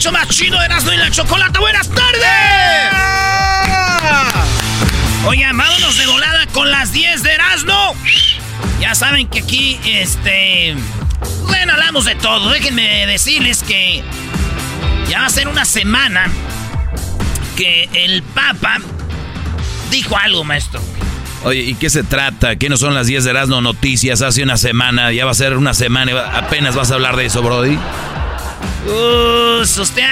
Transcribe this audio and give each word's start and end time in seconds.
Show 0.00 0.12
más 0.12 0.28
chido 0.28 0.60
Erasmo 0.62 0.92
y 0.94 0.96
la 0.96 1.10
Chocolata. 1.10 1.60
¡Buenas 1.60 1.86
tardes! 1.90 2.24
Oye, 5.26 5.44
vámonos 5.44 5.98
de 5.98 6.06
volada 6.06 6.46
con 6.46 6.70
las 6.70 6.92
10 6.92 7.22
de 7.22 7.34
Erasmo. 7.34 7.94
Ya 8.80 8.94
saben 8.94 9.28
que 9.28 9.40
aquí, 9.40 9.78
este... 9.84 10.74
Bueno, 11.46 11.74
hablamos 11.74 12.06
de 12.06 12.14
todo. 12.14 12.50
Déjenme 12.50 13.06
decirles 13.06 13.62
que 13.62 14.02
ya 15.06 15.20
va 15.20 15.26
a 15.26 15.30
ser 15.30 15.48
una 15.48 15.66
semana 15.66 16.28
que 17.58 17.90
el 17.92 18.22
Papa 18.22 18.78
dijo 19.90 20.16
algo, 20.16 20.44
maestro. 20.44 20.80
Oye, 21.44 21.60
¿y 21.60 21.74
qué 21.74 21.90
se 21.90 22.04
trata? 22.04 22.56
¿Qué 22.56 22.70
no 22.70 22.78
son 22.78 22.94
las 22.94 23.06
10 23.06 23.24
de 23.24 23.30
Erasmo 23.30 23.60
Noticias 23.60 24.22
hace 24.22 24.42
una 24.42 24.56
semana? 24.56 25.12
Ya 25.12 25.26
va 25.26 25.32
a 25.32 25.34
ser 25.34 25.58
una 25.58 25.74
semana 25.74 26.12
apenas 26.32 26.74
vas 26.74 26.90
a 26.90 26.94
hablar 26.94 27.16
de 27.16 27.26
eso, 27.26 27.42
Brody. 27.42 27.78
Uh, 28.86 29.60
usted 29.62 30.04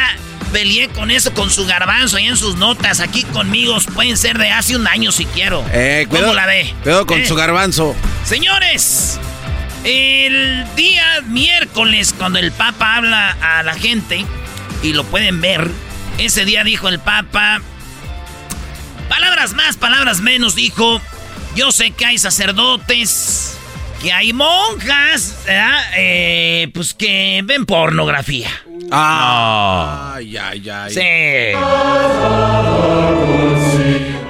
peleé 0.53 0.89
con 0.89 1.11
eso, 1.11 1.33
con 1.34 1.51
su 1.51 1.67
garbanzo 1.67 2.17
ahí 2.17 2.27
en 2.27 2.37
sus 2.37 2.56
notas. 2.56 3.01
Aquí 3.01 3.23
conmigo 3.25 3.77
pueden 3.95 4.17
ser 4.17 4.39
de 4.39 4.51
hace 4.51 4.77
un 4.77 4.87
año 4.87 5.12
si 5.12 5.25
quiero. 5.27 5.65
Eh, 5.73 6.06
¿Cómo 6.11 6.33
la 6.34 6.47
ve? 6.47 6.75
Cuidado 6.83 7.06
con 7.06 7.21
Eh. 7.21 7.27
su 7.27 7.34
garbanzo. 7.34 7.95
Señores, 8.25 9.19
el 9.84 10.67
día 10.77 11.21
miércoles, 11.27 12.15
cuando 12.17 12.39
el 12.39 12.53
Papa 12.53 12.97
habla 12.97 13.37
a 13.41 13.62
la 13.62 13.75
gente, 13.75 14.25
y 14.83 14.93
lo 14.93 15.05
pueden 15.05 15.41
ver, 15.41 15.71
ese 16.19 16.45
día 16.45 16.65
dijo 16.65 16.89
el 16.89 16.99
Papa, 16.99 17.61
palabras 19.09 19.55
más, 19.55 19.77
palabras 19.77 20.21
menos, 20.21 20.55
dijo, 20.55 21.00
yo 21.56 21.73
sé 21.73 21.91
que 21.91 22.06
hay 22.06 22.19
sacerdotes, 22.19 23.57
que 24.03 24.12
hay 24.12 24.32
monjas, 24.32 25.42
¿verdad? 25.47 25.81
Eh, 25.97 26.70
pues 26.72 26.94
que 26.94 27.41
ven 27.44 27.66
pornografía. 27.66 28.48
Ah. 28.91 30.14
Ay, 30.14 30.36
ay, 30.36 30.69
ay. 30.70 30.94
Sí. 30.94 31.00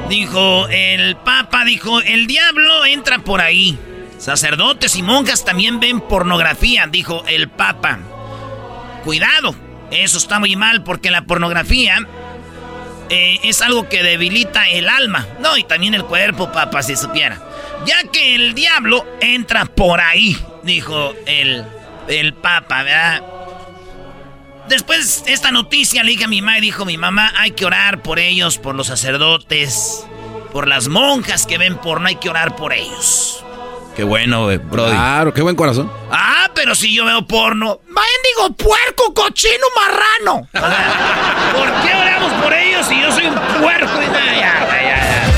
Dijo 0.08 0.68
el 0.68 1.16
Papa, 1.16 1.64
dijo, 1.64 2.00
el 2.00 2.26
diablo 2.26 2.86
entra 2.86 3.18
por 3.18 3.40
ahí. 3.40 3.78
Sacerdotes 4.18 4.96
y 4.96 5.02
monjas 5.02 5.44
también 5.44 5.80
ven 5.80 6.00
pornografía, 6.00 6.86
dijo 6.90 7.24
el 7.28 7.48
Papa. 7.48 7.98
Cuidado, 9.04 9.54
eso 9.90 10.18
está 10.18 10.38
muy 10.38 10.56
mal 10.56 10.82
porque 10.82 11.10
la 11.10 11.22
pornografía 11.22 12.06
eh, 13.10 13.40
es 13.42 13.62
algo 13.62 13.88
que 13.88 14.02
debilita 14.02 14.68
el 14.68 14.88
alma, 14.88 15.26
no, 15.40 15.56
y 15.56 15.64
también 15.64 15.94
el 15.94 16.04
cuerpo, 16.04 16.52
Papa, 16.52 16.82
si 16.82 16.96
supiera. 16.96 17.40
Ya 17.86 18.02
que 18.10 18.34
el 18.34 18.54
diablo 18.54 19.06
entra 19.20 19.64
por 19.64 20.00
ahí, 20.00 20.36
dijo 20.62 21.14
el, 21.26 21.64
el 22.08 22.34
Papa, 22.34 22.82
¿verdad? 22.82 23.22
Después 24.68 25.24
esta 25.26 25.50
noticia 25.50 26.04
le 26.04 26.10
dije 26.10 26.24
a 26.24 26.28
mi 26.28 26.42
mamá 26.42 26.58
y 26.58 26.60
dijo 26.60 26.84
mi 26.84 26.98
mamá, 26.98 27.32
hay 27.38 27.52
que 27.52 27.64
orar 27.64 28.02
por 28.02 28.18
ellos, 28.18 28.58
por 28.58 28.74
los 28.74 28.88
sacerdotes, 28.88 30.06
por 30.52 30.68
las 30.68 30.88
monjas 30.88 31.46
que 31.46 31.56
ven 31.56 31.76
porno, 31.76 32.08
hay 32.08 32.16
que 32.16 32.28
orar 32.28 32.54
por 32.54 32.74
ellos. 32.74 33.42
Qué 33.96 34.04
bueno, 34.04 34.50
eh, 34.50 34.58
Brody. 34.58 34.92
Claro, 34.92 35.34
qué 35.34 35.42
buen 35.42 35.56
corazón. 35.56 35.90
Ah, 36.10 36.47
pero 36.58 36.74
si 36.74 36.92
yo 36.92 37.04
veo 37.04 37.24
porno, 37.24 37.78
digo 37.86 38.52
puerco, 38.56 39.14
cochino, 39.14 39.64
marrano. 39.76 40.48
¿Por 41.56 41.68
qué 41.82 41.94
oramos 41.94 42.32
por 42.42 42.52
ellos 42.52 42.84
si 42.88 43.00
yo 43.00 43.12
soy 43.12 43.26
un 43.26 43.34
puerco? 43.60 44.02
Y 44.02 44.06
nada, 44.12 44.34
ya, 44.34 44.66
ya, 44.66 44.82
ya. 44.82 45.32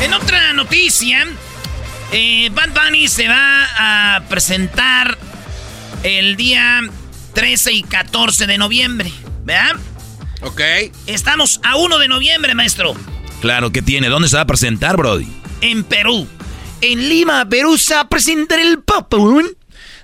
En 0.04 0.12
otra 0.12 0.52
noticia, 0.52 1.26
eh, 2.12 2.50
Bad 2.52 2.68
Bunny 2.74 3.08
se 3.08 3.26
va 3.26 4.16
a 4.16 4.20
presentar 4.28 5.16
el 6.02 6.36
día 6.36 6.82
13 7.32 7.72
y 7.72 7.82
14 7.82 8.46
de 8.46 8.58
noviembre, 8.58 9.10
¿verdad? 9.44 9.76
Ok. 10.42 10.60
Estamos 11.06 11.58
a 11.62 11.76
1 11.76 11.98
de 11.98 12.08
noviembre, 12.08 12.54
maestro. 12.54 12.94
Claro, 13.40 13.72
¿qué 13.72 13.80
tiene? 13.80 14.08
¿Dónde 14.08 14.28
se 14.28 14.36
va 14.36 14.42
a 14.42 14.46
presentar, 14.46 14.98
Brody? 14.98 15.26
En 15.62 15.84
Perú. 15.84 16.28
En 16.82 17.08
Lima, 17.08 17.46
Perú, 17.48 17.76
se 17.76 17.94
va 17.94 18.00
a 18.00 18.08
presentar 18.08 18.58
el 18.58 18.80
Papa. 18.82 19.16
¿eh? 19.16 19.54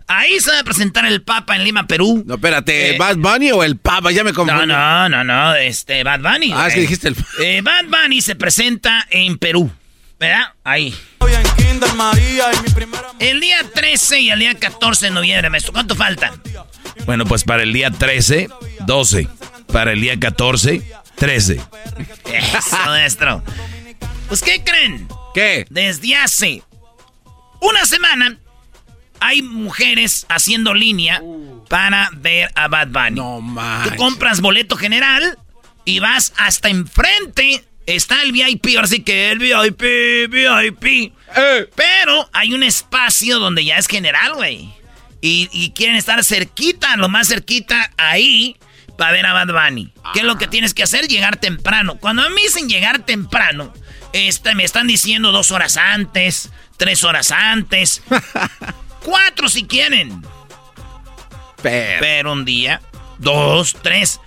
Ahí 0.08 0.38
se 0.40 0.50
va 0.52 0.60
a 0.60 0.64
presentar 0.64 1.04
el 1.06 1.22
Papa 1.22 1.56
en 1.56 1.64
Lima, 1.64 1.86
Perú. 1.86 2.22
No, 2.26 2.34
espérate, 2.34 2.94
Eh, 2.94 2.98
¿Bad 2.98 3.16
Bunny 3.16 3.50
o 3.52 3.64
el 3.64 3.76
Papa? 3.76 4.12
Ya 4.12 4.22
me 4.22 4.30
No, 4.30 4.36
confundí. 4.36 4.66
no, 4.66 5.08
no, 5.08 5.24
no, 5.24 5.54
este, 5.56 6.04
Bad 6.04 6.20
Bunny. 6.20 6.52
Ah, 6.54 6.68
es 6.68 6.74
que 6.74 6.80
güey. 6.80 6.86
dijiste 6.86 7.08
el... 7.08 7.16
Eh, 7.40 7.60
Bad 7.62 7.86
Bunny 7.86 8.20
se 8.20 8.36
presenta 8.36 9.06
en 9.10 9.38
Perú, 9.38 9.70
¿verdad? 10.20 10.52
Ahí. 10.64 10.94
El 13.18 13.40
día 13.40 13.58
13 13.74 14.20
y 14.20 14.30
el 14.30 14.38
día 14.38 14.54
14 14.54 15.06
de 15.06 15.10
noviembre, 15.12 15.50
maestro. 15.50 15.72
¿Cuánto 15.72 15.96
falta? 15.96 16.32
Bueno, 17.04 17.24
pues 17.24 17.44
para 17.44 17.62
el 17.62 17.72
día 17.72 17.90
13, 17.90 18.48
12. 18.86 19.28
Para 19.72 19.92
el 19.92 20.00
día 20.00 20.18
14, 20.18 20.82
13. 21.16 21.60
Eso, 22.32 22.76
maestro. 22.86 23.42
Pues, 24.28 24.42
¿qué 24.42 24.62
creen? 24.62 25.08
¿Qué? 25.34 25.66
Desde 25.68 26.16
hace 26.16 26.62
una 27.60 27.84
semana 27.84 28.38
hay 29.20 29.42
mujeres 29.42 30.26
haciendo 30.28 30.74
línea 30.74 31.22
para 31.68 32.10
ver 32.14 32.50
a 32.54 32.68
Bad 32.68 32.88
Bunny. 32.88 33.16
No 33.16 33.40
más. 33.40 33.88
Tú 33.88 33.96
compras 33.96 34.40
boleto 34.40 34.76
general 34.76 35.38
y 35.84 36.00
vas 36.00 36.32
hasta 36.36 36.68
enfrente. 36.68 37.64
Está 37.86 38.22
el 38.22 38.32
VIP, 38.32 38.76
ahora 38.76 38.88
sí 38.88 39.02
que 39.02 39.30
el 39.30 39.38
VIP, 39.38 39.82
VIP. 40.28 41.12
Eh. 41.36 41.70
Pero 41.74 42.28
hay 42.32 42.52
un 42.52 42.62
espacio 42.62 43.38
donde 43.38 43.64
ya 43.64 43.78
es 43.78 43.86
general, 43.86 44.34
güey. 44.34 44.74
Y, 45.20 45.48
y 45.52 45.70
quieren 45.70 45.96
estar 45.96 46.22
cerquita, 46.24 46.96
lo 46.96 47.08
más 47.08 47.28
cerquita, 47.28 47.90
ahí, 47.96 48.56
para 48.98 49.12
ver 49.12 49.26
a 49.26 49.32
Bad 49.32 49.52
Bunny. 49.52 49.92
¿Qué 50.12 50.20
es 50.20 50.24
lo 50.24 50.36
que 50.36 50.46
tienes 50.46 50.74
que 50.74 50.82
hacer? 50.82 51.06
Llegar 51.06 51.36
temprano. 51.36 51.96
Cuando 51.98 52.22
a 52.22 52.28
mí 52.28 52.42
dicen 52.42 52.68
llegar 52.68 53.00
temprano, 53.00 53.72
este, 54.12 54.54
me 54.54 54.64
están 54.64 54.86
diciendo 54.86 55.32
dos 55.32 55.50
horas 55.50 55.76
antes, 55.76 56.50
tres 56.76 57.04
horas 57.04 57.30
antes, 57.32 58.02
cuatro 59.04 59.48
si 59.48 59.64
quieren. 59.66 60.22
Pero. 61.62 62.00
Pero 62.00 62.32
un 62.32 62.44
día, 62.44 62.80
dos, 63.18 63.76
tres, 63.82 64.20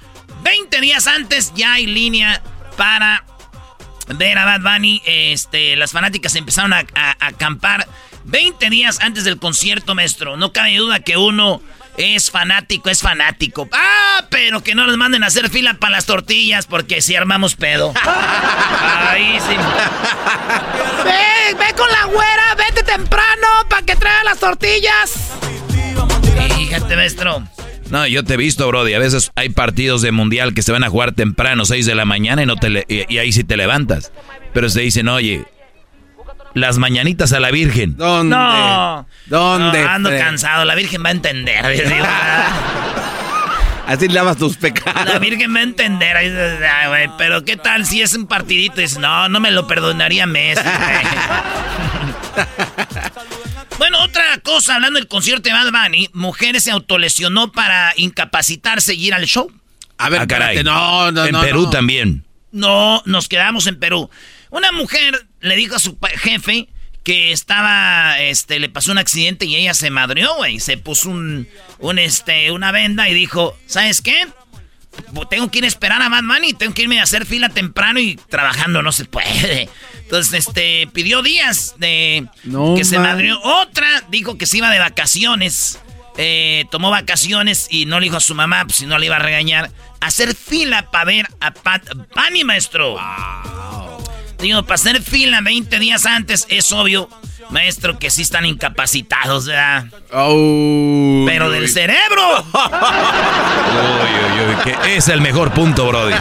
20 0.44 0.82
días 0.82 1.08
antes 1.08 1.54
ya 1.56 1.74
hay 1.74 1.86
línea 1.86 2.42
para 2.78 3.24
ver 4.16 4.38
a 4.38 4.46
Bad 4.46 4.62
Bunny. 4.62 5.02
Este, 5.06 5.76
las 5.76 5.92
fanáticas 5.92 6.36
empezaron 6.36 6.74
a, 6.74 6.80
a- 6.96 7.16
a 7.20 7.28
acampar 7.28 7.88
20 8.26 8.70
días 8.70 9.00
antes 9.02 9.24
del 9.24 9.38
concierto, 9.38 9.96
maestro. 9.96 10.38
No 10.38 10.52
cabe 10.54 10.76
duda 10.78 11.00
que 11.02 11.18
uno 11.18 11.62
es 12.00 12.32
fanático, 12.32 12.90
es 12.90 13.02
fanático. 13.02 13.68
Ah, 13.74 14.26
pero 14.30 14.62
que 14.64 14.74
no 14.74 14.88
nos 14.88 14.96
manden 14.98 15.24
a 15.24 15.28
hacer 15.28 15.50
fila 15.50 15.74
para 15.76 15.92
las 15.92 16.06
tortillas 16.06 16.66
porque 16.66 17.02
si 17.02 17.16
armamos 17.16 17.56
pedo. 17.56 17.94
Ahí 19.10 19.38
sí. 19.48 19.56
Ve, 21.04 21.56
ve 21.58 21.74
con 21.76 21.90
la 21.92 22.06
güera, 22.06 22.56
vete 22.56 22.84
temprano 22.84 23.48
para 23.70 23.82
que 23.86 23.96
traiga 23.96 24.24
las 24.24 24.40
tortillas. 24.40 25.32
Fíjate, 26.58 26.96
maestro. 26.96 27.44
No, 27.90 28.06
yo 28.08 28.24
te 28.24 28.36
he 28.36 28.38
visto, 28.38 28.68
Brody. 28.68 28.94
A 28.94 29.00
veces 29.00 29.32
hay 29.36 29.50
partidos 29.50 30.02
de 30.02 30.12
mundial 30.12 30.54
que 30.54 30.62
se 30.62 30.72
van 30.72 30.84
a 30.84 30.90
jugar 30.90 31.14
temprano, 31.14 31.66
6 31.66 31.86
de 31.86 31.96
la 31.96 32.06
mañana, 32.06 32.44
y, 32.44 32.46
no 32.46 32.56
te 32.56 32.70
le- 32.70 32.86
y, 32.88 33.12
y 33.14 33.18
ahí 33.18 33.32
sí 33.32 33.44
te 33.44 33.58
levantas. 33.58 34.12
Pero 34.54 34.70
se 34.70 34.82
dicen, 34.82 35.08
oye, 35.08 35.44
las 36.54 36.78
mañanitas 36.78 37.32
a 37.34 37.40
la 37.40 37.52
Virgen. 37.52 37.96
¿Dónde? 37.98 38.36
No. 38.36 39.08
¿Dónde? 39.28 39.84
No, 39.84 39.90
ando 39.90 40.10
cansado, 40.12 40.66
la 40.66 40.76
Virgen 40.76 41.04
va 41.04 41.10
a 41.10 41.12
entender. 41.14 41.66
digo, 41.68 42.06
Así 43.88 44.08
lavas 44.08 44.38
tus 44.38 44.56
pecados. 44.58 45.06
La 45.06 45.18
Virgen 45.18 45.54
va 45.56 45.60
a 45.60 45.64
entender. 45.64 46.16
Ay, 46.16 46.30
güey, 46.90 47.10
Pero 47.18 47.44
qué 47.44 47.58
tal 47.58 47.86
si 47.88 48.02
es 48.04 48.14
un 48.14 48.28
partidito 48.28 48.80
y 48.80 48.84
dices, 48.84 49.00
no, 49.00 49.28
no 49.30 49.40
me 49.40 49.50
lo 49.50 49.66
perdonaría 49.66 50.28
Messi. 50.28 50.62
güey". 50.62 51.06
bueno, 53.80 54.00
otra 54.04 54.38
cosa, 54.44 54.76
hablando 54.76 55.00
del 55.00 55.08
concierto 55.08 55.50
de 55.50 55.54
Bad 55.54 55.72
Bunny, 55.72 56.10
mujeres 56.14 56.64
se 56.66 56.72
autolesionó 56.72 57.52
para 57.52 57.94
incapacitarse 57.96 58.94
y 58.94 59.08
ir 59.08 59.14
al 59.14 59.26
show. 59.26 59.52
A 59.98 60.10
ver, 60.10 60.22
Ah, 60.22 60.28
caray. 60.28 60.58
espérate, 60.58 60.64
no, 60.80 61.12
no, 61.12 61.26
en 61.26 61.32
no. 61.32 61.42
Perú 61.42 61.62
no. 61.64 61.70
también. 61.70 62.26
No, 62.52 63.02
nos 63.06 63.28
quedamos 63.28 63.68
en 63.68 63.80
Perú. 63.80 64.10
Una 64.52 64.72
mujer 64.72 65.28
le 65.42 65.56
dijo 65.56 65.76
a 65.76 65.80
su 65.80 65.98
jefe 66.18 66.68
que 67.04 67.32
estaba, 67.32 68.20
este, 68.20 68.60
le 68.60 68.70
pasó 68.70 68.92
un 68.92 68.98
accidente 68.98 69.46
y 69.46 69.56
ella 69.56 69.74
se 69.74 69.90
madrió, 69.90 70.36
güey. 70.36 70.60
Se 70.60 70.78
puso 70.78 71.10
un, 71.10 71.48
un, 71.80 71.98
este, 72.00 72.52
una 72.52 72.72
venda 72.72 73.10
y 73.10 73.14
dijo, 73.14 73.58
¿sabes 73.66 74.02
qué? 74.02 74.28
Tengo 75.30 75.50
que 75.50 75.60
ir 75.60 75.64
a 75.64 75.68
esperar 75.68 76.02
a 76.02 76.10
Bad 76.10 76.24
Bunny, 76.24 76.54
tengo 76.54 76.74
que 76.74 76.82
irme 76.82 77.00
a 77.00 77.04
hacer 77.04 77.26
fila 77.26 77.50
temprano 77.50 78.00
y 78.00 78.16
trabajando 78.30 78.82
no 78.82 78.92
se 78.92 79.06
puede. 79.06 79.70
Entonces, 80.02 80.46
este, 80.48 80.88
pidió 80.92 81.22
días 81.24 81.76
de 81.78 82.28
No 82.44 82.76
que 82.76 82.84
se 82.84 83.00
madrió. 83.00 83.40
Otra 83.42 83.88
dijo 84.10 84.38
que 84.38 84.46
se 84.46 84.58
iba 84.58 84.70
de 84.70 84.80
vacaciones. 84.80 85.80
eh, 86.18 86.66
tomó 86.70 86.90
vacaciones 86.92 87.68
y 87.70 87.86
no 87.86 88.00
le 88.00 88.06
dijo 88.08 88.18
a 88.18 88.20
su 88.20 88.36
mamá, 88.36 88.66
pues 88.66 88.78
si 88.78 88.86
no 88.86 88.98
le 89.00 89.06
iba 89.06 89.16
a 89.16 89.20
regañar, 89.20 89.72
hacer 90.02 90.36
fila 90.36 90.92
para 90.92 91.06
ver 91.06 91.28
a 91.40 91.52
Pat 91.54 91.84
Bunny, 92.14 92.44
maestro. 92.44 92.98
Digo, 94.42 94.64
para 94.64 94.76
hacer 94.76 95.02
fila 95.02 95.42
20 95.42 95.80
días 95.80 96.06
antes, 96.06 96.46
es 96.50 96.72
obvio, 96.72 97.10
maestro, 97.50 98.00
que 98.00 98.10
sí 98.10 98.22
están 98.22 98.46
incapacitados, 98.46 99.46
¿verdad? 99.48 99.86
Oh, 100.14 101.26
Pero 101.28 101.48
uy. 101.48 101.54
del 101.54 101.70
cerebro. 101.70 102.46
Uy, 103.70 104.10
uy, 104.12 104.56
uy, 104.56 104.56
que 104.84 104.96
es 104.98 105.08
el 105.10 105.22
mejor 105.22 105.52
punto, 105.52 105.88
Brody. 105.88 106.14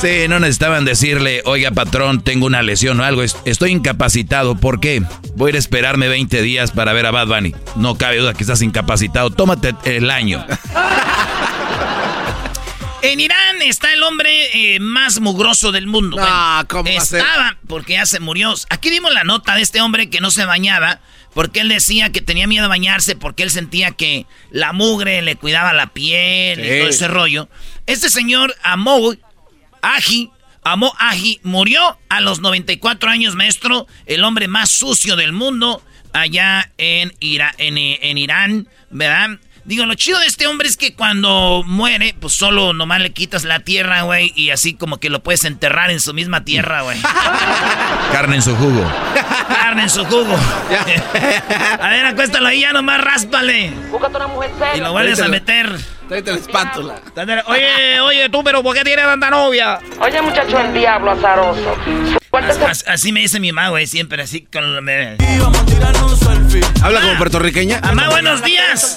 Sí, 0.00 0.26
no 0.28 0.40
necesitaban 0.40 0.84
decirle, 0.84 1.42
oiga 1.44 1.70
patrón, 1.70 2.22
tengo 2.24 2.46
una 2.46 2.62
lesión 2.62 2.98
o 2.98 3.04
algo, 3.04 3.22
es- 3.22 3.36
estoy 3.44 3.70
incapacitado, 3.70 4.56
¿por 4.56 4.80
qué? 4.80 5.02
Voy 5.36 5.48
a 5.48 5.50
ir 5.50 5.56
a 5.56 5.58
esperarme 5.60 6.08
20 6.08 6.42
días 6.42 6.72
para 6.72 6.92
ver 6.92 7.06
a 7.06 7.10
Bad 7.12 7.28
Bunny. 7.28 7.54
No 7.76 7.96
cabe 7.96 8.16
duda 8.18 8.34
que 8.34 8.42
estás 8.42 8.62
incapacitado, 8.62 9.30
tómate 9.30 9.74
el 9.84 10.10
año. 10.10 10.44
En 13.02 13.18
Irán 13.20 13.60
está 13.62 13.92
el 13.92 14.02
hombre 14.04 14.74
eh, 14.74 14.80
más 14.80 15.20
mugroso 15.20 15.72
del 15.72 15.86
mundo. 15.88 16.16
No, 16.16 16.22
Bueno, 16.22 16.68
¿cómo? 16.68 16.88
Estaba, 17.18 17.58
porque 17.66 17.94
ya 17.94 18.06
se 18.06 18.20
murió. 18.20 18.54
Aquí 18.70 18.90
dimos 18.90 19.12
la 19.12 19.24
nota 19.24 19.54
de 19.56 19.62
este 19.62 19.80
hombre 19.80 20.08
que 20.08 20.20
no 20.20 20.30
se 20.30 20.44
bañaba, 20.44 21.00
porque 21.34 21.60
él 21.60 21.68
decía 21.68 22.12
que 22.12 22.20
tenía 22.20 22.46
miedo 22.46 22.66
a 22.66 22.68
bañarse, 22.68 23.16
porque 23.16 23.42
él 23.42 23.50
sentía 23.50 23.90
que 23.90 24.26
la 24.50 24.72
mugre 24.72 25.20
le 25.22 25.34
cuidaba 25.36 25.72
la 25.72 25.88
piel 25.88 26.60
y 26.60 26.62
todo 26.80 26.88
ese 26.90 27.08
rollo. 27.08 27.48
Este 27.86 28.08
señor 28.08 28.54
Amo 28.62 29.12
Aji, 29.82 30.30
Aji, 30.62 31.40
murió 31.42 31.98
a 32.08 32.20
los 32.20 32.38
94 32.40 33.10
años, 33.10 33.34
maestro, 33.34 33.88
el 34.06 34.22
hombre 34.22 34.46
más 34.46 34.70
sucio 34.70 35.16
del 35.16 35.32
mundo, 35.32 35.82
allá 36.12 36.70
en, 36.78 37.12
Ira- 37.18 37.54
en, 37.58 37.76
en 37.78 38.16
Irán, 38.18 38.68
¿verdad? 38.90 39.40
Digo, 39.64 39.86
lo 39.86 39.94
chido 39.94 40.18
de 40.18 40.26
este 40.26 40.48
hombre 40.48 40.66
es 40.68 40.76
que 40.76 40.94
cuando 40.94 41.62
muere, 41.64 42.16
pues 42.18 42.32
solo 42.34 42.72
nomás 42.72 43.00
le 43.00 43.12
quitas 43.12 43.44
la 43.44 43.60
tierra, 43.60 44.02
güey, 44.02 44.32
y 44.34 44.50
así 44.50 44.74
como 44.74 44.98
que 44.98 45.08
lo 45.08 45.22
puedes 45.22 45.44
enterrar 45.44 45.90
en 45.92 46.00
su 46.00 46.12
misma 46.14 46.44
tierra, 46.44 46.82
güey. 46.82 46.98
Carne 48.12 48.36
en 48.36 48.42
su 48.42 48.56
jugo. 48.56 48.84
Carne 49.48 49.84
en 49.84 49.90
su 49.90 50.04
jugo. 50.04 50.36
a 51.80 51.88
ver, 51.88 52.06
acuéstalo 52.06 52.48
ahí, 52.48 52.62
ya 52.62 52.72
nomás 52.72 53.00
ráspale. 53.00 53.72
Y 54.74 54.80
lo 54.80 54.92
vuelves 54.92 55.20
a 55.20 55.28
meter. 55.28 55.78
Tráete 56.08 56.32
la 56.32 56.38
espátula. 56.38 56.94
Oye, 57.46 58.00
oye, 58.00 58.28
tú, 58.28 58.42
pero 58.42 58.62
¿por 58.62 58.74
qué 58.74 58.82
tienes 58.82 59.04
tanta 59.04 59.30
novia? 59.30 59.78
Oye, 60.00 60.20
muchacho, 60.20 60.58
el 60.58 60.74
diablo 60.74 61.12
azaroso. 61.12 61.76
Así 62.86 63.12
me 63.12 63.20
dice 63.20 63.38
mi 63.40 63.52
mamá, 63.52 63.68
güey, 63.68 63.86
siempre 63.86 64.22
así 64.22 64.40
con... 64.50 64.82
Me... 64.82 65.18
¿Habla 66.82 67.00
como 67.02 67.18
puertorriqueña? 67.18 67.80
Mamá, 67.82 68.08
buenos 68.08 68.42
días. 68.42 68.96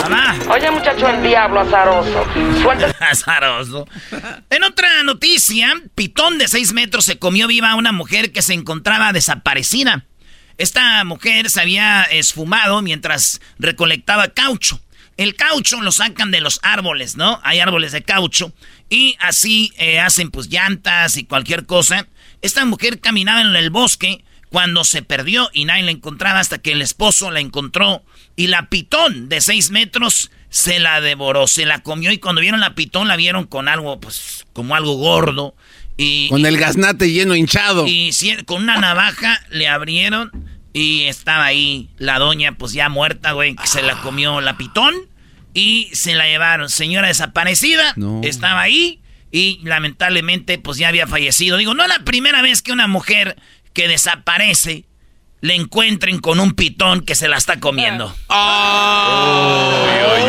Mamá. 0.00 0.34
Oye, 0.48 0.70
muchacho, 0.70 1.06
el 1.08 1.22
diablo 1.22 1.60
azaroso. 1.60 2.24
Suéltate 2.62 3.04
Azaroso. 3.10 3.86
En 4.48 4.64
otra 4.64 5.02
noticia, 5.02 5.74
pitón 5.94 6.38
de 6.38 6.48
6 6.48 6.72
metros 6.72 7.04
se 7.04 7.18
comió 7.18 7.46
viva 7.46 7.72
a 7.72 7.74
una 7.74 7.92
mujer 7.92 8.32
que 8.32 8.40
se 8.40 8.54
encontraba 8.54 9.12
desaparecida. 9.12 10.06
Esta 10.56 11.04
mujer 11.04 11.50
se 11.50 11.60
había 11.60 12.04
esfumado 12.04 12.80
mientras 12.80 13.42
recolectaba 13.58 14.28
caucho. 14.28 14.80
El 15.16 15.36
caucho 15.36 15.80
lo 15.80 15.92
sacan 15.92 16.30
de 16.30 16.40
los 16.40 16.58
árboles, 16.62 17.16
¿no? 17.16 17.40
Hay 17.44 17.60
árboles 17.60 17.92
de 17.92 18.02
caucho. 18.02 18.52
Y 18.90 19.16
así 19.20 19.72
eh, 19.78 20.00
hacen 20.00 20.30
pues 20.30 20.48
llantas 20.48 21.16
y 21.16 21.24
cualquier 21.24 21.66
cosa. 21.66 22.08
Esta 22.42 22.64
mujer 22.64 23.00
caminaba 23.00 23.40
en 23.40 23.54
el 23.54 23.70
bosque 23.70 24.24
cuando 24.50 24.84
se 24.84 25.02
perdió 25.02 25.50
y 25.52 25.64
nadie 25.64 25.82
la 25.84 25.90
encontraba 25.90 26.40
hasta 26.40 26.58
que 26.58 26.72
el 26.72 26.82
esposo 26.82 27.30
la 27.30 27.40
encontró. 27.40 28.04
Y 28.36 28.48
la 28.48 28.68
pitón 28.68 29.28
de 29.28 29.40
6 29.40 29.70
metros 29.70 30.30
se 30.48 30.78
la 30.78 31.00
devoró, 31.00 31.46
se 31.46 31.66
la 31.66 31.80
comió. 31.80 32.12
Y 32.12 32.18
cuando 32.18 32.40
vieron 32.40 32.60
la 32.60 32.74
pitón 32.74 33.08
la 33.08 33.16
vieron 33.16 33.46
con 33.46 33.68
algo, 33.68 34.00
pues, 34.00 34.46
como 34.52 34.74
algo 34.74 34.94
gordo. 34.94 35.54
Y, 35.96 36.28
Con 36.28 36.44
el 36.44 36.56
gaznate 36.56 37.12
lleno 37.12 37.36
hinchado. 37.36 37.86
y 37.86 38.10
con 38.46 38.64
una 38.64 38.78
navaja 38.78 39.40
le 39.50 39.68
abrieron 39.68 40.30
y 40.74 41.04
estaba 41.04 41.44
ahí 41.46 41.88
la 41.96 42.18
doña, 42.18 42.52
pues 42.52 42.72
ya 42.74 42.90
muerta, 42.90 43.32
güey, 43.32 43.54
que 43.56 43.66
se 43.66 43.80
la 43.82 44.00
comió 44.02 44.40
la 44.42 44.56
pitón 44.58 44.92
y 45.54 45.88
se 45.94 46.14
la 46.14 46.26
llevaron. 46.26 46.68
Señora 46.68 47.08
desaparecida, 47.08 47.94
No. 47.96 48.20
estaba 48.24 48.60
ahí 48.60 49.00
y 49.32 49.60
lamentablemente, 49.62 50.58
pues 50.58 50.76
ya 50.76 50.88
había 50.88 51.06
fallecido. 51.06 51.56
Digo, 51.56 51.74
no 51.74 51.82
es 51.84 51.88
la 51.88 52.00
primera 52.04 52.42
vez 52.42 52.60
que 52.60 52.72
una 52.72 52.86
mujer 52.88 53.36
que 53.72 53.88
desaparece 53.88 54.84
le 55.40 55.54
encuentren 55.54 56.18
con 56.20 56.40
un 56.40 56.52
pitón 56.54 57.00
que 57.02 57.14
se 57.14 57.28
la 57.28 57.36
está 57.36 57.60
comiendo. 57.60 58.14
Uy, 58.28 58.36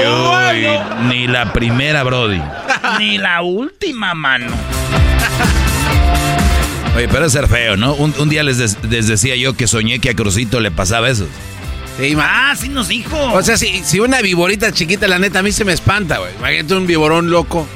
uy, 0.08 0.68
uy. 0.68 1.06
Ni 1.08 1.28
la 1.28 1.54
primera, 1.54 2.04
Brody. 2.04 2.42
Ni 3.00 3.18
la 3.18 3.42
última 3.42 4.14
mano. 4.14 4.54
Oye, 6.96 7.08
pero 7.10 7.26
es 7.26 7.34
ser 7.34 7.48
feo, 7.48 7.76
¿no? 7.76 7.94
Un, 7.94 8.14
un 8.18 8.30
día 8.30 8.42
les, 8.44 8.58
des- 8.58 8.78
les 8.90 9.08
decía 9.08 9.36
yo 9.36 9.54
que 9.56 9.68
soñé 9.68 10.00
que 10.00 10.12
a 10.12 10.14
Crucito 10.16 10.60
le 10.62 10.72
pasaba 10.72 11.10
eso. 11.10 11.28
Sí, 12.00 12.16
Ah, 12.20 12.54
sí 12.60 12.70
nos 12.70 12.88
dijo. 12.88 13.18
O 13.34 13.42
sea, 13.42 13.58
si, 13.58 13.84
si 13.84 14.00
una 14.00 14.22
viborita 14.22 14.72
chiquita, 14.72 15.08
la 15.08 15.20
neta, 15.20 15.40
a 15.40 15.44
mí 15.44 15.52
se 15.52 15.66
me 15.66 15.74
espanta, 15.74 16.18
güey. 16.20 16.32
Imagínate 16.40 16.74
un 16.76 16.88
viborón 16.88 17.30
loco. 17.30 17.68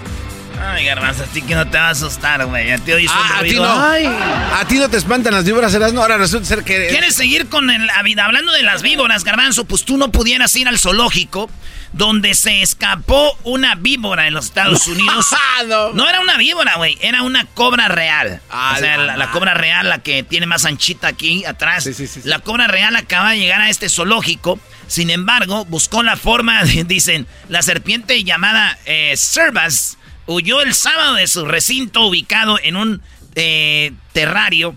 Ay, 0.62 0.86
garbanzo, 0.86 1.24
a 1.24 1.26
ti 1.28 1.42
que 1.42 1.56
no 1.56 1.66
te 1.70 1.78
va 1.78 1.88
a 1.88 1.92
asustar, 1.92 2.46
güey. 2.46 2.72
A 2.72 2.78
ti 2.78 2.92
hoy 2.92 3.06
ah, 3.10 3.38
a 3.40 3.44
ti 3.44 3.56
no. 3.56 3.64
A 3.66 4.66
ti 4.68 4.76
no 4.78 4.90
te 4.90 4.98
espantan 4.98 5.34
las 5.34 5.46
víboras, 5.46 5.74
no. 5.94 6.02
Ahora 6.02 6.18
resulta 6.18 6.46
ser 6.48 6.64
que. 6.66 6.88
¿Quieres 6.88 7.16
seguir 7.16 7.48
con 7.48 7.70
el, 7.70 7.90
hablando 7.90 8.52
de 8.52 8.64
las 8.64 8.82
víboras, 8.82 9.24
garbanzo? 9.24 9.64
Pues 9.66 9.84
tú 9.86 9.98
no 9.98 10.12
pudieras 10.12 10.54
ir 10.58 10.68
al 10.68 10.78
zoológico 10.78 11.50
donde 11.94 12.34
se 12.34 12.62
escapó 12.62 13.38
una 13.44 13.76
víbora 13.76 14.28
en 14.28 14.34
los 14.34 14.46
Estados 14.46 14.88
Unidos. 14.88 15.26
no. 15.68 15.94
no. 15.94 16.10
era 16.10 16.20
una 16.20 16.38
víbora, 16.38 16.76
güey. 16.76 16.98
Era 17.02 17.24
una 17.24 17.46
cobra 17.46 17.88
real. 17.88 18.42
o 18.50 18.78
sea, 18.78 18.98
la, 18.98 19.32
cobra 19.32 19.54
real, 19.54 19.90
la 19.90 20.00
que 20.00 20.24
tiene 20.24 20.46
más 20.46 20.66
anchita 20.66 21.08
aquí 21.08 21.46
atrás. 21.46 21.84
Sí, 21.84 21.94
sí, 21.94 22.08
sí, 22.08 22.22
la 22.24 22.40
cobra 22.40 22.68
real 22.68 22.96
acaba 22.96 23.32
de 23.32 23.40
llegar 23.40 23.62
a 23.62 23.70
este 23.70 23.90
zoológico. 23.90 24.60
Sin 24.88 25.10
embargo, 25.10 25.66
buscó 25.66 26.04
la 26.04 26.18
forma, 26.18 26.64
dicen, 26.86 27.28
la 27.48 27.62
serpiente 27.62 28.24
llamada 28.24 28.78
eh, 28.86 29.14
Servas 29.16 29.98
huyó 30.30 30.62
el 30.62 30.76
sábado 30.76 31.16
de 31.16 31.28
su 31.28 31.46
recinto 31.46 32.06
ubicado 32.06 32.60
en 32.62 32.76
un 32.76 33.02
eh, 33.36 33.94
terrario. 34.14 34.76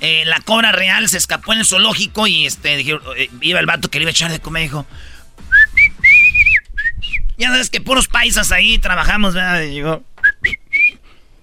Eh, 0.00 0.24
la 0.26 0.40
cobra 0.40 0.72
real 0.72 1.08
se 1.08 1.16
escapó 1.16 1.52
en 1.54 1.60
el 1.60 1.64
zoológico 1.64 2.26
y 2.26 2.44
este 2.44 2.80
eh, 2.80 3.30
iba 3.40 3.60
el 3.60 3.66
vato 3.66 3.88
que 3.88 3.98
le 3.98 4.02
iba 4.02 4.10
a 4.10 4.12
echar 4.12 4.30
de 4.30 4.40
comer 4.40 4.64
dijo... 4.64 4.86
Ya 7.38 7.48
sabes 7.48 7.70
que 7.70 7.80
puros 7.80 8.08
paisas 8.08 8.52
ahí 8.52 8.78
trabajamos, 8.78 9.34
¿verdad? 9.34 9.62
Y 9.62 9.72
llegó... 9.72 10.02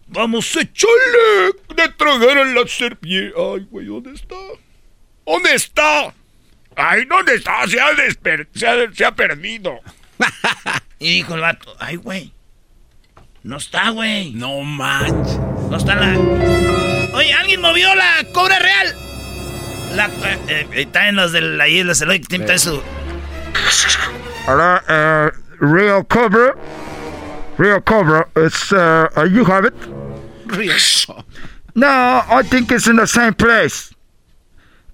Vamos 0.07 0.55
a 0.55 0.62
echarle 0.62 1.53
de 1.75 1.89
tragar 1.89 2.38
a 2.38 2.45
la 2.45 2.67
serpiente. 2.67 3.33
Ay, 3.35 3.67
güey, 3.71 3.88
¿dónde 3.88 4.13
está? 4.13 4.35
¿Dónde 5.25 5.55
está? 5.55 6.13
Ay, 6.75 7.05
¿dónde 7.05 7.35
está? 7.35 7.67
Se 7.67 7.79
ha, 7.81 7.89
se 8.53 8.67
ha, 8.67 8.93
se 8.93 9.05
ha 9.05 9.15
perdido. 9.15 9.79
y 11.00 11.15
dijo 11.15 11.33
el 11.33 11.41
vato, 11.41 11.75
ay, 11.79 11.95
güey. 11.95 12.31
No 13.43 13.57
está, 13.57 13.89
güey. 13.89 14.31
No 14.31 14.62
manches. 14.62 15.38
No 15.69 15.75
está 15.75 15.95
la. 15.95 16.17
Oye, 17.13 17.33
¿alguien 17.33 17.59
movió 17.59 17.93
la 17.93 18.23
cobra 18.33 18.57
real? 18.57 18.95
La. 19.95 20.05
Eh, 20.07 20.39
eh 20.47 20.67
está 20.75 21.09
en 21.09 21.17
los 21.17 21.33
de 21.33 21.41
la 21.41 21.67
isla, 21.67 21.93
se 21.93 22.05
lo 22.05 22.13
que 22.13 22.53
eso. 22.53 22.81
Ahora, 24.47 24.83
uh, 24.88 25.42
real 25.63 26.03
cobra. 26.03 26.58
Real 27.58 27.82
cobra. 27.82 28.29
It's, 28.36 28.72
uh, 28.74 29.27
you 29.32 29.46
have 29.46 29.65
it? 29.65 29.74
Real 30.46 30.77
No, 31.75 31.88
I 31.88 32.43
think 32.43 32.72
it's 32.72 32.88
in 32.88 32.98
the 32.98 33.08
same 33.08 33.34
place. 33.34 33.93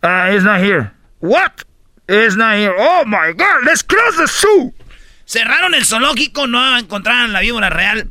Uh, 0.01 0.29
it's 0.31 0.43
not 0.43 0.61
here. 0.61 0.93
What? 1.19 1.63
It's 2.07 2.35
not 2.35 2.55
here. 2.55 2.73
Oh 2.77 3.03
my 3.05 3.33
god, 3.33 3.65
let's 3.65 3.81
close 3.81 4.17
the 4.17 4.27
zoo. 4.27 4.73
Cerraron 5.25 5.75
el 5.75 5.83
zoológico, 5.83 6.47
no 6.47 6.77
encontraron 6.77 7.33
la 7.33 7.41
víbora 7.41 7.69
real. 7.69 8.09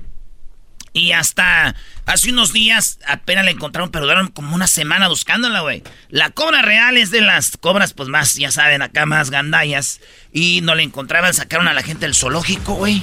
Y 0.93 1.13
hasta 1.13 1.75
hace 2.09 2.31
unos 2.33 2.55
días 2.55 2.99
apenas 3.07 3.45
la 3.45 3.51
encontraron, 3.51 3.91
pero 3.91 4.07
duraron 4.07 4.29
como 4.29 4.55
una 4.55 4.67
semana 4.67 5.09
buscándola, 5.09 5.61
güey. 5.61 5.83
La 6.09 6.31
cobra 6.31 6.63
real 6.63 6.97
es 6.97 7.11
de 7.11 7.21
las 7.21 7.57
cobras, 7.59 7.93
pues 7.93 8.09
más, 8.09 8.35
ya 8.35 8.51
saben, 8.51 8.81
acá 8.81 9.05
más 9.05 9.31
gandallas. 9.31 10.01
Y 10.33 10.61
no 10.63 10.75
la 10.75 10.83
encontraban, 10.83 11.35
sacaron 11.35 11.69
a 11.69 11.75
la 11.75 11.83
gente 11.83 12.07
del 12.07 12.15
zoológico, 12.15 12.75
güey. 12.75 13.03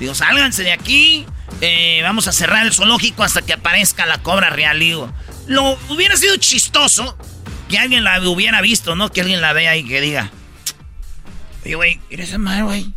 Digo, 0.00 0.14
sálganse 0.14 0.64
de 0.64 0.72
aquí. 0.72 1.24
Eh, 1.60 2.00
vamos 2.02 2.26
a 2.26 2.32
cerrar 2.32 2.66
el 2.66 2.72
zoológico 2.72 3.22
hasta 3.22 3.42
que 3.42 3.52
aparezca 3.52 4.06
la 4.06 4.18
cobra 4.18 4.50
real. 4.50 4.80
Digo, 4.80 5.12
lo 5.46 5.78
hubiera 5.88 6.16
sido 6.16 6.36
chistoso 6.36 7.16
que 7.68 7.78
alguien 7.78 8.02
la 8.02 8.20
hubiera 8.28 8.60
visto, 8.60 8.96
¿no? 8.96 9.10
Que 9.10 9.20
alguien 9.20 9.40
la 9.40 9.52
vea 9.52 9.76
y 9.76 9.84
que 9.84 10.00
diga, 10.00 10.32
oye, 11.64 11.76
güey, 11.76 12.00
eres 12.10 12.36
mal, 12.38 12.64
güey. 12.64 12.92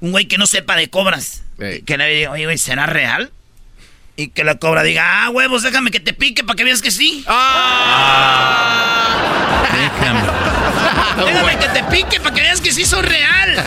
Un 0.00 0.10
güey 0.10 0.26
que 0.26 0.36
no 0.36 0.48
sepa 0.48 0.74
de 0.74 0.90
cobras. 0.90 1.44
Que 1.58 1.96
le 1.96 2.08
diga, 2.08 2.32
oye, 2.32 2.44
güey, 2.44 2.58
¿será 2.58 2.86
real? 2.86 3.30
Y 4.16 4.28
que 4.28 4.44
la 4.44 4.54
cobra 4.54 4.82
diga, 4.82 5.24
ah, 5.24 5.30
huevos, 5.30 5.62
déjame 5.62 5.90
que 5.90 6.00
te 6.00 6.14
pique 6.14 6.42
para 6.42 6.56
que 6.56 6.64
veas 6.64 6.80
que 6.80 6.90
sí. 6.90 7.22
¡Ah! 7.26 9.12
Déjame. 9.76 10.22
déjame 11.26 11.58
que 11.58 11.68
te 11.68 11.84
pique 11.84 12.18
para 12.20 12.34
que 12.34 12.40
veas 12.40 12.62
que 12.62 12.72
sí 12.72 12.86
soy 12.86 13.02
real. 13.02 13.56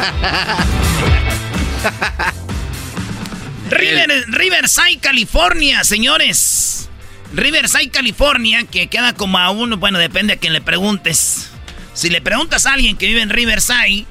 River, 3.69 4.25
Riverside, 4.29 4.97
California, 4.99 5.83
señores. 5.83 6.89
Riverside, 7.33 7.91
California, 7.91 8.63
que 8.63 8.87
queda 8.87 9.13
como 9.13 9.37
a 9.37 9.51
uno, 9.51 9.77
bueno, 9.77 9.99
depende 9.99 10.33
a 10.33 10.37
quien 10.37 10.53
le 10.53 10.61
preguntes. 10.61 11.51
Si 11.93 12.09
le 12.09 12.21
preguntas 12.21 12.65
a 12.65 12.73
alguien 12.73 12.97
que 12.97 13.05
vive 13.05 13.21
en 13.21 13.29
Riverside, 13.29 14.07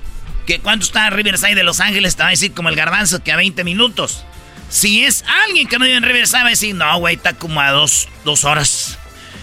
que 0.47 0.61
cuánto 0.61 0.87
está 0.87 1.11
Riverside 1.11 1.57
de 1.57 1.65
Los 1.65 1.81
Ángeles, 1.81 2.15
te 2.15 2.23
va 2.23 2.29
a 2.29 2.31
decir 2.31 2.53
como 2.53 2.69
el 2.69 2.77
garbanzo 2.77 3.25
que 3.25 3.33
a 3.33 3.37
20 3.37 3.65
minutos. 3.65 4.25
Si 4.71 5.05
es 5.05 5.25
alguien 5.47 5.67
que 5.67 5.79
no 5.79 5.85
vive 5.85 5.97
en 5.97 6.03
Riverside, 6.03 6.43
va 6.43 6.47
a 6.49 6.51
decir, 6.51 6.75
no, 6.75 6.99
güey, 6.99 7.17
está 7.17 7.35
como 7.35 7.61
a 7.61 7.71
dos, 7.71 8.09
horas. 8.45 8.99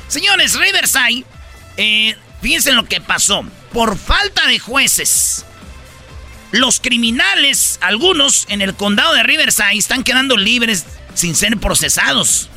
Señores, 0.08 0.58
Riverside, 0.58 1.25
eh, 1.77 2.15
fíjense 2.41 2.70
en 2.70 2.75
lo 2.75 2.86
que 2.86 3.01
pasó. 3.01 3.44
Por 3.74 3.98
falta 3.98 4.48
de 4.48 4.60
jueces, 4.60 5.46
los 6.51 6.79
criminales, 6.79 7.79
algunos 7.82 8.46
en 8.50 8.62
el 8.62 8.75
condado 8.75 9.13
de 9.13 9.24
Riverside, 9.24 9.77
están 9.77 10.03
quedando 10.03 10.38
libres 10.38 10.86
sin 11.15 11.36
ser 11.36 11.58
procesados. 11.58 12.50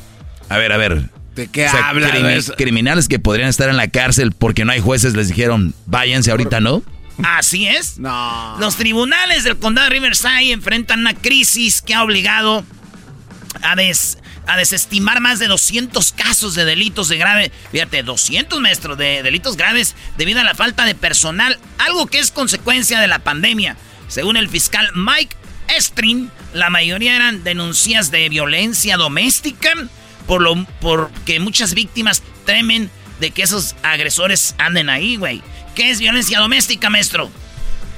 A 0.47 0.57
ver, 0.57 0.71
a 0.71 0.77
ver. 0.77 1.09
¿De 1.35 1.47
qué 1.47 1.67
hablas? 1.67 2.51
criminales 2.57 3.07
que 3.07 3.19
podrían 3.19 3.49
estar 3.49 3.69
en 3.69 3.77
la 3.77 3.87
cárcel 3.87 4.31
porque 4.31 4.65
no 4.65 4.71
hay 4.71 4.81
jueces 4.81 5.15
les 5.15 5.29
dijeron, 5.29 5.73
váyanse 5.85 6.31
ahorita, 6.31 6.59
¿no? 6.59 6.83
Así 7.23 7.67
es. 7.67 7.97
No. 7.97 8.55
Los 8.59 8.75
tribunales 8.75 9.43
del 9.43 9.57
condado 9.57 9.89
de 9.89 9.95
Riverside 9.95 10.51
enfrentan 10.51 10.99
una 11.01 11.13
crisis 11.13 11.81
que 11.81 11.93
ha 11.93 12.03
obligado 12.03 12.63
a, 13.61 13.75
a 14.47 14.57
desestimar 14.57 15.19
más 15.21 15.39
de 15.39 15.47
200 15.47 16.11
casos 16.13 16.55
de 16.55 16.65
delitos 16.65 17.09
de 17.09 17.17
grave. 17.17 17.51
Fíjate, 17.71 18.03
200 18.03 18.59
maestros 18.59 18.97
de 18.97 19.23
delitos 19.23 19.57
graves 19.57 19.95
debido 20.17 20.39
a 20.39 20.43
la 20.43 20.55
falta 20.55 20.85
de 20.85 20.95
personal, 20.95 21.57
algo 21.77 22.07
que 22.07 22.19
es 22.19 22.31
consecuencia 22.31 22.99
de 22.99 23.07
la 23.07 23.19
pandemia. 23.19 23.75
Según 24.07 24.37
el 24.37 24.49
fiscal 24.49 24.89
Mike 24.95 25.35
Estrin, 25.67 26.31
la 26.53 26.69
mayoría 26.69 27.15
eran 27.15 27.43
denuncias 27.43 28.11
de 28.11 28.27
violencia 28.29 28.97
doméstica, 28.97 29.71
por 30.25 30.41
lo 30.41 30.65
porque 30.81 31.39
muchas 31.39 31.73
víctimas 31.73 32.23
temen 32.45 32.89
de 33.19 33.31
que 33.31 33.43
esos 33.43 33.75
agresores 33.83 34.55
anden 34.57 34.89
ahí, 34.89 35.15
güey. 35.15 35.43
¿Qué 35.79 35.91
es 35.91 36.01
violencia 36.01 36.39
doméstica, 36.39 36.89
maestro? 36.89 37.29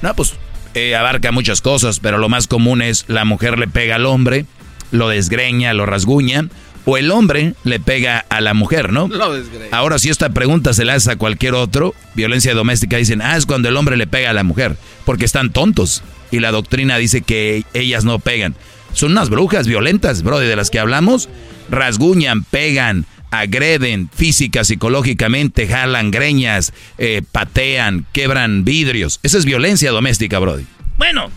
No, 0.03 0.13
pues 0.15 0.35
eh, 0.75 0.95
abarca 0.95 1.31
muchas 1.31 1.61
cosas, 1.61 1.99
pero 1.99 2.19
lo 2.19 2.29
más 2.29 2.45
común 2.45 2.83
es 2.83 3.05
la 3.07 3.25
mujer 3.25 3.57
le 3.57 3.67
pega 3.67 3.95
al 3.95 4.05
hombre, 4.05 4.45
lo 4.91 5.09
desgreña, 5.09 5.73
lo 5.73 5.87
rasguña, 5.87 6.47
o 6.85 6.97
el 6.97 7.09
hombre 7.09 7.55
le 7.63 7.79
pega 7.79 8.23
a 8.29 8.39
la 8.39 8.53
mujer, 8.53 8.93
¿no? 8.93 9.07
Lo 9.07 9.33
desgreña. 9.33 9.75
Ahora, 9.75 9.97
si 9.97 10.09
esta 10.09 10.29
pregunta 10.29 10.73
se 10.73 10.85
la 10.85 10.93
hace 10.93 11.09
a 11.09 11.15
cualquier 11.15 11.55
otro, 11.55 11.95
violencia 12.13 12.53
doméstica, 12.53 12.97
dicen, 12.97 13.19
ah, 13.19 13.35
es 13.35 13.47
cuando 13.47 13.67
el 13.67 13.75
hombre 13.75 13.97
le 13.97 14.05
pega 14.05 14.29
a 14.29 14.33
la 14.33 14.43
mujer, 14.43 14.77
porque 15.03 15.25
están 15.25 15.51
tontos. 15.51 16.03
Y 16.29 16.39
la 16.39 16.51
doctrina 16.51 16.97
dice 16.97 17.23
que 17.23 17.63
ellas 17.73 18.05
no 18.05 18.19
pegan. 18.19 18.53
Son 18.93 19.13
unas 19.13 19.31
brujas 19.31 19.65
violentas, 19.65 20.21
bro, 20.21 20.37
de 20.37 20.55
las 20.55 20.69
que 20.69 20.77
hablamos. 20.77 21.29
Rasguñan, 21.71 22.43
pegan, 22.43 23.07
agreden 23.31 24.09
física, 24.13 24.63
psicológicamente, 24.63 25.67
jalan 25.67 26.11
greñas, 26.11 26.73
eh, 26.97 27.21
patean, 27.31 28.05
quebran 28.11 28.63
vidrios. 28.63 29.19
Esa 29.23 29.37
es 29.37 29.45
violencia 29.45 29.91
doméstica, 29.91 30.37
Brody. 30.39 30.65
Bueno, 30.97 31.31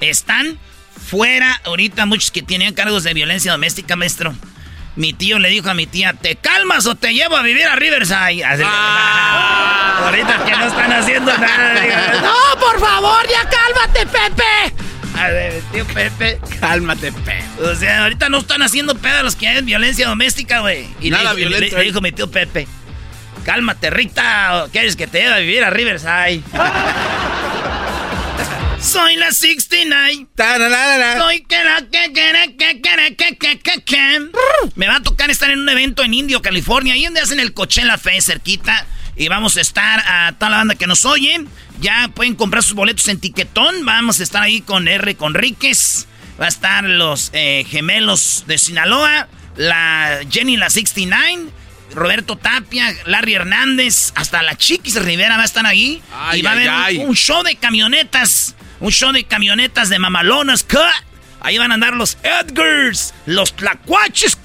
están 0.00 0.58
fuera 0.96 1.60
ahorita 1.64 2.06
muchos 2.06 2.30
que 2.30 2.42
tienen 2.42 2.72
cargos 2.72 3.02
de 3.04 3.12
violencia 3.12 3.52
doméstica, 3.52 3.96
maestro. 3.96 4.34
Mi 4.96 5.12
tío 5.12 5.38
le 5.38 5.48
dijo 5.48 5.70
a 5.70 5.74
mi 5.74 5.86
tía, 5.86 6.14
¿te 6.14 6.36
calmas 6.36 6.86
o 6.86 6.94
te 6.94 7.12
llevo 7.14 7.36
a 7.36 7.42
vivir 7.42 7.64
a 7.64 7.76
Riverside? 7.76 8.42
Ah. 8.64 10.02
ahorita 10.04 10.44
que 10.44 10.50
no 10.52 10.66
están 10.66 10.92
haciendo 10.92 11.36
nada. 11.38 12.22
no, 12.22 12.60
por 12.60 12.80
favor, 12.80 13.26
ya 13.28 13.48
cálmate, 13.48 14.06
Pepe. 14.06 14.89
A 15.16 15.28
ver, 15.28 15.62
tío 15.72 15.86
Pepe. 15.86 16.40
Cálmate, 16.60 17.12
Pepe. 17.12 17.44
O 17.62 17.74
sea, 17.74 18.04
ahorita 18.04 18.28
no 18.28 18.38
están 18.38 18.62
haciendo 18.62 18.94
pedo 18.94 19.22
los 19.22 19.36
que 19.36 19.48
hay 19.48 19.62
violencia 19.62 20.08
doméstica, 20.08 20.60
güey. 20.60 20.86
Y 21.00 21.10
Nada 21.10 21.34
le, 21.34 21.46
violento, 21.46 21.76
le, 21.76 21.84
dijo 21.84 22.00
mi 22.00 22.12
tío 22.12 22.30
Pepe. 22.30 22.66
Cálmate, 23.44 23.90
Rita. 23.90 24.66
¿Quieres 24.72 24.96
que 24.96 25.06
te 25.06 25.20
lleve 25.20 25.34
a 25.34 25.38
vivir 25.38 25.64
a 25.64 25.70
Riverside? 25.70 26.42
Soy 28.80 29.16
la 29.16 29.30
69. 29.30 30.26
Soy 31.18 31.42
que 31.42 31.64
la 31.64 31.82
que 31.82 32.12
que 32.12 32.56
que 32.56 32.80
que 32.80 33.36
que 33.36 33.58
que 33.58 33.82
que 33.82 34.30
Me 34.74 34.88
va 34.88 34.96
a 34.96 35.02
tocar 35.02 35.30
estar 35.30 35.50
en 35.50 35.60
un 35.60 35.68
evento 35.68 36.02
en 36.02 36.14
Indio, 36.14 36.40
California, 36.40 36.94
ahí 36.94 37.04
donde 37.04 37.20
hacen 37.20 37.40
el 37.40 37.52
Coachella 37.52 37.98
Fe 37.98 38.20
cerquita. 38.22 38.86
Y 39.20 39.28
vamos 39.28 39.58
a 39.58 39.60
estar 39.60 40.00
a 40.06 40.32
toda 40.32 40.50
la 40.50 40.56
banda 40.56 40.76
que 40.76 40.86
nos 40.86 41.04
oye. 41.04 41.44
Ya 41.78 42.08
pueden 42.14 42.34
comprar 42.34 42.62
sus 42.62 42.72
boletos 42.72 43.06
en 43.08 43.20
Tiquetón. 43.20 43.84
Vamos 43.84 44.18
a 44.18 44.22
estar 44.22 44.42
ahí 44.42 44.62
con 44.62 44.88
R. 44.88 45.14
Conríquez. 45.14 46.06
Va 46.40 46.46
a 46.46 46.48
estar 46.48 46.84
los 46.84 47.28
eh, 47.34 47.66
gemelos 47.68 48.44
de 48.46 48.56
Sinaloa. 48.56 49.28
La 49.56 50.20
Jenny 50.30 50.56
la 50.56 50.70
69. 50.70 51.50
Roberto 51.92 52.36
Tapia, 52.36 52.94
Larry 53.04 53.34
Hernández, 53.34 54.12
hasta 54.14 54.42
la 54.42 54.56
Chiquis 54.56 54.94
Rivera 54.94 55.36
va 55.36 55.42
a 55.42 55.44
estar 55.44 55.66
ahí. 55.66 56.00
y 56.32 56.40
va 56.40 56.52
a 56.52 56.54
haber 56.54 57.00
Un, 57.00 57.14
show 57.14 57.42
de 57.42 57.56
camionetas. 57.56 58.56
Un 58.80 58.90
show 58.90 59.12
de 59.12 59.24
camionetas 59.24 59.90
de 59.90 59.98
mamalonas. 59.98 60.64
Ahí 61.42 61.58
van 61.58 61.72
a 61.72 61.74
andar 61.74 61.92
los 61.92 62.16
Edgars, 62.22 63.12
los 63.26 63.54
Tlacuaches. 63.54 64.38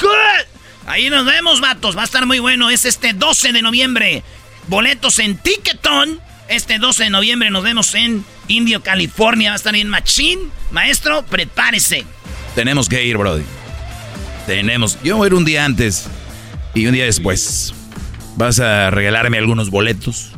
Ahí 0.86 1.10
nos 1.10 1.26
vemos, 1.26 1.62
vatos. 1.62 1.96
Va 1.96 2.02
a 2.02 2.06
estar 2.06 2.26
muy 2.26 2.40
bueno. 2.40 2.70
Es 2.70 2.84
este 2.84 3.14
12 3.14 3.54
de 3.54 3.62
noviembre. 3.62 4.24
Boletos 4.68 5.20
en 5.20 5.38
Ticketon. 5.38 6.20
Este 6.48 6.78
12 6.78 7.06
de 7.06 7.10
noviembre 7.10 7.50
nos 7.50 7.64
vemos 7.64 7.94
en 7.96 8.24
Indio, 8.48 8.82
California. 8.82 9.52
Va 9.52 9.54
a 9.54 9.58
estar 9.58 9.76
en 9.76 9.90
Machín. 9.90 10.40
Maestro, 10.72 11.24
prepárese. 11.26 12.06
Tenemos 12.56 12.90
que 12.90 13.04
ir, 13.04 13.18
Brody. 13.18 13.44
Tenemos. 14.46 14.98
Yo 15.04 15.18
voy 15.18 15.26
a 15.26 15.28
ir 15.28 15.34
un 15.34 15.46
día 15.46 15.66
antes 15.66 16.08
y 16.74 16.86
un 16.88 16.94
día 16.94 17.06
después. 17.06 17.74
¿Vas 18.38 18.60
a 18.60 18.92
regalarme 18.92 19.38
algunos 19.38 19.70
boletos? 19.70 20.32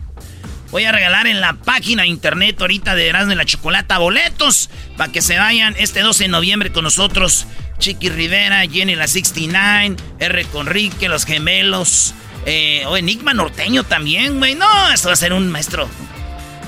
Voy 0.72 0.84
a 0.84 0.92
regalar 0.92 1.28
en 1.28 1.40
la 1.40 1.54
página 1.54 2.06
internet 2.06 2.60
ahorita 2.60 2.96
de 2.96 3.08
Erasmo 3.08 3.30
de 3.30 3.36
la 3.36 3.46
Chocolata 3.46 3.98
boletos 4.00 4.70
para 4.98 5.12
que 5.12 5.22
se 5.22 5.38
vayan 5.38 5.76
este 5.78 6.02
12 6.02 6.26
de 6.26 6.28
noviembre 6.28 6.72
con 6.72 6.84
nosotros. 6.84 7.48
Chiqui 7.80 8.10
Rivera, 8.10 8.66
Jenny 8.68 8.96
la 8.96 9.08
69, 9.08 9.96
R. 10.20 10.46
Conrique, 10.46 11.08
Los 11.08 11.26
Gemelos, 11.26 12.14
eh, 12.46 12.84
o 12.88 12.98
Enigma 12.98 13.34
Norteño 13.34 13.84
también, 13.84 14.38
güey. 14.38 14.56
No, 14.56 14.92
eso 14.92 15.10
va 15.10 15.14
a 15.14 15.18
ser 15.18 15.34
un 15.34 15.50
maestro. 15.50 15.90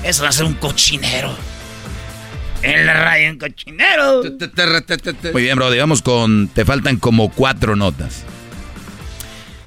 Eso 0.03 0.23
va 0.23 0.29
a 0.29 0.33
ser 0.33 0.45
un 0.45 0.53
cochinero. 0.55 1.35
En 2.61 2.85
la 2.85 2.93
radio, 2.93 3.31
un 3.31 3.37
cochinero. 3.37 4.23
Muy 5.33 5.43
bien, 5.43 5.55
bro. 5.55 5.71
Digamos 5.71 6.01
con. 6.01 6.47
Te 6.49 6.65
faltan 6.65 6.97
como 6.97 7.31
cuatro 7.31 7.75
notas. 7.75 8.25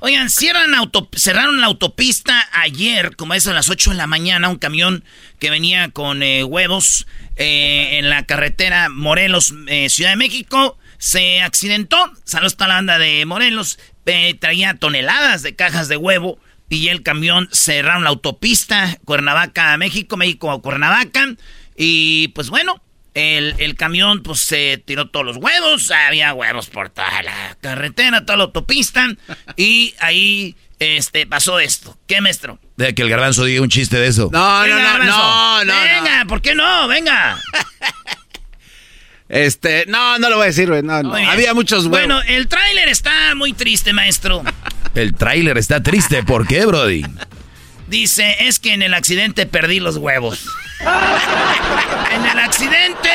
Oigan, 0.04 0.30
cierran 0.30 0.74
auto, 0.74 1.08
cerraron 1.14 1.60
la 1.60 1.66
autopista 1.66 2.48
ayer, 2.54 3.14
como 3.14 3.34
es 3.34 3.46
a 3.46 3.52
las 3.52 3.70
8 3.70 3.90
de 3.90 3.96
la 3.96 4.08
mañana, 4.08 4.48
un 4.48 4.58
camión 4.58 5.04
que 5.38 5.48
venía 5.48 5.90
con 5.90 6.24
eh, 6.24 6.42
huevos 6.42 7.06
eh, 7.36 7.98
en 7.98 8.10
la 8.10 8.26
carretera 8.26 8.88
Morelos, 8.88 9.54
eh, 9.68 9.88
Ciudad 9.88 10.10
de 10.10 10.16
México, 10.16 10.76
se 10.98 11.40
accidentó. 11.40 12.12
Saludos 12.24 12.56
a 12.58 12.66
la 12.66 12.74
banda 12.74 12.98
de 12.98 13.24
Morelos, 13.26 13.78
traía 14.04 14.74
toneladas 14.74 15.42
de 15.42 15.54
cajas 15.54 15.88
de 15.88 15.96
huevo 15.96 16.38
y 16.68 16.88
el 16.88 17.02
camión 17.02 17.48
cerraron 17.52 18.04
la 18.04 18.10
autopista 18.10 18.98
Cuernavaca, 19.04 19.76
México, 19.76 20.16
México, 20.16 20.62
Cuernavaca. 20.62 21.34
Y 21.76 22.28
pues 22.28 22.48
bueno, 22.48 22.82
el, 23.14 23.74
camión 23.76 24.22
pues 24.22 24.40
se 24.40 24.82
tiró 24.84 25.08
todos 25.08 25.26
los 25.26 25.36
huevos, 25.36 25.90
había 25.90 26.32
huevos 26.32 26.68
por 26.68 26.88
toda 26.90 27.22
la 27.22 27.56
carretera, 27.60 28.24
toda 28.24 28.38
la 28.38 28.44
autopista 28.44 29.08
y 29.56 29.94
ahí 30.00 30.56
este 30.78 31.26
pasó 31.26 31.60
esto. 31.60 31.96
¿Qué 32.06 32.20
maestro? 32.20 32.58
De 32.76 32.94
que 32.94 33.02
el 33.02 33.10
garbanzo 33.10 33.44
diga 33.44 33.62
un 33.62 33.68
chiste 33.68 33.98
de 33.98 34.08
eso. 34.08 34.30
No, 34.32 34.66
no, 34.66 34.78
no, 34.78 34.98
no, 34.98 35.64
no, 35.64 35.74
Venga, 35.74 36.24
¿por 36.26 36.40
qué 36.40 36.54
no? 36.54 36.88
Venga. 36.88 37.38
este, 39.32 39.86
no, 39.88 40.18
no 40.18 40.28
lo 40.28 40.36
voy 40.36 40.44
a 40.44 40.46
decir, 40.48 40.68
güey. 40.68 40.82
No, 40.82 41.02
no. 41.02 41.14
Había 41.14 41.54
muchos 41.54 41.84
huevos. 41.84 41.98
Bueno, 41.98 42.20
el 42.28 42.48
tráiler 42.48 42.90
está 42.90 43.34
muy 43.34 43.54
triste, 43.54 43.94
maestro. 43.94 44.42
el 44.94 45.14
tráiler 45.14 45.56
está 45.56 45.82
triste, 45.82 46.22
¿por 46.22 46.46
qué, 46.46 46.66
Brody? 46.66 47.02
Dice, 47.88 48.36
es 48.40 48.58
que 48.58 48.74
en 48.74 48.82
el 48.82 48.92
accidente 48.92 49.46
perdí 49.46 49.80
los 49.80 49.96
huevos. 49.96 50.44
en 52.14 52.26
el 52.26 52.38
accidente 52.40 53.08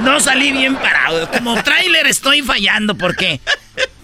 no 0.00 0.18
salí 0.18 0.50
bien 0.50 0.76
parado. 0.76 1.30
Como 1.30 1.62
tráiler 1.62 2.06
estoy 2.06 2.40
fallando 2.40 2.94
porque 2.94 3.38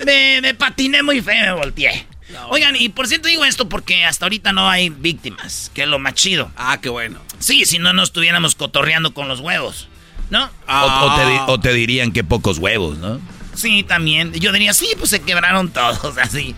me, 0.04 0.52
patiné 0.52 1.02
muy 1.02 1.22
feo, 1.22 1.42
me 1.42 1.52
volteé. 1.52 2.06
Oigan, 2.50 2.76
y 2.76 2.90
por 2.90 3.08
cierto 3.08 3.28
digo 3.28 3.46
esto 3.46 3.66
porque 3.70 4.04
hasta 4.04 4.26
ahorita 4.26 4.52
no 4.52 4.68
hay 4.68 4.90
víctimas, 4.90 5.70
que 5.72 5.84
es 5.84 5.88
lo 5.88 5.98
más 5.98 6.12
chido. 6.12 6.52
Ah, 6.54 6.80
qué 6.82 6.90
bueno. 6.90 7.18
Sí, 7.38 7.64
si 7.64 7.78
no 7.78 7.94
nos 7.94 8.10
estuviéramos 8.10 8.54
cotorreando 8.54 9.14
con 9.14 9.26
los 9.26 9.40
huevos, 9.40 9.88
¿no? 10.30 10.50
O, 10.68 11.60
te, 11.60 11.68
te, 11.68 11.74
dirían 11.74 12.12
que 12.12 12.24
pocos 12.24 12.58
huevos, 12.58 12.98
¿no? 12.98 13.20
Sí, 13.54 13.82
también. 13.82 14.32
Yo 14.32 14.52
diría, 14.52 14.74
sí, 14.74 14.88
pues 14.98 15.10
se 15.10 15.20
quebraron 15.22 15.70
todos, 15.70 16.18
así. 16.22 16.54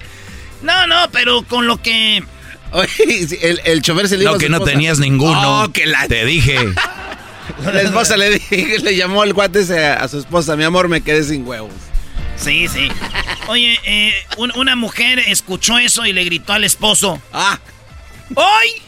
No, 0.63 0.87
no, 0.87 1.11
pero 1.13 1.43
con 1.43 1.67
lo 1.67 1.81
que 1.81 2.23
Oye, 2.73 3.59
el, 3.65 3.83
chofer 3.83 4.09
se 4.09 4.17
le 4.17 4.23
dijo 4.23 4.35
No, 4.35 4.39
que 4.39 4.49
no 4.49 4.61
tenías 4.61 4.99
ninguno. 4.99 5.63
Oh, 5.63 5.73
que 5.73 5.87
la... 5.87 6.07
Te 6.09 6.25
dije. 6.25 6.59
la 7.65 7.83
esposa 7.83 8.17
le, 8.17 8.31
dije, 8.31 8.79
le 8.81 8.97
llamó 8.97 9.23
al 9.23 9.33
guate 9.33 9.61
a 9.61 10.07
su 10.09 10.19
esposa, 10.19 10.57
mi 10.57 10.65
amor, 10.65 10.89
me 10.89 11.01
quedé 11.01 11.23
sin 11.25 11.47
huevos. 11.47 11.73
Sí, 12.37 12.69
sí. 12.69 12.89
Oye, 13.49 13.79
eh, 13.85 14.13
una 14.37 14.77
mujer 14.77 15.21
escuchó 15.21 15.79
eso 15.79 16.05
y 16.05 16.13
le 16.13 16.25
gritó 16.25 16.53
al 16.53 16.65
esposo. 16.65 17.21
¡Ah! 17.33 17.59
¡Hoy! 18.35 18.83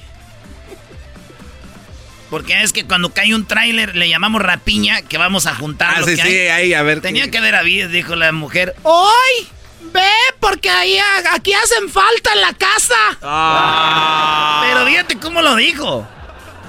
Porque 2.31 2.63
es 2.63 2.73
que 2.73 2.85
cuando 2.85 3.11
cae 3.11 3.35
un 3.35 3.47
tráiler 3.47 3.97
le 3.97 4.09
llamamos 4.09 4.43
rapiña, 4.43 5.03
que 5.03 5.17
vamos 5.17 5.47
a 5.47 5.55
juntar. 5.55 5.95
Ah, 5.97 6.03
sí, 6.05 6.17
sí, 6.17 6.49
ahí, 6.49 6.75
a 6.75 6.83
ver. 6.83 7.01
Tenía 7.01 7.31
que 7.31 7.41
ver 7.41 7.55
a 7.55 7.63
Vides, 7.63 7.91
dijo 7.91 8.17
la 8.17 8.33
mujer. 8.33 8.75
¡Hoy! 8.83 9.49
Ve, 9.81 10.11
porque 10.39 10.69
ahí 10.69 10.99
aquí 11.33 11.55
hacen 11.55 11.89
falta 11.89 12.33
en 12.35 12.41
la 12.43 12.53
casa. 12.53 13.19
Ah. 13.23 14.63
Pero 14.67 14.87
fíjate 14.87 15.19
cómo 15.19 15.41
lo 15.41 15.57
dijo. 15.57 16.07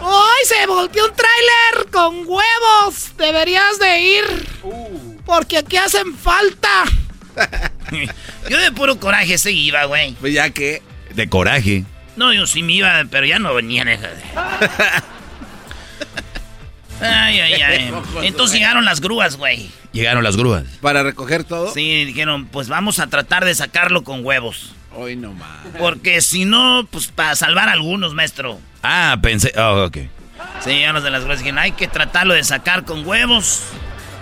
¡Ay, 0.02 0.45
se 0.45 0.65
volteó 0.65 1.06
un 1.06 1.13
tráiler 1.13 1.91
con 1.91 2.19
huevos! 2.26 3.17
Deberías 3.17 3.78
de 3.80 4.00
ir. 4.00 4.48
Porque 5.26 5.58
aquí 5.58 5.76
hacen 5.76 6.15
falta. 6.15 6.86
yo 8.50 8.58
de 8.60 8.72
puro 8.72 8.98
coraje 9.00 9.38
se 9.38 9.52
iba, 9.52 9.84
güey. 9.86 10.13
Pues 10.13 10.34
ya 10.34 10.50
que. 10.52 10.82
De 11.13 11.28
coraje. 11.28 11.84
No, 12.15 12.32
yo 12.34 12.48
sí 12.48 12.63
me 12.63 12.74
iba, 12.74 13.04
pero 13.12 13.26
ya 13.26 13.39
no 13.39 13.54
venían 13.54 13.89
esas. 13.89 14.13
Ay, 17.01 17.39
ay, 17.39 17.53
ay. 17.62 17.93
Entonces 18.23 18.57
llegaron 18.57 18.85
las 18.85 19.01
grúas, 19.01 19.38
güey. 19.38 19.69
Llegaron 19.91 20.23
las 20.23 20.38
grúas. 20.38 20.63
¿Para 20.81 21.03
recoger 21.03 21.43
todo? 21.43 21.73
Sí, 21.73 22.05
dijeron, 22.05 22.45
pues 22.47 22.67
vamos 22.67 22.99
a 22.99 23.07
tratar 23.07 23.45
de 23.45 23.55
sacarlo 23.55 24.03
con 24.03 24.25
huevos. 24.25 24.73
Hoy 24.95 25.15
no 25.15 25.33
más. 25.33 25.49
Porque 25.77 26.21
si 26.21 26.45
no, 26.45 26.88
pues 26.89 27.07
para 27.07 27.35
salvar 27.35 27.69
a 27.69 27.73
algunos, 27.73 28.13
maestro. 28.13 28.59
Ah, 28.83 29.17
pensé. 29.21 29.53
Oh, 29.57 29.85
ok. 29.85 29.97
Sí, 30.63 30.79
ya 30.81 30.93
los 30.93 31.03
de 31.03 31.12
las 31.12 31.23
grúas 31.23 31.39
dijeron, 31.39 31.59
hay 31.59 31.71
que 31.71 31.88
tratarlo 31.88 32.33
de 32.33 32.43
sacar 32.43 32.85
con 32.85 33.05
huevos. 33.05 33.63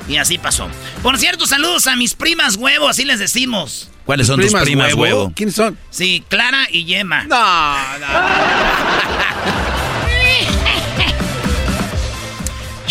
Y 0.07 0.17
así 0.17 0.37
pasó. 0.37 0.69
Por 1.03 1.17
cierto, 1.17 1.45
saludos 1.47 1.87
a 1.87 1.95
mis 1.95 2.13
primas 2.13 2.55
huevo, 2.55 2.87
así 2.87 3.03
les 3.03 3.19
decimos. 3.19 3.89
¿Cuáles 4.05 4.27
son 4.27 4.39
tus 4.39 4.53
primas 4.53 4.93
huevo? 4.93 5.33
¿Quiénes 5.35 5.55
son? 5.55 5.77
Sí, 5.89 6.23
Clara 6.29 6.67
y 6.71 6.85
Yema. 6.85 7.25
No, 7.25 7.99
no. 7.99 8.07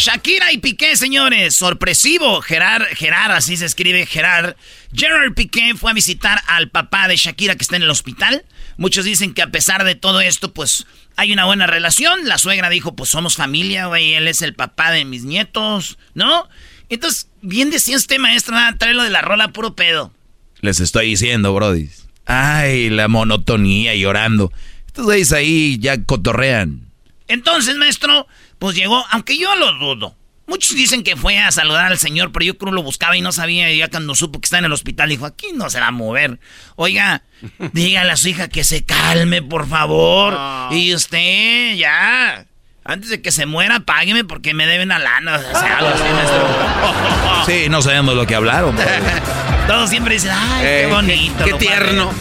Shakira 0.07 0.53
y 0.53 0.59
Piqué, 0.59 0.95
señores. 0.97 1.57
Sorpresivo. 1.57 2.41
Gerard, 2.41 2.85
Gerard, 2.95 3.33
así 3.33 3.57
se 3.57 3.65
escribe 3.67 4.07
Gerard. 4.07 4.55
Gerard 4.95 5.35
Piqué 5.35 5.75
fue 5.75 5.91
a 5.91 5.95
visitar 5.95 6.41
al 6.47 6.71
papá 6.71 7.09
de 7.09 7.17
Shakira 7.17 7.57
que 7.57 7.65
está 7.65 7.75
en 7.75 7.83
el 7.83 7.91
hospital. 7.91 8.45
Muchos 8.77 9.05
dicen 9.05 9.35
que 9.35 9.43
a 9.43 9.51
pesar 9.51 9.83
de 9.83 9.97
todo 9.97 10.21
esto, 10.21 10.55
pues 10.55 10.87
hay 11.17 11.33
una 11.33 11.47
buena 11.47 11.67
relación. 11.67 12.29
La 12.29 12.39
suegra 12.39 12.71
dijo, 12.71 12.95
pues 12.95 13.11
somos 13.11 13.35
familia, 13.35 13.87
güey. 13.87 14.15
Él 14.15 14.29
es 14.29 14.43
el 14.43 14.55
papá 14.55 14.93
de 14.93 15.05
mis 15.05 15.25
nietos, 15.25 15.99
¿no? 16.15 16.49
Entonces, 16.89 17.29
bien 17.43 17.71
decía 17.71 17.97
este 17.97 18.21
maestro, 18.21 18.57
trae 18.79 18.95
lo 18.95 19.03
de 19.03 19.11
la 19.11 19.23
rola 19.23 19.49
puro 19.49 19.75
pedo. 19.75 20.13
Les 20.61 20.79
estoy 20.79 21.09
diciendo, 21.09 21.53
Brody. 21.53 21.91
Ay, 22.27 22.91
la 22.91 23.09
monotonía 23.09 23.93
llorando. 23.97 24.53
Estos 24.87 25.05
güeyes 25.05 25.33
ahí 25.33 25.79
ya 25.81 26.05
cotorrean. 26.05 26.87
Entonces, 27.29 27.75
maestro, 27.77 28.29
pues 28.59 28.77
llegó, 28.77 29.05
aunque 29.11 29.39
yo 29.39 29.55
lo 29.57 29.73
dudo. 29.75 30.17
Muchos 30.47 30.77
dicen 30.77 31.03
que 31.03 31.17
fue 31.17 31.39
a 31.39 31.51
saludar 31.51 31.87
al 31.87 31.99
señor, 31.99 32.31
pero 32.31 32.45
yo 32.45 32.57
creo 32.57 32.73
lo 32.73 32.83
buscaba 32.83 33.17
y 33.17 33.21
no 33.21 33.33
sabía. 33.33 33.71
Y 33.73 33.79
ya 33.79 33.89
cuando 33.89 34.15
supo 34.15 34.41
que 34.41 34.47
está 34.47 34.59
en 34.59 34.67
el 34.67 34.73
hospital, 34.73 35.09
dijo, 35.09 35.27
aquí 35.27 35.49
no 35.55 35.69
se 35.71 35.81
va 35.81 35.89
a 35.89 35.91
mover. 35.91 36.39
Oiga, 36.77 37.23
dígale 37.73 38.13
a 38.13 38.17
su 38.17 38.29
hija 38.29 38.49
que 38.49 38.63
se 38.63 38.85
calme, 38.85 39.43
por 39.43 39.69
favor. 39.69 40.39
Y 40.71 40.95
usted, 40.95 41.75
ya. 41.75 42.47
Antes 42.85 43.11
de 43.11 43.21
que 43.21 43.33
se 43.33 43.47
muera, 43.47 43.81
págueme 43.81 44.23
porque 44.23 44.55
me 44.55 44.67
deben 44.67 44.93
a 44.93 45.01
lana. 45.01 45.37
O 45.37 45.59
sea, 45.59 45.79
algo 45.79 45.91
así, 45.91 47.53
Sí, 47.53 47.69
no 47.69 47.83
sabemos 47.83 48.15
lo 48.15 48.25
que 48.27 48.37
hablaron. 48.37 48.77
Todos 49.67 49.91
siempre 49.91 50.15
dicen, 50.15 50.31
ay, 50.33 50.63
qué 50.63 50.83
eh, 50.83 50.87
bonito. 50.87 51.45
Qué, 51.45 51.55
tierno. 51.55 52.13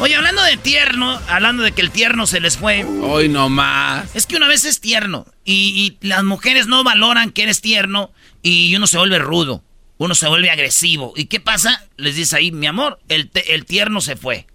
Oye, 0.00 0.16
hablando 0.16 0.42
de 0.42 0.56
tierno, 0.56 1.20
hablando 1.28 1.62
de 1.62 1.72
que 1.72 1.80
el 1.80 1.90
tierno 1.90 2.26
se 2.26 2.40
les 2.40 2.56
fue. 2.56 2.84
Hoy 2.84 3.28
no 3.28 3.48
más. 3.48 4.14
Es 4.14 4.26
que 4.26 4.36
una 4.36 4.48
vez 4.48 4.64
es 4.64 4.80
tierno 4.80 5.24
y, 5.44 5.96
las 6.00 6.24
mujeres 6.24 6.66
no 6.66 6.82
valoran 6.82 7.30
que 7.30 7.44
eres 7.44 7.60
tierno 7.60 8.12
y 8.42 8.74
uno 8.74 8.86
se 8.86 8.98
vuelve 8.98 9.18
rudo, 9.18 9.62
uno 9.98 10.14
se 10.14 10.26
vuelve 10.26 10.50
agresivo. 10.50 11.12
¿Y 11.16 11.26
qué 11.26 11.38
pasa? 11.38 11.84
Les 11.96 12.16
dice 12.16 12.36
ahí, 12.36 12.50
mi 12.50 12.66
amor, 12.66 12.98
el, 13.08 13.30
el 13.46 13.64
tierno 13.66 14.00
se 14.00 14.16
fue, 14.16 14.46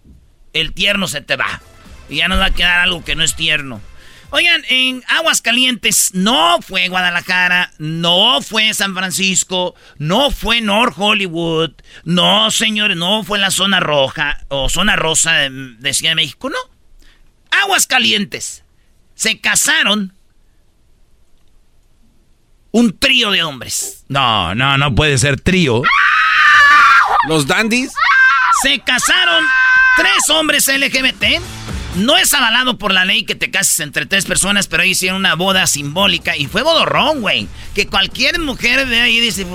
el 0.54 0.74
tierno 0.74 1.08
se 1.08 1.22
te 1.22 1.38
va 1.38 1.62
y 2.10 2.18
ya 2.18 2.28
nos 2.28 2.40
va 2.40 2.48
a 2.48 2.54
quedar 2.54 2.82
algo 2.82 3.06
que 3.06 3.16
no 3.16 3.24
es 3.24 3.36
tierno. 3.36 3.82
Oigan, 4.32 4.64
en 4.70 5.04
Aguascalientes 5.08 6.12
no 6.14 6.62
fue 6.62 6.88
Guadalajara, 6.88 7.72
no 7.80 8.42
fue 8.44 8.74
San 8.76 8.94
Francisco, 8.94 9.74
no 9.98 10.30
fue 10.30 10.62
North 10.62 10.94
Hollywood, 10.98 11.72
no, 12.04 12.52
señores, 12.52 12.96
no 12.96 13.24
fue 13.24 13.40
la 13.40 13.50
zona 13.50 13.80
roja 13.80 14.40
o 14.50 14.70
zona 14.70 14.96
rosa 14.96 15.34
de, 15.34 15.50
de 15.80 15.94
Ciudad 15.94 16.12
de 16.12 16.16
México, 16.16 16.50
no. 16.50 16.58
Aguascalientes. 17.50 18.64
Se 19.16 19.40
casaron 19.42 20.14
un 22.72 22.98
trío 22.98 23.32
de 23.32 23.44
hombres. 23.44 24.06
No, 24.08 24.54
no, 24.54 24.78
no 24.78 24.94
puede 24.94 25.18
ser 25.18 25.42
trío. 25.42 25.82
¿Los 27.28 27.48
dandies? 27.48 27.94
Se 28.62 28.80
casaron 28.80 29.44
tres 29.98 30.30
hombres 30.30 30.68
LGBT. 30.68 31.42
No 31.96 32.18
es 32.18 32.34
avalado 32.34 32.78
por 32.78 32.94
la 32.94 33.04
ley 33.04 33.24
que 33.24 33.36
te 33.36 33.50
cases 33.52 33.80
entre 33.80 34.06
tres 34.06 34.26
personas, 34.26 34.68
pero 34.68 34.84
ahí 34.84 34.92
hicieron 34.92 35.18
una 35.18 35.36
boda 35.36 35.66
simbólica 35.68 36.38
y 36.38 36.48
fue 36.48 36.62
bodorrón, 36.62 37.22
güey. 37.22 37.48
Que 37.74 37.88
cualquier 37.88 38.40
mujer 38.40 38.88
de 38.88 39.02
ahí 39.02 39.20
dice, 39.20 39.46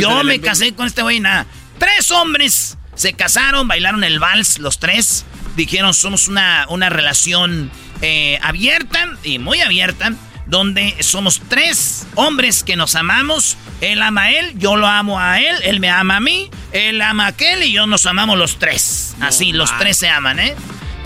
yo 0.00 0.24
me 0.24 0.40
casé 0.40 0.74
con 0.74 0.86
este 0.86 1.02
güey, 1.02 1.20
nada. 1.20 1.46
Tres 1.78 2.10
hombres 2.10 2.78
se 2.94 3.14
casaron, 3.14 3.66
bailaron 3.68 4.04
el 4.04 4.20
vals, 4.20 4.58
los 4.58 4.78
tres. 4.78 5.24
Dijeron, 5.56 5.92
somos 5.92 6.28
una, 6.28 6.66
una 6.68 6.88
relación 6.88 7.70
eh, 8.00 8.38
abierta 8.42 9.10
y 9.22 9.38
muy 9.38 9.60
abierta 9.60 10.12
donde 10.46 10.96
somos 11.00 11.40
tres 11.48 12.06
hombres 12.14 12.62
que 12.62 12.76
nos 12.76 12.94
amamos. 12.94 13.56
Él 13.80 14.02
ama 14.02 14.22
a 14.24 14.32
él, 14.32 14.52
yo 14.58 14.76
lo 14.76 14.86
amo 14.86 15.18
a 15.18 15.40
él, 15.40 15.56
él 15.62 15.80
me 15.80 15.90
ama 15.90 16.16
a 16.16 16.20
mí, 16.20 16.50
él 16.72 17.00
ama 17.00 17.24
a 17.24 17.28
aquel 17.28 17.62
y 17.64 17.72
yo 17.72 17.86
nos 17.86 18.06
amamos 18.06 18.38
los 18.38 18.58
tres. 18.58 19.14
Así, 19.20 19.52
los 19.52 19.76
tres 19.78 19.96
se 19.96 20.08
aman, 20.08 20.38
¿eh? 20.38 20.54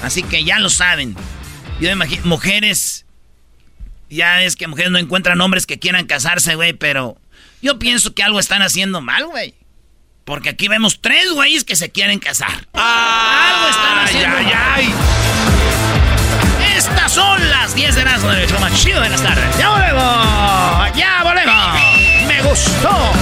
Así 0.03 0.23
que 0.23 0.45
ya 0.45 0.59
lo 0.59 0.71
saben. 0.71 1.17
Yo 1.81 1.91
imagino, 1.91 2.23
mujeres, 2.25 3.07
ya 4.09 4.43
es 4.43 4.57
que 4.57 4.67
mujeres 4.67 4.91
no 4.91 4.99
encuentran 4.99 5.41
hombres 5.41 5.67
que 5.67 5.79
quieran 5.79 6.07
casarse, 6.07 6.55
güey, 6.55 6.73
pero 6.73 7.17
yo 7.61 7.79
pienso 7.79 8.15
que 8.15 8.23
algo 8.23 8.41
están 8.41 8.63
haciendo 8.63 9.01
mal, 9.01 9.27
güey. 9.27 9.55
Porque 10.25 10.49
aquí 10.49 10.69
vemos 10.69 11.01
tres 11.01 11.31
güeyes 11.33 11.65
que 11.65 11.77
se 11.77 11.91
quieren 11.91 12.19
casar. 12.19 12.67
algo 12.73 13.69
están 13.69 13.99
haciendo 14.01 14.43
mal. 14.43 14.83
Estas 16.77 17.13
son 17.13 17.49
las 17.49 17.75
10 17.75 17.95
de 17.95 18.05
las 18.05 18.23
de 18.23 18.47
show 18.49 18.61
más 18.61 18.83
chido 18.83 19.01
de 19.01 19.09
las 19.09 19.23
tardes. 19.23 19.57
¡Ya 19.59 19.71
volvemos! 19.71 20.97
¡Ya 20.97 21.23
volvemos! 21.23 22.27
¡Me 22.27 22.43
gustó! 22.43 23.13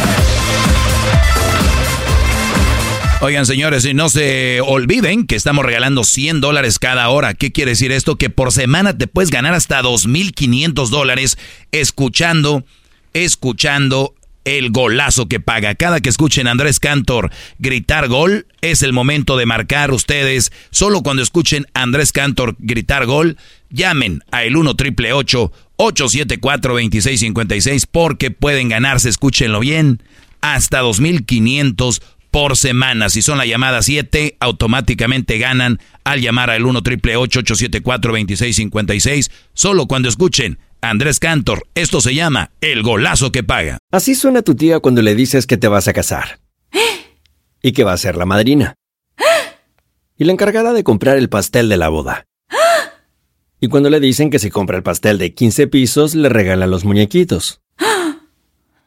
Oigan, 3.25 3.47
señores, 3.47 3.87
y 3.87 3.95
no 3.95 4.11
se 4.11 4.61
olviden 4.61 5.27
que 5.27 5.35
estamos 5.35 5.65
regalando 5.65 6.05
100 6.05 6.43
dólares 6.43 6.79
cada 6.79 7.09
hora. 7.09 7.33
¿Qué 7.33 7.53
quiere 7.53 7.71
decir 7.71 7.91
esto? 7.91 8.17
Que 8.17 8.29
por 8.29 8.53
semana 8.53 8.99
te 8.99 9.07
puedes 9.07 9.31
ganar 9.31 9.55
hasta 9.55 9.81
2.500 9.81 10.91
dólares 10.91 11.39
escuchando, 11.73 12.67
escuchando 13.15 14.15
el 14.45 14.73
golazo 14.73 15.27
que 15.27 15.41
paga. 15.41 15.75
Cada 15.75 16.01
que 16.01 16.11
escuchen 16.11 16.47
a 16.47 16.51
Andrés 16.51 16.81
Cantor 16.81 17.31
gritar 17.59 18.09
gol, 18.09 18.47
es 18.61 18.83
el 18.83 18.93
momento 18.93 19.39
de 19.39 19.47
marcar 19.47 19.91
ustedes. 19.91 20.53
Solo 20.71 21.03
cuando 21.03 21.23
escuchen 21.23 21.67
a 21.73 21.81
Andrés 21.81 22.13
Cantor 22.13 22.57
gritar 22.59 23.07
gol, 23.07 23.39
llamen 23.71 24.21
a 24.33 24.45
el 24.45 24.55
1 24.55 24.77
triple 24.77 25.15
874 25.15 26.75
2656 26.75 27.87
porque 27.87 28.31
pueden 28.31 28.69
ganarse, 28.69 29.09
escúchenlo 29.09 29.61
bien, 29.61 30.03
hasta 30.43 30.81
2500 30.81 32.03
por 32.35 32.57
semana. 32.57 33.11
Si 33.11 33.23
son 33.23 33.39
la 33.39 33.47
llamada 33.47 33.81
7, 33.81 34.39
automáticamente 34.41 35.39
ganan 35.39 35.79
al 36.03 36.21
llamar 36.21 36.51
al 36.51 36.67
1 36.67 36.83
triple 36.83 37.15
874 37.17 38.11
2656 38.11 39.31
solo 39.53 39.87
cuando 39.87 40.09
escuchen 40.09 40.59
Andrés 40.81 41.21
Cantor, 41.21 41.63
esto 41.77 42.01
se 42.01 42.13
llama 42.13 42.51
el 42.61 42.83
golazo 42.83 43.31
que 43.31 43.45
paga. 43.45 43.79
Así 43.93 44.17
suena 44.17 44.43
tu 44.43 44.57
tía 44.57 44.81
cuando 44.81 45.01
le 45.01 45.15
dices 45.15 45.47
que 45.47 45.57
te 45.57 45.69
vas 45.69 45.87
a 45.87 45.93
casar. 45.93 46.41
Y 47.63 47.71
que 47.71 47.85
va 47.85 47.93
a 47.93 47.99
ser 47.99 48.17
la 48.17 48.27
madrina. 48.27 48.75
Y 50.19 50.25
la 50.25 50.33
encargada 50.33 50.73
de 50.73 50.83
comprar 50.83 51.17
el 51.17 51.29
pastel 51.29 51.69
de 51.69 51.77
la 51.77 51.89
boda. 51.89 52.27
Y 53.61 53.69
cuando 53.69 53.91
le 53.91 54.01
dicen 54.01 54.31
que 54.31 54.41
si 54.41 54.51
compra 54.51 54.77
el 54.77 54.83
pastel 54.83 55.19
de 55.19 55.35
15 55.35 55.69
pisos, 55.69 56.17
le 56.17 56.29
regalan 56.29 56.69
los 56.69 56.85
muñequitos. 56.85 57.61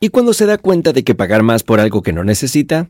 Y 0.02 0.10
cuando 0.10 0.34
se 0.34 0.46
da 0.46 0.58
cuenta 0.58 0.92
de 0.92 1.06
que 1.06 1.16
pagar 1.16 1.44
más 1.44 1.64
por 1.64 1.80
algo 1.80 2.02
que 2.02 2.12
no 2.12 2.26
necesita, 2.26 2.90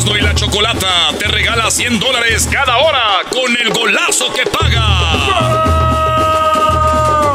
Erasmo 0.00 0.16
y 0.16 0.22
la 0.22 0.34
Chocolata 0.34 1.10
te 1.18 1.28
regala 1.28 1.70
100 1.70 2.00
dólares 2.00 2.48
cada 2.50 2.78
hora 2.78 3.20
con 3.28 3.54
el 3.54 3.68
golazo 3.70 4.32
que 4.32 4.46
paga. 4.46 4.88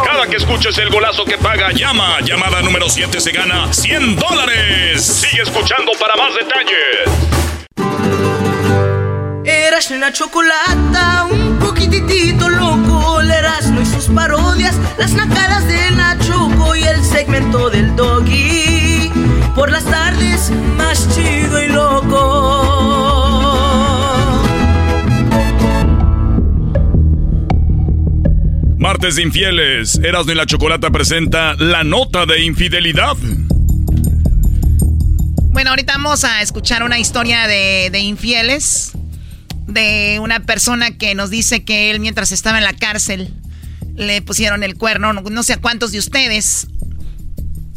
Cada 0.04 0.25
que 0.25 0.38
escuches 0.38 0.75
el 0.80 0.89
golazo 0.89 1.25
que 1.25 1.38
paga, 1.38 1.71
llama. 1.73 2.21
Llamada 2.21 2.63
número 2.63 2.89
7 2.89 3.21
se 3.21 3.32
gana 3.34 3.71
100 3.71 4.15
dólares. 4.15 5.06
Sigue 5.06 5.43
escuchando 5.43 5.91
para 5.99 6.15
más 6.15 6.34
detalles. 6.34 7.08
Erasmo 9.45 9.97
y 9.97 9.99
la 9.99 10.12
Chocolata, 10.12 11.28
un 11.30 11.60
poquitito 11.60 12.49
loco. 12.49 13.21
Erasmo 13.21 13.80
y 13.82 13.86
sus 13.86 14.08
parodias, 14.08 14.75
las 14.97 15.12
nacadas 15.12 15.67
de 15.67 15.91
la 15.91 16.17
Choco 16.17 16.75
y 16.75 16.84
el 16.84 17.04
segmento 17.04 17.69
del 17.69 17.95
Doggy. 17.95 18.75
Por 19.53 19.71
las 19.71 19.86
tardes, 19.86 20.51
más 20.77 21.08
chido 21.13 21.63
y 21.63 21.67
loco. 21.67 22.95
Martes 28.77 29.15
de 29.15 29.23
infieles, 29.23 29.99
Erasmo 30.03 30.31
y 30.31 30.36
la 30.36 30.45
Chocolata 30.45 30.89
presenta 30.91 31.55
la 31.55 31.84
nota 31.84 32.25
de 32.25 32.43
infidelidad. 32.43 33.15
Bueno, 35.51 35.71
ahorita 35.71 35.93
vamos 35.93 36.23
a 36.23 36.41
escuchar 36.41 36.84
una 36.84 36.99
historia 36.99 37.47
de, 37.47 37.89
de 37.91 37.99
infieles. 37.99 38.91
De 39.67 40.19
una 40.21 40.41
persona 40.41 40.97
que 40.97 41.15
nos 41.15 41.29
dice 41.31 41.63
que 41.63 41.89
él 41.89 41.99
mientras 41.99 42.31
estaba 42.31 42.60
en 42.60 42.63
la 42.63 42.73
cárcel 42.73 43.34
le 43.95 44.21
pusieron 44.21 44.63
el 44.63 44.75
cuerno. 44.75 45.13
No, 45.13 45.21
no 45.21 45.43
sé 45.43 45.53
a 45.53 45.58
cuántos 45.58 45.91
de 45.91 45.99
ustedes 45.99 46.67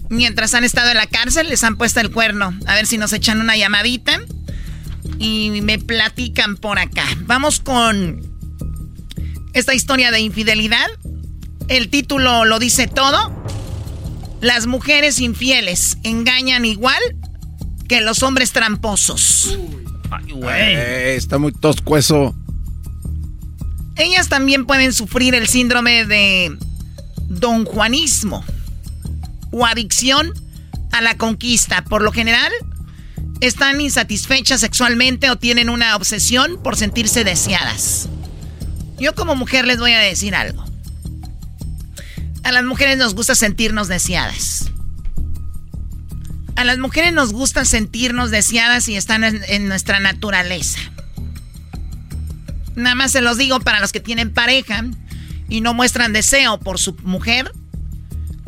mientras 0.09 0.55
han 0.55 0.65
estado 0.65 0.91
en 0.91 0.97
la 0.97 1.07
cárcel 1.07 1.49
les 1.49 1.65
han 1.65 1.77
puesto 1.77 2.01
el 2.01 2.11
cuerno. 2.11 2.55
A 2.67 2.75
ver 2.75 2.87
si 2.87 2.99
nos 2.99 3.13
echan 3.13 3.41
una 3.41 3.57
llamadita 3.57 4.21
y 5.19 5.61
me 5.63 5.79
platican 5.79 6.57
por 6.57 6.79
acá. 6.79 7.05
Vamos 7.27 7.61
con 7.61 8.23
esta 9.53 9.75
historia 9.75 10.11
de 10.11 10.21
infidelidad. 10.21 10.87
El 11.69 11.89
título 11.89 12.45
lo 12.45 12.59
dice 12.59 12.87
todo. 12.87 13.45
Las 14.41 14.67
mujeres 14.67 15.19
infieles 15.21 15.99
engañan 16.05 16.65
igual 16.65 17.03
que 17.89 18.01
los 18.01 18.23
hombres 18.23 18.53
tramposos. 18.53 19.59
Ay, 20.11 20.33
güey. 20.33 20.77
está 21.17 21.39
muy 21.39 21.53
toscueso. 21.53 22.35
Ellas 23.97 24.29
también 24.29 24.65
pueden 24.65 24.93
sufrir 24.93 25.35
el 25.35 25.49
síndrome 25.49 26.05
de 26.05 26.57
don 27.29 27.65
Juanismo 27.65 28.45
o 29.51 29.67
adicción 29.67 30.33
a 30.93 31.01
la 31.01 31.17
conquista. 31.17 31.85
Por 31.85 32.03
lo 32.03 32.13
general, 32.13 32.53
están 33.41 33.81
insatisfechas 33.81 34.61
sexualmente 34.61 35.31
o 35.31 35.37
tienen 35.37 35.69
una 35.71 35.95
obsesión 35.97 36.61
por 36.63 36.77
sentirse 36.77 37.25
deseadas. 37.25 38.09
Yo 38.99 39.15
como 39.15 39.37
mujer 39.37 39.67
les 39.67 39.79
voy 39.79 39.93
a 39.93 40.01
decir 40.01 40.35
algo. 40.35 40.65
A 42.43 42.53
las 42.53 42.65
mujeres 42.65 42.99
nos 42.99 43.15
gusta 43.15 43.35
sentirnos 43.35 43.89
deseadas. 43.89 44.71
A 46.57 46.65
las 46.65 46.79
mujeres 46.79 47.13
nos 47.13 47.33
gusta 47.33 47.65
sentirnos 47.65 48.33
deseadas 48.33 48.89
y 48.89 48.97
están 48.97 49.23
en, 49.23 49.69
nuestra 49.69 50.01
naturaleza. 50.01 50.81
Nada 52.75 52.97
más 52.97 53.13
se 53.13 53.21
los 53.21 53.37
digo 53.37 53.61
para 53.61 53.81
los 53.81 53.93
que 53.93 54.01
tienen 54.01 54.33
pareja 54.33 54.85
y 55.49 55.61
no 55.61 55.75
muestran 55.75 56.13
deseo 56.13 56.59
por 56.59 56.81
su 56.81 56.97
mujer. 57.05 57.53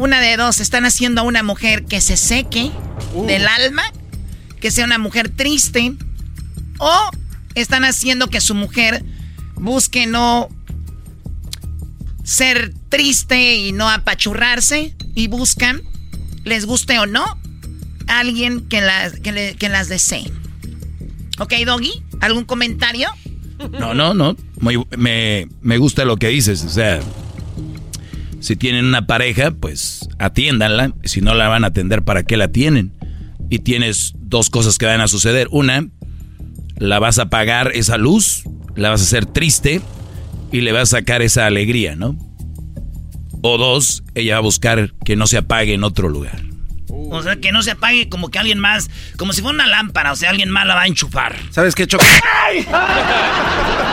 Una 0.00 0.22
de 0.22 0.38
dos, 0.38 0.60
están 0.60 0.86
haciendo 0.86 1.20
a 1.20 1.24
una 1.24 1.42
mujer 1.42 1.84
que 1.84 2.00
se 2.00 2.16
seque 2.16 2.70
uh. 3.12 3.26
del 3.26 3.46
alma, 3.46 3.82
que 4.58 4.70
sea 4.70 4.86
una 4.86 4.96
mujer 4.96 5.28
triste, 5.28 5.92
o 6.78 7.10
están 7.54 7.84
haciendo 7.84 8.28
que 8.28 8.40
su 8.40 8.54
mujer 8.54 9.04
busque 9.56 10.06
no 10.06 10.48
ser 12.24 12.72
triste 12.88 13.56
y 13.56 13.72
no 13.72 13.90
apachurrarse 13.90 14.96
y 15.14 15.28
buscan, 15.28 15.82
les 16.44 16.64
guste 16.64 16.98
o 16.98 17.04
no, 17.04 17.38
alguien 18.06 18.66
que 18.70 18.80
las, 18.80 19.20
que, 19.20 19.68
las 19.68 19.90
desee. 19.90 20.32
¿Ok, 21.38 21.52
Doggy? 21.66 21.92
¿Algún 22.22 22.46
comentario? 22.46 23.10
No, 23.78 23.92
no, 23.92 24.14
no. 24.14 24.34
me, 24.96 25.46
me 25.60 25.76
gusta 25.76 26.06
lo 26.06 26.16
que 26.16 26.28
dices. 26.28 26.64
O 26.64 26.70
sea, 26.70 27.02
si 28.40 28.56
tienen 28.56 28.86
una 28.86 29.06
pareja, 29.06 29.52
pues 29.52 30.08
atiéndanla. 30.18 30.94
Si 31.04 31.20
no 31.20 31.34
la 31.34 31.48
van 31.48 31.64
a 31.64 31.68
atender, 31.68 32.02
¿para 32.02 32.22
qué 32.24 32.36
la 32.36 32.48
tienen? 32.48 32.92
Y 33.50 33.60
tienes 33.60 34.14
dos 34.16 34.50
cosas 34.50 34.78
que 34.78 34.86
van 34.86 35.00
a 35.00 35.08
suceder. 35.08 35.48
Una, 35.50 35.88
la 36.76 36.98
vas 36.98 37.18
a 37.18 37.24
apagar 37.24 37.72
esa 37.74 37.98
luz, 37.98 38.44
la 38.76 38.90
vas 38.90 39.00
a 39.00 39.04
hacer 39.04 39.26
triste 39.26 39.82
y 40.50 40.62
le 40.62 40.72
vas 40.72 40.94
a 40.94 40.98
sacar 40.98 41.22
esa 41.22 41.46
alegría, 41.46 41.96
¿no? 41.96 42.16
O 43.42 43.58
dos, 43.58 44.02
ella 44.14 44.34
va 44.34 44.38
a 44.38 44.42
buscar 44.42 44.94
que 45.04 45.16
no 45.16 45.26
se 45.26 45.38
apague 45.38 45.74
en 45.74 45.84
otro 45.84 46.08
lugar. 46.08 46.49
O 47.10 47.22
sea, 47.22 47.36
que 47.36 47.50
no 47.50 47.62
se 47.62 47.72
apague 47.72 48.08
como 48.08 48.30
que 48.30 48.38
alguien 48.38 48.58
más, 48.60 48.88
como 49.16 49.32
si 49.32 49.42
fuera 49.42 49.54
una 49.54 49.66
lámpara, 49.66 50.12
o 50.12 50.16
sea, 50.16 50.30
alguien 50.30 50.48
más 50.48 50.66
la 50.66 50.76
va 50.76 50.82
a 50.82 50.86
enchufar. 50.86 51.36
¿Sabes 51.50 51.74
qué, 51.74 51.86
Choco? 51.86 52.04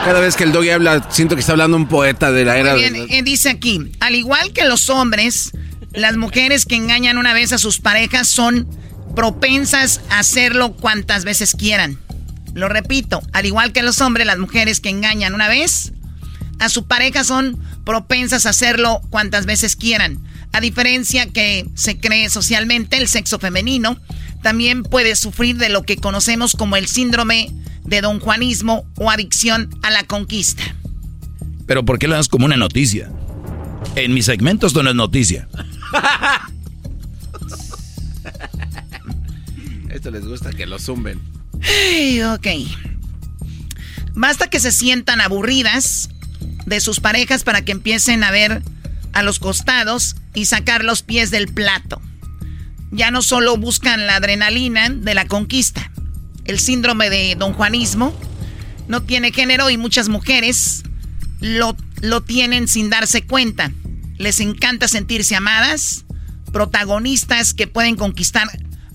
Cada 0.04 0.20
vez 0.20 0.36
que 0.36 0.44
el 0.44 0.52
doggy 0.52 0.70
habla, 0.70 1.06
siento 1.10 1.34
que 1.34 1.40
está 1.40 1.52
hablando 1.52 1.76
un 1.76 1.88
poeta 1.88 2.30
de 2.30 2.44
la 2.44 2.56
era. 2.56 2.74
Bien, 2.74 2.92
de... 2.92 3.18
Eh, 3.18 3.22
dice 3.22 3.50
aquí, 3.50 3.92
al 4.00 4.14
igual 4.14 4.52
que 4.52 4.64
los 4.64 4.88
hombres, 4.88 5.52
las 5.92 6.16
mujeres 6.16 6.64
que 6.64 6.76
engañan 6.76 7.18
una 7.18 7.34
vez 7.34 7.52
a 7.52 7.58
sus 7.58 7.80
parejas 7.80 8.28
son 8.28 8.68
propensas 9.16 10.00
a 10.10 10.20
hacerlo 10.20 10.72
cuantas 10.74 11.24
veces 11.24 11.56
quieran. 11.56 11.98
Lo 12.54 12.68
repito, 12.68 13.20
al 13.32 13.46
igual 13.46 13.72
que 13.72 13.82
los 13.82 14.00
hombres, 14.00 14.26
las 14.26 14.38
mujeres 14.38 14.80
que 14.80 14.90
engañan 14.90 15.34
una 15.34 15.48
vez 15.48 15.92
a 16.60 16.68
su 16.68 16.86
pareja 16.86 17.24
son 17.24 17.58
propensas 17.84 18.46
a 18.46 18.50
hacerlo 18.50 19.00
cuantas 19.10 19.46
veces 19.46 19.76
quieran. 19.76 20.20
A 20.52 20.60
diferencia 20.60 21.26
que 21.26 21.66
se 21.74 21.98
cree 21.98 22.28
socialmente, 22.30 22.98
el 22.98 23.08
sexo 23.08 23.38
femenino 23.38 23.98
también 24.42 24.82
puede 24.82 25.16
sufrir 25.16 25.56
de 25.56 25.68
lo 25.68 25.82
que 25.82 25.96
conocemos 25.96 26.54
como 26.56 26.76
el 26.76 26.86
síndrome 26.86 27.52
de 27.84 28.00
don 28.00 28.20
Juanismo 28.20 28.86
o 28.96 29.10
adicción 29.10 29.70
a 29.82 29.90
la 29.90 30.04
conquista. 30.04 30.62
Pero 31.66 31.84
¿por 31.84 31.98
qué 31.98 32.08
lo 32.08 32.14
das 32.14 32.28
como 32.28 32.46
una 32.46 32.56
noticia? 32.56 33.10
En 33.94 34.14
mis 34.14 34.24
segmentos 34.26 34.74
no 34.74 34.88
es 34.88 34.94
noticia. 34.94 35.48
Esto 39.90 40.10
les 40.10 40.26
gusta 40.26 40.52
que 40.52 40.66
lo 40.66 40.78
zumben. 40.78 41.20
ok. 42.34 42.46
Basta 44.14 44.48
que 44.48 44.60
se 44.60 44.72
sientan 44.72 45.20
aburridas 45.20 46.10
de 46.66 46.80
sus 46.80 47.00
parejas 47.00 47.44
para 47.44 47.62
que 47.64 47.72
empiecen 47.72 48.22
a 48.24 48.30
ver 48.30 48.62
a 49.18 49.22
los 49.24 49.40
costados 49.40 50.14
y 50.32 50.44
sacar 50.44 50.84
los 50.84 51.02
pies 51.02 51.32
del 51.32 51.48
plato. 51.48 52.00
Ya 52.92 53.10
no 53.10 53.20
solo 53.20 53.56
buscan 53.56 54.06
la 54.06 54.16
adrenalina 54.16 54.88
de 54.90 55.14
la 55.14 55.26
conquista, 55.26 55.90
el 56.44 56.60
síndrome 56.60 57.10
de 57.10 57.34
don 57.36 57.52
Juanismo 57.52 58.18
no 58.86 59.02
tiene 59.02 59.32
género 59.32 59.70
y 59.70 59.76
muchas 59.76 60.08
mujeres 60.08 60.84
lo, 61.40 61.76
lo 62.00 62.22
tienen 62.22 62.68
sin 62.68 62.90
darse 62.90 63.26
cuenta. 63.26 63.72
Les 64.18 64.38
encanta 64.38 64.86
sentirse 64.86 65.34
amadas, 65.34 66.04
protagonistas 66.52 67.54
que 67.54 67.66
pueden 67.66 67.96
conquistar 67.96 68.48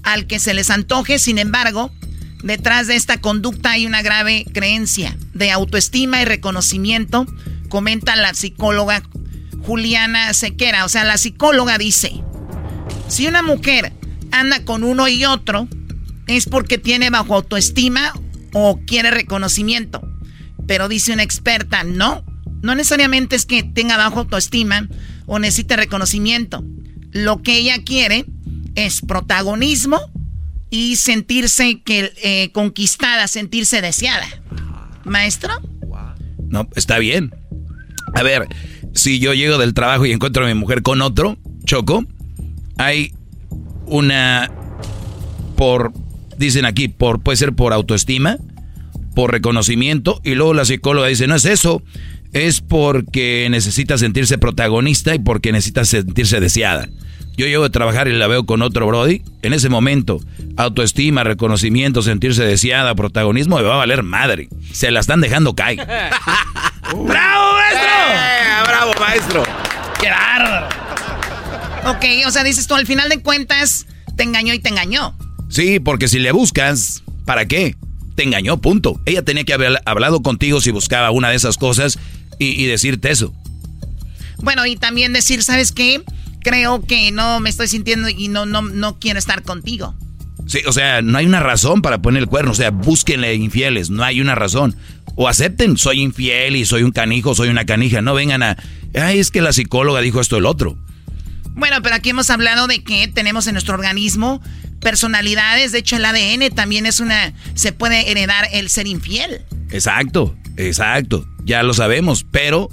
al 0.03 0.25
que 0.25 0.39
se 0.39 0.53
les 0.53 0.69
antoje, 0.69 1.19
sin 1.19 1.37
embargo, 1.37 1.91
detrás 2.43 2.87
de 2.87 2.95
esta 2.95 3.19
conducta 3.19 3.71
hay 3.71 3.85
una 3.85 4.01
grave 4.01 4.45
creencia 4.53 5.17
de 5.33 5.51
autoestima 5.51 6.21
y 6.21 6.25
reconocimiento, 6.25 7.27
comenta 7.69 8.15
la 8.15 8.33
psicóloga 8.33 9.03
Juliana 9.65 10.33
Sequera. 10.33 10.85
O 10.85 10.89
sea, 10.89 11.03
la 11.03 11.17
psicóloga 11.17 11.77
dice, 11.77 12.11
si 13.07 13.27
una 13.27 13.41
mujer 13.41 13.93
anda 14.31 14.63
con 14.65 14.83
uno 14.83 15.07
y 15.07 15.25
otro, 15.25 15.67
es 16.27 16.47
porque 16.47 16.77
tiene 16.77 17.09
bajo 17.09 17.35
autoestima 17.35 18.13
o 18.53 18.79
quiere 18.85 19.11
reconocimiento. 19.11 20.01
Pero 20.67 20.87
dice 20.87 21.13
una 21.13 21.23
experta, 21.23 21.83
no, 21.83 22.23
no 22.61 22.75
necesariamente 22.75 23.35
es 23.35 23.45
que 23.45 23.63
tenga 23.63 23.97
bajo 23.97 24.19
autoestima 24.19 24.87
o 25.25 25.39
necesite 25.39 25.75
reconocimiento. 25.75 26.63
Lo 27.11 27.41
que 27.41 27.57
ella 27.57 27.83
quiere 27.83 28.25
es 28.75 29.01
protagonismo 29.01 29.99
y 30.69 30.95
sentirse 30.95 31.81
que, 31.81 32.13
eh, 32.23 32.51
conquistada, 32.51 33.27
sentirse 33.27 33.81
deseada. 33.81 34.25
¿Maestro? 35.03 35.53
No, 36.47 36.67
está 36.75 36.97
bien. 36.97 37.33
A 38.15 38.23
ver, 38.23 38.47
si 38.93 39.19
yo 39.19 39.33
llego 39.33 39.57
del 39.57 39.73
trabajo 39.73 40.05
y 40.05 40.11
encuentro 40.11 40.45
a 40.45 40.47
mi 40.47 40.53
mujer 40.53 40.81
con 40.81 41.01
otro, 41.01 41.37
choco, 41.65 42.05
hay 42.77 43.13
una 43.85 44.51
por 45.55 45.93
dicen 46.37 46.65
aquí 46.65 46.87
por 46.87 47.21
puede 47.21 47.37
ser 47.37 47.53
por 47.53 47.73
autoestima, 47.73 48.37
por 49.15 49.31
reconocimiento 49.31 50.19
y 50.23 50.35
luego 50.35 50.53
la 50.53 50.65
psicóloga 50.65 51.07
dice, 51.07 51.27
"No 51.27 51.35
es 51.35 51.45
eso, 51.45 51.83
es 52.31 52.61
porque 52.61 53.47
necesita 53.49 53.97
sentirse 53.97 54.37
protagonista 54.37 55.13
y 55.13 55.19
porque 55.19 55.51
necesita 55.51 55.85
sentirse 55.85 56.39
deseada." 56.39 56.89
Yo 57.35 57.47
llego 57.47 57.63
a 57.63 57.69
trabajar 57.69 58.07
y 58.07 58.13
la 58.13 58.27
veo 58.27 58.45
con 58.45 58.61
otro 58.61 58.85
Brody. 58.85 59.23
En 59.41 59.53
ese 59.53 59.67
momento, 59.67 60.19
autoestima, 60.55 61.23
reconocimiento, 61.23 62.03
sentirse 62.03 62.43
deseada, 62.43 62.93
protagonismo, 62.93 63.57
me 63.57 63.63
va 63.63 63.73
a 63.73 63.77
valer 63.77 64.03
madre. 64.03 64.49
Se 64.71 64.91
la 64.91 64.99
están 64.99 65.19
dejando 65.19 65.55
caer. 65.55 65.79
¡Bravo, 66.91 67.53
maestro! 67.53 67.89
Eh, 68.13 68.63
¡Bravo, 68.67 68.93
maestro! 68.99 69.43
¡Qué 69.99 70.09
bárbaro! 70.09 70.67
Ok, 71.85 72.05
o 72.27 72.31
sea, 72.31 72.43
dices 72.43 72.67
tú, 72.67 72.75
al 72.75 72.85
final 72.85 73.09
de 73.09 73.21
cuentas, 73.21 73.87
te 74.15 74.23
engañó 74.23 74.53
y 74.53 74.59
te 74.59 74.69
engañó. 74.69 75.17
Sí, 75.49 75.79
porque 75.79 76.07
si 76.07 76.19
le 76.19 76.31
buscas, 76.31 77.03
¿para 77.25 77.45
qué? 77.45 77.75
Te 78.15 78.23
engañó, 78.23 78.57
punto. 78.61 79.01
Ella 79.05 79.23
tenía 79.23 79.43
que 79.43 79.53
haber 79.53 79.81
hablado 79.85 80.21
contigo 80.21 80.61
si 80.61 80.71
buscaba 80.71 81.11
una 81.11 81.29
de 81.29 81.35
esas 81.35 81.57
cosas 81.57 81.99
y, 82.39 82.61
y 82.61 82.65
decirte 82.65 83.11
eso. 83.11 83.33
Bueno, 84.37 84.65
y 84.65 84.75
también 84.75 85.13
decir, 85.13 85.43
¿sabes 85.43 85.71
qué? 85.71 86.03
Creo 86.41 86.85
que 86.85 87.11
no 87.11 87.39
me 87.39 87.49
estoy 87.49 87.67
sintiendo 87.67 88.09
y 88.09 88.27
no, 88.27 88.45
no, 88.45 88.61
no 88.61 88.99
quiero 88.99 89.17
estar 89.17 89.43
contigo. 89.43 89.95
Sí, 90.45 90.59
o 90.67 90.73
sea, 90.73 91.01
no 91.01 91.17
hay 91.17 91.25
una 91.25 91.39
razón 91.39 91.81
para 91.81 92.01
poner 92.01 92.23
el 92.23 92.27
cuerno. 92.29 92.51
O 92.51 92.55
sea, 92.55 92.71
búsquenle 92.71 93.33
infieles, 93.35 93.89
no 93.89 94.03
hay 94.03 94.19
una 94.19 94.35
razón. 94.35 94.75
O 95.15 95.27
acepten, 95.27 95.77
soy 95.77 96.01
infiel 96.01 96.55
y 96.55 96.65
soy 96.65 96.83
un 96.83 96.91
canijo, 96.91 97.35
soy 97.35 97.49
una 97.49 97.65
canija. 97.65 98.01
No 98.01 98.13
vengan 98.13 98.43
a, 98.43 98.57
ay, 98.95 99.19
es 99.19 99.31
que 99.31 99.41
la 99.41 99.53
psicóloga 99.53 100.01
dijo 100.01 100.19
esto 100.21 100.37
el 100.37 100.45
otro. 100.45 100.77
Bueno, 101.55 101.77
pero 101.83 101.95
aquí 101.95 102.09
hemos 102.09 102.29
hablado 102.29 102.67
de 102.67 102.83
que 102.83 103.07
tenemos 103.07 103.45
en 103.47 103.53
nuestro 103.53 103.75
organismo 103.75 104.41
personalidades. 104.81 105.71
De 105.71 105.79
hecho, 105.79 105.97
el 105.97 106.05
ADN 106.05 106.53
también 106.55 106.85
es 106.85 106.99
una, 106.99 107.33
se 107.53 107.73
puede 107.73 108.09
heredar 108.09 108.47
el 108.51 108.69
ser 108.69 108.87
infiel. 108.87 109.41
Exacto, 109.69 110.35
exacto. 110.57 111.27
Ya 111.45 111.61
lo 111.61 111.73
sabemos, 111.73 112.25
pero 112.29 112.69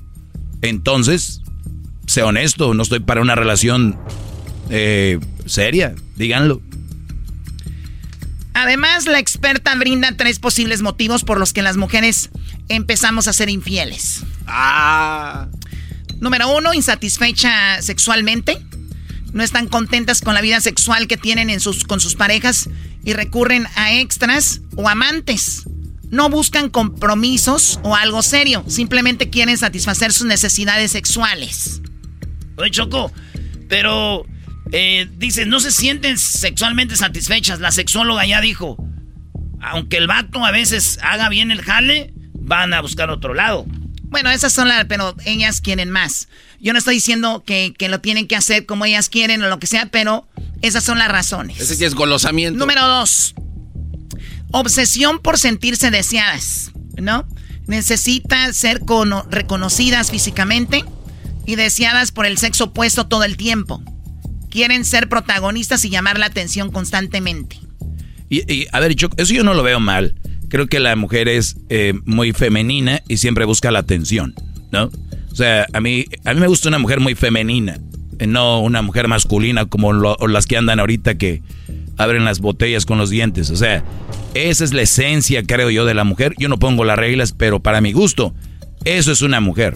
entonces, 0.63 1.43
sé 2.07 2.23
honesto, 2.23 2.75
no 2.75 2.83
estoy 2.83 3.01
para 3.01 3.21
una 3.21 3.35
relación 3.35 3.99
eh, 4.71 5.19
seria, 5.47 5.95
díganlo. 6.17 6.63
Además, 8.55 9.07
la 9.07 9.19
experta 9.19 9.75
brinda 9.75 10.17
tres 10.17 10.39
posibles 10.39 10.83
motivos 10.83 11.25
por 11.25 11.39
los 11.39 11.53
que 11.53 11.63
las 11.63 11.77
mujeres 11.77 12.31
empezamos 12.69 13.29
a 13.29 13.33
ser 13.33 13.49
infieles. 13.49 14.23
Ah. 14.47 15.49
Número 16.19 16.55
uno, 16.55 16.75
insatisfecha 16.75 17.81
sexualmente. 17.81 18.59
No 19.33 19.43
están 19.43 19.69
contentas 19.69 20.21
con 20.21 20.35
la 20.35 20.41
vida 20.41 20.61
sexual 20.61 21.07
que 21.07 21.17
tienen 21.17 21.51
en 21.51 21.61
sus, 21.61 21.85
con 21.85 22.01
sus 22.01 22.17
parejas 22.17 22.69
y 23.05 23.13
recurren 23.13 23.67
a 23.77 23.95
extras 23.95 24.61
o 24.77 24.89
amantes. 24.89 25.65
no 26.11 26.29
buscan 26.29 26.69
compromisos 26.71 27.79
o 27.85 27.95
algo 27.95 28.23
serio, 28.23 28.65
simplemente 28.67 29.31
quieren 29.31 29.57
satisfacer 29.57 30.13
sus 30.13 30.27
necesidades 30.27 30.91
sexuales. 30.91 31.81
Oye, 32.57 32.71
Choco, 32.71 33.13
pero 33.69 34.27
eh, 34.73 35.09
dice, 35.17 35.47
no 35.47 35.61
se 35.61 35.71
sienten 35.71 36.19
sexualmente 36.19 36.97
satisfechas. 36.97 37.61
La 37.61 37.73
sexóloga 37.73 38.27
ya 38.27 38.41
dijo, 38.41 38.77
aunque 39.61 39.97
el 39.97 40.07
vato 40.07 40.45
a 40.45 40.51
veces 40.51 40.99
haga 41.03 41.29
bien 41.29 41.51
el 41.51 41.63
jale, 41.63 42.13
van 42.35 42.73
a 42.75 42.81
buscar 42.81 43.11
otro 43.11 43.35
lado. 43.35 43.67
Bueno, 44.05 44.31
esas 44.31 44.53
son 44.53 44.69
las, 44.69 44.87
pero 44.87 45.15
ellas 45.25 45.61
quieren 45.61 45.91
más. 45.91 46.29
Yo 46.61 46.73
no 46.73 46.79
estoy 46.79 46.97
diciendo 46.97 47.45
que, 47.47 47.75
que, 47.79 47.89
lo 47.89 48.01
tienen 48.01 48.27
que 48.27 48.37
hacer 48.37 48.67
como 48.67 48.85
ellas 48.85 49.09
quieren 49.09 49.43
o 49.43 49.49
lo 49.49 49.59
que 49.59 49.69
sea, 49.69 49.87
pero 49.87 50.29
esas 50.63 50.83
son 50.83 50.99
las 50.99 51.09
razones. 51.09 51.61
Ese 51.61 51.77
sí 51.77 51.85
es 51.85 51.95
golosamiento. 51.95 52.59
Número 52.59 52.87
dos, 52.87 53.35
obsesión 54.51 55.21
por 55.21 55.39
sentirse 55.39 55.91
deseadas, 55.91 56.73
¿no? 57.01 57.27
Necesitan 57.67 58.53
ser 58.53 58.83
reconocidas 59.31 60.11
físicamente 60.11 60.85
y 61.47 61.55
deseadas 61.55 62.11
por 62.11 62.27
el 62.27 62.37
sexo 62.37 62.65
opuesto 62.65 63.07
todo 63.07 63.23
el 63.23 63.37
tiempo. 63.37 63.83
Quieren 64.51 64.85
ser 64.85 65.09
protagonistas 65.09 65.85
y 65.85 65.91
llamar 65.91 66.19
la 66.19 66.27
atención 66.27 66.71
constantemente. 66.71 67.59
Y, 68.29 68.67
a 68.71 68.81
ver, 68.81 68.95
eso 69.17 69.35
yo 69.35 69.43
no 69.43 69.55
lo 69.55 69.63
veo 69.63 69.81
mal. 69.81 70.15
Creo 70.49 70.67
que 70.67 70.81
la 70.81 70.95
mujer 70.97 71.29
es 71.29 71.57
eh, 71.69 71.95
muy 72.05 72.33
femenina 72.33 73.03
y 73.09 73.17
siempre 73.17 73.45
busca 73.45 73.71
la 73.71 73.81
atención, 73.81 74.35
¿no? 74.71 74.91
O 75.33 75.35
sea, 75.35 75.67
a 75.73 75.81
mí, 75.81 76.07
a 76.25 76.35
mí 76.35 76.41
me 76.41 76.47
gusta 76.49 76.69
una 76.69 76.79
mujer 76.79 77.01
muy 77.01 77.15
femenina, 77.15 77.79
eh, 78.19 78.27
no 78.27 78.61
una 78.61 78.83
mujer 78.83 79.09
masculina 79.09 79.67
como 79.67 79.93
las 79.93 80.47
que 80.47 80.57
andan 80.57 80.81
ahorita 80.81 81.17
que 81.19 81.43
abren 81.97 82.25
las 82.25 82.41
botellas 82.41 82.87
con 82.87 82.99
los 82.99 83.11
dientes. 83.11 83.51
O 83.51 83.57
sea, 83.57 83.85
esa 84.35 84.65
es 84.65 84.73
la 84.73 84.83
esencia, 84.83 85.43
creo 85.45 85.71
yo, 85.71 85.85
de 85.85 85.95
la 85.95 86.05
mujer. 86.05 86.35
Yo 86.39 86.49
no 86.49 86.59
pongo 86.59 86.85
las 86.85 86.99
reglas, 86.99 87.33
pero 87.33 87.61
para 87.61 87.81
mi 87.81 87.93
gusto, 87.93 88.35
eso 88.85 89.13
es 89.13 89.23
una 89.23 89.41
mujer. 89.41 89.75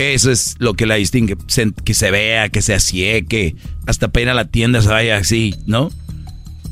Eso 0.00 0.30
es 0.30 0.56
lo 0.58 0.72
que 0.72 0.86
la 0.86 0.94
distingue. 0.94 1.36
que 1.84 1.92
se 1.92 2.10
vea, 2.10 2.48
que 2.48 2.62
se 2.62 2.72
así, 2.72 3.02
que 3.28 3.54
hasta 3.86 4.08
para 4.08 4.22
ir 4.22 4.28
a 4.30 4.34
la 4.34 4.46
tienda 4.46 4.80
se 4.80 4.88
vaya 4.88 5.18
así, 5.18 5.54
¿no? 5.66 5.90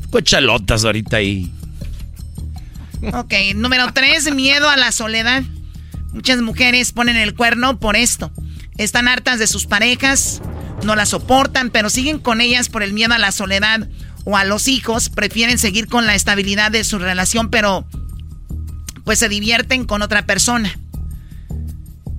Pues 0.09 0.23
chalotas 0.23 0.83
ahorita 0.83 1.17
ahí. 1.17 1.53
Ok, 3.13 3.35
número 3.53 3.93
tres, 3.93 4.33
miedo 4.33 4.67
a 4.67 4.77
la 4.77 4.91
soledad. 4.91 5.43
Muchas 6.11 6.41
mujeres 6.41 6.91
ponen 6.91 7.17
el 7.17 7.35
cuerno 7.35 7.79
por 7.79 7.95
esto. 7.95 8.31
Están 8.77 9.07
hartas 9.07 9.37
de 9.37 9.45
sus 9.45 9.67
parejas, 9.67 10.41
no 10.83 10.95
las 10.95 11.09
soportan, 11.09 11.69
pero 11.69 11.91
siguen 11.91 12.17
con 12.17 12.41
ellas 12.41 12.67
por 12.67 12.81
el 12.81 12.93
miedo 12.93 13.13
a 13.13 13.19
la 13.19 13.31
soledad 13.31 13.87
o 14.23 14.37
a 14.37 14.43
los 14.43 14.67
hijos. 14.67 15.09
Prefieren 15.09 15.59
seguir 15.59 15.85
con 15.85 16.07
la 16.07 16.15
estabilidad 16.15 16.71
de 16.71 16.83
su 16.83 16.97
relación, 16.97 17.51
pero 17.51 17.87
pues 19.03 19.19
se 19.19 19.29
divierten 19.29 19.85
con 19.85 20.01
otra 20.01 20.25
persona. 20.25 20.75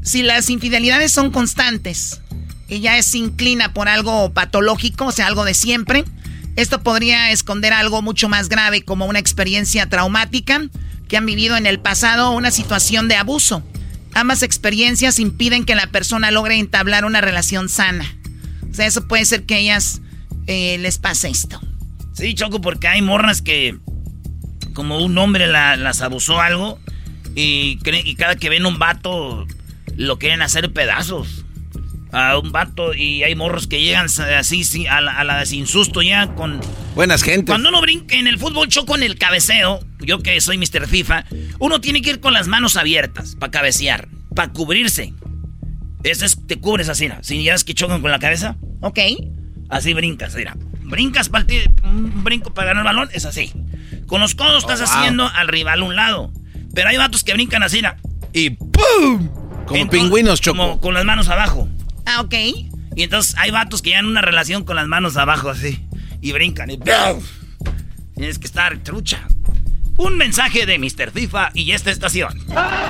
Si 0.02 0.22
las 0.22 0.48
infidelidades 0.50 1.12
son 1.12 1.30
constantes, 1.30 2.20
ella 2.68 3.02
se 3.02 3.18
inclina 3.18 3.74
por 3.74 3.88
algo 3.88 4.32
patológico, 4.32 5.06
o 5.06 5.12
sea, 5.12 5.26
algo 5.26 5.44
de 5.44 5.54
siempre, 5.54 6.04
esto 6.56 6.82
podría 6.82 7.30
esconder 7.30 7.72
algo 7.72 8.02
mucho 8.02 8.28
más 8.28 8.48
grave 8.48 8.82
como 8.82 9.06
una 9.06 9.18
experiencia 9.18 9.88
traumática 9.88 10.62
que 11.08 11.16
han 11.16 11.26
vivido 11.26 11.56
en 11.56 11.66
el 11.66 11.80
pasado 11.80 12.30
o 12.30 12.36
una 12.36 12.50
situación 12.50 13.08
de 13.08 13.16
abuso. 13.16 13.62
Ambas 14.14 14.42
experiencias 14.42 15.18
impiden 15.18 15.64
que 15.64 15.74
la 15.74 15.86
persona 15.86 16.30
logre 16.30 16.58
entablar 16.58 17.04
una 17.04 17.20
relación 17.20 17.68
sana. 17.68 18.04
O 18.70 18.74
sea, 18.74 18.86
eso 18.86 19.06
puede 19.06 19.24
ser 19.24 19.44
que 19.44 19.58
ellas 19.58 20.00
eh, 20.46 20.78
les 20.78 20.98
pase 20.98 21.28
esto. 21.28 21.60
Sí, 22.12 22.34
Choco, 22.34 22.60
porque 22.60 22.88
hay 22.88 23.02
morras 23.02 23.40
que, 23.42 23.78
como 24.74 24.98
un 24.98 25.16
hombre 25.18 25.46
las 25.46 26.00
abusó 26.02 26.40
algo 26.40 26.78
y, 27.34 27.78
y 28.04 28.14
cada 28.16 28.36
que 28.36 28.48
ven 28.48 28.66
un 28.66 28.78
vato 28.78 29.46
lo 30.00 30.18
quieren 30.18 30.40
hacer 30.40 30.72
pedazos 30.72 31.44
a 32.10 32.38
un 32.38 32.52
vato 32.52 32.94
y 32.94 33.22
hay 33.22 33.34
morros 33.34 33.66
que 33.66 33.82
llegan 33.82 34.06
así 34.06 34.86
a 34.86 35.02
la, 35.02 35.12
a 35.12 35.24
la 35.24 35.44
sin 35.44 35.66
susto 35.66 36.00
ya 36.00 36.34
con... 36.34 36.58
Buenas 36.94 37.22
gente. 37.22 37.52
Cuando 37.52 37.68
uno 37.68 37.82
brinca 37.82 38.16
en 38.16 38.26
el 38.26 38.38
fútbol 38.38 38.68
choco 38.68 38.96
en 38.96 39.02
el 39.02 39.18
cabeceo, 39.18 39.80
yo 40.00 40.20
que 40.20 40.40
soy 40.40 40.56
Mr. 40.56 40.88
FIFA, 40.88 41.26
uno 41.58 41.82
tiene 41.82 42.00
que 42.00 42.10
ir 42.10 42.20
con 42.20 42.32
las 42.32 42.48
manos 42.48 42.76
abiertas 42.76 43.36
para 43.36 43.50
cabecear, 43.50 44.08
para 44.34 44.50
cubrirse. 44.52 45.12
Eso 46.02 46.24
es, 46.24 46.46
te 46.46 46.58
cubres 46.58 46.88
así, 46.88 47.06
¿no? 47.06 47.22
Si 47.22 47.42
ya 47.44 47.54
es 47.54 47.62
que 47.62 47.74
chocan 47.74 48.00
con 48.00 48.10
la 48.10 48.18
cabeza, 48.18 48.56
ok. 48.80 48.98
Así 49.68 49.92
brincas, 49.92 50.34
mira. 50.34 50.56
Brincas 50.82 51.28
para 51.28 51.44
un 51.84 52.24
brinco 52.24 52.54
para 52.54 52.68
ganar 52.68 52.86
el 52.86 52.86
balón, 52.86 53.10
es 53.12 53.26
así. 53.26 53.52
Con 54.06 54.22
los 54.22 54.34
codos 54.34 54.64
estás 54.64 54.80
oh, 54.80 54.84
haciendo 54.84 55.28
al 55.28 55.46
rival 55.46 55.82
un 55.82 55.94
lado. 55.94 56.32
Pero 56.74 56.88
hay 56.88 56.96
vatos 56.96 57.22
que 57.22 57.34
brincan 57.34 57.62
así, 57.62 57.82
¿no? 57.82 57.94
Y 58.32 58.50
¡pum! 58.50 59.39
Como 59.70 59.88
pingüinos, 59.88 60.40
Choco. 60.40 60.59
Como 60.59 60.80
con 60.80 60.94
las 60.94 61.04
manos 61.04 61.28
abajo. 61.28 61.68
Ah, 62.04 62.20
ok. 62.22 62.35
Y 62.96 63.04
entonces 63.04 63.37
hay 63.38 63.52
vatos 63.52 63.83
que 63.83 63.94
en 63.94 64.06
una 64.06 64.20
relación 64.20 64.64
con 64.64 64.76
las 64.76 64.88
manos 64.88 65.16
abajo 65.16 65.48
así. 65.48 65.87
Y 66.20 66.33
brincan 66.33 66.70
y... 66.70 66.78
Tienes 68.16 68.38
que 68.38 68.46
estar 68.46 68.76
trucha. 68.78 69.26
Un 69.96 70.16
mensaje 70.16 70.66
de 70.66 70.78
Mr. 70.78 71.12
FIFA 71.12 71.50
y 71.54 71.70
esta 71.70 71.90
estación. 71.90 72.38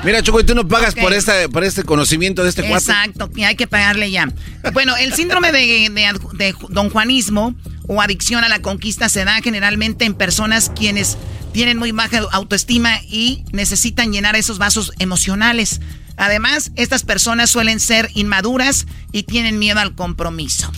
Mira, 0.03 0.23
Choco, 0.23 0.39
y 0.39 0.43
tú 0.43 0.55
no 0.55 0.67
pagas 0.67 0.95
por, 0.95 1.13
este, 1.13 1.49
por 1.49 1.63
este 1.63 1.83
conocimiento 1.83 2.43
de 2.43 2.49
este 2.49 2.63
cuate. 2.63 2.91
Exacto, 2.91 3.29
hay 3.45 3.55
que 3.55 3.67
pagarle 3.67 4.09
ya. 4.09 4.27
Bueno, 4.73 4.95
el 4.97 5.13
síndrome 5.13 5.51
de, 5.51 5.89
de 5.89 6.55
don 6.69 6.89
Juanismo 6.89 7.53
o 7.87 8.01
adicción 8.01 8.43
a 8.43 8.49
la 8.49 8.61
conquista 8.61 9.07
se 9.07 9.23
da 9.23 9.39
generalmente 9.41 10.05
en 10.05 10.15
personas 10.15 10.71
quienes 10.75 11.17
tienen 11.51 11.77
muy 11.77 11.91
baja 11.91 12.21
autoestima 12.31 13.01
y 13.07 13.43
necesitan 13.51 14.11
llenar 14.11 14.35
esos 14.35 14.57
vasos 14.57 14.93
emocionales. 14.99 15.81
Además, 16.17 16.71
estas 16.75 17.03
personas 17.03 17.49
suelen 17.49 17.79
ser 17.79 18.09
inmaduras 18.13 18.85
y 19.11 19.23
tienen 19.23 19.59
miedo 19.59 19.79
al 19.79 19.95
compromiso. 19.95 20.71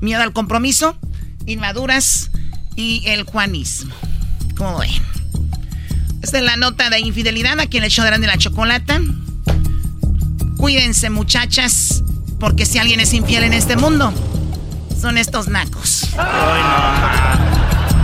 Miedo 0.00 0.22
al 0.22 0.32
compromiso, 0.32 0.98
inmaduras 1.46 2.30
y 2.76 3.02
el 3.06 3.24
juanismo. 3.24 3.94
¿Cómo 4.56 4.78
ven? 4.78 4.90
Esta 6.22 6.38
es 6.38 6.44
la 6.44 6.56
nota 6.56 6.90
de 6.90 7.00
infidelidad 7.00 7.60
aquí 7.60 7.76
en 7.76 7.84
el 7.84 7.90
show 7.90 8.04
de 8.04 8.18
la 8.18 8.38
chocolata. 8.38 9.00
Cuídense, 10.56 11.10
muchachas, 11.10 12.02
porque 12.40 12.66
si 12.66 12.78
alguien 12.78 13.00
es 13.00 13.12
infiel 13.12 13.44
en 13.44 13.52
este 13.52 13.76
mundo, 13.76 14.12
son 15.00 15.18
estos 15.18 15.48
nacos. 15.48 16.08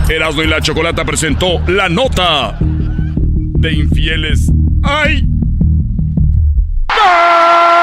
Erasmo 0.09 0.43
y 0.43 0.47
la 0.47 0.61
chocolata 0.61 1.03
presentó 1.05 1.59
la 1.67 1.89
nota 1.89 2.57
de 2.59 3.73
infieles. 3.73 4.51
¡Ay! 4.83 5.32
Gol! 7.03 7.82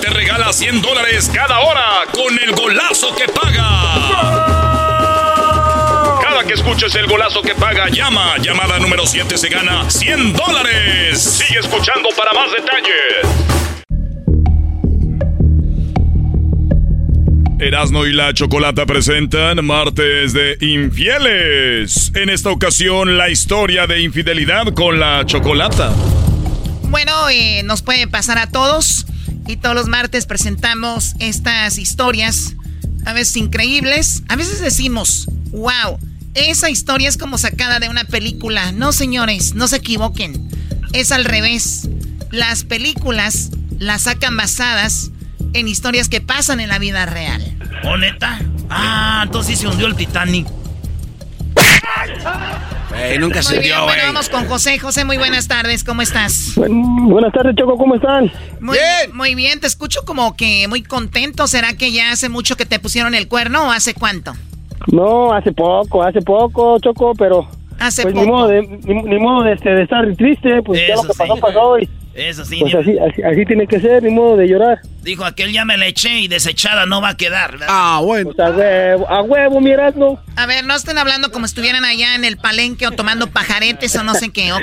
Te 0.00 0.10
regala 0.10 0.52
100 0.52 0.82
dólares 0.82 1.30
cada 1.32 1.60
hora 1.60 1.84
con 2.12 2.36
el 2.38 2.52
golazo 2.52 3.14
que 3.14 3.28
paga 3.28 3.68
Cada 6.20 6.44
que 6.44 6.54
escuches 6.54 6.92
el 6.96 7.06
golazo 7.06 7.42
que 7.42 7.54
paga, 7.54 7.88
llama. 7.88 8.38
Llamada 8.38 8.78
número 8.80 9.06
7 9.06 9.38
se 9.38 9.48
gana 9.48 9.88
100 9.88 10.32
dólares. 10.32 11.20
Sigue 11.20 11.60
escuchando 11.60 12.08
para 12.16 12.32
más 12.32 12.50
detalles. 12.50 13.52
Erasno 17.60 18.06
y 18.06 18.12
la 18.12 18.34
Chocolata 18.34 18.84
presentan 18.86 19.64
Martes 19.64 20.32
de 20.32 20.56
Infieles. 20.60 22.10
En 22.16 22.30
esta 22.30 22.50
ocasión, 22.50 23.16
la 23.16 23.30
historia 23.30 23.86
de 23.86 24.00
infidelidad 24.00 24.74
con 24.74 24.98
la 24.98 25.24
Chocolata. 25.24 25.92
Bueno, 26.84 27.12
eh, 27.30 27.62
nos 27.62 27.82
puede 27.82 28.08
pasar 28.08 28.38
a 28.38 28.48
todos. 28.48 29.06
Y 29.46 29.56
todos 29.56 29.74
los 29.74 29.88
martes 29.88 30.26
presentamos 30.26 31.14
estas 31.18 31.78
historias, 31.78 32.54
a 33.04 33.12
veces 33.12 33.36
increíbles. 33.36 34.22
A 34.28 34.36
veces 34.36 34.60
decimos, 34.60 35.26
wow, 35.50 35.98
esa 36.34 36.70
historia 36.70 37.08
es 37.08 37.16
como 37.16 37.38
sacada 37.38 37.80
de 37.80 37.88
una 37.88 38.04
película. 38.04 38.72
No, 38.72 38.92
señores, 38.92 39.54
no 39.54 39.68
se 39.68 39.76
equivoquen. 39.76 40.48
Es 40.92 41.12
al 41.12 41.24
revés. 41.24 41.88
Las 42.30 42.64
películas 42.64 43.50
las 43.78 44.02
sacan 44.02 44.36
basadas 44.36 45.10
en 45.52 45.68
historias 45.68 46.08
que 46.08 46.20
pasan 46.20 46.60
en 46.60 46.68
la 46.68 46.78
vida 46.78 47.04
real. 47.06 47.58
¿Oh, 47.84 47.96
neta? 47.96 48.40
Ah, 48.70 49.22
entonces 49.24 49.58
se 49.58 49.66
hundió 49.66 49.86
el 49.86 49.96
Titanic. 49.96 50.46
Nunca 53.18 53.42
se 53.42 53.56
hundió, 53.56 53.84
Bueno, 53.84 54.02
vamos 54.06 54.28
con 54.28 54.46
José. 54.46 54.78
José, 54.78 55.04
muy 55.04 55.16
buenas 55.16 55.48
tardes. 55.48 55.84
¿Cómo 55.84 56.02
estás? 56.02 56.52
buenas 56.56 57.32
tardes, 57.32 57.54
Choco. 57.56 57.76
¿Cómo 57.76 57.94
están? 57.94 58.30
Muy 58.60 58.78
bien. 58.78 59.16
Muy 59.16 59.34
bien. 59.34 59.60
Te 59.60 59.66
escucho 59.66 60.04
como 60.04 60.36
que 60.36 60.66
muy 60.68 60.82
contento. 60.82 61.46
¿Será 61.46 61.74
que 61.74 61.92
ya 61.92 62.12
hace 62.12 62.28
mucho 62.28 62.56
que 62.56 62.66
te 62.66 62.78
pusieron 62.78 63.14
el 63.14 63.28
cuerno 63.28 63.68
o 63.68 63.70
hace 63.70 63.94
cuánto? 63.94 64.32
No, 64.88 65.32
hace 65.32 65.52
poco, 65.52 66.02
hace 66.02 66.20
poco, 66.20 66.78
Choco, 66.80 67.14
pero... 67.14 67.46
Hace 67.78 68.02
pues 68.02 68.14
poco. 68.14 68.24
Ni 68.24 68.30
modo, 68.30 68.48
de, 68.48 68.62
ni, 68.62 69.18
modo 69.18 69.42
de, 69.44 69.52
este, 69.54 69.70
de, 69.70 69.82
estar 69.82 70.04
triste, 70.14 70.62
pues 70.62 70.80
ya 70.86 70.94
lo 70.94 71.02
que 71.02 71.14
pasó, 71.16 71.36
pasó. 71.36 71.78
Y, 71.78 71.88
Eso 72.14 72.44
sí. 72.44 72.58
Pues 72.60 72.74
así, 72.74 72.98
así, 72.98 73.22
así, 73.22 73.46
tiene 73.46 73.66
que 73.66 73.80
ser, 73.80 74.02
ni 74.02 74.10
modo 74.10 74.36
de 74.36 74.46
llorar. 74.46 74.80
Dijo 75.02 75.24
aquel 75.24 75.52
ya 75.52 75.64
me 75.64 75.78
le 75.78 75.88
eché 75.88 76.20
y 76.20 76.28
desechada 76.28 76.84
no 76.86 77.00
va 77.00 77.10
a 77.10 77.16
quedar. 77.16 77.52
¿verdad? 77.52 77.66
Ah, 77.70 78.00
bueno. 78.02 78.32
Pues 78.34 78.46
a 78.46 78.50
huevo, 78.50 79.08
a 79.08 79.22
huevo. 79.22 80.20
A 80.36 80.46
ver, 80.46 80.64
no 80.64 80.74
estén 80.74 80.98
hablando 80.98 81.30
como 81.30 81.46
si 81.46 81.52
estuvieran 81.52 81.84
allá 81.84 82.14
en 82.14 82.24
el 82.24 82.36
palenque 82.36 82.86
o 82.86 82.90
tomando 82.90 83.28
pajaretes 83.28 83.96
o 83.96 84.04
no 84.04 84.14
sé 84.14 84.30
qué, 84.30 84.52
¿ok? 84.52 84.60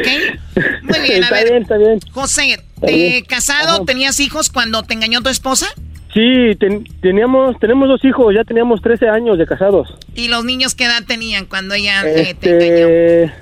Muy 0.83 0.99
bien, 0.99 1.23
a 1.23 1.27
está 1.27 1.35
ver. 1.35 1.49
Bien, 1.49 1.61
está 1.63 1.77
bien. 1.77 1.99
José, 2.11 2.59
¿te 2.85 3.23
casado? 3.23 3.75
Ajá. 3.75 3.85
¿Tenías 3.85 4.19
hijos 4.19 4.49
cuando 4.49 4.83
te 4.83 4.93
engañó 4.93 5.21
tu 5.21 5.29
esposa? 5.29 5.67
Sí, 6.13 6.55
ten, 6.59 6.85
teníamos, 7.01 7.59
tenemos 7.59 7.87
dos 7.87 8.03
hijos, 8.03 8.33
ya 8.33 8.43
teníamos 8.43 8.81
13 8.81 9.09
años 9.09 9.37
de 9.37 9.45
casados. 9.45 9.95
¿Y 10.15 10.27
los 10.27 10.43
niños 10.43 10.73
qué 10.73 10.85
edad 10.85 11.03
tenían 11.07 11.45
cuando 11.45 11.75
ella 11.75 12.01
este, 12.01 12.29
eh, 12.29 12.35
te 12.35 13.21
engañó? 13.23 13.33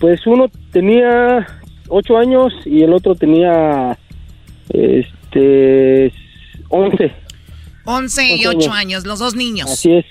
Pues 0.00 0.26
uno 0.26 0.50
tenía 0.72 1.46
8 1.88 2.16
años 2.18 2.52
y 2.64 2.82
el 2.82 2.92
otro 2.92 3.14
tenía 3.14 3.98
este 4.68 6.12
11. 6.68 7.12
11 7.84 8.36
y 8.36 8.46
8 8.46 8.72
años, 8.72 9.06
los 9.06 9.18
dos 9.18 9.34
niños. 9.34 9.70
Así 9.70 9.92
es. 9.92 10.04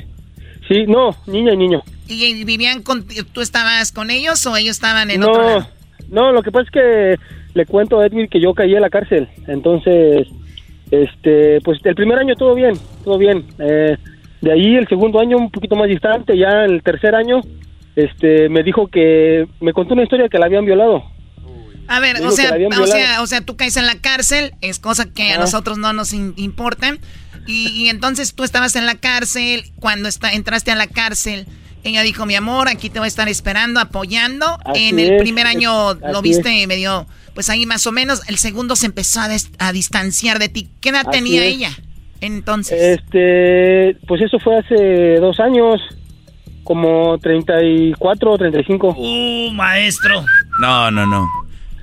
Sí, 0.67 0.85
no, 0.87 1.15
niña 1.27 1.53
y 1.53 1.57
niño. 1.57 1.83
¿Y 2.07 2.43
vivían 2.43 2.81
con, 2.81 3.05
tú 3.33 3.41
estabas 3.41 3.91
con 3.91 4.09
ellos 4.09 4.45
o 4.45 4.55
ellos 4.55 4.77
estaban 4.77 5.11
en 5.11 5.19
no, 5.19 5.29
otro 5.29 5.43
lado? 5.43 5.67
No, 6.09 6.31
lo 6.31 6.41
que 6.41 6.51
pasa 6.51 6.65
es 6.65 6.71
que 6.71 7.15
le 7.53 7.65
cuento 7.65 7.99
a 7.99 8.05
Edwin 8.05 8.27
que 8.27 8.39
yo 8.39 8.53
caí 8.53 8.73
en 8.75 8.81
la 8.81 8.89
cárcel. 8.89 9.27
Entonces, 9.47 10.27
este, 10.91 11.59
pues 11.61 11.79
el 11.83 11.95
primer 11.95 12.19
año 12.19 12.35
todo 12.35 12.55
bien, 12.55 12.73
todo 13.03 13.17
bien. 13.17 13.45
Eh, 13.59 13.97
de 14.41 14.51
ahí 14.51 14.75
el 14.75 14.87
segundo 14.87 15.19
año 15.19 15.37
un 15.37 15.51
poquito 15.51 15.75
más 15.75 15.87
distante, 15.87 16.37
ya 16.37 16.65
el 16.65 16.83
tercer 16.83 17.15
año, 17.15 17.41
este, 17.95 18.49
me 18.49 18.63
dijo 18.63 18.87
que 18.87 19.47
me 19.61 19.73
contó 19.73 19.93
una 19.93 20.03
historia 20.03 20.29
que 20.29 20.37
la 20.37 20.45
habían 20.45 20.65
violado. 20.65 21.03
A 21.87 21.99
ver, 21.99 22.23
o 22.25 22.31
sea, 22.31 22.55
o 22.79 22.87
sea, 22.87 23.21
o 23.21 23.27
sea, 23.27 23.41
tú 23.41 23.55
caes 23.55 23.77
en 23.77 23.85
la 23.85 23.95
cárcel, 23.95 24.53
es 24.61 24.79
cosa 24.79 25.05
que 25.05 25.31
ah. 25.31 25.35
a 25.35 25.37
nosotros 25.39 25.77
no 25.77 25.93
nos 25.93 26.13
in 26.13 26.33
importa. 26.37 26.97
Y, 27.47 27.67
y, 27.67 27.89
entonces 27.89 28.33
tú 28.33 28.43
estabas 28.43 28.75
en 28.75 28.85
la 28.85 28.95
cárcel, 28.95 29.71
cuando 29.79 30.09
está, 30.09 30.33
entraste 30.33 30.71
a 30.71 30.75
la 30.75 30.87
cárcel, 30.87 31.45
ella 31.83 32.01
dijo, 32.01 32.25
mi 32.25 32.33
amor, 32.33 32.67
aquí 32.67 32.89
te 32.89 32.97
voy 32.97 33.05
a 33.05 33.07
estar 33.07 33.29
esperando, 33.29 33.79
apoyando. 33.79 34.57
Así 34.65 34.89
en 34.89 34.99
el 34.99 35.13
es, 35.13 35.21
primer 35.21 35.45
año 35.45 35.91
es, 35.91 35.97
lo 36.11 36.23
viste 36.23 36.65
medio, 36.65 37.05
pues 37.35 37.49
ahí 37.49 37.67
más 37.67 37.85
o 37.85 37.91
menos. 37.91 38.21
El 38.27 38.39
segundo 38.39 38.75
se 38.75 38.87
empezó 38.87 39.21
a, 39.21 39.29
a 39.59 39.71
distanciar 39.71 40.39
de 40.39 40.49
ti. 40.49 40.69
¿Qué 40.81 40.89
edad 40.89 41.03
Así 41.07 41.19
tenía 41.19 41.45
es. 41.45 41.53
ella 41.53 41.77
entonces? 42.21 42.99
Este, 42.99 43.97
pues 44.07 44.21
eso 44.21 44.39
fue 44.39 44.57
hace 44.57 45.15
dos 45.19 45.39
años, 45.39 45.79
como 46.63 47.17
34 47.19 48.31
o 48.31 48.37
35. 48.37 48.95
Uh, 48.97 49.51
maestro. 49.53 50.25
No, 50.59 50.89
no, 50.89 51.05
no. 51.05 51.27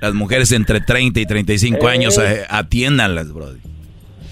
Las 0.03 0.13
mujeres 0.13 0.51
entre 0.51 0.81
30 0.81 1.21
y 1.21 1.25
35 1.25 1.87
Eh. 1.87 1.91
años 1.93 2.17
eh, 2.17 2.43
atiéndanlas, 2.49 3.31
brody. 3.31 3.57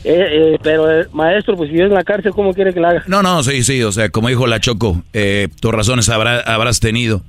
Eh, 0.04 0.28
eh, 0.54 0.58
pero 0.62 0.92
eh, 0.92 1.08
maestro, 1.14 1.56
pues 1.56 1.70
si 1.70 1.76
es 1.78 1.84
en 1.84 1.94
la 1.94 2.04
cárcel, 2.04 2.34
¿cómo 2.34 2.54
quiere 2.54 2.74
que 2.74 2.82
la 2.82 2.90
haga? 2.90 3.04
No, 3.08 3.24
no, 3.24 3.42
sí, 3.42 3.64
sí, 3.64 3.82
o 3.82 3.92
sea, 3.94 4.10
como 4.10 4.28
dijo 4.28 4.48
la 4.48 4.60
Choco, 4.60 5.02
eh, 5.14 5.48
tus 5.62 5.72
razones 5.74 6.10
habrá, 6.10 6.42
habrás 6.42 6.82
tenido. 6.82 7.24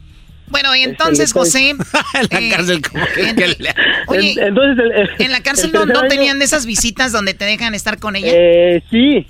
Bueno, 0.49 0.75
y 0.75 0.83
entonces, 0.83 1.33
José... 1.33 1.71
en 2.31 2.49
la 2.51 2.57
cárcel, 2.57 2.83
como 2.83 3.05
que, 3.15 3.29
en- 3.29 3.37
que 3.37 3.47
le- 3.47 3.75
Oye, 4.09 4.33
En- 4.33 4.49
entonces, 4.49 4.85
el- 4.85 4.93
el- 4.93 5.11
en 5.27 5.31
la 5.31 5.41
cárcel 5.45 5.71
el 5.73 5.73
no, 5.73 5.87
no 5.87 6.03
tenían 6.09 6.41
de 6.41 6.45
esas 6.47 6.67
visitas 6.67 7.13
donde 7.13 7.35
te 7.35 7.45
dejan 7.45 7.77
estar 7.77 8.01
con 8.01 8.17
ella. 8.17 8.33
Eh, 8.35 8.83
sí, 8.91 9.25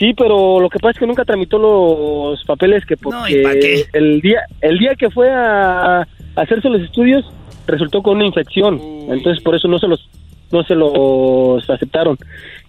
sí, 0.00 0.14
pero 0.16 0.58
lo 0.58 0.68
que 0.68 0.80
pasa 0.80 0.92
es 0.94 0.98
que 0.98 1.06
nunca 1.06 1.24
tramitó 1.24 1.58
los 1.58 2.42
papeles 2.44 2.84
que 2.86 2.96
porque 2.96 3.16
No, 3.20 3.28
¿y 3.28 3.40
pa' 3.44 3.52
qué? 3.52 3.84
el 3.92 4.20
día 4.20 4.40
el 4.62 4.78
día 4.80 4.96
que 4.98 5.10
fue 5.10 5.30
a, 5.30 6.00
a 6.00 6.06
hacerse 6.36 6.68
los 6.68 6.82
estudios 6.82 7.24
resultó 7.68 8.02
con 8.02 8.16
una 8.16 8.26
infección, 8.26 8.80
entonces 9.10 9.42
por 9.42 9.54
eso 9.54 9.68
no 9.68 9.78
se 9.78 9.86
los 9.86 10.08
no 10.50 10.62
se 10.64 10.74
los 10.74 11.68
aceptaron. 11.68 12.16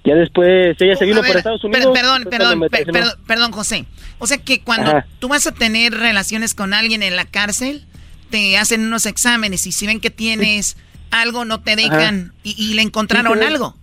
Ya 0.03 0.13
después 0.15 0.75
ella 0.81 0.95
se 0.97 1.05
vino 1.05 1.21
para 1.21 1.37
Estados 1.39 1.61
per- 1.61 1.69
Unidos. 1.71 1.97
perdón, 1.97 2.23
perdón, 2.29 2.59
me 2.59 2.69
per- 2.69 2.83
traicionó. 2.83 2.99
perdón, 3.07 3.25
perdón, 3.25 3.51
José. 3.53 3.85
O 4.17 4.27
sea 4.27 4.37
que 4.37 4.61
cuando 4.61 4.91
Ajá. 4.91 5.05
tú 5.19 5.29
vas 5.29 5.47
a 5.47 5.53
tener 5.53 5.93
relaciones 5.93 6.53
con 6.53 6.73
alguien 6.73 7.03
en 7.03 7.15
la 7.15 7.23
cárcel, 7.25 7.85
te 8.29 8.57
hacen 8.57 8.81
unos 8.85 9.05
exámenes 9.05 9.65
y 9.65 9.71
si 9.71 9.87
ven 9.87 10.01
que 10.01 10.09
tienes 10.09 10.75
algo, 11.11 11.45
no 11.45 11.61
te 11.61 11.75
dejan 11.77 12.33
y, 12.43 12.53
y 12.57 12.73
le 12.73 12.81
encontraron 12.81 13.39
Sí, 13.39 13.45
algo. 13.45 13.75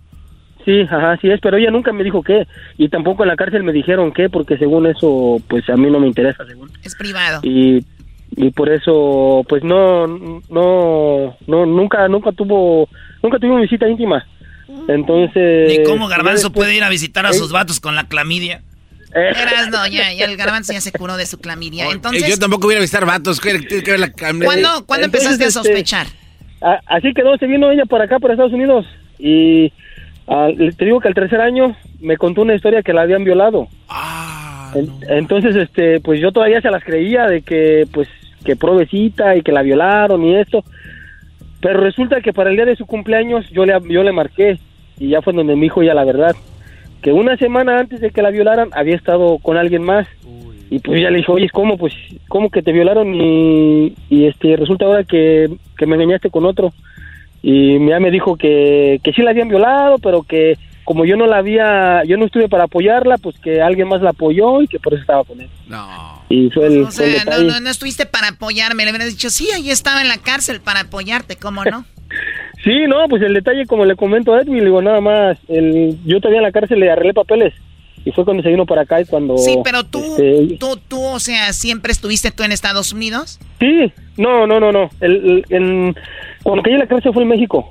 Sí, 0.63 0.81
ajá, 0.81 1.17
sí 1.21 1.29
es, 1.29 1.39
pero 1.41 1.57
ella 1.57 1.71
nunca 1.71 1.91
me 1.93 2.03
dijo 2.03 2.21
qué 2.21 2.45
y 2.77 2.89
tampoco 2.89 3.23
en 3.23 3.29
la 3.29 3.35
cárcel 3.35 3.63
me 3.63 3.71
dijeron 3.71 4.11
qué 4.11 4.29
porque 4.29 4.57
según 4.57 4.85
eso 4.85 5.41
pues 5.47 5.67
a 5.69 5.75
mí 5.77 5.89
no 5.89 5.99
me 5.99 6.07
interesa 6.07 6.45
según. 6.45 6.69
Es 6.83 6.93
privado. 6.95 7.39
y 7.43 7.83
y 8.37 8.51
por 8.51 8.69
eso 8.69 9.43
pues 9.49 9.63
no 9.63 10.05
no 10.07 11.35
no 11.47 11.65
nunca 11.65 12.07
nunca 12.07 12.31
tuvo 12.31 12.87
nunca 13.21 13.39
tuvimos 13.39 13.61
visita 13.61 13.87
íntima 13.89 14.25
entonces 14.87 15.77
Ni 15.79 15.83
cómo 15.83 16.07
Garbanzo 16.07 16.47
después- 16.49 16.65
puede 16.67 16.75
ir 16.77 16.83
a 16.83 16.89
visitar 16.89 17.25
a 17.25 17.29
Eh, 17.31 17.33
sus 17.33 17.51
vatos 17.51 17.79
con 17.79 17.95
la 17.95 18.07
clamidia. 18.07 18.61
eh, 19.15 19.29
Eras, 19.31 19.69
no, 19.69 19.85
ya, 19.87 20.13
ya 20.13 20.25
el 20.25 20.37
garbanzo 20.37 20.73
ya 20.73 20.81
se 20.81 20.91
curó 20.91 21.15
de 21.17 21.25
su 21.25 21.39
clamidia. 21.39 21.85
Eh, 21.87 21.91
Entonces, 21.93 22.27
yo 22.27 22.37
tampoco 22.37 22.67
voy 22.67 22.75
a 22.75 22.79
visitar 22.79 23.05
vatos. 23.05 23.39
¿qué- 23.39 23.61
qué- 23.67 23.81
qué- 23.81 23.97
la- 23.97 24.11
¿cuándo, 24.11 24.85
¿cuándo 24.85 25.05
entonces, 25.05 25.05
empezaste 25.05 25.45
a 25.45 25.47
este, 25.47 25.51
sospechar? 25.51 26.07
a- 26.61 26.79
así 26.87 27.13
quedó 27.13 27.37
se 27.37 27.47
vino 27.47 27.71
ella 27.71 27.85
para 27.85 28.03
acá 28.05 28.19
para 28.19 28.33
Estados 28.33 28.53
Unidos 28.53 28.85
y 29.17 29.71
ah, 30.27 30.49
te 30.77 30.85
digo 30.85 30.99
que 30.99 31.07
al 31.07 31.13
tercer 31.15 31.39
año 31.39 31.75
me 32.01 32.17
contó 32.17 32.41
una 32.41 32.53
historia 32.55 32.83
que 32.83 32.93
la 32.93 33.01
habían 33.03 33.23
violado 33.23 33.67
Ah, 33.89 34.71
En- 34.75 34.91
entonces 35.09 35.55
este 35.55 36.01
pues 36.01 36.19
yo 36.19 36.31
todavía 36.31 36.59
se 36.61 36.69
las 36.69 36.83
creía 36.83 37.25
de 37.27 37.41
que 37.41 37.87
pues 37.93 38.07
que 38.43 38.55
provecita 38.55 39.35
y 39.35 39.41
que 39.41 39.51
la 39.51 39.61
violaron 39.61 40.23
y 40.23 40.35
esto. 40.35 40.63
Pero 41.61 41.79
resulta 41.79 42.21
que 42.21 42.33
para 42.33 42.49
el 42.49 42.55
día 42.55 42.65
de 42.65 42.75
su 42.75 42.85
cumpleaños 42.85 43.49
yo 43.49 43.65
le 43.65 43.73
yo 43.89 44.03
le 44.03 44.11
marqué 44.11 44.59
y 44.99 45.09
ya 45.09 45.21
fue 45.21 45.33
donde 45.33 45.55
me 45.55 45.61
dijo 45.61 45.83
ya 45.83 45.93
la 45.93 46.03
verdad 46.03 46.35
que 47.01 47.11
una 47.11 47.37
semana 47.37 47.79
antes 47.79 48.01
de 48.01 48.11
que 48.11 48.21
la 48.21 48.31
violaran 48.31 48.69
había 48.73 48.95
estado 48.95 49.37
con 49.39 49.57
alguien 49.57 49.83
más. 49.83 50.07
Y 50.69 50.79
pues 50.79 51.01
ya 51.01 51.09
le 51.09 51.17
dije 51.17 51.31
oye 51.31 51.49
cómo 51.49 51.77
pues 51.77 51.93
cómo 52.27 52.49
que 52.49 52.61
te 52.61 52.73
violaron 52.73 53.15
y, 53.15 53.93
y 54.09 54.25
este 54.25 54.57
resulta 54.57 54.85
ahora 54.85 55.05
que, 55.05 55.49
que 55.77 55.85
me 55.85 55.95
engañaste 55.95 56.29
con 56.29 56.45
otro. 56.45 56.73
Y 57.41 57.79
ya 57.87 57.99
me 57.99 58.11
dijo 58.11 58.35
que, 58.35 58.99
que 59.03 59.13
sí 59.13 59.21
la 59.21 59.31
habían 59.31 59.47
violado 59.47 59.97
pero 59.99 60.23
que 60.23 60.57
como 60.83 61.05
yo 61.05 61.15
no 61.15 61.27
la 61.27 61.37
había 61.37 62.03
yo 62.03 62.17
no 62.17 62.25
estuve 62.25 62.49
para 62.49 62.65
apoyarla 62.65 63.17
pues 63.17 63.39
que 63.39 63.61
alguien 63.61 63.87
más 63.87 64.01
la 64.01 64.09
apoyó 64.09 64.61
y 64.61 64.67
que 64.67 64.79
por 64.79 64.93
eso 64.93 65.01
estaba 65.01 65.23
con 65.23 65.39
él. 65.39 65.47
No. 65.69 66.16
Y 66.29 66.49
fue 66.49 66.67
el, 66.67 66.83
O 66.83 66.91
fue 66.91 67.05
el 67.05 67.21
sea, 67.21 67.25
no, 67.25 67.43
no, 67.43 67.59
no 67.59 67.69
estuviste 67.69 68.05
para 68.05 68.29
apoyarme. 68.29 68.85
Le 68.85 68.91
hubieras 68.91 69.09
dicho, 69.09 69.29
sí, 69.29 69.49
ahí 69.53 69.69
estaba 69.69 70.01
en 70.01 70.07
la 70.07 70.17
cárcel 70.17 70.61
para 70.61 70.81
apoyarte, 70.81 71.35
¿cómo 71.35 71.63
no? 71.63 71.85
Sí, 72.63 72.85
no, 72.87 73.07
pues 73.07 73.21
el 73.21 73.33
detalle, 73.33 73.65
como 73.65 73.85
le 73.85 73.95
comento 73.95 74.33
a 74.33 74.41
Edwin, 74.41 74.63
digo 74.63 74.81
nada 74.81 74.99
más, 74.99 75.37
el, 75.47 75.95
yo 76.05 76.19
todavía 76.19 76.39
en 76.39 76.43
la 76.43 76.51
cárcel 76.51 76.79
le 76.79 76.89
arreglé 76.89 77.13
papeles 77.13 77.53
y 78.03 78.11
fue 78.11 78.25
cuando 78.25 78.41
se 78.41 78.49
vino 78.49 78.65
para 78.65 78.81
acá 78.81 78.99
y 78.99 79.05
cuando... 79.05 79.37
Sí, 79.37 79.57
pero 79.63 79.83
tú, 79.83 79.99
este, 79.99 80.57
tú, 80.57 80.77
tú, 80.87 81.01
o 81.03 81.19
sea, 81.19 81.53
¿siempre 81.53 81.91
estuviste 81.91 82.31
tú 82.31 82.43
en 82.43 82.51
Estados 82.51 82.93
Unidos? 82.93 83.39
sí, 83.59 83.91
no, 84.17 84.47
no, 84.47 84.59
no, 84.59 84.71
no, 84.71 84.89
el, 85.01 85.45
cuando 86.41 86.63
caí 86.63 86.73
en 86.73 86.79
la 86.79 86.87
cárcel 86.87 87.13
fue 87.13 87.23
en 87.23 87.29
México, 87.29 87.69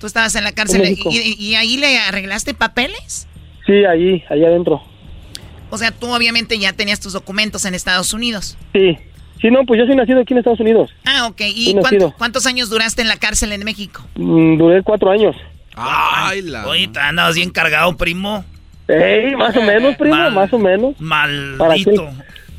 Tú 0.00 0.06
estabas 0.06 0.34
en 0.36 0.44
la 0.44 0.52
cárcel 0.52 0.84
En 0.84 0.96
y, 1.10 1.56
ahí 1.56 1.76
le 1.76 1.98
arreglaste 1.98 2.54
papeles. 2.54 3.26
sí, 3.66 3.84
allí, 3.84 4.22
allá 4.30 4.46
adentro, 4.46 4.80
O 5.70 5.78
sea, 5.78 5.90
tú 5.90 6.12
obviamente 6.12 6.58
ya 6.58 6.72
tenías 6.72 7.00
tus 7.00 7.12
documentos 7.12 7.64
en 7.64 7.74
Estados 7.74 8.12
Unidos. 8.12 8.56
sí, 8.72 8.96
Sí, 9.40 9.50
no, 9.52 9.64
pues 9.64 9.78
yo 9.78 9.86
soy 9.86 9.94
nacido 9.94 10.20
aquí 10.20 10.34
en 10.34 10.38
Estados 10.38 10.58
Unidos. 10.58 10.90
Ah, 11.04 11.28
ok. 11.28 11.40
¿Y 11.46 11.74
cuánto, 11.76 12.12
cuántos 12.18 12.46
años 12.46 12.70
duraste 12.70 13.02
en 13.02 13.08
la 13.08 13.16
cárcel 13.18 13.52
en 13.52 13.64
México? 13.64 14.04
Mm, 14.16 14.56
duré 14.56 14.82
cuatro 14.82 15.10
años. 15.10 15.36
Ay, 15.76 16.42
la... 16.42 16.66
Oye, 16.66 16.90
andabas 17.00 17.36
bien 17.36 17.50
cargado, 17.50 17.96
primo. 17.96 18.44
Ey, 18.88 19.36
más 19.36 19.56
o 19.56 19.62
menos, 19.62 19.96
primo, 19.96 20.30
más 20.30 20.52
o 20.52 20.58
menos. 20.58 21.00
Maldito. 21.00 22.10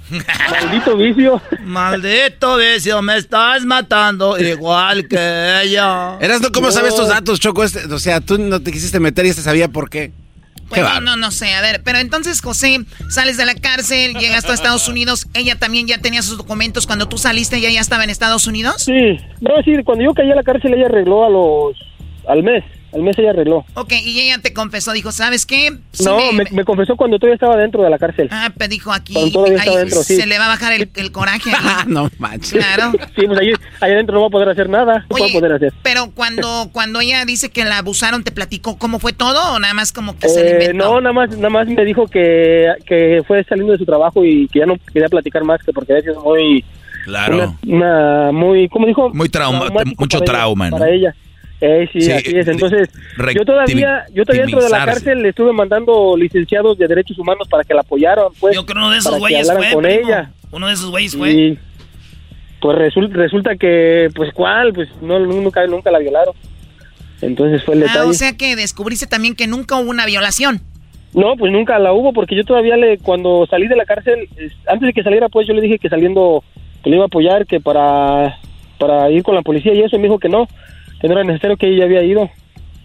Maldito 0.52 0.96
vicio. 0.96 1.42
Maldito 1.64 2.58
vicio, 2.58 3.02
me 3.02 3.18
estás 3.18 3.66
matando 3.66 4.40
igual 4.40 5.08
que 5.08 5.62
ella. 5.64 6.18
Eras, 6.22 6.42
¿cómo 6.54 6.72
sabes 6.72 6.92
estos 6.92 7.10
datos, 7.10 7.40
Choco? 7.40 7.64
Este, 7.64 7.92
o 7.94 8.00
sea, 8.00 8.22
tú 8.22 8.38
no 8.38 8.62
te 8.62 8.72
quisiste 8.72 9.00
meter 9.00 9.26
y 9.26 9.30
este 9.30 9.42
sabía 9.42 9.68
por 9.68 9.90
qué. 9.90 10.12
Pues 10.70 10.84
no, 11.02 11.16
no 11.16 11.32
sé, 11.32 11.54
a 11.54 11.62
ver, 11.62 11.82
pero 11.84 11.98
entonces 12.00 12.42
José, 12.42 12.80
sales 13.10 13.38
de 13.38 13.46
la 13.46 13.56
cárcel, 13.56 14.14
llegas 14.16 14.46
a 14.46 14.54
Estados 14.54 14.88
Unidos, 14.90 15.28
ella 15.34 15.58
también 15.58 15.88
ya 15.88 15.98
tenía 15.98 16.22
sus 16.22 16.38
documentos 16.38 16.86
cuando 16.86 17.08
tú 17.08 17.18
saliste, 17.18 17.58
ella 17.58 17.70
ya 17.72 17.82
estaba 17.82 18.04
en 18.04 18.10
Estados 18.10 18.48
Unidos. 18.48 18.84
Sí, 18.84 19.18
no, 19.42 19.52
sí, 19.64 19.72
cuando 19.84 20.04
yo 20.04 20.14
caí 20.14 20.32
a 20.32 20.36
la 20.36 20.44
cárcel 20.44 20.74
ella 20.74 20.86
arregló 20.86 21.26
a 21.26 21.30
los, 21.30 21.78
al 22.28 22.44
mes. 22.44 22.64
Al 22.94 23.04
mes 23.04 23.18
ella 23.20 23.30
arregló. 23.32 23.66
Ok, 23.76 23.94
y 24.04 24.20
ella 24.20 24.40
te 24.42 24.52
confesó, 24.52 24.94
dijo, 24.94 25.12
¿sabes 25.12 25.46
qué? 25.46 25.78
no, 26.04 26.18
me, 26.32 26.66
confesó 26.66 26.96
cuando 26.96 27.20
todavía 27.20 27.36
estaba 27.36 27.56
dentro 27.56 27.84
de 27.84 27.90
la 27.90 28.00
cárcel. 28.00 28.30
Ah, 28.32 28.52
pero 28.58 28.70
dijo 28.70 28.92
aquí, 28.92 29.16
ahí, 29.16 29.90
se 29.90 30.26
le 30.26 30.40
va 30.40 30.46
a 30.46 30.50
bajar 30.50 30.74
el, 30.74 31.12
coraje. 31.12 31.52
Ah, 31.56 31.86
no 31.88 32.10
manches. 32.18 32.52
Claro. 32.52 32.92
sí, 33.16 33.28
pues 33.28 33.40
ahí, 33.40 33.54
ahí, 33.82 33.92
adentro 33.92 34.16
no 34.16 34.22
va 34.22 34.28
a 34.28 34.32
poder 34.32 34.50
hacer 34.50 34.70
nada. 34.70 35.06
No 35.10 35.18
va 35.20 35.26
a 35.26 35.32
poder 35.32 35.54
hacer. 35.54 35.74
Pero 35.84 36.12
cuando, 36.16 36.70
cuando 36.72 37.00
ella 37.02 37.26
dice 37.26 37.50
que 37.50 37.64
la 37.64 37.80
abusaron, 37.80 38.24
¿te 38.24 38.32
platicó 38.32 38.78
cómo 38.78 39.00
fue 39.00 39.14
todo 39.14 39.54
o 39.54 39.60
nada 39.60 39.74
más 39.74 39.92
como 39.92 40.18
que 40.18 40.30
se 40.30 40.44
le 40.44 40.50
eh, 40.50 40.54
inventó? 40.54 40.86
No, 40.86 41.02
nada 41.02 41.14
más, 41.14 41.30
nada 41.36 41.50
más 41.50 41.68
me 41.68 41.86
dijo 41.86 42.08
que, 42.08 42.68
que 42.86 43.22
fue 43.28 43.44
saliendo 43.44 43.74
de 43.74 43.80
su 43.80 43.86
trabajo 43.86 44.26
y 44.26 44.48
que 44.48 44.60
ya 44.60 44.66
no 44.66 44.78
quería 44.92 45.10
platicar 45.10 45.44
más, 45.44 45.64
que 45.64 45.74
porque 45.74 45.98
es 45.98 46.06
muy... 46.24 46.66
Claro. 47.06 47.56
Una, 47.66 48.32
muy, 48.32 48.68
¿cómo 48.70 48.86
dijo? 48.86 49.10
Muy 49.14 49.30
trauma, 49.30 49.68
mucho 49.98 50.20
trauma, 50.22 50.70
¿no? 50.70 50.78
Para 50.78 50.92
ella. 50.92 51.16
Eh, 51.62 51.90
sí, 51.92 52.12
así 52.12 52.38
es. 52.38 52.48
Entonces, 52.48 52.90
yo 53.36 53.44
todavía, 53.44 54.06
yo 54.14 54.24
todavía 54.24 54.46
dentro 54.46 54.64
de 54.64 54.70
la 54.70 54.86
cárcel 54.86 55.22
le 55.22 55.30
estuve 55.30 55.52
mandando 55.52 56.16
licenciados 56.16 56.78
de 56.78 56.88
derechos 56.88 57.18
humanos 57.20 57.48
para 57.50 57.64
que 57.64 57.74
la 57.74 57.82
apoyaran, 57.82 58.28
pues. 58.40 58.56
Yo 58.56 58.66
creo 58.66 58.78
uno 58.78 58.92
de 58.92 59.00
esos 59.00 59.20
güeyes 59.20 59.52
fue, 59.52 59.72
con 59.74 59.86
ella. 59.86 60.32
Uno 60.52 60.68
de 60.68 60.74
esos 60.74 60.90
güeyes 60.90 61.16
fue. 61.18 61.32
Y, 61.32 61.60
pues 62.62 62.78
resulta, 62.78 63.16
resulta 63.16 63.56
que, 63.56 64.10
pues, 64.16 64.32
¿cuál? 64.34 64.74
Pues 64.74 64.90
no, 65.02 65.20
nunca, 65.20 65.66
nunca 65.68 65.92
la 65.92 66.00
violaron. 66.00 66.34
Entonces 67.22 67.64
fue 67.66 67.76
el 67.76 67.84
ah, 67.84 68.06
o 68.06 68.14
sea 68.14 68.38
que 68.38 68.56
descubriste 68.56 69.06
también 69.06 69.36
que 69.36 69.46
nunca 69.46 69.76
hubo 69.76 69.90
una 69.90 70.06
violación. 70.06 70.62
No, 71.14 71.36
pues 71.36 71.52
nunca 71.52 71.78
la 71.80 71.92
hubo, 71.92 72.14
porque 72.14 72.36
yo 72.36 72.46
todavía 72.46 72.78
le, 72.78 72.98
cuando 73.00 73.46
salí 73.50 73.68
de 73.68 73.76
la 73.76 73.84
cárcel, 73.84 74.30
antes 74.68 74.88
de 74.88 74.94
que 74.94 75.04
saliera, 75.04 75.28
pues 75.28 75.48
yo 75.48 75.54
le 75.54 75.62
dije 75.62 75.80
que 75.80 75.90
saliendo, 75.90 76.44
que 76.84 76.90
le 76.90 76.96
iba 76.96 77.06
a 77.06 77.08
apoyar, 77.08 77.46
que 77.46 77.60
para, 77.60 78.38
para 78.78 79.10
ir 79.10 79.24
con 79.24 79.36
la 79.36 79.42
policía 79.42 79.74
y 79.74 79.82
eso, 79.82 79.96
y 79.96 80.00
me 80.00 80.04
dijo 80.04 80.20
que 80.20 80.30
no 80.30 80.48
que 81.00 81.08
no 81.08 81.14
era 81.14 81.24
necesario 81.24 81.58
que 81.58 81.68
ella 81.68 81.86
había 81.86 82.04
ido. 82.04 82.30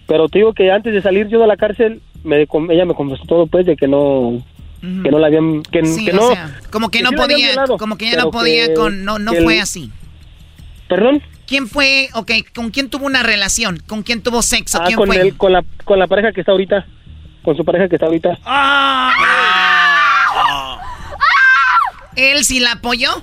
Pero 0.07 0.29
te 0.29 0.39
digo 0.39 0.53
que 0.53 0.71
antes 0.71 0.93
de 0.93 1.03
salir 1.03 1.29
yo 1.29 1.41
de 1.41 1.47
la 1.47 1.57
cárcel, 1.57 2.03
me, 2.23 2.47
ella 2.71 2.85
me 2.85 2.95
confesó 2.95 3.25
todo, 3.25 3.47
pues, 3.47 3.67
de 3.67 3.77
que 3.77 3.89
no 3.89 4.43
que 5.03 5.11
no 5.11 5.19
la 5.19 5.29
habían 5.29 5.62
que, 5.62 5.81
no 5.81 6.29
como 6.71 6.91
que 6.91 7.01
no 7.01 7.12
podía 7.12 7.65
como 7.79 7.97
que 7.97 8.07
ella 8.07 8.23
no 8.23 8.31
podía 8.31 8.75
con 8.75 9.03
no 9.03 9.19
no 9.19 9.33
fue 9.33 9.59
así. 9.59 9.91
Perdón 10.89 11.23
quién 11.47 11.69
fue 11.69 12.11
ok, 12.12 12.31
con 12.55 12.71
quién 12.71 12.91
tuvo 12.91 13.07
una 13.07 13.23
relación 13.23 13.83
con 13.87 14.03
quién 14.03 14.23
tuvo 14.23 14.43
sexo 14.43 14.79
ah, 14.81 14.85
quién 14.85 14.99
con 14.99 15.07
fue 15.07 15.33
con 15.33 15.53
la 15.53 15.65
con 15.85 15.99
la 15.99 16.07
pareja 16.07 16.33
que 16.33 16.41
está 16.41 16.53
ahorita 16.53 16.87
con 17.43 17.57
su 17.57 17.65
pareja 17.65 17.89
que 17.89 17.97
está 17.97 18.07
ahorita. 18.07 18.39
Ah. 18.45 19.11
él 22.17 22.45
sí 22.45 22.61
la 22.61 22.73
apoyó 22.73 23.23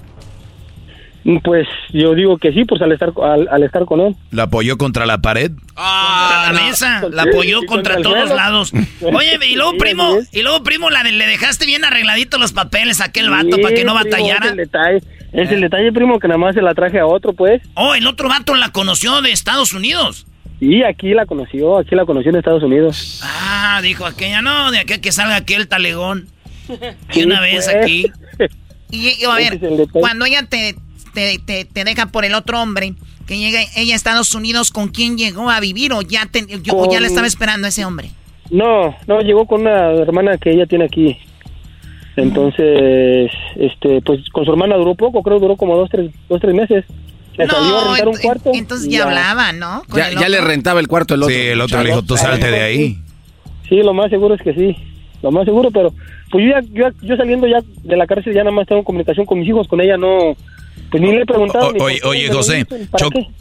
pues 1.44 1.68
yo 1.94 2.16
digo 2.16 2.38
que 2.38 2.52
sí, 2.52 2.66
pues 2.66 2.82
al 2.82 2.92
estar 2.92 3.12
al, 3.22 3.64
estar 3.64 3.86
con 3.86 4.02
él. 4.02 4.16
¿La 4.32 4.44
apoyó 4.44 4.78
contra 4.78 5.06
la 5.06 5.20
pared? 5.20 5.52
Ah, 5.76 6.52
la 6.52 6.62
mesa, 6.62 7.02
la 7.12 7.24
apoyó 7.24 7.62
contra, 7.68 8.02
todos 8.02 8.30
lados. 8.30 8.74
Oye, 9.02 9.38
y 9.48 9.56
luego 9.56 9.78
primo, 9.78 10.18
y 10.32 10.42
luego 10.42 10.64
primo, 10.64 10.90
la 10.90 11.04
le 11.04 11.28
dejaste 11.28 11.66
bien 11.66 11.84
arregladitos 11.84 12.40
los 12.40 12.54
papeles 12.54 13.02
a 13.02 13.06
aquel 13.06 13.30
vato 13.30 13.58
para 13.62 13.76
que 13.76 13.84
no 13.84 13.94
batallara. 13.94 14.46
es 14.46 14.52
el 14.52 14.58
detalle, 14.58 14.98
es 15.34 15.52
el 15.52 15.62
detalle, 15.62 15.92
primo, 15.92 16.20
que 16.20 16.28
nada 16.28 16.38
más 16.38 16.56
se 16.56 16.62
la 16.62 16.74
traje 16.74 17.00
a 17.00 17.06
otro, 17.06 17.34
pues. 17.34 17.62
Oh, 17.76 17.96
el 17.96 18.08
otro 18.08 18.30
vato 18.30 18.56
la 18.56 18.70
conoció 18.70 19.22
de 19.22 19.32
Estados 19.32 19.74
Unidos. 19.74 20.26
Sí, 20.60 20.84
aquí 20.84 21.14
la 21.14 21.26
conoció, 21.26 21.80
aquí 21.80 21.96
la 21.96 22.06
conoció 22.06 22.30
en 22.30 22.38
Estados 22.38 22.62
Unidos. 22.64 23.22
Ah, 23.24 23.80
dijo 23.82 24.06
aquella, 24.06 24.44
no, 24.44 24.72
de 24.72 24.80
aquí 24.80 25.00
que 25.00 25.12
salga 25.12 25.36
aquel 25.36 25.68
talegón. 25.68 26.28
Y 27.14 27.24
una 27.24 27.42
vez 27.42 27.66
pues. 27.66 27.76
aquí. 27.76 28.12
Y, 28.94 29.24
a 29.24 29.36
ver, 29.36 29.58
cuando 29.94 30.26
ella 30.26 30.46
te, 30.50 30.76
te, 31.14 31.40
te, 31.66 31.84
deja 31.84 32.08
por 32.08 32.26
el 32.26 32.34
otro 32.34 32.62
hombre, 32.62 32.94
que 33.28 33.38
llega 33.38 33.60
ella 33.76 33.94
a 33.94 33.96
Estados 33.96 34.34
Unidos, 34.36 34.72
¿con 34.72 34.90
quién 34.90 35.18
llegó 35.18 35.50
a 35.50 35.60
vivir 35.60 35.94
o 35.94 36.02
ya, 36.02 36.30
ya 36.32 37.00
le 37.00 37.08
estaba 37.08 37.28
esperando 37.28 37.68
a 37.68 37.70
ese 37.70 37.86
hombre? 37.86 38.12
No, 38.50 38.96
no, 39.08 39.22
llegó 39.22 39.46
con 39.46 39.62
una 39.62 39.92
hermana 39.92 40.38
que 40.38 40.52
ella 40.52 40.66
tiene 40.66 40.86
aquí. 40.86 41.18
Entonces, 42.18 43.32
este, 43.56 44.02
pues 44.02 44.30
con 44.32 44.44
su 44.44 44.52
hermana 44.52 44.76
duró 44.76 44.96
poco, 44.96 45.24
creo 45.24 45.40
duró 45.40 45.56
como 45.56 45.78
dos, 45.78 45.90
tres, 45.90 46.12
dos, 46.28 46.42
tres 46.42 46.54
meses. 46.54 46.86
Le 47.38 47.48
salió 47.48 47.80
a 47.80 47.86
rentar 47.86 48.08
un 48.10 48.18
cuarto. 48.18 48.52
Entonces 48.54 48.90
ya, 48.90 49.04
hablaba, 49.04 49.54
¿no? 49.54 49.84
Ya, 49.96 50.28
le 50.28 50.42
rentaba 50.42 50.82
el 50.82 50.88
cuarto 50.90 51.14
el 51.14 51.24
otro. 51.24 51.34
Sí, 51.34 51.42
el 51.42 51.62
otro 51.62 51.82
le 51.82 51.90
dijo, 51.90 52.02
tú 52.04 52.18
salte 52.18 52.52
de 52.52 52.62
ahí. 52.62 52.98
Sí, 53.70 53.78
lo 53.78 53.94
más 53.94 54.10
seguro 54.10 54.36
es 54.36 54.42
que 54.42 54.54
sí. 54.54 54.76
Lo 55.22 55.32
más 55.32 55.46
seguro, 55.46 55.72
pero 55.72 55.94
pues 56.32 56.46
yo, 56.46 56.60
ya, 56.74 56.92
yo, 57.02 57.16
saliendo 57.16 57.48
ya 57.48 57.62
de 57.84 57.96
la 57.96 58.08
cárcel 58.08 58.34
ya 58.34 58.44
nada 58.44 58.56
más 58.56 58.68
tengo 58.68 58.80
en 58.80 58.86
comunicación 58.86 59.26
con 59.26 59.40
mis 59.40 59.48
hijos, 59.48 59.68
con 59.68 59.80
ella 59.80 59.98
no, 59.98 60.36
pues 60.92 61.02
ni 61.02 61.14
le 61.14 61.22
he 61.22 61.26
preguntado. 61.26 61.74
oye, 61.80 62.30
José, 62.30 62.68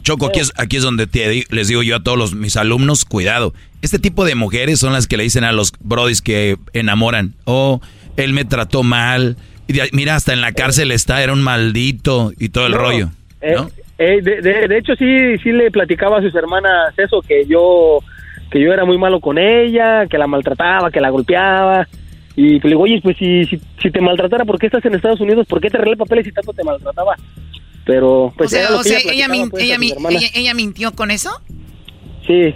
Choco, 0.03 0.25
aquí 0.25 0.39
es, 0.39 0.53
aquí 0.55 0.77
es 0.77 0.83
donde 0.83 1.07
les 1.49 1.67
digo 1.67 1.83
yo 1.83 1.97
a 1.97 1.99
todos 2.03 2.17
los, 2.17 2.33
mis 2.33 2.55
alumnos, 2.55 3.03
cuidado. 3.03 3.53
Este 3.81 3.99
tipo 3.99 4.23
de 4.23 4.35
mujeres 4.35 4.79
son 4.79 4.93
las 4.93 5.07
que 5.07 5.17
le 5.17 5.23
dicen 5.23 5.43
a 5.43 5.51
los 5.51 5.73
brodis 5.81 6.21
que 6.21 6.57
enamoran. 6.71 7.33
Oh, 7.43 7.81
él 8.15 8.31
me 8.31 8.45
trató 8.45 8.83
mal. 8.83 9.35
Y 9.67 9.73
mira, 9.91 10.15
hasta 10.15 10.31
en 10.31 10.41
la 10.41 10.53
cárcel 10.53 10.91
está, 10.91 11.21
era 11.21 11.33
un 11.33 11.41
maldito 11.41 12.31
y 12.39 12.49
todo 12.49 12.67
el 12.67 12.73
rollo. 12.73 13.09
Eh, 13.41 13.55
eh, 13.97 14.21
de, 14.21 14.77
hecho, 14.77 14.95
sí, 14.95 15.37
sí 15.43 15.51
le 15.51 15.71
platicaba 15.71 16.19
a 16.19 16.21
sus 16.21 16.33
hermanas 16.35 16.97
eso, 16.97 17.21
que 17.21 17.45
yo, 17.45 17.99
que 18.49 18.61
yo 18.61 18.71
era 18.71 18.85
muy 18.85 18.97
malo 18.97 19.19
con 19.19 19.37
ella, 19.37 20.07
que 20.07 20.17
la 20.17 20.27
maltrataba, 20.27 20.89
que 20.89 21.01
la 21.01 21.09
golpeaba. 21.09 21.87
Y 22.35 22.59
le 22.59 22.69
digo, 22.69 22.81
oye, 22.81 22.99
pues 23.01 23.17
si, 23.17 23.45
si, 23.45 23.91
te 23.91 24.01
maltratara, 24.01 24.45
¿por 24.45 24.57
qué 24.57 24.67
estás 24.67 24.83
en 24.85 24.95
Estados 24.95 25.19
Unidos? 25.19 25.45
¿Por 25.47 25.59
qué 25.59 25.69
te 25.69 25.77
arreglé 25.77 25.97
papeles 25.97 26.25
si 26.25 26.31
tanto 26.31 26.53
te 26.53 26.63
maltrataba? 26.63 27.15
Pero, 27.85 28.33
pues, 28.37 28.53
o 28.53 28.55
sea, 28.55 28.75
o 28.75 28.83
sea 28.83 28.99
ella, 28.99 29.27
pues, 29.49 29.63
ella, 29.63 30.53
mintió 30.53 30.93
con 30.93 31.11
eso? 31.11 31.29
Sí. 32.25 32.55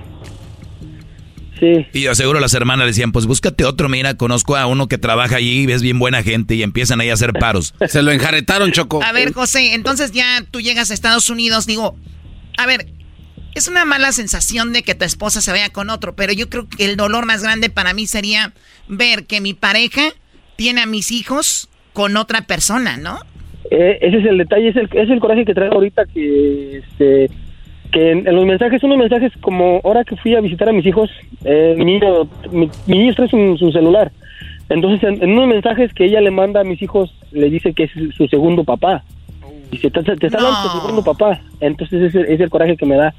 Sí. 1.59 1.87
Y 1.93 2.01
yo 2.01 2.11
aseguro 2.11 2.39
las 2.39 2.53
hermanas 2.53 2.85
decían, 2.85 3.11
pues 3.11 3.25
búscate 3.25 3.63
otro, 3.63 3.87
mira, 3.87 4.15
conozco 4.15 4.57
a 4.57 4.67
uno 4.67 4.87
que 4.87 4.97
trabaja 4.97 5.37
allí, 5.37 5.65
ves 5.65 5.81
bien 5.81 5.99
buena 5.99 6.21
gente 6.21 6.55
y 6.55 6.63
empiezan 6.63 6.99
ahí 6.99 7.09
a 7.09 7.13
hacer 7.13 7.33
paros. 7.33 7.73
Se 7.87 8.01
lo 8.01 8.11
enjaretaron, 8.11 8.71
Choco. 8.71 9.01
A 9.01 9.13
ver, 9.13 9.33
José, 9.33 9.73
entonces 9.73 10.11
ya 10.11 10.43
tú 10.51 10.59
llegas 10.59 10.91
a 10.91 10.93
Estados 10.93 11.29
Unidos, 11.29 11.65
digo, 11.65 11.95
a 12.57 12.65
ver, 12.65 12.87
es 13.55 13.69
una 13.69 13.85
mala 13.85 14.11
sensación 14.11 14.73
de 14.73 14.83
que 14.83 14.95
tu 14.95 15.05
esposa 15.05 15.41
se 15.41 15.51
vaya 15.51 15.69
con 15.69 15.89
otro, 15.89 16.15
pero 16.15 16.33
yo 16.33 16.49
creo 16.49 16.67
que 16.67 16.85
el 16.85 16.97
dolor 16.97 17.25
más 17.25 17.41
grande 17.41 17.69
para 17.69 17.93
mí 17.93 18.05
sería 18.05 18.53
ver 18.87 19.25
que 19.25 19.41
mi 19.41 19.53
pareja 19.53 20.11
tiene 20.57 20.81
a 20.81 20.85
mis 20.85 21.11
hijos 21.11 21.69
con 21.93 22.17
otra 22.17 22.41
persona, 22.41 22.97
¿no? 22.97 23.17
Eh, 23.71 23.97
ese 24.01 24.17
es 24.17 24.25
el 24.25 24.37
detalle, 24.37 24.69
es 24.69 24.75
el, 24.75 24.89
es 24.91 25.09
el 25.09 25.19
coraje 25.19 25.45
que 25.45 25.53
traigo 25.53 25.75
ahorita 25.75 26.05
que 26.05 26.77
este 26.77 27.29
que 27.91 28.11
en, 28.11 28.25
los 28.25 28.45
mensajes, 28.45 28.83
unos 28.83 28.97
mensajes 28.97 29.31
como 29.39 29.79
ahora 29.85 30.03
que 30.03 30.17
fui 30.17 30.35
a 30.35 30.41
visitar 30.41 30.67
a 30.67 30.73
mis 30.73 30.85
hijos, 30.85 31.09
eh, 31.45 31.75
mi 31.77 31.85
niño, 31.85 32.27
mi, 32.51 33.13
trae 33.13 33.29
su, 33.29 33.71
celular. 33.71 34.11
Entonces, 34.67 35.01
en, 35.03 35.31
unos 35.31 35.47
mensajes 35.47 35.93
que 35.93 36.05
ella 36.05 36.19
le 36.19 36.31
manda 36.31 36.59
a 36.59 36.63
mis 36.65 36.81
hijos, 36.81 37.15
le 37.31 37.49
dice 37.49 37.73
que 37.73 37.83
es 37.83 37.91
su 38.17 38.27
segundo 38.27 38.65
papá. 38.65 39.03
Y 39.71 39.77
se 39.77 39.89
te, 39.89 40.03
te 40.03 40.27
está 40.27 40.63
su 40.63 40.79
segundo 40.79 41.03
papá. 41.03 41.41
Entonces, 41.59 42.13
ese 42.13 42.33
es 42.33 42.39
el 42.39 42.49
coraje 42.49 42.77
que 42.77 42.85
me 42.85 42.95
da 42.95 43.13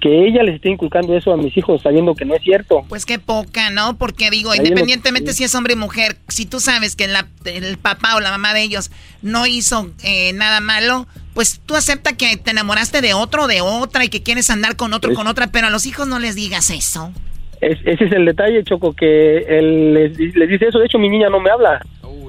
que 0.00 0.28
ella 0.28 0.42
les 0.42 0.56
esté 0.56 0.68
inculcando 0.68 1.16
eso 1.16 1.32
a 1.32 1.36
mis 1.36 1.56
hijos 1.56 1.82
sabiendo 1.82 2.14
que 2.14 2.24
no 2.24 2.34
es 2.34 2.42
cierto. 2.42 2.84
Pues 2.88 3.06
qué 3.06 3.18
poca, 3.18 3.70
¿no? 3.70 3.96
Porque 3.96 4.30
digo, 4.30 4.54
independientemente 4.54 5.32
si 5.32 5.44
es 5.44 5.54
hombre 5.54 5.74
o 5.74 5.78
mujer, 5.78 6.18
si 6.28 6.44
tú 6.44 6.60
sabes 6.60 6.96
que 6.96 7.08
el 7.44 7.78
papá 7.78 8.16
o 8.16 8.20
la 8.20 8.30
mamá 8.30 8.52
de 8.52 8.62
ellos 8.62 8.90
no 9.22 9.46
hizo 9.46 9.90
eh, 10.02 10.32
nada 10.34 10.60
malo, 10.60 11.06
pues 11.34 11.60
tú 11.64 11.74
acepta 11.74 12.12
que 12.12 12.36
te 12.36 12.50
enamoraste 12.50 13.00
de 13.00 13.14
otro 13.14 13.44
o 13.44 13.46
de 13.46 13.62
otra 13.62 14.04
y 14.04 14.08
que 14.08 14.22
quieres 14.22 14.50
andar 14.50 14.76
con 14.76 14.92
otro 14.92 15.14
con 15.14 15.26
otra, 15.26 15.48
pero 15.48 15.68
a 15.68 15.70
los 15.70 15.86
hijos 15.86 16.06
no 16.06 16.18
les 16.18 16.34
digas 16.34 16.70
eso. 16.70 17.12
Ese 17.60 18.04
es 18.04 18.12
el 18.12 18.24
detalle, 18.24 18.64
Choco, 18.64 18.92
que 18.92 19.38
él 19.38 19.94
les, 19.94 20.18
les, 20.18 20.48
dice 20.48 20.68
eso. 20.68 20.78
De 20.78 20.86
hecho, 20.86 20.98
mi 20.98 21.08
niña 21.08 21.28
no 21.28 21.40
me 21.40 21.50
habla, 21.50 21.80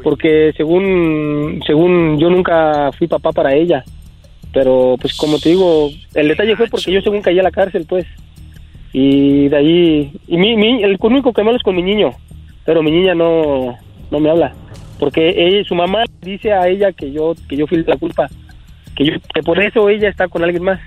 porque 0.04 0.54
según, 0.56 1.62
según 1.66 2.18
yo 2.20 2.30
nunca 2.30 2.92
fui 2.98 3.08
papá 3.08 3.32
para 3.32 3.54
ella. 3.54 3.84
Pero 4.54 4.96
pues 5.00 5.16
como 5.18 5.38
te 5.40 5.50
digo, 5.50 5.90
el 6.14 6.30
detalle 6.30 6.56
fue 6.56 6.68
porque 6.68 6.92
yo 6.92 7.02
según 7.02 7.22
caí 7.22 7.38
a 7.40 7.44
la 7.44 7.52
cárcel, 7.52 7.86
pues. 7.88 8.06
Y 8.94 9.50
de 9.50 9.58
ahí, 9.58 10.12
y 10.28 10.38
mi, 10.38 10.56
mi, 10.56 10.82
el 10.84 10.98
único 11.00 11.34
que 11.34 11.44
me 11.44 11.50
habla 11.50 11.58
es 11.58 11.64
con 11.64 11.76
mi 11.76 11.84
niño, 11.84 12.12
pero 12.66 12.82
mi 12.82 12.92
niña 12.92 13.14
no, 13.14 13.78
no 14.10 14.20
me 14.20 14.30
habla. 14.30 14.54
Porque 15.00 15.34
ella, 15.38 15.64
su 15.64 15.76
mamá 15.76 16.04
dice 16.22 16.54
a 16.54 16.68
ella 16.68 16.92
que 16.92 17.12
yo, 17.12 17.36
que 17.48 17.58
yo 17.58 17.68
fui 17.68 17.84
la 17.84 17.98
culpa 17.98 18.28
que, 18.98 19.06
yo, 19.06 19.14
que 19.34 19.44
por 19.44 19.62
eso 19.62 19.88
ella 19.90 20.10
está 20.10 20.28
con 20.28 20.44
alguien 20.44 20.64
más. 20.64 20.80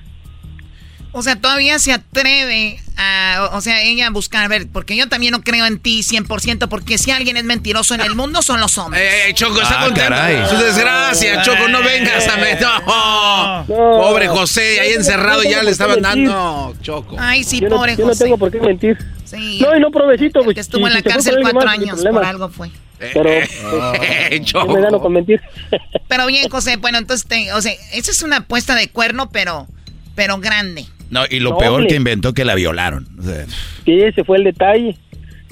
O 1.12 1.22
sea, 1.22 1.36
todavía 1.36 1.78
se 1.80 1.92
atreve 1.92 2.80
a, 2.96 3.50
o 3.52 3.60
sea, 3.60 3.82
ella 3.82 4.06
a 4.06 4.10
buscar, 4.10 4.44
a 4.44 4.48
ver, 4.48 4.68
porque 4.72 4.94
yo 4.94 5.08
también 5.08 5.32
no 5.32 5.40
creo 5.42 5.66
en 5.66 5.78
ti 5.80 6.02
100%, 6.02 6.68
porque 6.68 6.98
si 6.98 7.10
alguien 7.10 7.36
es 7.36 7.42
mentiroso 7.44 7.94
en 7.94 8.00
el 8.00 8.14
mundo 8.14 8.42
son 8.42 8.60
los 8.60 8.78
hombres. 8.78 9.02
Eh, 9.02 9.34
Choco, 9.34 9.60
está 9.60 9.80
Ah, 9.80 9.84
contento. 9.86 10.08
caray. 10.10 10.46
Su 10.48 10.56
desgracia, 10.56 11.42
Choco, 11.42 11.66
no 11.68 11.82
vengas 11.82 12.28
a 12.28 12.36
meter. 12.36 12.66
No. 12.86 13.64
Pobre 13.66 14.28
José, 14.28 14.80
ahí 14.80 14.92
encerrado 14.92 15.42
ya 15.42 15.62
le 15.62 15.70
estaban 15.72 16.00
dando. 16.00 16.30
No, 16.32 16.74
Choco. 16.82 17.16
Ay, 17.18 17.42
sí, 17.44 17.60
yo 17.60 17.68
no, 17.68 17.76
pobre 17.76 17.96
yo 17.96 18.02
no 18.04 18.08
José. 18.08 18.24
tengo 18.24 18.38
por 18.38 18.50
qué 18.52 18.60
mentir. 18.60 18.96
Sí. 19.24 19.58
No, 19.62 19.76
y 19.76 19.80
no, 19.80 19.90
provechito. 19.90 20.42
Pues, 20.42 20.58
estuvo 20.58 20.82
si- 20.82 20.86
en 20.88 20.92
la 20.94 20.98
si 21.00 21.08
cárcel 21.08 21.38
cuatro 21.42 21.60
más, 21.64 21.74
años, 21.78 22.00
por 22.04 22.24
algo 22.24 22.48
fue. 22.50 22.70
Pero, 22.98 23.30
Eh, 23.30 23.48
yo 24.44 24.60
Choco. 24.60 24.74
me 24.74 24.80
gano 24.82 25.00
con 25.00 25.12
mentir. 25.12 25.40
Pero 26.08 26.26
bien, 26.26 26.48
José, 26.48 26.76
bueno, 26.76 26.98
entonces, 26.98 27.26
te- 27.26 27.52
o 27.52 27.60
sea, 27.62 27.72
esa 27.92 28.10
es 28.10 28.22
una 28.22 28.38
apuesta 28.38 28.74
de 28.74 28.88
cuerno, 28.88 29.30
pero, 29.30 29.66
pero 30.14 30.38
grande. 30.38 30.86
No, 31.10 31.22
y 31.28 31.40
lo 31.40 31.50
No, 31.50 31.58
peor 31.58 31.72
hombre. 31.74 31.88
que 31.88 31.96
inventó 31.96 32.32
que 32.32 32.44
la 32.44 32.54
violaron. 32.54 33.06
O 33.18 33.22
sea, 33.22 33.44
Sí, 33.84 34.00
ese 34.00 34.24
fue 34.24 34.38
el 34.38 34.44
detalle. 34.44 34.96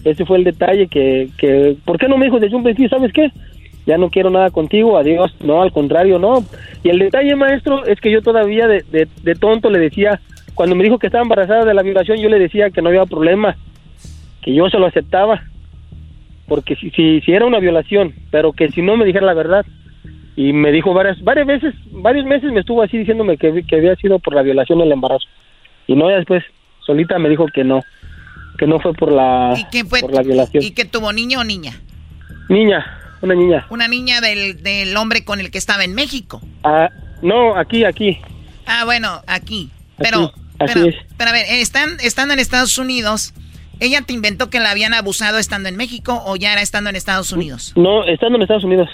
Ese 0.05 0.25
fue 0.25 0.39
el 0.39 0.45
detalle 0.45 0.87
que, 0.87 1.29
que... 1.37 1.77
¿Por 1.85 1.99
qué 1.99 2.09
no 2.09 2.17
me 2.17 2.27
dijo 2.27 2.39
desde 2.39 2.57
un 2.57 2.63
principio, 2.63 2.89
sabes 2.89 3.13
qué? 3.13 3.31
Ya 3.85 3.99
no 3.99 4.11
quiero 4.11 4.31
nada 4.31 4.51
contigo, 4.51 4.97
adiós. 4.97 5.35
No, 5.41 5.61
al 5.63 5.73
contrario, 5.73 6.19
no. 6.19 6.45
Y 6.85 6.91
el 6.91 6.99
detalle, 7.01 7.35
maestro, 7.35 7.85
es 7.87 8.01
que 8.01 8.11
yo 8.13 8.23
todavía 8.23 8.67
de, 8.69 8.85
de, 8.91 9.09
de 9.23 9.35
tonto 9.35 9.71
le 9.71 9.79
decía... 9.79 10.21
Cuando 10.55 10.75
me 10.75 10.83
dijo 10.83 10.99
que 10.99 11.07
estaba 11.07 11.23
embarazada 11.23 11.65
de 11.65 11.73
la 11.73 11.83
violación, 11.83 12.19
yo 12.19 12.29
le 12.29 12.41
decía 12.41 12.71
que 12.71 12.83
no 12.83 12.89
había 12.89 13.07
problema. 13.07 13.57
Que 14.43 14.53
yo 14.53 14.69
se 14.69 14.79
lo 14.79 14.87
aceptaba. 14.87 15.45
Porque 16.49 16.75
si, 16.75 16.91
si, 16.91 17.21
si 17.21 17.31
era 17.33 17.47
una 17.47 17.61
violación, 17.61 18.13
pero 18.33 18.53
que 18.53 18.69
si 18.71 18.83
no 18.83 18.97
me 18.97 19.05
dijera 19.05 19.25
la 19.25 19.35
verdad. 19.35 19.65
Y 20.35 20.53
me 20.53 20.73
dijo 20.73 20.93
varias, 20.95 21.23
varias 21.23 21.47
veces, 21.47 21.75
varios 21.93 22.25
meses 22.27 22.51
me 22.51 22.59
estuvo 22.61 22.83
así 22.83 22.99
diciéndome 22.99 23.37
que, 23.37 23.63
que 23.63 23.77
había 23.77 23.95
sido 23.97 24.19
por 24.19 24.35
la 24.35 24.43
violación 24.43 24.81
el 24.81 24.91
embarazo. 24.91 25.27
Y 25.89 25.97
no, 25.97 26.09
ya 26.09 26.16
después, 26.16 26.45
solita 26.86 27.18
me 27.18 27.28
dijo 27.28 27.47
que 27.53 27.64
no, 27.64 27.82
que 28.59 28.66
no 28.66 28.78
fue 28.78 28.93
por 28.93 29.11
la, 29.11 29.55
¿Y 29.57 29.64
qué 29.70 29.84
fue? 29.84 30.01
por 30.01 30.14
la 30.14 30.22
violación. 30.22 30.62
¿Y 30.62 30.70
que 30.72 30.84
tuvo 30.84 31.12
niño 31.12 31.41
o 31.41 31.45
niña? 31.45 31.80
Niña, 32.49 32.84
una 33.22 33.34
niña. 33.34 33.66
Una 33.70 33.89
niña 33.89 34.20
del, 34.20 34.62
del 34.62 34.97
hombre 34.97 35.24
con 35.24 35.41
el 35.41 35.51
que 35.51 35.59
estaba 35.59 35.84
en 35.84 35.95
México. 35.95 36.41
Ah, 36.62 36.91
no, 37.22 37.57
aquí, 37.57 37.84
aquí. 37.84 38.18
Ah, 38.66 38.84
bueno, 38.84 39.22
aquí. 39.26 39.70
Pero, 39.97 40.32
así 40.59 40.74
pero, 40.74 40.86
es. 40.86 40.97
pero 41.16 41.30
a 41.30 41.32
ver, 41.32 41.47
están, 41.49 41.97
estando 42.01 42.34
en 42.34 42.41
Estados 42.41 42.76
Unidos, 42.78 43.32
¿ella 43.80 44.03
te 44.03 44.12
inventó 44.12 44.51
que 44.51 44.61
la 44.61 44.70
habían 44.70 44.93
abusado 44.93 45.39
estando 45.39 45.68
en 45.68 45.76
México 45.76 46.22
o 46.26 46.36
ya 46.36 46.53
era 46.53 46.62
estando 46.62 46.91
en 46.91 46.97
Estados 46.97 47.32
Unidos? 47.32 47.72
No, 47.76 48.05
estando 48.05 48.36
en 48.36 48.43
Estados 48.43 48.64
Unidos. 48.64 48.89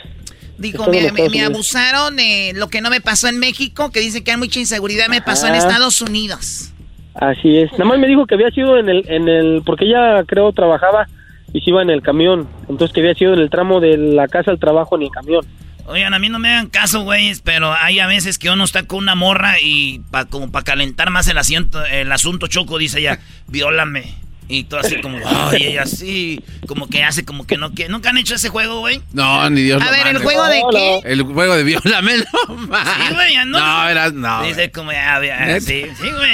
Dijo, 0.58 0.90
Estando 0.92 1.30
me, 1.30 1.42
abusaron 1.42 2.16
lo 2.54 2.68
que 2.68 2.80
no 2.80 2.88
me 2.88 3.00
pasó 3.00 3.26
en 3.26 3.40
México, 3.40 3.90
que 3.90 3.98
dice 3.98 4.22
que 4.22 4.30
hay 4.30 4.36
mucha 4.36 4.60
inseguridad, 4.60 5.08
me 5.08 5.20
pasó 5.20 5.48
en 5.48 5.54
Ajá. 5.54 5.66
Estados 5.66 6.00
Unidos. 6.00 6.70
Así 7.14 7.58
es. 7.58 7.72
Nada 7.72 7.84
más 7.84 7.98
me 7.98 8.08
dijo 8.08 8.26
que 8.26 8.34
había 8.34 8.50
sido 8.50 8.78
en 8.78 8.88
el, 8.88 9.04
en 9.08 9.28
el, 9.28 9.62
porque 9.64 9.84
ella 9.84 10.24
creo 10.24 10.52
trabajaba 10.52 11.06
y 11.52 11.60
se 11.60 11.70
iba 11.70 11.82
en 11.82 11.90
el 11.90 12.02
camión. 12.02 12.48
Entonces 12.68 12.92
que 12.92 13.00
había 13.00 13.14
sido 13.14 13.34
en 13.34 13.40
el 13.40 13.50
tramo 13.50 13.80
de 13.80 13.96
la 13.96 14.28
casa 14.28 14.50
al 14.50 14.58
trabajo 14.58 14.96
en 14.96 15.02
el 15.02 15.10
camión. 15.10 15.44
Oigan, 15.86 16.14
a 16.14 16.18
mí 16.18 16.30
no 16.30 16.38
me 16.38 16.48
hagan 16.48 16.68
caso, 16.68 17.02
güeyes, 17.02 17.42
pero 17.42 17.72
hay 17.72 18.00
a 18.00 18.06
veces 18.06 18.38
que 18.38 18.48
uno 18.48 18.64
está 18.64 18.86
con 18.86 19.00
una 19.00 19.14
morra 19.14 19.60
y 19.60 20.00
pa, 20.10 20.24
como 20.24 20.50
para 20.50 20.64
calentar 20.64 21.10
más 21.10 21.28
el, 21.28 21.36
asiento, 21.36 21.84
el 21.84 22.10
asunto, 22.10 22.46
Choco, 22.46 22.78
dice 22.78 23.00
ella, 23.00 23.20
viólame. 23.48 24.23
Y 24.46 24.64
todo 24.64 24.80
así 24.80 25.00
como, 25.00 25.18
ay, 25.24 25.68
ella 25.68 25.82
así, 25.84 26.38
como 26.66 26.86
que 26.86 27.02
hace 27.02 27.24
como 27.24 27.46
que 27.46 27.56
no 27.56 27.72
que 27.74 27.88
¿Nunca 27.88 28.10
han 28.10 28.18
hecho 28.18 28.34
ese 28.34 28.50
juego, 28.50 28.80
güey? 28.80 29.00
No, 29.12 29.48
ni 29.48 29.62
Dios 29.62 29.80
A 29.80 29.86
lo 29.86 29.90
ver, 29.90 30.06
¿el 30.08 30.18
juego 30.18 30.44
de 30.46 30.62
qué? 30.70 31.00
El 31.04 31.22
juego 31.22 31.56
de 31.56 31.62
violame, 31.64 32.12
no 32.48 32.54
más. 32.56 32.86
Sí, 33.08 33.14
güey, 33.14 33.32
ya 33.32 33.44
no. 33.46 33.58
No, 33.58 33.88
eras, 33.88 34.12
no. 34.12 34.42
Dice 34.42 34.70
como, 34.70 34.92
ya, 34.92 35.18
ya, 35.24 35.60
sí, 35.60 35.84
sí, 35.98 36.10
güey. 36.10 36.32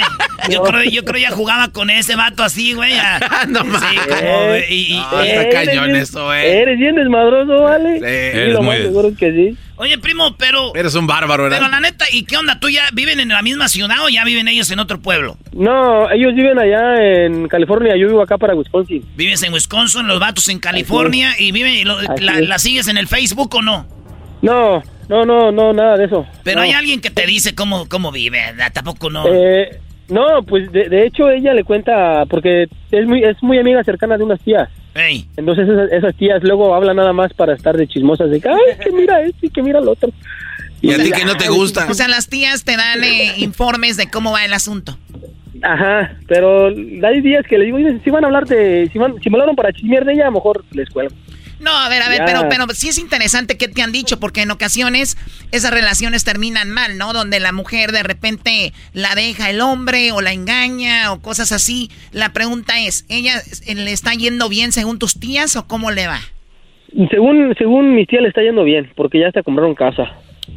Yo 0.49 0.61
creo, 0.63 0.83
yo 0.83 1.05
creo 1.05 1.21
ya 1.21 1.31
jugaba 1.31 1.69
con 1.69 1.89
ese 1.89 2.15
vato 2.17 2.43
así, 2.43 2.73
güey. 2.73 2.93
No 3.47 3.61
Sí, 3.61 3.67
mames. 3.69 4.07
como, 4.07 4.45
güey, 4.47 4.63
y- 4.73 4.93
y- 4.93 4.97
No, 4.99 5.23
y- 5.23 5.27
está 5.29 5.41
Eres 5.43 5.53
cañón 5.67 5.85
bien- 5.85 5.95
eso, 5.97 6.33
eh. 6.33 6.61
Eres 6.61 6.79
bien 6.79 6.95
desmadroso, 6.95 7.63
¿vale? 7.63 7.99
Sí, 7.99 8.05
eres 8.05 8.53
lo 8.53 8.61
muy- 8.61 8.75
más 8.75 8.85
seguro 8.87 9.07
es 9.09 9.17
que 9.17 9.31
sí. 9.31 9.57
Oye, 9.81 9.97
primo, 9.97 10.35
pero, 10.37 10.75
Eres 10.75 10.93
un 10.93 11.07
bárbaro, 11.07 11.45
pero 11.49 11.55
¿verdad? 11.55 11.71
la 11.71 11.79
neta, 11.79 12.05
¿y 12.13 12.23
qué 12.23 12.37
onda? 12.37 12.59
¿Tú 12.59 12.69
ya 12.69 12.83
viven 12.93 13.19
en 13.19 13.29
la 13.29 13.41
misma 13.41 13.67
ciudad 13.67 13.97
o 14.05 14.09
ya 14.09 14.23
viven 14.23 14.47
ellos 14.47 14.69
en 14.69 14.77
otro 14.77 14.99
pueblo? 15.01 15.37
No, 15.53 16.07
ellos 16.11 16.35
viven 16.35 16.59
allá 16.59 17.25
en 17.25 17.47
California, 17.47 17.95
yo 17.97 18.05
vivo 18.05 18.21
acá 18.21 18.37
para 18.37 18.53
Wisconsin. 18.53 19.03
Vives 19.15 19.41
en 19.41 19.51
Wisconsin, 19.51 20.05
los 20.05 20.19
vatos 20.19 20.47
en 20.49 20.59
California 20.59 21.31
y 21.39 21.51
viven, 21.51 21.73
y 21.73 21.83
lo- 21.83 21.99
la, 21.99 22.39
es. 22.39 22.47
la 22.47 22.59
sigues 22.59 22.87
en 22.89 22.97
el 22.97 23.07
Facebook 23.07 23.55
o 23.55 23.63
no? 23.63 23.87
No, 24.43 24.83
no, 25.09 25.25
no, 25.25 25.51
no, 25.51 25.73
nada 25.73 25.97
de 25.97 26.05
eso. 26.05 26.27
Pero 26.43 26.57
No. 26.59 26.61
hay 26.63 26.73
alguien 26.73 27.01
que 27.01 27.09
te 27.09 27.25
dice 27.25 27.55
cómo, 27.55 27.89
cómo 27.89 28.11
vive, 28.11 28.39
tampoco 28.73 29.09
no. 29.09 29.25
Eh, 29.27 29.79
no, 30.09 30.43
pues 30.47 30.71
de, 30.71 30.89
de 30.89 31.07
hecho 31.07 31.27
ella 31.31 31.55
le 31.55 31.63
cuenta, 31.63 32.27
porque 32.29 32.67
es 32.91 33.05
muy, 33.07 33.23
es 33.23 33.41
muy 33.41 33.57
amiga 33.57 33.83
cercana 33.83 34.15
de 34.15 34.25
unas 34.25 34.39
tías. 34.41 34.69
Entonces 35.37 35.67
esas, 35.69 35.91
esas 35.91 36.15
tías 36.15 36.43
luego 36.43 36.75
hablan 36.75 36.97
nada 36.97 37.13
más 37.13 37.33
para 37.33 37.53
estar 37.53 37.77
de 37.77 37.87
chismosas, 37.87 38.29
de 38.29 38.41
que, 38.41 38.49
ay, 38.49 38.77
que 38.83 38.91
mira 38.91 39.21
esto 39.21 39.45
y 39.45 39.49
que 39.49 39.61
mira 39.63 39.79
lo 39.81 39.91
otro. 39.91 40.11
Y 40.81 40.91
a 40.91 40.97
ti 40.97 41.11
que 41.11 41.25
no 41.25 41.35
te 41.37 41.47
gusta. 41.47 41.87
O 41.89 41.93
sea, 41.93 42.07
las 42.07 42.27
tías 42.27 42.63
te 42.63 42.75
dan 42.75 43.03
eh, 43.03 43.33
informes 43.37 43.97
de 43.97 44.09
cómo 44.09 44.31
va 44.31 44.43
el 44.45 44.53
asunto. 44.53 44.97
Ajá, 45.61 46.17
pero 46.27 46.67
hay 46.67 47.21
días 47.21 47.45
que 47.47 47.57
le 47.59 47.65
digo, 47.65 47.77
"Oye, 47.77 47.99
si 48.03 48.09
van 48.09 48.23
a 48.23 48.27
hablar 48.27 48.47
de, 48.47 48.89
si, 48.91 48.97
van, 48.97 49.21
si 49.21 49.29
me 49.29 49.35
hablaron 49.35 49.55
para 49.55 49.71
chismear 49.71 50.05
de 50.05 50.13
ella, 50.13 50.23
a 50.23 50.25
lo 50.27 50.33
mejor 50.33 50.65
les 50.71 50.89
cuelgo. 50.89 51.15
No, 51.61 51.71
a 51.77 51.87
ver, 51.89 52.01
a 52.01 52.09
ver, 52.09 52.19
Ya. 52.19 52.25
pero, 52.25 52.49
pero 52.49 52.67
sí 52.73 52.89
es 52.89 52.97
interesante 52.97 53.55
qué 53.55 53.67
te 53.67 53.81
han 53.83 53.91
dicho, 53.91 54.19
porque 54.19 54.41
en 54.41 54.51
ocasiones 54.51 55.15
esas 55.51 55.71
relaciones 55.71 56.23
terminan 56.23 56.71
mal, 56.71 56.97
¿no? 56.97 57.13
Donde 57.13 57.39
la 57.39 57.51
mujer 57.51 57.91
de 57.91 58.03
repente 58.03 58.73
la 58.93 59.13
deja 59.15 59.49
el 59.49 59.61
hombre 59.61 60.11
o 60.11 60.21
la 60.21 60.33
engaña 60.33 61.13
o 61.13 61.21
cosas 61.21 61.51
así. 61.51 61.91
La 62.11 62.33
pregunta 62.33 62.79
es, 62.79 63.05
¿ella 63.09 63.41
le 63.67 63.91
está 63.91 64.13
yendo 64.13 64.49
bien 64.49 64.71
según 64.71 64.97
tus 64.99 65.19
tías 65.19 65.55
o 65.55 65.67
cómo 65.67 65.91
le 65.91 66.07
va? 66.07 66.19
Según, 67.09 67.53
según 67.57 67.95
mi 67.95 68.05
tía 68.05 68.21
le 68.21 68.27
está 68.29 68.41
yendo 68.41 68.63
bien, 68.63 68.91
porque 68.95 69.19
ya 69.19 69.27
hasta 69.27 69.43
compraron 69.43 69.75
casa. 69.75 70.03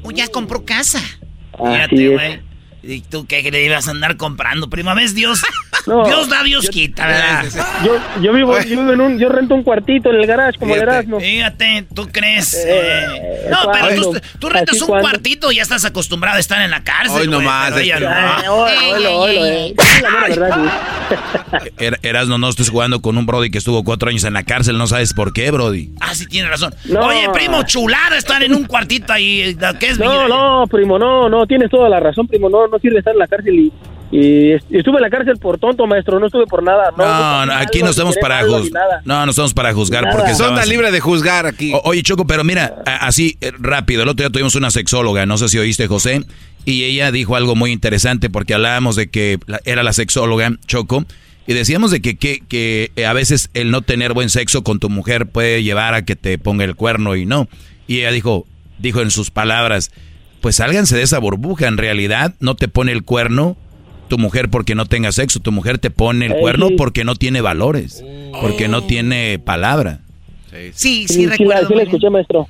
O 0.02 0.10
ya 0.10 0.26
compró 0.28 0.64
casa. 0.64 0.98
Así 0.98 1.64
fíjate, 1.96 2.08
güey. 2.08 2.40
¿Y 2.82 3.00
tú 3.02 3.26
qué 3.26 3.42
le 3.50 3.64
ibas 3.64 3.88
a 3.88 3.92
andar 3.92 4.16
comprando? 4.16 4.68
Prima, 4.68 4.94
¿ves? 4.94 5.14
Dios, 5.14 5.42
No, 5.86 6.04
Dios 6.06 6.28
da, 6.28 6.42
Dios 6.42 6.64
yo- 6.64 6.70
quita, 6.70 7.06
¿verdad? 7.06 7.44
Yo, 7.84 7.96
yo 8.22 8.32
vivo, 8.32 8.58
yo 8.60 8.80
vivo 8.80 8.92
en 8.92 9.00
un, 9.00 9.18
yo 9.18 9.28
rento 9.28 9.54
un 9.54 9.62
cuartito 9.62 10.10
en 10.10 10.16
el 10.16 10.26
garage 10.26 10.58
como 10.58 10.74
el 10.74 10.80
Fíjate. 10.80 10.96
Erasmo. 10.98 11.20
Fíjate, 11.20 11.84
¿tú 11.94 12.08
crees? 12.10 12.54
Eh, 12.54 12.68
eh? 12.70 13.48
No, 13.50 13.70
pero 13.72 14.02
tú, 14.02 14.20
tú 14.38 14.48
rentas 14.48 14.76
¿Así 14.76 14.90
un 14.90 14.98
cuartito 15.00 15.52
y 15.52 15.56
ya 15.56 15.62
estás 15.62 15.84
acostumbrado 15.84 16.36
a 16.38 16.40
estar 16.40 16.62
en 16.62 16.70
la 16.70 16.82
cárcel, 16.82 17.22
Hoy 17.22 17.28
nomás, 17.28 17.76
este- 17.76 18.00
no. 18.00 19.38
Eh. 19.38 19.74
Er- 21.78 21.98
Erasno, 22.02 22.38
no 22.38 22.48
estés 22.48 22.70
jugando 22.70 23.00
con 23.02 23.16
un 23.18 23.26
Brody 23.26 23.50
que 23.50 23.58
estuvo 23.58 23.84
cuatro 23.84 24.08
años 24.08 24.24
en 24.24 24.34
la 24.34 24.42
cárcel, 24.44 24.78
no 24.78 24.86
sabes 24.86 25.12
por 25.14 25.32
qué, 25.32 25.50
Brody. 25.50 25.90
Ah, 26.00 26.14
sí, 26.14 26.26
tienes 26.26 26.50
razón. 26.50 26.74
No. 26.86 27.00
Oye, 27.06 27.28
primo, 27.32 27.62
chulada 27.64 28.16
estar 28.16 28.42
en 28.42 28.54
un 28.54 28.64
cuartito 28.64 29.12
ahí. 29.12 29.56
¿Qué 29.78 29.88
es? 29.88 29.98
No, 29.98 30.28
no, 30.28 30.66
primo, 30.66 30.98
no, 30.98 31.28
no, 31.28 31.46
tienes 31.46 31.70
toda 31.70 31.88
la 31.88 32.00
razón, 32.00 32.26
primo, 32.26 32.48
no, 32.48 32.66
no 32.68 32.78
sirve 32.78 32.98
estar 32.98 33.12
en 33.12 33.18
la 33.18 33.26
cárcel 33.26 33.54
y, 33.54 33.72
y 34.10 34.52
est- 34.52 34.66
estuve 34.70 34.96
en 34.96 35.02
la 35.02 35.10
cárcel 35.10 35.38
por 35.38 35.58
tonto, 35.58 35.86
maestro, 35.86 36.20
no 36.20 36.26
estuve 36.26 36.46
por 36.46 36.62
nada. 36.62 36.92
No, 36.96 37.04
No, 37.04 37.46
no, 37.46 37.52
aquí 37.54 37.82
no 37.82 37.90
estamos 37.90 38.16
para 38.18 38.42
juzgar. 38.44 39.00
No, 39.04 39.24
no 39.24 39.30
estamos 39.30 39.54
para 39.54 39.72
juzgar 39.74 40.04
Nada. 40.04 40.16
porque 40.16 40.34
Son 40.34 40.54
tan 40.54 40.68
libres 40.68 40.92
de 40.92 41.00
juzgar 41.00 41.46
aquí. 41.46 41.72
O- 41.74 41.80
oye, 41.84 42.02
Choco, 42.02 42.26
pero 42.26 42.44
mira, 42.44 42.82
a- 42.86 43.06
así 43.06 43.36
eh, 43.40 43.52
rápido. 43.58 44.02
El 44.02 44.08
otro 44.08 44.24
día 44.24 44.30
tuvimos 44.32 44.54
una 44.54 44.70
sexóloga, 44.70 45.26
no 45.26 45.36
sé 45.38 45.48
si 45.48 45.58
oíste, 45.58 45.86
José, 45.88 46.22
y 46.64 46.84
ella 46.84 47.10
dijo 47.12 47.36
algo 47.36 47.56
muy 47.56 47.72
interesante 47.72 48.30
porque 48.30 48.54
hablábamos 48.54 48.96
de 48.96 49.08
que 49.10 49.38
la- 49.46 49.60
era 49.64 49.82
la 49.82 49.92
sexóloga, 49.92 50.52
Choco, 50.66 51.04
y 51.46 51.52
decíamos 51.52 51.90
de 51.90 52.00
que, 52.00 52.16
que, 52.16 52.40
que 52.48 52.90
eh, 52.96 53.06
a 53.06 53.12
veces 53.12 53.50
el 53.54 53.70
no 53.70 53.82
tener 53.82 54.12
buen 54.14 54.30
sexo 54.30 54.62
con 54.62 54.78
tu 54.80 54.88
mujer 54.90 55.26
puede 55.26 55.62
llevar 55.62 55.94
a 55.94 56.04
que 56.04 56.16
te 56.16 56.38
ponga 56.38 56.64
el 56.64 56.74
cuerno 56.76 57.16
y 57.16 57.26
no. 57.26 57.48
Y 57.86 57.98
ella 57.98 58.12
dijo, 58.12 58.46
dijo 58.78 59.02
en 59.02 59.10
sus 59.10 59.30
palabras, 59.30 59.90
pues 60.40 60.56
sálganse 60.56 60.96
de 60.96 61.02
esa 61.02 61.18
burbuja, 61.18 61.66
en 61.66 61.76
realidad 61.78 62.34
no 62.40 62.54
te 62.54 62.68
pone 62.68 62.92
el 62.92 63.02
cuerno 63.02 63.56
tu 64.08 64.18
mujer 64.18 64.50
porque 64.50 64.74
no 64.74 64.86
tenga 64.86 65.12
sexo, 65.12 65.40
tu 65.40 65.52
mujer 65.52 65.78
te 65.78 65.90
pone 65.90 66.26
el 66.26 66.34
cuerno 66.34 66.70
porque 66.76 67.04
no 67.04 67.14
tiene 67.14 67.40
valores, 67.40 68.04
porque 68.40 68.68
no 68.68 68.84
tiene 68.84 69.38
palabra. 69.38 70.00
Sí, 70.50 71.06
Sí, 71.06 71.08
sí, 71.08 71.26
recuerdo. 71.26 71.68
sí 71.68 71.74
la 71.74 71.82
escuché, 71.82 72.10
maestro. 72.10 72.46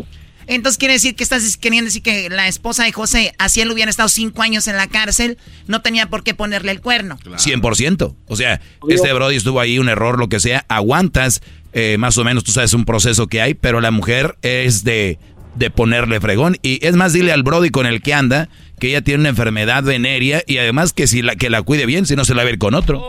Entonces 0.46 0.78
quiere 0.78 0.94
decir 0.94 1.14
que 1.14 1.24
estás 1.24 1.57
queriendo 1.57 1.86
decir 1.86 2.02
que 2.02 2.28
la 2.28 2.48
esposa 2.48 2.84
de 2.84 2.92
José, 2.92 3.32
así 3.38 3.61
él 3.61 3.70
hubiera 3.70 3.90
estado 3.90 4.09
cinco 4.09 4.42
años 4.42 4.68
en 4.68 4.76
la 4.76 4.88
cárcel, 4.88 5.38
no 5.66 5.80
tenía 5.80 6.11
por 6.11 6.22
qué 6.22 6.34
ponerle 6.34 6.72
el 6.72 6.80
cuerno. 6.80 7.18
100%. 7.24 8.14
O 8.28 8.36
sea, 8.36 8.61
este 8.88 9.12
Brody 9.12 9.36
estuvo 9.36 9.61
ahí, 9.61 9.78
un 9.78 9.88
error, 9.88 10.18
lo 10.18 10.28
que 10.28 10.40
sea. 10.40 10.66
Aguantas, 10.68 11.40
eh, 11.72 11.96
más 11.98 12.18
o 12.18 12.24
menos, 12.24 12.44
tú 12.44 12.52
sabes 12.52 12.74
un 12.74 12.84
proceso 12.84 13.26
que 13.26 13.40
hay, 13.40 13.55
pero 13.55 13.80
la 13.80 13.90
mujer 13.90 14.36
es 14.42 14.84
de, 14.84 15.18
de 15.55 15.70
ponerle 15.70 16.20
fregón. 16.20 16.57
Y 16.62 16.84
es 16.86 16.94
más, 16.96 17.12
dile 17.12 17.32
al 17.32 17.42
Brody 17.42 17.70
con 17.70 17.86
el 17.86 18.02
que 18.02 18.14
anda 18.14 18.48
que 18.78 18.88
ella 18.88 19.02
tiene 19.02 19.20
una 19.20 19.28
enfermedad 19.30 19.84
venérea 19.84 20.42
y 20.46 20.59
además 20.59 20.92
que 20.92 21.07
si 21.07 21.22
la, 21.22 21.36
que 21.36 21.48
la 21.48 21.62
cuide 21.62 21.86
bien, 21.86 22.07
si 22.07 22.16
no 22.16 22.24
se 22.24 22.34
la 22.34 22.42
va 22.42 22.48
a 22.48 22.52
ir 22.52 22.59
con 22.59 22.74
otro. 22.74 23.02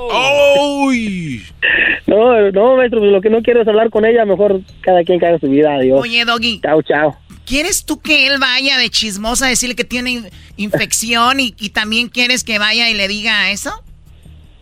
¡Uy! 0.59 1.43
No, 2.07 2.51
no, 2.51 2.77
maestro, 2.77 2.99
pues 2.99 3.11
lo 3.11 3.21
que 3.21 3.29
no 3.29 3.41
quiero 3.41 3.61
es 3.61 3.67
hablar 3.67 3.89
con 3.89 4.05
ella, 4.05 4.25
mejor 4.25 4.61
cada 4.81 5.03
quien 5.03 5.23
haga 5.23 5.39
su 5.39 5.49
vida, 5.49 5.75
adiós. 5.75 5.99
Oye, 6.01 6.23
Doggy, 6.23 6.59
Chao, 6.61 6.81
chao. 6.83 7.17
¿Quieres 7.45 7.85
tú 7.85 7.99
que 7.99 8.27
él 8.27 8.39
vaya 8.39 8.77
de 8.77 8.89
chismosa 8.89 9.45
a 9.45 9.49
decirle 9.49 9.75
que 9.75 9.83
tiene 9.83 10.23
infección 10.57 11.39
y, 11.39 11.51
también 11.69 12.09
quieres 12.09 12.43
que 12.43 12.57
vaya 12.57 12.89
y 12.89 12.95
le 12.95 13.07
diga 13.07 13.51
eso? 13.51 13.83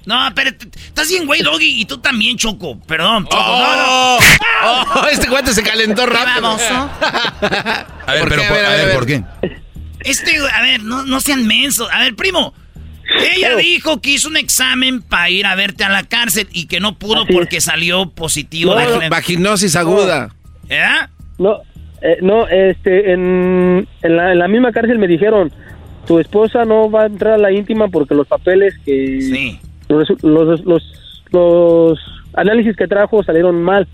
No, 0.05 0.19
pero 0.35 0.49
estás 0.49 1.09
bien, 1.09 1.25
güey, 1.25 1.41
Doggy, 1.41 1.81
y 1.81 1.85
tú 1.85 1.97
también, 1.99 2.37
Choco. 2.37 2.79
Perdón, 2.81 3.25
Choco. 3.25 3.37
Oh, 3.39 4.19
oh, 4.63 5.07
este 5.11 5.27
cuate 5.27 5.53
se 5.53 5.63
calentó 5.63 6.05
rápido. 6.05 6.41
Vamos, 6.41 6.61
A 6.69 8.13
ver, 8.13 8.25
pero, 8.27 8.43
a 8.43 8.69
ver, 8.75 8.93
¿por 8.93 9.05
qué? 9.05 9.23
Este, 10.01 10.37
a 10.51 10.61
ver, 10.61 10.83
no, 10.83 11.03
no 11.05 11.21
sean 11.21 11.47
mensos. 11.47 11.87
A 11.91 11.99
ver, 11.99 12.15
primo, 12.15 12.53
ella 13.35 13.55
dijo 13.55 14.01
que 14.01 14.11
hizo 14.11 14.27
un 14.27 14.37
examen 14.37 15.01
para 15.01 15.29
ir 15.29 15.45
a 15.45 15.55
verte 15.55 15.83
a 15.83 15.89
la 15.89 16.03
cárcel 16.03 16.47
y 16.51 16.67
que 16.67 16.79
no 16.79 16.97
pudo 16.97 17.25
porque 17.25 17.61
salió 17.61 18.09
positivo. 18.09 18.75
de 18.75 19.09
vaginosis 19.09 19.75
aguda. 19.75 20.33
¿Eh? 20.69 20.81
No, 21.37 21.61
eh, 22.01 22.17
no, 22.21 22.47
este, 22.47 23.13
en, 23.13 23.87
en, 24.01 24.17
la, 24.17 24.47
misma 24.47 24.71
cárcel 24.71 24.99
me 24.99 25.07
dijeron, 25.07 25.51
tu 26.07 26.19
esposa 26.19 26.65
no 26.65 26.89
va 26.89 27.03
a 27.03 27.05
entrar 27.05 27.33
a 27.33 27.37
la 27.37 27.51
íntima 27.51 27.87
porque 27.87 28.15
los 28.15 28.27
papeles 28.27 28.75
que... 28.85 29.21
Sí. 29.21 29.59
Los, 29.93 30.23
los, 30.23 30.83
los, 31.31 31.99
análisis 32.33 32.75
que 32.75 32.87
trajo 32.87 33.23
salieron 33.23 33.61
mal 33.61 33.87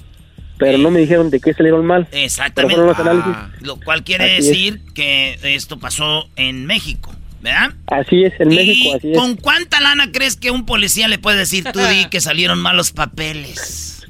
pero 0.60 0.78
no 0.78 0.92
me 0.92 1.00
dijeron 1.00 1.30
de 1.30 1.40
qué 1.40 1.54
salieron 1.54 1.86
mal. 1.86 2.08
Exactamente. 2.12 2.82
Los 2.82 3.00
ah. 3.00 3.50
lo 3.62 3.80
cual 3.80 4.04
quiere 4.04 4.26
decir 4.36 4.82
que 4.94 5.40
esto 5.42 5.80
pasó 5.80 6.30
en 6.36 6.66
México, 6.66 7.16
¿verdad? 7.42 7.72
Así 7.88 8.26
es, 8.26 8.34
en 8.40 8.50
México, 8.50 8.98
así 8.98 9.12
es. 9.14 9.18
¿Con 9.18 9.38
cuánta 9.38 9.80
lana 9.80 10.12
crees 10.12 10.36
que 10.36 10.52
un 10.52 10.66
policía 10.66 11.08
le 11.08 11.18
puede 11.18 11.38
decir, 11.38 11.64
tú 11.72 11.80
di 11.80 12.10
que 12.10 12.20
salieron 12.20 12.60
mal 12.60 12.76
los 12.76 12.92
papeles? 12.92 14.06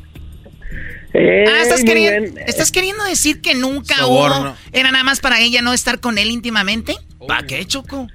ah, 1.13 1.61
¿estás, 1.61 1.83
queriendo, 1.83 2.39
¿estás 2.41 2.71
queriendo 2.71 3.03
decir 3.03 3.41
que 3.41 3.53
nunca 3.53 4.07
hubo... 4.07 4.55
Era 4.71 4.91
nada 4.91 5.03
más 5.03 5.19
para 5.19 5.39
ella 5.41 5.61
no 5.61 5.73
estar 5.73 5.99
con 5.99 6.17
él 6.17 6.31
íntimamente? 6.31 6.95
¿Para 7.27 7.45
qué, 7.45 7.63
Choco? 7.65 8.07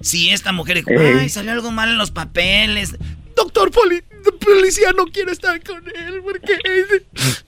Si 0.00 0.30
esta 0.30 0.52
mujer 0.52 0.76
dijo, 0.76 0.90
ay, 0.98 1.28
salió 1.28 1.52
algo 1.52 1.70
mal 1.70 1.90
en 1.90 1.98
los 1.98 2.10
papeles. 2.10 2.96
Doctor 3.44 3.70
policía 4.40 4.92
no 4.96 5.06
quiere 5.06 5.32
estar 5.32 5.62
con 5.62 5.82
él 5.88 6.20
porque 6.22 6.58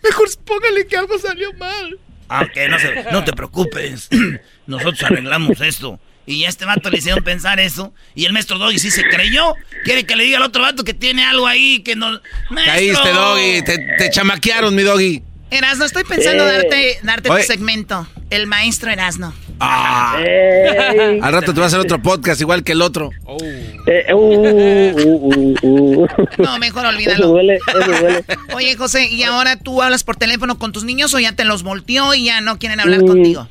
mejor 0.02 0.28
póngale 0.44 0.86
que 0.86 0.96
algo 0.96 1.18
salió 1.18 1.52
mal. 1.54 1.98
Ah, 2.28 2.42
ok, 2.42 2.56
no, 2.70 3.12
no 3.12 3.24
te 3.24 3.32
preocupes. 3.32 4.08
Nosotros 4.66 5.02
arreglamos 5.02 5.60
esto. 5.60 6.00
Y 6.24 6.44
a 6.44 6.48
este 6.48 6.64
vato 6.64 6.88
le 6.88 6.98
hicieron 6.98 7.22
pensar 7.22 7.60
eso. 7.60 7.92
Y 8.14 8.24
el 8.24 8.32
maestro 8.32 8.58
Doggy 8.58 8.78
sí 8.78 8.90
se 8.90 9.02
creyó. 9.02 9.54
Quiere 9.84 10.04
que 10.06 10.16
le 10.16 10.24
diga 10.24 10.38
al 10.38 10.44
otro 10.44 10.62
vato 10.62 10.84
que 10.84 10.94
tiene 10.94 11.24
algo 11.24 11.46
ahí 11.46 11.82
que 11.82 11.96
no. 11.96 12.20
Caíste, 12.64 13.10
Doggy. 13.10 13.62
Te, 13.62 14.10
chamaquearon, 14.10 14.74
mi 14.74 14.82
Doggy. 14.82 15.22
Erasno, 15.50 15.84
estoy 15.84 16.04
pensando 16.04 16.44
darte, 16.44 17.00
darte 17.02 17.28
tu 17.28 17.42
segmento. 17.42 18.06
El 18.30 18.46
maestro 18.46 18.90
Erasno. 18.90 19.34
Ah. 19.64 20.18
Al 21.22 21.32
rato 21.32 21.54
te 21.54 21.60
va 21.60 21.66
a 21.66 21.68
hacer 21.68 21.78
otro 21.78 22.02
podcast 22.02 22.40
igual 22.40 22.64
que 22.64 22.72
el 22.72 22.82
otro. 22.82 23.10
Eh, 23.86 24.12
uh, 24.12 24.16
uh, 24.16 25.56
uh, 25.62 26.06
no, 26.38 26.58
mejor 26.58 26.86
olvídalo. 26.86 27.24
Eso 27.24 27.28
duele, 27.28 27.54
eso 27.56 28.00
duele. 28.00 28.24
Oye, 28.54 28.76
José, 28.76 29.06
¿y 29.10 29.22
ahora 29.22 29.56
tú 29.56 29.80
hablas 29.80 30.02
por 30.02 30.16
teléfono 30.16 30.58
con 30.58 30.72
tus 30.72 30.84
niños 30.84 31.14
o 31.14 31.20
ya 31.20 31.36
te 31.36 31.44
los 31.44 31.62
volteó 31.62 32.12
y 32.14 32.24
ya 32.24 32.40
no 32.40 32.58
quieren 32.58 32.80
hablar 32.80 33.02
mm, 33.02 33.06
contigo? 33.06 33.48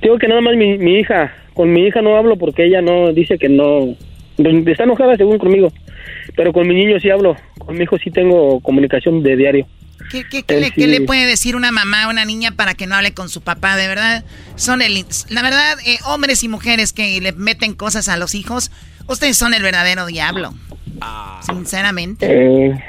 Digo 0.00 0.18
que 0.18 0.28
nada 0.28 0.40
más 0.40 0.54
mi, 0.56 0.78
mi 0.78 1.00
hija 1.00 1.34
con 1.54 1.72
mi 1.72 1.86
hija 1.86 2.02
no 2.02 2.16
hablo 2.16 2.36
porque 2.36 2.66
ella 2.66 2.80
no 2.80 3.12
dice 3.12 3.36
que 3.36 3.48
no 3.48 3.96
está 4.38 4.84
enojada 4.84 5.16
según 5.16 5.38
conmigo 5.38 5.72
pero 6.36 6.52
con 6.52 6.68
mi 6.68 6.74
niño 6.76 7.00
sí 7.00 7.10
hablo 7.10 7.34
con 7.58 7.76
mi 7.76 7.82
hijo 7.82 7.98
sí 7.98 8.12
tengo 8.12 8.60
comunicación 8.60 9.24
de 9.24 9.34
diario 9.36 9.66
¿Qué, 10.10 10.24
qué, 10.24 10.86
le, 10.86 11.00
puede 11.02 11.26
decir 11.26 11.56
una 11.56 11.70
mamá 11.70 12.04
a 12.04 12.08
una 12.08 12.24
niña 12.24 12.52
para 12.52 12.74
que 12.74 12.86
no 12.86 12.94
hable 12.94 13.12
con 13.12 13.28
su 13.28 13.42
papá? 13.42 13.76
De 13.76 13.88
verdad, 13.88 14.24
son 14.56 14.82
el... 14.82 15.04
La 15.28 15.42
verdad, 15.42 15.76
eh, 15.84 15.98
hombres 16.04 16.42
y 16.42 16.48
mujeres 16.48 16.92
que 16.92 17.20
le 17.20 17.32
meten 17.32 17.74
cosas 17.74 18.08
a 18.08 18.16
los 18.16 18.34
hijos, 18.34 18.70
ustedes 19.06 19.36
son 19.36 19.54
el 19.54 19.62
verdadero 19.62 20.06
diablo. 20.06 20.54
Ah. 21.00 21.40
Sinceramente. 21.44 22.26
Eh, 22.30 22.84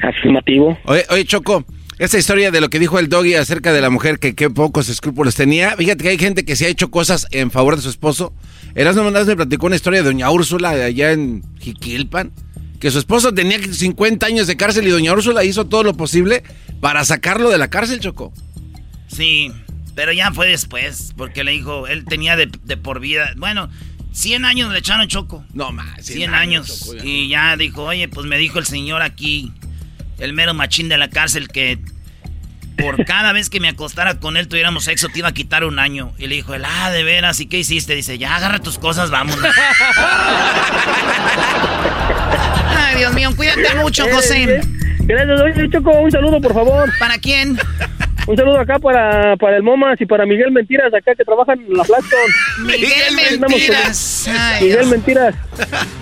afirmativo. 0.00 0.78
Oye, 0.84 1.04
oye, 1.10 1.24
Choco, 1.24 1.64
esa 2.00 2.18
historia 2.18 2.50
de 2.50 2.60
lo 2.60 2.70
que 2.70 2.78
dijo 2.78 2.98
el 2.98 3.08
doggy 3.08 3.34
acerca 3.34 3.72
de 3.72 3.80
la 3.80 3.90
mujer 3.90 4.18
que 4.18 4.34
qué 4.34 4.48
pocos 4.48 4.88
escrúpulos 4.88 5.34
tenía. 5.34 5.76
Fíjate 5.76 6.02
que 6.02 6.08
hay 6.08 6.18
gente 6.18 6.44
que 6.44 6.56
se 6.56 6.66
ha 6.66 6.68
hecho 6.68 6.90
cosas 6.90 7.26
en 7.30 7.50
favor 7.50 7.76
de 7.76 7.82
su 7.82 7.90
esposo. 7.90 8.32
Erasmo 8.74 9.04
Mandás 9.04 9.26
me 9.26 9.36
platicó 9.36 9.66
una 9.66 9.76
historia 9.76 10.00
de 10.00 10.06
doña 10.06 10.30
Úrsula 10.30 10.70
allá 10.70 11.12
en 11.12 11.42
Jiquilpan. 11.58 12.32
Que 12.80 12.90
su 12.90 12.98
esposo 12.98 13.34
tenía 13.34 13.58
50 13.62 14.26
años 14.26 14.46
de 14.46 14.56
cárcel 14.56 14.88
y 14.88 14.90
doña 14.90 15.12
Úrsula 15.12 15.44
hizo 15.44 15.66
todo 15.66 15.82
lo 15.82 15.94
posible 15.94 16.42
para 16.80 17.04
sacarlo 17.04 17.50
de 17.50 17.58
la 17.58 17.68
cárcel, 17.68 18.00
Choco. 18.00 18.32
Sí, 19.06 19.52
pero 19.94 20.12
ya 20.12 20.32
fue 20.32 20.48
después, 20.48 21.12
porque 21.16 21.44
le 21.44 21.52
dijo, 21.52 21.86
él 21.86 22.06
tenía 22.06 22.36
de, 22.36 22.46
por 22.78 23.00
vida, 23.00 23.34
bueno, 23.36 23.68
100 24.12 24.46
años 24.46 24.72
le 24.72 24.78
echaron 24.78 25.06
Choco. 25.08 25.44
No 25.52 25.72
más, 25.72 26.06
100, 26.06 26.34
años. 26.34 26.94
y 27.04 27.28
ya 27.28 27.56
dijo, 27.56 27.84
oye, 27.84 28.08
pues 28.08 28.26
me 28.26 28.38
dijo 28.38 28.58
el 28.58 28.64
señor 28.64 29.02
aquí, 29.02 29.52
el 30.18 30.32
mero 30.32 30.54
machín 30.54 30.88
de 30.88 30.96
la 30.96 31.10
cárcel 31.10 31.48
que 31.48 31.78
por 32.80 33.04
cada 33.04 33.32
vez 33.32 33.50
que 33.50 33.60
me 33.60 33.68
acostara 33.68 34.20
con 34.20 34.38
él 34.38 34.48
tuviéramos 34.48 34.84
sexo 34.84 35.08
te 35.08 35.18
iba 35.18 35.28
a 35.28 35.34
quitar 35.34 35.64
un 35.64 35.78
año. 35.78 36.14
Y 36.18 36.28
le 36.28 36.36
dijo 36.36 36.54
él, 36.54 36.64
ah, 36.64 36.90
de 36.90 37.04
veras, 37.04 37.40
¿y 37.40 37.46
qué 37.46 37.58
hiciste? 37.58 37.94
Dice, 37.94 38.16
ya 38.16 38.36
agarra 38.36 38.60
tus 38.60 38.78
cosas, 38.78 39.10
vámonos. 39.10 39.44
Ay, 42.90 42.98
Dios 42.98 43.12
mío, 43.14 43.30
cuídate 43.36 43.74
mucho, 43.76 44.06
eh, 44.06 44.12
José. 44.12 44.42
Eh, 44.44 44.60
gracias, 45.00 45.40
oye, 45.40 45.70
Choco, 45.70 45.90
un 45.90 46.10
saludo, 46.10 46.40
por 46.40 46.54
favor. 46.54 46.90
¿Para 46.98 47.18
quién? 47.18 47.58
Un 48.26 48.36
saludo 48.36 48.60
acá 48.60 48.78
para, 48.78 49.36
para 49.36 49.56
el 49.56 49.62
Momas 49.62 50.00
y 50.00 50.06
para 50.06 50.26
Miguel 50.26 50.52
Mentiras, 50.52 50.92
acá 50.94 51.14
que 51.14 51.24
trabajan 51.24 51.60
en 51.60 51.76
la 51.76 51.82
Blackstone. 51.82 52.32
Miguel 52.60 53.40
Mentiras. 53.40 54.30
Miguel 54.60 54.86
Mentiras. 54.86 55.34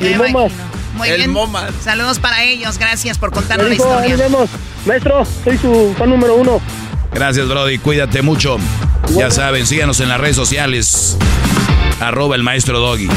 Y 0.01 0.07
el 0.09 0.19
Momas. 0.19 0.53
Muy 0.95 1.11
bien. 1.11 1.33
Saludos 1.81 2.19
para 2.19 2.43
ellos. 2.43 2.79
Gracias 2.79 3.19
por 3.19 3.31
contarnos 3.31 3.69
la 3.69 3.75
historia. 3.75 4.17
Maestro, 4.85 5.25
soy 5.45 5.57
su 5.59 5.95
fan 5.97 6.11
número 6.11 6.35
uno. 6.37 6.61
Gracias, 7.13 7.49
Brody. 7.49 7.79
Cuídate 7.79 8.23
mucho. 8.23 8.59
Ya 9.17 9.31
saben, 9.31 9.67
síganos 9.67 10.01
en 10.01 10.09
las 10.09 10.21
redes 10.21 10.37
sociales. 10.37 11.17
Arroba 12.01 12.37
el 12.37 12.43
maestro 12.43 12.79
Doggy. 12.81 13.07
Muy 13.07 13.17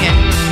bien. 0.00 0.51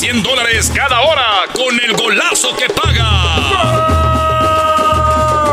100 0.00 0.22
dólares 0.22 0.72
cada 0.74 1.02
hora 1.02 1.44
con 1.52 1.78
el 1.78 1.92
golazo 1.92 2.56
que 2.56 2.72
paga. 2.72 3.06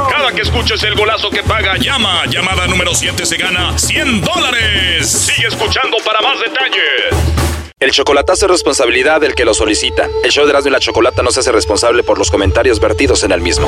Cada 0.10 0.32
que 0.32 0.42
escuches 0.44 0.82
el 0.84 0.96
golazo 0.96 1.30
que 1.30 1.44
paga, 1.44 1.76
llama. 1.76 2.26
Llamada 2.28 2.66
número 2.66 2.96
7 2.96 3.26
se 3.26 3.36
gana 3.36 3.78
100 3.78 4.22
dólares. 4.22 5.10
Sigue 5.10 5.50
escuchando 5.50 5.98
para 5.98 6.22
más 6.22 6.40
detalles. 6.40 7.74
El 7.82 7.92
chocolatazo 7.92 8.46
es 8.46 8.52
responsabilidad 8.52 9.20
del 9.20 9.36
que 9.36 9.44
lo 9.44 9.54
solicita. 9.54 10.08
El 10.24 10.32
show 10.32 10.46
de 10.46 10.52
Erasmo 10.52 10.70
y 10.70 10.72
la 10.72 10.80
Chocolata 10.80 11.22
no 11.24 11.32
se 11.32 11.42
hace 11.42 11.52
responsable 11.52 12.04
por 12.04 12.18
los 12.18 12.32
comentarios 12.32 12.80
vertidos 12.80 13.24
en 13.24 13.34
el 13.34 13.42
mismo. 13.42 13.68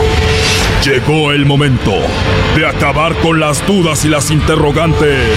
Llegó 0.86 1.34
el 1.34 1.46
momento 1.46 1.92
de 2.56 2.66
acabar 2.66 3.16
con 3.16 3.42
las 3.42 3.68
dudas 3.68 4.06
y 4.06 4.08
las 4.08 4.32
interrogantes. 4.32 5.28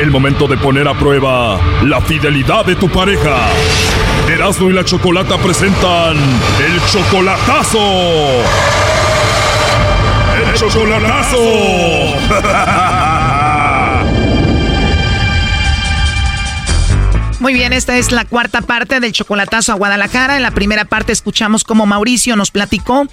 El 0.00 0.10
momento 0.10 0.48
de 0.48 0.56
poner 0.56 0.88
a 0.88 0.98
prueba 0.98 1.60
la 1.84 2.00
fidelidad 2.00 2.64
de 2.64 2.74
tu 2.74 2.88
pareja. 2.88 3.36
Erasmo 4.42 4.70
y 4.70 4.72
la 4.72 4.84
Chocolata 4.84 5.38
presentan 5.38 6.16
el 6.16 6.80
chocolatazo. 6.90 7.78
El 10.36 10.54
chocolatazo. 10.54 11.36
Muy 17.38 17.54
bien, 17.54 17.72
esta 17.72 17.96
es 17.98 18.10
la 18.10 18.24
cuarta 18.24 18.62
parte 18.62 18.98
del 18.98 19.12
chocolatazo 19.12 19.70
a 19.70 19.76
Guadalajara. 19.76 20.36
En 20.36 20.42
la 20.42 20.50
primera 20.50 20.86
parte 20.86 21.12
escuchamos 21.12 21.62
cómo 21.62 21.86
Mauricio 21.86 22.34
nos 22.34 22.50
platicó 22.50 23.06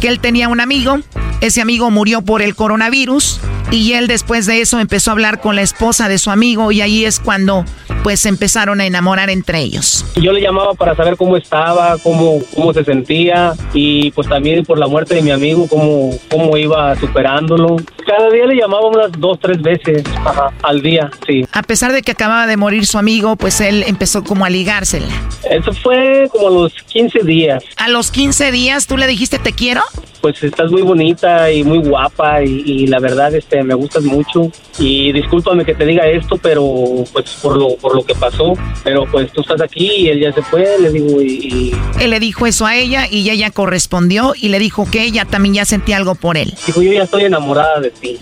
que 0.00 0.06
él 0.06 0.20
tenía 0.20 0.48
un 0.48 0.60
amigo. 0.60 1.00
Ese 1.40 1.62
amigo 1.62 1.90
murió 1.90 2.22
por 2.22 2.40
el 2.42 2.54
coronavirus 2.54 3.40
Y 3.70 3.92
él 3.92 4.06
después 4.06 4.46
de 4.46 4.60
eso 4.60 4.80
empezó 4.80 5.10
a 5.10 5.12
hablar 5.12 5.40
con 5.40 5.56
la 5.56 5.62
esposa 5.62 6.08
de 6.08 6.18
su 6.18 6.30
amigo 6.30 6.72
y 6.72 6.80
ahí 6.80 7.04
es 7.04 7.20
cuando 7.20 7.64
pues 8.06 8.20
se 8.20 8.28
empezaron 8.28 8.80
a 8.80 8.86
enamorar 8.86 9.30
entre 9.30 9.58
ellos. 9.58 10.04
Yo 10.14 10.30
le 10.30 10.40
llamaba 10.40 10.74
para 10.74 10.94
saber 10.94 11.16
cómo 11.16 11.36
estaba, 11.36 11.96
cómo, 12.04 12.38
cómo 12.54 12.72
se 12.72 12.84
sentía 12.84 13.54
y 13.74 14.12
pues 14.12 14.28
también 14.28 14.64
por 14.64 14.78
la 14.78 14.86
muerte 14.86 15.16
de 15.16 15.22
mi 15.22 15.32
amigo, 15.32 15.66
cómo, 15.66 16.16
cómo 16.30 16.56
iba 16.56 16.94
superándolo. 17.00 17.74
Cada 18.06 18.30
día 18.30 18.46
le 18.46 18.54
llamaba 18.54 18.86
unas 18.86 19.10
dos, 19.18 19.40
tres 19.40 19.60
veces 19.60 20.04
al 20.62 20.82
día, 20.82 21.10
sí. 21.26 21.44
A 21.50 21.64
pesar 21.64 21.90
de 21.90 22.02
que 22.02 22.12
acababa 22.12 22.46
de 22.46 22.56
morir 22.56 22.86
su 22.86 22.96
amigo, 22.96 23.34
pues 23.34 23.60
él 23.60 23.82
empezó 23.88 24.22
como 24.22 24.44
a 24.44 24.50
ligársela. 24.50 25.12
Eso 25.50 25.72
fue 25.72 26.28
como 26.30 26.46
a 26.46 26.50
los 26.52 26.72
15 26.84 27.24
días. 27.24 27.64
¿A 27.76 27.88
los 27.88 28.12
15 28.12 28.52
días 28.52 28.86
tú 28.86 28.96
le 28.96 29.08
dijiste 29.08 29.40
te 29.40 29.52
quiero? 29.52 29.82
Pues 30.20 30.40
estás 30.44 30.70
muy 30.70 30.82
bonita 30.82 31.50
y 31.50 31.64
muy 31.64 31.78
guapa 31.78 32.44
y, 32.44 32.62
y 32.64 32.86
la 32.86 33.00
verdad 33.00 33.34
este 33.34 33.64
me 33.64 33.74
gustas 33.74 34.04
mucho 34.04 34.50
y 34.78 35.12
discúlpame 35.12 35.64
que 35.64 35.74
te 35.74 35.84
diga 35.84 36.06
esto, 36.06 36.36
pero 36.36 37.04
pues 37.12 37.30
por 37.42 37.56
lo 37.56 37.76
por 37.76 37.95
lo 37.96 38.04
que 38.04 38.14
pasó, 38.14 38.52
pero 38.84 39.06
pues 39.10 39.32
tú 39.32 39.40
estás 39.40 39.60
aquí 39.60 39.90
y 39.90 40.08
él 40.08 40.20
ya 40.20 40.32
se 40.32 40.42
fue, 40.42 40.76
le 40.78 40.92
digo 40.92 41.20
y, 41.20 41.74
Él 41.98 42.10
le 42.10 42.20
dijo 42.20 42.46
eso 42.46 42.66
a 42.66 42.76
ella 42.76 43.06
y 43.10 43.28
ella 43.30 43.50
correspondió 43.50 44.34
y 44.36 44.50
le 44.50 44.58
dijo 44.58 44.88
que 44.90 45.02
ella 45.02 45.24
también 45.24 45.54
ya 45.54 45.64
sentía 45.64 45.96
algo 45.96 46.14
por 46.14 46.36
él. 46.36 46.54
Dijo, 46.66 46.82
yo 46.82 46.92
ya 46.92 47.04
estoy 47.04 47.24
enamorada 47.24 47.80
de 47.80 47.90
ti. 47.90 48.18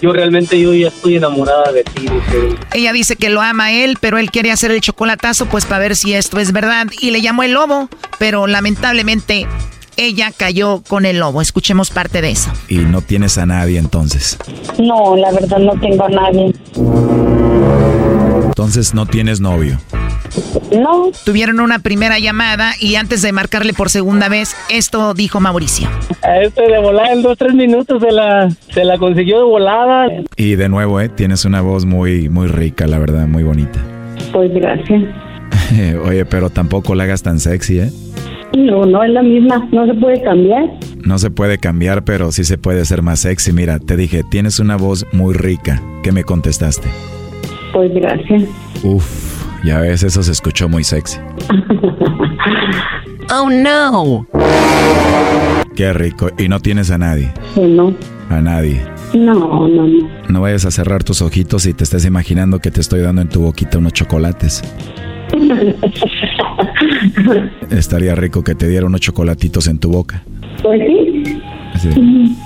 Yo 0.00 0.14
realmente 0.14 0.58
yo 0.58 0.72
ya 0.72 0.88
estoy 0.88 1.16
enamorada 1.16 1.70
de 1.72 1.84
ti, 1.84 2.00
dice. 2.00 2.56
Ella 2.72 2.92
dice 2.94 3.16
que 3.16 3.28
lo 3.28 3.42
ama 3.42 3.66
a 3.66 3.72
él, 3.72 3.98
pero 4.00 4.16
él 4.16 4.30
quiere 4.30 4.50
hacer 4.50 4.70
el 4.70 4.80
chocolatazo 4.80 5.44
pues 5.46 5.66
para 5.66 5.80
ver 5.80 5.94
si 5.94 6.14
esto 6.14 6.38
es 6.38 6.52
verdad 6.52 6.86
y 6.98 7.10
le 7.10 7.20
llamó 7.20 7.42
el 7.42 7.52
lobo, 7.52 7.90
pero 8.18 8.46
lamentablemente 8.46 9.46
ella 10.00 10.32
cayó 10.34 10.82
con 10.88 11.04
el 11.04 11.18
lobo. 11.18 11.42
Escuchemos 11.42 11.90
parte 11.90 12.22
de 12.22 12.30
eso. 12.30 12.50
Y 12.68 12.78
no 12.78 13.02
tienes 13.02 13.36
a 13.38 13.46
nadie 13.46 13.78
entonces. 13.78 14.38
No, 14.78 15.14
la 15.16 15.30
verdad 15.30 15.58
no 15.58 15.78
tengo 15.78 16.04
a 16.04 16.08
nadie. 16.08 16.54
Entonces 18.46 18.94
no 18.94 19.06
tienes 19.06 19.40
novio. 19.40 19.78
No. 20.72 21.10
Tuvieron 21.24 21.60
una 21.60 21.80
primera 21.80 22.18
llamada 22.18 22.72
y 22.80 22.94
antes 22.94 23.20
de 23.22 23.32
marcarle 23.32 23.72
por 23.72 23.90
segunda 23.90 24.28
vez, 24.28 24.56
esto 24.70 25.12
dijo 25.12 25.40
Mauricio. 25.40 25.88
A 26.22 26.38
este 26.38 26.62
de 26.62 26.78
volada 26.78 27.12
en 27.12 27.22
dos, 27.22 27.36
tres 27.36 27.54
minutos 27.54 28.02
se 28.02 28.12
la, 28.12 28.48
se 28.72 28.84
la 28.84 28.96
consiguió 28.96 29.38
de 29.38 29.44
volada. 29.44 30.06
Y 30.36 30.54
de 30.54 30.68
nuevo, 30.68 31.00
¿eh? 31.00 31.08
tienes 31.08 31.44
una 31.44 31.60
voz 31.60 31.84
muy, 31.84 32.28
muy 32.28 32.46
rica, 32.46 32.86
la 32.86 32.98
verdad, 32.98 33.26
muy 33.26 33.42
bonita. 33.42 33.80
Pues 34.32 34.52
gracias. 34.54 35.02
Oye, 36.04 36.24
pero 36.24 36.50
tampoco 36.50 36.94
la 36.94 37.04
hagas 37.04 37.22
tan 37.22 37.40
sexy, 37.40 37.80
¿eh? 37.80 37.90
No, 38.56 38.84
no 38.84 39.02
es 39.02 39.10
la 39.10 39.22
misma. 39.22 39.68
No 39.72 39.86
se 39.86 39.94
puede 39.94 40.22
cambiar. 40.22 40.64
No 41.04 41.18
se 41.18 41.30
puede 41.30 41.58
cambiar, 41.58 42.04
pero 42.04 42.32
sí 42.32 42.44
se 42.44 42.58
puede 42.58 42.84
ser 42.84 43.02
más 43.02 43.20
sexy. 43.20 43.52
Mira, 43.52 43.78
te 43.78 43.96
dije, 43.96 44.22
tienes 44.30 44.58
una 44.60 44.76
voz 44.76 45.06
muy 45.12 45.34
rica. 45.34 45.80
¿Qué 46.02 46.12
me 46.12 46.24
contestaste? 46.24 46.88
Pues 47.72 47.92
gracias. 47.94 48.44
Uf, 48.82 49.64
ya 49.64 49.80
ves, 49.80 50.02
eso 50.02 50.22
se 50.22 50.32
escuchó 50.32 50.68
muy 50.68 50.84
sexy. 50.84 51.18
Oh 53.32 53.48
no. 53.48 54.26
Qué 55.76 55.92
rico. 55.92 56.30
Y 56.36 56.48
no 56.48 56.58
tienes 56.58 56.90
a 56.90 56.98
nadie. 56.98 57.32
No. 57.56 57.94
A 58.28 58.40
nadie. 58.40 58.84
No, 59.14 59.68
no, 59.68 59.86
no. 59.86 60.08
No 60.28 60.40
vayas 60.40 60.64
a 60.64 60.72
cerrar 60.72 61.04
tus 61.04 61.22
ojitos 61.22 61.64
y 61.66 61.72
te 61.74 61.84
estés 61.84 62.04
imaginando 62.04 62.58
que 62.58 62.72
te 62.72 62.80
estoy 62.80 63.02
dando 63.02 63.22
en 63.22 63.28
tu 63.28 63.42
boquita 63.42 63.78
unos 63.78 63.92
chocolates. 63.92 64.64
Estaría 67.70 68.14
rico 68.14 68.42
que 68.42 68.54
te 68.54 68.68
diera 68.68 68.86
unos 68.86 69.00
chocolatitos 69.00 69.66
en 69.68 69.78
tu 69.78 69.90
boca. 69.90 70.22
Pues 70.62 70.80
sí. 70.86 71.40
Sí. 71.78 72.36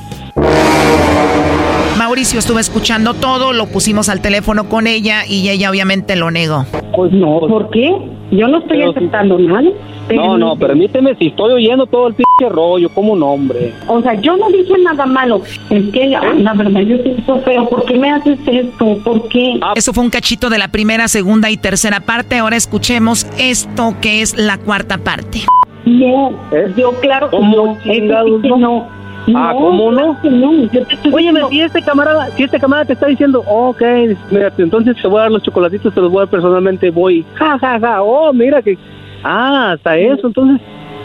Mauricio 2.15 2.39
estuvo 2.39 2.61
escuchando 2.61 3.12
todo, 3.15 3.53
lo 3.53 3.67
pusimos 3.67 4.09
al 4.09 4.21
teléfono 4.21 4.69
con 4.69 4.87
ella 4.87 5.27
y 5.29 5.49
ella 5.49 5.69
obviamente 5.69 6.15
lo 6.15 6.31
negó. 6.31 6.65
Pues 6.95 7.11
no, 7.11 7.41
¿por 7.41 7.71
qué? 7.71 7.93
Yo 8.31 8.47
no 8.47 8.59
estoy 8.59 8.83
aceptando 8.83 9.37
nada. 9.37 9.69
No, 10.15 10.39
no, 10.39 10.55
permíteme, 10.55 11.17
si 11.17 11.27
estoy 11.27 11.55
oyendo 11.55 11.87
todo 11.87 12.07
el 12.07 12.15
pinche 12.15 12.55
rollo, 12.55 12.89
como 12.91 13.15
un 13.15 13.23
hombre. 13.25 13.73
O 13.89 14.01
sea, 14.01 14.15
yo 14.15 14.37
no 14.37 14.49
dije 14.49 14.75
nada 14.85 15.07
malo. 15.07 15.43
Es 15.71 15.93
que 15.93 16.07
la, 16.07 16.55
verdad 16.55 16.83
yo 16.83 16.99
siento 16.99 17.41
feo. 17.41 17.69
¿Por 17.69 17.85
qué 17.85 17.99
me 17.99 18.12
haces 18.12 18.39
esto? 18.47 18.97
¿Por 19.03 19.27
qué? 19.27 19.59
Eso 19.75 19.93
fue 19.93 20.05
un 20.05 20.11
cachito 20.11 20.51
de 20.51 20.59
la 20.59 20.69
primera, 20.69 21.09
segunda 21.09 21.51
y 21.51 21.57
tercera 21.57 21.99
parte. 21.99 22.39
Ahora 22.39 22.55
escuchemos 22.55 23.27
esto 23.39 23.97
que 24.01 24.23
es 24.23 24.39
la 24.39 24.59
cuarta 24.59 24.99
parte. 24.99 25.41
No, 25.85 26.31
yo 26.77 26.93
claro 27.01 27.29
que 27.29 27.37
¿Cómo 27.39 27.57
no. 27.57 27.79
chingados 27.83 28.29
Eso 28.29 28.37
sí 28.37 28.49
que 28.49 28.57
no? 28.57 29.04
No. 29.27 29.39
Ah, 29.39 29.53
¿cómo 29.55 29.91
no? 29.93 30.16
diciendo- 30.22 31.49
si 31.49 31.61
este 31.61 31.83
camarada, 31.83 32.27
si 32.37 32.43
este 32.45 32.59
camarada 32.59 32.87
te 32.87 32.93
está 32.95 33.07
diciendo, 33.07 33.43
ok, 33.47 33.83
mira, 34.31 34.53
entonces 34.59 34.97
te 35.01 35.09
voy 35.09 35.18
a 35.18 35.22
dar 35.22 35.33
los 35.33 35.43
chocolatitos, 35.43 35.95
te 35.95 36.01
los 36.01 36.11
voy 36.11 36.18
a 36.18 36.22
dar 36.22 36.29
personalmente, 36.31 36.91
voy, 36.91 37.25
ja, 37.35 37.59
ja, 37.59 37.79
ja, 37.81 38.03
oh, 38.03 38.33
mira 38.33 38.61
que, 38.62 38.77
ah, 39.22 39.72
hasta 39.72 39.97
eso, 39.97 40.27
entonces, 40.27 40.61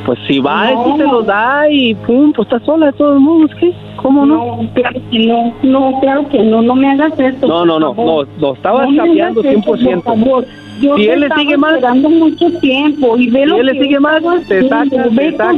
pues 0.05 0.17
si 0.27 0.39
va, 0.39 0.71
No. 0.71 0.85
eso 0.85 0.95
te 0.97 1.03
los 1.03 1.25
da 1.25 1.69
y 1.69 1.93
pum, 1.95 2.31
pues 2.33 2.47
estás 2.47 2.63
sola 2.63 2.87
de 2.87 2.93
todos 2.93 3.19
modos, 3.19 3.51
¿qué? 3.59 3.73
¿Cómo 3.97 4.25
no? 4.25 4.37
No, 4.63 4.69
claro 4.73 5.01
que 5.11 5.19
no. 5.27 5.53
No, 5.61 5.99
claro 5.99 6.29
que 6.29 6.41
no. 6.41 6.61
No 6.61 6.73
me 6.73 6.89
hagas 6.89 7.19
esto. 7.19 7.45
No, 7.47 7.65
no, 7.65 7.77
no, 7.81 7.93
lo 8.39 8.53
estabas 8.53 8.87
cambiando 8.95 9.41
hagas 9.41 9.55
esto, 9.57 9.75
100%. 9.75 10.01
por 10.03 10.03
favor. 10.17 10.45
Yo 10.79 10.95
Si 10.95 11.09
él 11.09 11.19
le 11.19 11.29
sigue 11.35 11.57
más- 11.57 11.73
esperando 11.75 12.09
mucho 12.09 12.49
tiempo 12.61 13.17
y 13.17 13.29
ve 13.29 13.41
Si 13.41 13.45
lo 13.45 13.57
él 13.57 13.65
le 13.65 13.73
que 13.73 13.83
sigue 13.83 13.99
más, 13.99 14.21
te 14.47 14.69
saca, 14.69 14.89
te 14.89 14.97
saca, 14.97 15.09
te 15.09 15.35
saca 15.35 15.53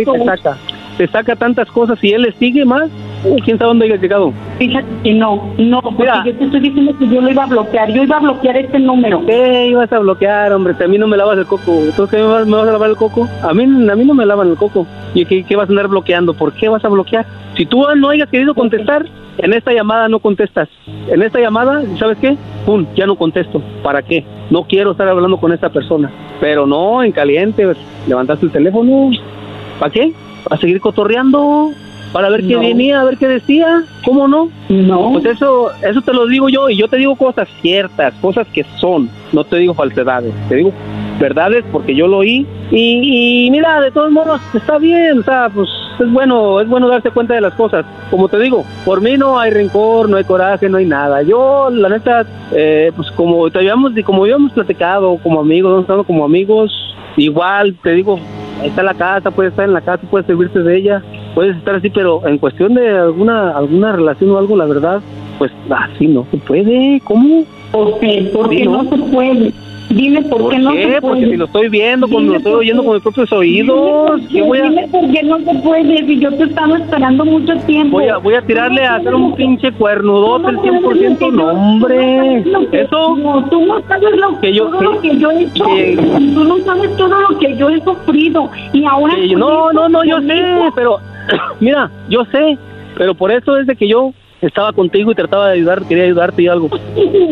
y 0.00 0.04
te 0.04 0.24
saca. 0.24 0.58
Te 0.96 1.06
saca 1.08 1.36
tantas 1.36 1.70
cosas, 1.70 1.98
si 1.98 2.12
él 2.12 2.22
le 2.22 2.32
sigue 2.32 2.64
más, 2.64 2.88
uh, 3.24 3.36
quién 3.44 3.58
sabe 3.58 3.68
dónde 3.68 3.86
haya 3.86 3.96
llegado. 3.96 4.32
Fíjate 4.58 4.86
que 5.02 5.12
no, 5.12 5.52
no, 5.58 5.82
porque 5.82 6.02
Mira. 6.02 6.24
yo 6.24 6.34
te 6.34 6.44
estoy 6.44 6.60
diciendo 6.60 6.96
que 6.98 7.08
yo 7.08 7.20
lo 7.20 7.30
iba 7.30 7.44
a 7.44 7.46
bloquear, 7.46 7.92
yo 7.92 8.02
iba 8.02 8.16
a 8.16 8.20
bloquear 8.20 8.56
este 8.56 8.78
número. 8.78 9.24
¿Qué 9.26 9.66
ibas 9.68 9.92
a 9.92 9.98
bloquear, 9.98 10.52
hombre? 10.52 10.74
Si 10.74 10.84
a 10.84 10.88
mí 10.88 10.96
no 10.96 11.06
me 11.06 11.16
lavas 11.16 11.38
el 11.38 11.46
coco. 11.46 11.72
¿Entonces 11.72 12.10
qué 12.10 12.16
me 12.22 12.28
vas, 12.28 12.46
me 12.46 12.56
vas 12.56 12.68
a 12.68 12.72
lavar 12.72 12.90
el 12.90 12.96
coco? 12.96 13.28
A 13.42 13.52
mí, 13.52 13.64
a 13.64 13.94
mí 13.94 14.04
no 14.04 14.14
me 14.14 14.24
lavan 14.24 14.48
el 14.48 14.56
coco. 14.56 14.86
¿Y 15.14 15.26
qué, 15.26 15.44
qué 15.44 15.56
vas 15.56 15.68
a 15.68 15.72
andar 15.72 15.88
bloqueando? 15.88 16.34
¿Por 16.34 16.52
qué 16.54 16.68
vas 16.68 16.84
a 16.84 16.88
bloquear? 16.88 17.26
Si 17.56 17.66
tú 17.66 17.84
no 17.96 18.08
hayas 18.08 18.28
querido 18.28 18.54
contestar, 18.54 19.06
en 19.38 19.52
esta 19.52 19.72
llamada 19.72 20.08
no 20.08 20.18
contestas. 20.18 20.68
En 21.08 21.22
esta 21.22 21.40
llamada, 21.40 21.82
¿sabes 21.98 22.18
qué? 22.18 22.36
Pum, 22.64 22.86
ya 22.94 23.06
no 23.06 23.16
contesto. 23.16 23.62
¿Para 23.82 24.02
qué? 24.02 24.24
No 24.50 24.64
quiero 24.64 24.92
estar 24.92 25.08
hablando 25.08 25.36
con 25.36 25.52
esta 25.52 25.68
persona. 25.68 26.10
Pero 26.40 26.66
no, 26.66 27.02
en 27.02 27.12
caliente, 27.12 27.64
pues, 27.64 27.78
levantaste 28.06 28.46
el 28.46 28.52
teléfono. 28.52 29.10
¿Para 29.78 29.92
qué? 29.92 30.12
¿Para 30.48 30.60
seguir 30.60 30.80
cotorreando? 30.80 31.72
¿Para 32.12 32.30
ver 32.30 32.46
qué 32.46 32.54
No. 32.54 32.60
venía, 32.60 33.00
a 33.00 33.04
ver 33.04 33.18
qué 33.18 33.26
decía? 33.26 33.82
¿Cómo 34.04 34.28
no? 34.28 34.48
No. 34.68 35.12
Pues 35.12 35.24
eso, 35.26 35.70
eso 35.82 36.00
te 36.02 36.12
lo 36.12 36.26
digo 36.26 36.48
yo 36.48 36.70
y 36.70 36.76
yo 36.76 36.86
te 36.86 36.96
digo 36.98 37.16
cosas 37.16 37.48
ciertas, 37.60 38.14
cosas 38.20 38.46
que 38.54 38.64
son, 38.80 39.10
no 39.32 39.42
te 39.44 39.56
digo 39.56 39.74
falsedades, 39.74 40.32
te 40.48 40.54
digo 40.56 40.72
verdades 41.18 41.64
porque 41.72 41.94
yo 41.94 42.06
lo 42.06 42.18
oí 42.18 42.46
y, 42.70 43.46
y 43.46 43.50
mira, 43.50 43.80
de 43.80 43.90
todos 43.90 44.12
modos 44.12 44.40
está 44.54 44.78
bien, 44.78 45.18
o 45.18 45.22
sea, 45.24 45.50
pues 45.52 45.68
es 45.98 46.12
bueno, 46.12 46.60
es 46.60 46.68
bueno 46.68 46.88
darse 46.88 47.10
cuenta 47.10 47.34
de 47.34 47.40
las 47.40 47.54
cosas. 47.54 47.84
Como 48.10 48.28
te 48.28 48.38
digo, 48.38 48.64
por 48.84 49.00
mí 49.00 49.16
no 49.16 49.38
hay 49.40 49.50
rencor, 49.50 50.08
no 50.08 50.16
hay 50.16 50.24
coraje, 50.24 50.68
no 50.68 50.78
hay 50.78 50.86
nada. 50.86 51.22
Yo, 51.22 51.70
la 51.70 51.88
neta, 51.88 52.24
eh, 52.52 52.92
pues 52.94 53.10
como 53.12 53.50
te 53.50 53.58
habíamos, 53.58 53.92
como 54.04 54.22
habíamos 54.22 54.52
platicado 54.52 55.18
como 55.22 55.40
amigos, 55.40 55.86
como 56.06 56.24
amigos, 56.24 56.72
igual 57.16 57.74
te 57.82 57.92
digo, 57.94 58.20
ahí 58.60 58.68
está 58.68 58.82
la 58.82 58.94
casa, 58.94 59.30
puedes 59.30 59.52
estar 59.52 59.64
en 59.66 59.72
la 59.74 59.80
casa, 59.80 60.06
puedes 60.10 60.26
servirte 60.26 60.60
de 60.62 60.76
ella, 60.76 61.02
puedes 61.34 61.56
estar 61.56 61.74
así, 61.76 61.90
pero 61.90 62.26
en 62.26 62.38
cuestión 62.38 62.74
de 62.74 62.88
alguna 62.90 63.50
alguna 63.50 63.92
relación 63.92 64.30
o 64.30 64.38
algo, 64.38 64.56
la 64.56 64.66
verdad, 64.66 65.00
pues 65.38 65.52
así 65.70 66.06
no 66.08 66.26
se 66.30 66.38
puede. 66.38 67.00
¿Cómo? 67.04 67.44
¿Por 67.72 67.98
qué? 68.00 68.30
¿Por 68.32 68.48
qué 68.48 68.58
Sí, 68.58 68.64
no 68.64 68.82
¿no? 68.82 68.90
se 68.90 69.12
puede? 69.12 69.52
Dime 69.88 70.22
por, 70.22 70.40
¿Por 70.42 70.50
qué 70.52 70.58
no 70.58 70.72
qué? 70.72 70.82
se 70.82 70.86
puede. 70.88 71.00
Porque 71.00 71.26
si 71.30 71.36
lo 71.36 71.44
estoy 71.44 71.68
viendo, 71.68 72.08
cuando 72.08 72.32
lo 72.32 72.38
estoy 72.38 72.52
por 72.52 72.60
oyendo 72.60 72.84
con 72.84 72.94
mis 72.94 73.02
propios 73.02 73.32
oídos, 73.32 74.16
Dime 74.16 74.28
¿qué 74.32 74.42
voy 74.42 74.58
a, 74.58 74.62
Dime 74.64 74.88
por 74.88 75.10
qué 75.12 75.22
no 75.22 75.38
se 75.38 75.54
puede, 75.60 76.06
si 76.06 76.18
yo 76.20 76.32
te 76.34 76.44
estaba 76.44 76.76
esperando 76.78 77.24
mucho 77.24 77.56
tiempo. 77.66 77.98
voy 77.98 78.08
a, 78.08 78.16
voy 78.18 78.34
a 78.34 78.42
tirarle 78.42 78.84
a 78.84 78.96
hacer 78.96 79.14
un 79.14 79.34
pinche 79.36 79.70
cuernudote 79.72 80.48
el 80.50 80.58
100%? 80.58 81.32
No, 81.32 81.46
hombre. 81.48 82.40
Eso, 82.72 83.16
No, 83.16 83.44
tú 83.48 83.64
no 83.64 83.80
sabes 83.88 84.16
lo 84.16 84.40
Que 84.40 84.52
yo- 84.52 84.66
todo 84.70 84.82
lo 84.82 85.00
que 85.00 85.16
yo 85.18 85.30
he 85.30 85.42
hecho. 85.44 85.64
que- 85.64 85.96
Tú 86.34 86.44
no 86.44 86.58
sabes 86.58 86.96
todo 86.96 87.08
lo 87.30 87.38
que 87.38 87.56
yo 87.56 87.68
he 87.70 87.80
sufrido. 87.82 88.50
Y 88.72 88.84
ahora. 88.84 89.14
que- 89.14 89.36
no, 89.36 89.72
no, 89.72 89.88
no, 89.88 90.04
yo 90.04 90.20
sé, 90.22 90.42
pero 90.74 90.98
mira, 91.60 91.90
yo 92.08 92.24
sé, 92.26 92.58
pero 92.96 93.14
por 93.14 93.30
eso 93.30 93.56
es 93.56 93.66
de 93.66 93.76
que 93.76 93.88
yo 93.88 94.12
estaba 94.40 94.72
contigo 94.72 95.10
y 95.10 95.14
trataba 95.14 95.48
de 95.48 95.54
ayudar, 95.54 95.82
quería 95.86 96.04
ayudarte 96.04 96.42
y 96.42 96.48
algo. 96.48 96.68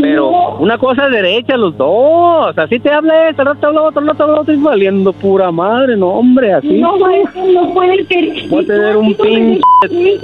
Pero 0.01 0.57
una 0.59 0.79
cosa 0.79 1.07
es 1.07 1.13
derecha, 1.13 1.57
los 1.57 1.77
dos. 1.77 2.57
Así 2.57 2.79
te 2.81 2.91
habla 2.91 3.29
este, 3.29 3.43
al 3.43 3.49
rato 3.49 3.67
habla 3.67 3.83
otro, 3.83 4.01
al 4.01 4.09
rato 4.09 4.23
habla 4.25 4.41
otro, 4.41 4.55
y 4.55 4.57
valiendo 4.57 5.13
pura 5.13 5.51
madre, 5.51 5.97
no, 5.97 6.09
hombre, 6.09 6.53
así. 6.53 6.81
No, 6.81 6.97
eso 7.11 7.45
no 7.53 7.73
puede 7.75 8.05
ser. 8.07 8.49
Voy 8.49 8.61
a 8.61 8.63
¿Y 8.63 8.67
tener 8.67 8.97
un 8.97 9.15
pinche-? 9.15 10.21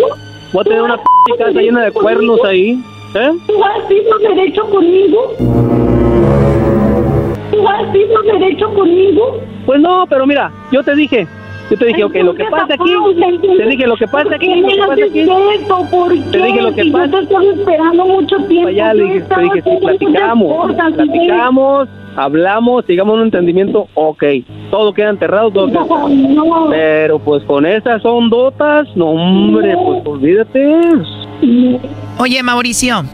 Voy 0.52 0.60
a 0.60 0.64
tener 0.64 0.82
una 0.82 0.96
¿Tú 0.96 1.02
p 1.02 1.32
has 1.32 1.38
casa 1.38 1.60
llena 1.60 1.84
de 1.84 1.92
cuernos 1.92 2.40
ahí. 2.44 2.82
¿Eh? 3.14 3.30
¿Tú 3.46 3.64
has 3.64 3.88
sido 3.88 4.18
derecho 4.18 4.64
conmigo? 4.70 5.34
¿Tú 7.50 7.68
has 7.68 7.92
sido 7.92 8.22
derecho 8.22 8.72
conmigo? 8.72 9.40
Pues 9.66 9.80
no, 9.80 10.06
pero 10.08 10.26
mira, 10.26 10.50
yo 10.72 10.82
te 10.82 10.94
dije, 10.94 11.26
Yo 11.70 11.76
te 11.76 11.86
dije, 11.86 12.02
ok, 12.02 12.14
lo 12.16 12.34
que 12.34 12.44
pasa 12.50 12.74
aquí, 12.74 12.92
te 13.56 13.66
dije 13.66 13.86
lo 13.86 13.96
que 13.96 14.06
pasa 14.08 14.34
aquí, 14.34 14.60
lo 14.60 14.68
que 14.68 14.76
pasa 14.76 14.92
aquí. 14.92 16.30
Te 16.32 16.38
dije 16.38 16.62
lo 16.62 16.74
que 16.74 16.84
pasa. 16.90 17.20
Yo 17.22 17.28
te 17.28 17.60
esperando 17.60 18.06
mucho 18.06 18.36
tiempo. 18.48 18.68
Allá 18.68 18.92
le 18.92 19.04
dije, 19.04 19.20
te 19.20 19.40
dije, 19.40 19.62
sí, 19.62 19.70
platicamos, 19.80 20.74
platicamos, 20.74 21.88
hablamos, 22.16 22.84
llegamos 22.88 23.12
a 23.12 23.16
un 23.18 23.22
entendimiento, 23.26 23.86
ok, 23.94 24.24
todo 24.72 24.92
queda 24.92 25.10
enterrado, 25.10 25.52
todo 25.52 25.68
queda 25.68 26.06
enterrado. 26.08 26.70
Pero 26.70 27.18
pues 27.20 27.44
con 27.44 27.64
esas 27.64 28.04
ondotas, 28.04 28.88
no 28.96 29.10
hombre, 29.10 29.76
pues 29.76 30.06
olvídate. 30.06 30.80
Oye, 32.18 32.42
Mauricio. 32.42 33.04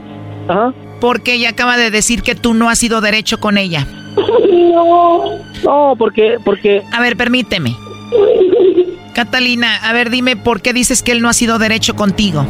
Ajá. 0.49 0.73
Porque 0.99 1.35
ella 1.35 1.51
acaba 1.51 1.77
de 1.77 1.91
decir 1.91 2.23
que 2.23 2.35
tú 2.35 2.55
no 2.55 2.71
has 2.71 2.79
sido 2.79 3.03
derecho 3.03 3.39
con 3.39 3.59
ella. 3.59 3.87
No. 4.17 5.25
No, 5.63 5.95
porque, 5.99 6.39
porque. 6.43 6.83
A 6.93 7.03
ver, 7.03 7.17
permíteme. 7.19 7.77
Catalina, 9.15 9.77
a 9.77 9.93
ver, 9.93 10.11
dime 10.11 10.37
por 10.37 10.61
qué 10.61 10.73
dices 10.73 11.03
que 11.03 11.13
él 11.13 11.23
no 11.23 11.29
ha 11.29 11.33
sido 11.33 11.59
derecho 11.59 11.97
contigo. 11.97 12.47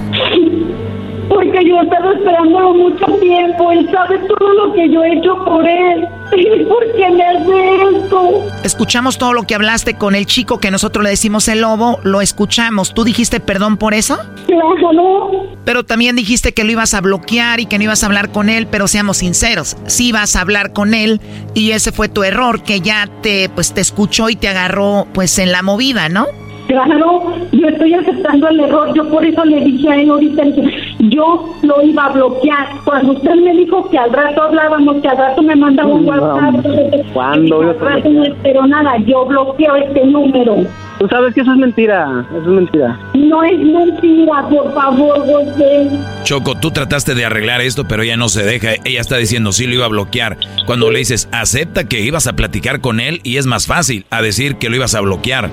Porque 1.56 1.70
yo 1.70 1.76
he 1.80 1.84
estado 1.84 2.12
esperando 2.12 2.74
mucho 2.74 3.06
tiempo. 3.18 3.72
Él 3.72 3.88
sabe 3.90 4.18
todo 4.18 4.52
lo 4.52 4.74
que 4.74 4.90
yo 4.90 5.02
he 5.02 5.16
hecho 5.16 5.42
por 5.44 5.66
él. 5.66 6.06
¿Por 6.68 6.92
qué 6.96 7.10
me 7.10 7.24
hace 7.24 7.96
esto? 7.96 8.44
Escuchamos 8.62 9.16
todo 9.16 9.32
lo 9.32 9.44
que 9.44 9.54
hablaste 9.54 9.94
con 9.94 10.14
el 10.14 10.26
chico 10.26 10.58
que 10.58 10.70
nosotros 10.70 11.02
le 11.02 11.10
decimos 11.10 11.48
el 11.48 11.62
lobo. 11.62 11.98
Lo 12.02 12.20
escuchamos. 12.20 12.92
¿Tú 12.92 13.04
dijiste 13.04 13.40
perdón 13.40 13.78
por 13.78 13.94
eso? 13.94 14.18
Claro, 14.46 14.92
no. 14.92 15.30
Pero 15.64 15.84
también 15.84 16.14
dijiste 16.14 16.52
que 16.52 16.64
lo 16.64 16.72
ibas 16.72 16.92
a 16.92 17.00
bloquear 17.00 17.60
y 17.60 17.66
que 17.66 17.78
no 17.78 17.84
ibas 17.84 18.02
a 18.02 18.06
hablar 18.06 18.32
con 18.32 18.50
él. 18.50 18.66
Pero 18.66 18.86
seamos 18.86 19.18
sinceros. 19.18 19.78
Sí 19.86 20.08
ibas 20.08 20.36
a 20.36 20.42
hablar 20.42 20.74
con 20.74 20.92
él 20.92 21.22
y 21.54 21.70
ese 21.70 21.90
fue 21.90 22.10
tu 22.10 22.22
error. 22.22 22.62
Que 22.64 22.80
ya 22.80 23.08
te, 23.22 23.48
pues, 23.48 23.72
te 23.72 23.80
escuchó 23.80 24.28
y 24.28 24.36
te 24.36 24.48
agarró 24.48 25.06
pues 25.14 25.38
en 25.38 25.52
la 25.52 25.62
movida, 25.62 26.10
¿no? 26.10 26.26
Claro, 26.66 27.22
yo 27.52 27.68
estoy 27.68 27.94
aceptando 27.94 28.48
el 28.48 28.60
error. 28.60 28.92
Yo 28.94 29.08
por 29.08 29.24
eso 29.24 29.44
le 29.44 29.60
dije 29.60 29.88
a 29.88 29.96
él 29.96 30.10
ahorita 30.10 30.42
que 30.42 30.96
yo 31.10 31.48
lo 31.62 31.82
iba 31.82 32.06
a 32.06 32.12
bloquear. 32.12 32.66
Cuando 32.84 33.12
usted 33.12 33.34
me 33.36 33.52
dijo 33.52 33.88
que 33.88 33.98
al 33.98 34.12
rato 34.12 34.42
hablábamos, 34.42 34.96
que 34.96 35.08
al 35.08 35.16
rato 35.16 35.42
me 35.42 35.56
mandaba 35.56 35.88
un 35.88 36.08
WhatsApp. 36.08 36.66
¿Cuándo? 37.12 37.60
Al 37.60 37.78
rato 37.78 38.10
no 38.10 38.24
espero 38.24 38.66
nada. 38.66 38.96
Yo 38.98 39.24
bloqueo 39.26 39.76
este 39.76 40.04
número. 40.06 40.56
Tú 40.98 41.06
sabes 41.08 41.34
que 41.34 41.42
eso 41.42 41.52
es 41.52 41.58
mentira. 41.58 42.24
Eso 42.30 42.40
es 42.40 42.46
mentira. 42.46 42.98
No 43.16 43.42
es 43.42 43.58
mentira, 43.58 44.46
por 44.48 44.74
favor, 44.74 45.18
José. 45.20 45.88
Choco, 46.24 46.54
tú 46.54 46.70
trataste 46.70 47.14
de 47.14 47.24
arreglar 47.24 47.62
esto, 47.62 47.88
pero 47.88 48.02
ella 48.02 48.16
no 48.16 48.28
se 48.28 48.44
deja. 48.44 48.74
Ella 48.84 49.00
está 49.00 49.16
diciendo 49.16 49.52
sí 49.52 49.66
lo 49.66 49.74
iba 49.74 49.86
a 49.86 49.88
bloquear. 49.88 50.36
Cuando 50.66 50.90
le 50.90 50.98
dices, 50.98 51.28
acepta 51.32 51.84
que 51.84 52.00
ibas 52.00 52.26
a 52.26 52.34
platicar 52.34 52.80
con 52.80 53.00
él 53.00 53.20
y 53.22 53.38
es 53.38 53.46
más 53.46 53.66
fácil 53.66 54.04
a 54.10 54.20
decir 54.20 54.56
que 54.56 54.68
lo 54.68 54.76
ibas 54.76 54.94
a 54.94 55.00
bloquear. 55.00 55.50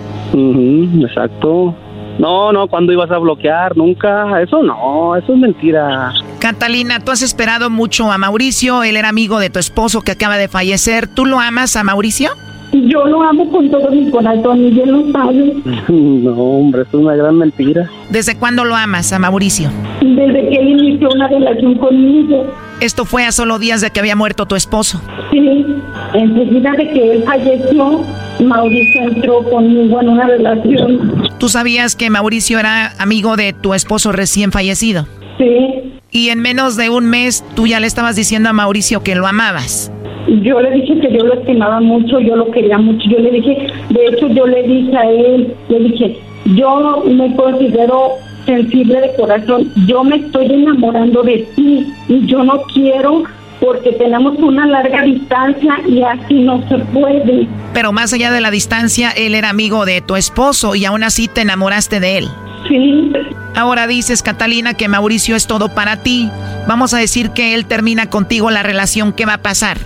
Exacto. 1.02 1.76
No, 2.20 2.52
no, 2.52 2.68
¿cuándo 2.68 2.92
ibas 2.92 3.10
a 3.12 3.18
bloquear? 3.18 3.76
Nunca. 3.78 4.42
Eso 4.42 4.62
no, 4.62 5.16
eso 5.16 5.34
es 5.34 5.40
mentira. 5.40 6.12
Catalina, 6.40 7.00
tú 7.00 7.12
has 7.12 7.22
esperado 7.22 7.70
mucho 7.70 8.12
a 8.12 8.18
Mauricio. 8.18 8.84
Él 8.84 8.98
era 8.98 9.10
amigo 9.10 9.40
de 9.40 9.50
tu 9.50 9.60
esposo 9.60 10.02
que 10.02 10.12
acaba 10.12 10.38
de 10.38 10.48
fallecer. 10.48 11.08
¿Tú 11.08 11.26
lo 11.26 11.40
amas 11.40 11.76
a 11.76 11.84
Mauricio? 11.84 12.32
Yo 12.74 13.06
lo 13.06 13.22
amo 13.22 13.50
con 13.52 13.70
todo 13.70 13.92
mi 13.92 14.10
corazón 14.10 14.62
y 14.62 14.80
él 14.80 14.90
lo 14.90 15.12
sabe. 15.12 15.54
No, 15.90 16.32
hombre, 16.32 16.82
eso 16.84 16.98
es 16.98 17.04
una 17.04 17.16
gran 17.16 17.38
mentira. 17.38 17.90
¿Desde 18.10 18.36
cuándo 18.36 18.64
lo 18.66 18.76
amas 18.76 19.14
a 19.14 19.20
Mauricio? 19.20 19.70
Desde 20.02 20.50
que 20.50 20.56
él 20.56 20.70
inició 20.70 21.10
una 21.10 21.28
relación 21.28 21.76
conmigo. 21.76 22.46
Esto 22.80 23.06
fue 23.06 23.26
a 23.26 23.32
solo 23.32 23.60
días 23.60 23.82
de 23.82 23.92
que 23.92 24.00
había 24.00 24.16
muerto 24.16 24.46
tu 24.46 24.56
esposo. 24.56 25.02
Sí, 25.32 25.66
enseguida 26.14 26.72
de 26.72 26.90
que 26.90 27.12
él 27.12 27.24
falleció, 27.24 28.02
Mauricio 28.40 29.02
entró 29.04 29.44
conmigo 29.44 30.02
en 30.02 30.10
una 30.10 30.28
relación. 30.28 31.30
¿Tú 31.38 31.50
sabías 31.50 31.96
que 31.96 32.10
Mauricio 32.10 32.60
era 32.60 32.94
amigo 33.00 33.36
de 33.36 33.54
tu 33.54 33.74
esposo 33.74 34.12
recién 34.12 34.52
fallecido? 34.52 35.08
Sí. 35.38 35.94
Y 36.12 36.30
en 36.30 36.40
menos 36.40 36.76
de 36.76 36.90
un 36.90 37.06
mes 37.06 37.44
tú 37.56 37.68
ya 37.68 37.80
le 37.80 37.88
estabas 37.88 38.16
diciendo 38.16 38.50
a 38.50 38.54
Mauricio 38.54 39.04
que 39.04 39.16
lo 39.16 39.28
amabas. 39.28 39.92
Yo 40.28 40.62
le 40.62 40.72
dije 40.72 41.00
que 41.00 41.12
yo 41.12 41.24
lo 41.26 41.34
estimaba 41.34 41.80
mucho, 41.82 42.20
yo 42.20 42.36
lo 42.36 42.50
quería 42.52 42.78
mucho. 42.78 43.10
Yo 43.10 43.20
le 43.20 43.32
dije, 43.32 43.68
de 43.90 44.08
hecho, 44.08 44.28
yo 44.28 44.48
le 44.48 44.64
dije 44.64 44.98
a 44.98 45.10
él, 45.10 45.54
le 45.70 45.80
dije, 45.80 46.18
yo 46.56 47.04
me 47.06 47.36
considero 47.36 48.14
sensible 48.46 49.00
de 49.00 49.16
corazón, 49.16 49.72
yo 49.88 50.04
me 50.04 50.18
estoy 50.18 50.52
enamorando 50.52 51.24
de 51.24 51.48
ti 51.56 51.88
y 52.10 52.26
yo 52.26 52.44
no 52.44 52.62
quiero 52.74 53.24
porque 53.60 53.94
tenemos 53.94 54.38
una 54.40 54.68
larga 54.68 55.04
distancia 55.04 55.80
y 55.88 56.02
así 56.02 56.34
no 56.42 56.62
se 56.68 56.80
puede. 56.80 57.48
Pero 57.74 57.94
más 57.94 58.12
allá 58.12 58.32
de 58.32 58.42
la 58.42 58.52
distancia, 58.52 59.12
él 59.12 59.36
era 59.36 59.50
amigo 59.50 59.86
de 59.86 60.02
tu 60.02 60.18
esposo 60.18 60.76
y 60.76 60.84
aún 60.84 61.04
así 61.04 61.30
te 61.30 61.42
enamoraste 61.42 62.02
de 62.02 62.18
él. 62.18 62.28
Sí. 62.68 63.14
Ahora 63.56 63.88
dices, 63.88 64.22
Catalina, 64.22 64.74
que 64.74 64.90
Mauricio 64.90 65.36
es 65.36 65.48
todo 65.48 65.70
para 65.74 65.98
ti. 65.98 66.30
Vamos 66.68 66.94
a 66.94 66.98
decir 66.98 67.30
que 67.30 67.54
él 67.54 67.66
termina 67.66 68.10
contigo 68.10 68.52
la 68.52 68.64
relación, 68.64 69.14
¿qué 69.14 69.26
va 69.26 69.36
a 69.36 69.42
pasar? 69.42 69.78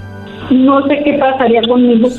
No 0.49 0.87
sé 0.87 1.01
qué 1.03 1.13
pasaría 1.13 1.61
conmigo. 1.63 2.09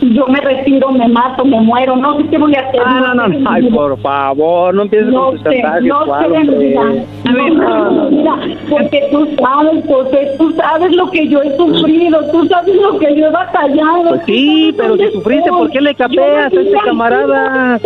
Yo 0.00 0.26
me 0.28 0.40
retiro, 0.40 0.90
me 0.92 1.08
mato, 1.08 1.44
me 1.44 1.60
muero, 1.60 1.96
no 1.96 2.16
sé 2.16 2.24
qué 2.30 2.38
voy 2.38 2.54
a 2.54 2.60
hacer. 2.60 2.80
Ah, 2.84 3.12
no, 3.14 3.28
no, 3.28 3.50
ay, 3.50 3.68
por 3.70 3.98
favor, 4.00 4.74
no 4.74 4.82
empieces 4.82 5.08
No 5.08 5.26
con 5.26 5.34
tus 5.34 5.42
sé, 5.52 5.62
no 5.82 6.04
¿cuál, 6.06 6.20
sé, 6.30 6.36
hombre? 6.38 6.56
mira, 6.58 6.80
A 6.82 7.32
ver, 7.32 7.52
no, 7.52 7.90
no, 7.90 8.10
mira, 8.10 8.36
porque 8.70 9.08
tú 9.10 9.28
sabes, 9.40 9.84
José, 9.86 10.28
tú 10.38 10.52
sabes 10.52 10.92
lo 10.94 11.10
que 11.10 11.26
yo 11.28 11.42
he 11.42 11.56
sufrido, 11.56 12.20
tú 12.30 12.46
sabes 12.46 12.74
lo 12.76 12.98
que 12.98 13.14
yo 13.16 13.26
he 13.26 13.30
batallado. 13.30 14.08
Pues 14.10 14.22
sí, 14.26 14.72
pero 14.76 14.96
si 14.96 15.10
sufriste, 15.10 15.50
¿por 15.50 15.70
qué 15.70 15.80
le 15.80 15.94
capeas 15.94 16.52
a 16.52 16.60
este 16.60 16.72
camarada? 16.84 17.78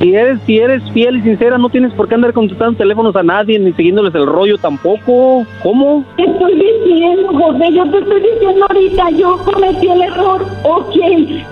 Si 0.00 0.14
eres, 0.14 0.38
si 0.46 0.58
eres 0.58 0.82
fiel 0.92 1.16
y 1.16 1.22
sincera, 1.22 1.56
no 1.58 1.68
tienes 1.70 1.92
por 1.94 2.08
qué 2.08 2.14
andar 2.14 2.32
contestando 2.32 2.76
teléfonos 2.76 3.16
a 3.16 3.22
nadie 3.22 3.58
ni 3.58 3.72
siguiéndoles 3.72 4.14
el 4.14 4.26
rollo 4.26 4.58
tampoco. 4.58 5.44
¿Cómo? 5.62 6.04
Te 6.16 6.24
estoy 6.24 6.54
diciendo, 6.54 7.28
José, 7.32 7.72
yo 7.72 7.90
te 7.90 7.98
estoy 7.98 8.20
diciendo 8.20 8.66
ahorita, 8.68 9.10
yo 9.10 9.38
cometí 9.44 9.88
el 9.88 10.02
error, 10.02 10.42
ok, 10.62 10.96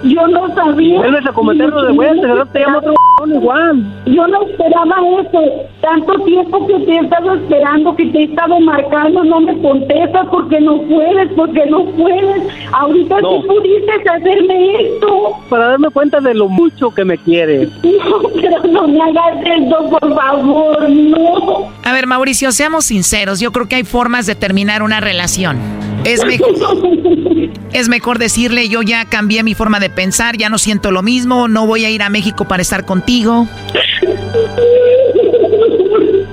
yo 0.04 0.26
no 0.28 0.54
sabía. 0.54 0.98
Vuelves 0.98 1.26
a 1.26 1.32
cometerlo 1.32 1.82
de 1.84 1.92
vuelta, 1.92 2.26
¿verdad? 2.26 2.46
Te 2.52 2.60
llamo 2.60 2.78
otro 2.78 2.94
igual. 3.34 3.84
Yo 4.06 4.26
no 4.26 4.42
esperaba 4.42 4.96
eso. 5.20 5.40
Tanto 5.80 6.18
tiempo 6.24 6.66
que 6.66 6.78
te 6.80 6.92
he 6.92 6.98
estado 6.98 7.34
esperando, 7.34 7.96
que 7.96 8.06
te 8.06 8.18
he 8.18 8.24
estado 8.24 8.60
marcando, 8.60 9.24
no 9.24 9.40
me 9.40 9.56
contestas 9.62 10.26
porque 10.30 10.60
no 10.60 10.80
puedes, 10.82 11.32
porque 11.34 11.66
no 11.66 11.84
puedes. 11.86 12.42
Ahorita 12.72 13.20
No. 13.20 13.40
sí 13.42 13.46
pudiste 13.48 14.10
hacerme 14.10 14.74
esto. 14.82 15.32
Para 15.48 15.68
darme 15.68 15.90
cuenta 15.90 16.20
de 16.20 16.34
lo 16.34 16.48
mucho 16.48 16.90
que 16.90 17.04
me 17.04 17.18
quieres. 17.18 17.70
No, 18.06 18.28
pero 18.40 18.62
no 18.70 18.86
me 18.88 19.00
hagas 19.00 19.38
esto, 19.44 19.88
por 19.90 20.14
favor, 20.14 20.88
no. 20.88 21.68
A 21.84 21.92
ver, 21.92 22.06
Mauricio, 22.06 22.52
seamos 22.52 22.84
sinceros. 22.86 23.40
Yo 23.40 23.50
creo 23.52 23.66
que 23.68 23.76
hay 23.76 23.84
formas 23.84 24.26
de 24.26 24.34
terminar 24.34 24.82
una 24.82 25.00
relación. 25.00 25.56
Es 26.04 26.24
mejor, 26.24 26.54
es 27.72 27.88
mejor 27.88 28.18
decirle, 28.18 28.68
yo 28.68 28.82
ya 28.82 29.04
cambié 29.06 29.42
mi 29.42 29.54
forma 29.54 29.75
de 29.80 29.90
pensar, 29.90 30.36
ya 30.36 30.48
no 30.48 30.58
siento 30.58 30.90
lo 30.90 31.02
mismo, 31.02 31.48
no 31.48 31.66
voy 31.66 31.84
a 31.84 31.90
ir 31.90 32.02
a 32.02 32.08
México 32.08 32.46
para 32.46 32.62
estar 32.62 32.84
contigo. 32.84 33.46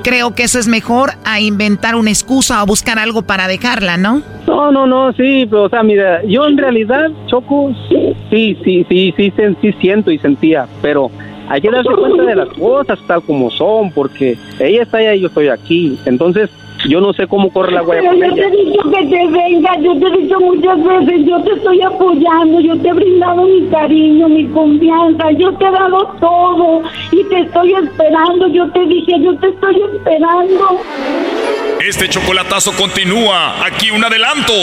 Creo 0.03 0.35
que 0.35 0.43
eso 0.43 0.59
es 0.59 0.67
mejor 0.67 1.11
a 1.23 1.39
inventar 1.39 1.95
una 1.95 2.09
excusa 2.09 2.61
o 2.61 2.65
buscar 2.65 2.99
algo 2.99 3.21
para 3.21 3.47
dejarla, 3.47 3.97
¿no? 3.97 4.21
No, 4.45 4.71
no, 4.71 4.85
no, 4.85 5.13
sí, 5.13 5.47
pero 5.49 5.63
o 5.63 5.69
sea, 5.69 5.81
mira, 5.81 6.21
yo 6.25 6.45
en 6.45 6.57
realidad, 6.57 7.09
Choco, 7.27 7.73
sí, 7.89 8.15
sí, 8.29 8.57
sí, 8.63 8.85
sí, 8.89 9.13
sí, 9.15 9.55
sí 9.61 9.73
siento 9.79 10.11
y 10.11 10.17
sentía, 10.19 10.67
pero 10.81 11.09
hay 11.47 11.61
que 11.61 11.71
darse 11.71 11.89
cuenta 11.93 12.23
de 12.23 12.35
las 12.35 12.49
cosas 12.49 12.99
tal 13.07 13.21
como 13.23 13.49
son, 13.49 13.91
porque 13.91 14.37
ella 14.59 14.83
está 14.83 14.97
allá 14.97 15.15
y 15.15 15.21
yo 15.21 15.27
estoy 15.27 15.47
aquí, 15.47 15.97
entonces 16.05 16.49
yo 16.88 17.01
no 17.01 17.13
sé 17.13 17.27
cómo 17.27 17.49
corre 17.51 17.71
la 17.71 17.81
guaya 17.81 18.01
Pero 18.11 18.13
yo 18.27 18.34
te 18.36 18.41
he 18.47 18.51
dicho 18.51 18.81
que 18.89 19.05
te 19.05 19.27
vengas, 19.27 19.77
yo 19.81 19.97
te 19.99 20.05
he 20.07 20.17
dicho 20.21 20.39
muchas 20.39 20.84
veces, 20.84 21.25
yo 21.25 21.41
te 21.43 21.53
estoy 21.53 21.81
apoyando, 21.81 22.59
yo 22.59 22.77
te 22.77 22.89
he 22.89 22.93
brindado 22.93 23.43
mi 23.43 23.67
cariño, 23.67 24.29
mi 24.29 24.45
confianza, 24.47 25.31
yo 25.31 25.53
te 25.53 25.65
he 25.65 25.71
dado 25.71 26.05
todo 26.19 26.81
y 27.11 27.23
te 27.25 27.39
estoy 27.41 27.73
esperando, 27.73 28.47
yo 28.47 28.69
te 28.71 28.86
dije, 28.86 29.13
yo 29.19 29.36
te 29.38 29.47
estoy 29.49 29.81
esperando. 29.95 30.79
Este 31.88 32.07
chocolatazo 32.07 32.71
continúa. 32.79 33.65
Aquí 33.65 33.91
un 33.91 34.03
adelanto. 34.03 34.53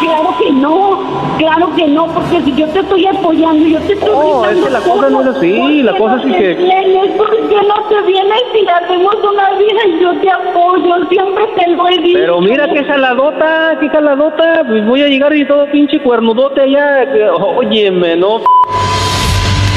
Claro 0.00 0.34
que 0.38 0.50
no, 0.52 1.00
claro 1.38 1.70
que 1.76 1.86
no, 1.86 2.06
porque 2.08 2.42
si 2.44 2.54
yo 2.54 2.66
te 2.68 2.80
estoy 2.80 3.06
apoyando, 3.06 3.66
yo 3.66 3.78
te 3.80 3.92
estoy 3.94 4.08
No, 4.10 4.44
es 4.44 4.50
brindando 4.60 4.66
que 4.66 4.72
la 4.72 4.80
cosa 4.80 5.10
no 5.10 5.20
es 5.22 5.26
así, 5.28 5.52
¿por 5.58 5.70
la 5.84 5.98
cosa 5.98 6.16
no 6.16 6.22
sí 6.22 6.32
que- 6.32 6.54
vienes? 6.54 7.10
¿Por 7.16 7.30
qué 7.30 7.56
no 7.66 7.74
te 7.88 8.02
vienes 8.06 8.40
si 8.52 8.68
hacemos 8.68 9.14
una 9.32 9.50
vida 9.58 9.80
y 9.86 10.00
yo 10.02 10.12
te 10.20 10.30
apoyo? 10.30 11.08
Siempre 11.08 11.45
te 11.54 11.70
lo 11.70 11.88
he 11.88 11.98
dicho. 11.98 12.18
Pero 12.18 12.40
mira 12.40 12.66
qué 12.72 12.84
jaladota, 12.84 13.76
qué 13.80 13.88
jaladota, 13.88 14.64
pues 14.66 14.84
voy 14.86 15.02
a 15.02 15.08
llegar 15.08 15.34
y 15.34 15.46
todo 15.46 15.70
pinche 15.70 16.00
cuernudote 16.00 16.62
allá, 16.62 17.04
óyeme, 17.38 18.16
no. 18.16 18.40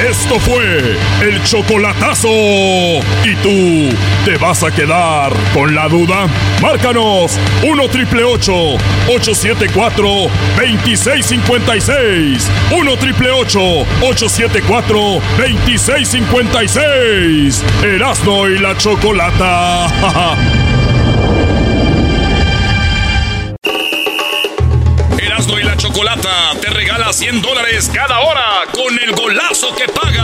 Esto 0.08 0.40
fue 0.40 0.96
el 1.22 1.44
chocolatazo. 1.44 2.30
¿Y 2.30 3.36
tú 3.44 3.90
te 4.24 4.38
vas 4.38 4.64
a 4.64 4.72
quedar 4.72 5.34
con 5.54 5.76
la 5.76 5.90
duda? 5.90 6.26
Márcanos 6.62 7.38
1 7.68 7.90
triple 7.90 8.24
874 8.24 10.08
2656. 10.56 12.50
1 12.72 12.98
triple 12.98 13.30
874 13.30 14.98
2656. 15.38 17.66
Erasno 17.84 18.48
y 18.48 18.58
la 18.58 18.78
chocolata. 18.78 19.88
chocolata 26.00 26.54
te 26.62 26.70
regala 26.70 27.12
100 27.12 27.42
dólares 27.42 27.92
cada 27.94 28.22
hora 28.22 28.64
con 28.72 28.98
el 28.98 29.12
golazo 29.12 29.76
que 29.76 29.86
paga. 29.92 30.24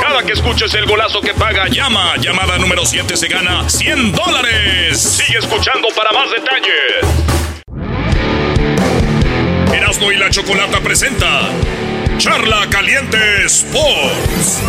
Cada 0.00 0.22
que 0.22 0.34
escuches 0.34 0.72
el 0.74 0.86
golazo 0.86 1.20
que 1.20 1.34
paga, 1.34 1.66
llama. 1.66 2.16
Llamada 2.18 2.58
número 2.58 2.86
7 2.86 3.16
se 3.16 3.26
gana 3.26 3.68
100 3.68 4.12
dólares. 4.12 5.00
Sigue 5.00 5.40
escuchando 5.40 5.88
para 5.96 6.12
más 6.12 6.30
detalles. 6.30 7.02
Erasmo 9.72 10.12
y 10.12 10.16
la 10.16 10.30
Chocolata 10.30 10.78
presenta 10.78 11.48
Charla 12.18 12.68
Caliente 12.70 13.18
Sports. 13.46 14.62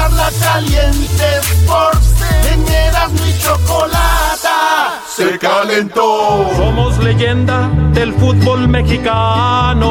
Charla 0.00 0.30
Caliente 0.40 1.24
Sports. 1.42 2.14
En 2.50 2.66
Erasmo 2.66 3.20
y 3.26 3.38
Chocolata 3.38 4.98
se 5.06 5.38
calentó. 5.38 6.48
Somos 6.56 6.96
leyenda 7.04 7.68
del 7.92 8.14
fútbol 8.14 8.66
mexicano. 8.66 9.84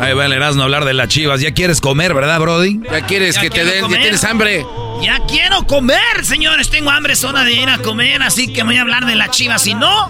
Ahí 0.00 0.14
va 0.14 0.24
el 0.24 0.32
Erasmo 0.32 0.62
a 0.62 0.64
hablar 0.64 0.86
de 0.86 0.94
las 0.94 1.08
chivas. 1.08 1.42
¿Ya 1.42 1.52
quieres 1.52 1.82
comer, 1.82 2.14
verdad, 2.14 2.40
Brody? 2.40 2.80
Ya 2.90 3.04
quieres 3.04 3.36
que 3.36 3.50
te 3.50 3.66
den, 3.66 3.90
ya 3.90 4.00
tienes 4.00 4.24
hambre. 4.24 4.64
Ya 5.02 5.20
quiero 5.28 5.66
comer, 5.66 6.24
señores. 6.24 6.70
Tengo 6.70 6.90
hambre, 6.90 7.14
zona 7.14 7.44
de 7.44 7.52
ir 7.52 7.68
a 7.68 7.76
comer, 7.76 8.22
así 8.22 8.54
que 8.54 8.62
voy 8.62 8.78
a 8.78 8.80
hablar 8.80 9.04
de 9.04 9.16
la 9.16 9.28
chivas. 9.28 9.60
Si 9.60 9.74
no, 9.74 10.08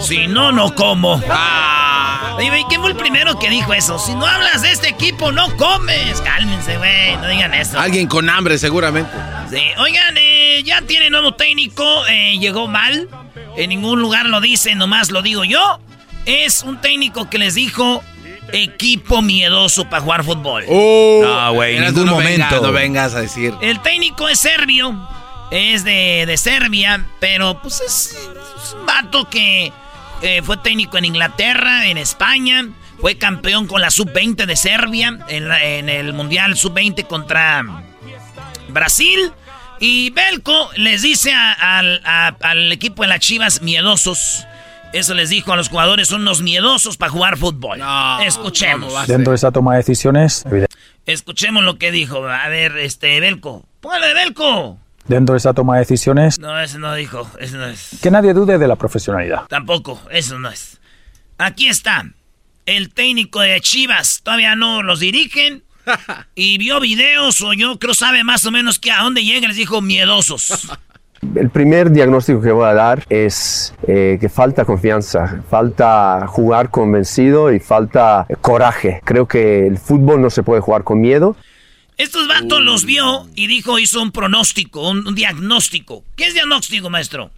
si 0.00 0.26
no, 0.26 0.50
no 0.50 0.74
como. 0.74 1.22
Ah. 1.30 1.87
Oye, 2.36 2.64
¿quién 2.68 2.80
fue 2.80 2.90
el 2.90 2.96
primero 2.96 3.38
que 3.38 3.50
dijo 3.50 3.72
eso? 3.74 3.98
Si 3.98 4.14
no 4.14 4.26
hablas 4.26 4.62
de 4.62 4.72
este 4.72 4.88
equipo, 4.88 5.32
no 5.32 5.56
comes. 5.56 6.20
Cálmense, 6.20 6.76
güey, 6.76 7.16
no 7.16 7.28
digan 7.28 7.54
eso. 7.54 7.78
Alguien 7.78 8.06
con 8.06 8.28
hambre, 8.28 8.58
seguramente. 8.58 9.10
Sí, 9.50 9.62
oigan, 9.78 10.16
eh, 10.18 10.62
ya 10.64 10.82
tiene 10.82 11.10
nuevo 11.10 11.34
técnico, 11.34 12.06
eh, 12.06 12.38
llegó 12.38 12.68
mal. 12.68 13.08
En 13.56 13.70
ningún 13.70 14.00
lugar 14.00 14.26
lo 14.26 14.40
dice, 14.40 14.74
nomás 14.74 15.10
lo 15.10 15.22
digo 15.22 15.44
yo. 15.44 15.80
Es 16.26 16.62
un 16.62 16.80
técnico 16.80 17.28
que 17.30 17.38
les 17.38 17.54
dijo 17.54 18.02
equipo 18.52 19.22
miedoso 19.22 19.88
para 19.88 20.02
jugar 20.02 20.24
fútbol. 20.24 20.64
Oh, 20.68 21.20
no, 21.22 21.52
güey, 21.54 21.76
en 21.76 21.84
ningún 21.84 22.06
no 22.06 22.12
momento. 22.12 22.60
no 22.60 22.72
vengas 22.72 23.14
a 23.14 23.20
decir. 23.20 23.54
El 23.60 23.80
técnico 23.80 24.28
es 24.28 24.38
serbio, 24.38 25.08
es 25.50 25.84
de, 25.84 26.24
de 26.26 26.36
Serbia, 26.36 27.04
pero 27.20 27.60
pues 27.60 27.80
es, 27.80 28.16
es 28.16 28.74
un 28.74 28.86
vato 28.86 29.28
que 29.28 29.72
eh, 30.22 30.42
fue 30.42 30.56
técnico 30.58 30.98
en 30.98 31.04
Inglaterra, 31.04 31.86
en 31.86 31.98
España, 31.98 32.68
fue 33.00 33.16
campeón 33.18 33.66
con 33.66 33.80
la 33.80 33.90
sub-20 33.90 34.46
de 34.46 34.56
Serbia 34.56 35.18
en, 35.28 35.48
la- 35.48 35.62
en 35.64 35.88
el 35.88 36.12
Mundial 36.12 36.56
sub-20 36.56 37.06
contra 37.06 37.64
Brasil. 38.68 39.32
Y 39.80 40.10
Belko 40.10 40.70
les 40.76 41.02
dice 41.02 41.32
a- 41.32 41.52
al, 41.78 42.00
a- 42.04 42.34
al 42.42 42.72
equipo 42.72 43.02
de 43.02 43.08
las 43.08 43.20
Chivas 43.20 43.62
miedosos. 43.62 44.44
Eso 44.92 45.14
les 45.14 45.28
dijo 45.28 45.52
a 45.52 45.56
los 45.56 45.68
jugadores, 45.68 46.08
son 46.08 46.22
unos 46.22 46.40
miedosos 46.42 46.96
para 46.96 47.12
jugar 47.12 47.36
fútbol. 47.36 47.78
Escuchemos. 48.24 49.06
Dentro 49.06 49.32
de 49.32 49.36
esa 49.36 49.52
toma 49.52 49.72
de 49.72 49.78
decisiones, 49.78 50.44
Escuchemos 51.06 51.62
lo 51.62 51.78
que 51.78 51.90
dijo. 51.92 52.26
A 52.26 52.48
ver, 52.48 52.76
este, 52.78 53.20
Belko. 53.20 53.64
¡Póngale, 53.80 54.12
Belko! 54.14 54.78
Dentro 55.08 55.32
de 55.32 55.38
esa 55.38 55.52
toma 55.54 55.74
de 55.74 55.80
decisiones, 55.80 56.38
No, 56.38 56.58
eso 56.60 56.78
no 56.78 56.94
dijo. 56.94 57.28
Eso 57.40 57.56
no 57.56 57.66
es. 57.66 57.98
que 58.00 58.10
nadie 58.10 58.32
dude 58.34 58.58
de 58.58 58.68
la 58.68 58.76
profesionalidad. 58.76 59.46
Tampoco, 59.48 60.00
eso 60.10 60.38
no 60.38 60.48
es. 60.50 60.78
Aquí 61.38 61.68
está. 61.68 62.04
El 62.66 62.92
técnico 62.92 63.40
de 63.40 63.60
Chivas. 63.60 64.20
Todavía 64.22 64.54
no 64.56 64.82
los 64.82 65.00
dirigen. 65.00 65.64
Y 66.34 66.58
vio 66.58 66.80
videos 66.80 67.40
o 67.40 67.54
yo 67.54 67.78
creo 67.78 67.94
sabe 67.94 68.22
más 68.22 68.44
o 68.44 68.50
menos 68.50 68.78
que 68.78 68.90
a 68.92 69.02
dónde 69.02 69.24
llegan. 69.24 69.48
Les 69.48 69.56
dijo 69.56 69.80
miedosos. 69.80 70.68
El 71.34 71.50
primer 71.50 71.90
diagnóstico 71.90 72.40
que 72.40 72.52
voy 72.52 72.66
a 72.68 72.74
dar 72.74 73.04
es 73.08 73.74
eh, 73.88 74.18
que 74.20 74.28
falta 74.28 74.64
confianza, 74.64 75.42
falta 75.50 76.26
jugar 76.28 76.70
convencido 76.70 77.52
y 77.52 77.58
falta 77.58 78.24
coraje. 78.40 79.00
Creo 79.04 79.26
que 79.26 79.66
el 79.66 79.78
fútbol 79.78 80.20
no 80.20 80.30
se 80.30 80.44
puede 80.44 80.60
jugar 80.60 80.84
con 80.84 81.00
miedo. 81.00 81.34
Estos 81.98 82.28
vatos 82.28 82.62
los 82.62 82.84
vio 82.84 83.28
y 83.34 83.48
dijo, 83.48 83.78
hizo 83.80 84.00
un 84.00 84.12
pronóstico, 84.12 84.88
un, 84.88 85.06
un 85.06 85.14
diagnóstico. 85.16 86.04
¿Qué 86.16 86.28
es 86.28 86.34
diagnóstico, 86.34 86.88
maestro? 86.90 87.32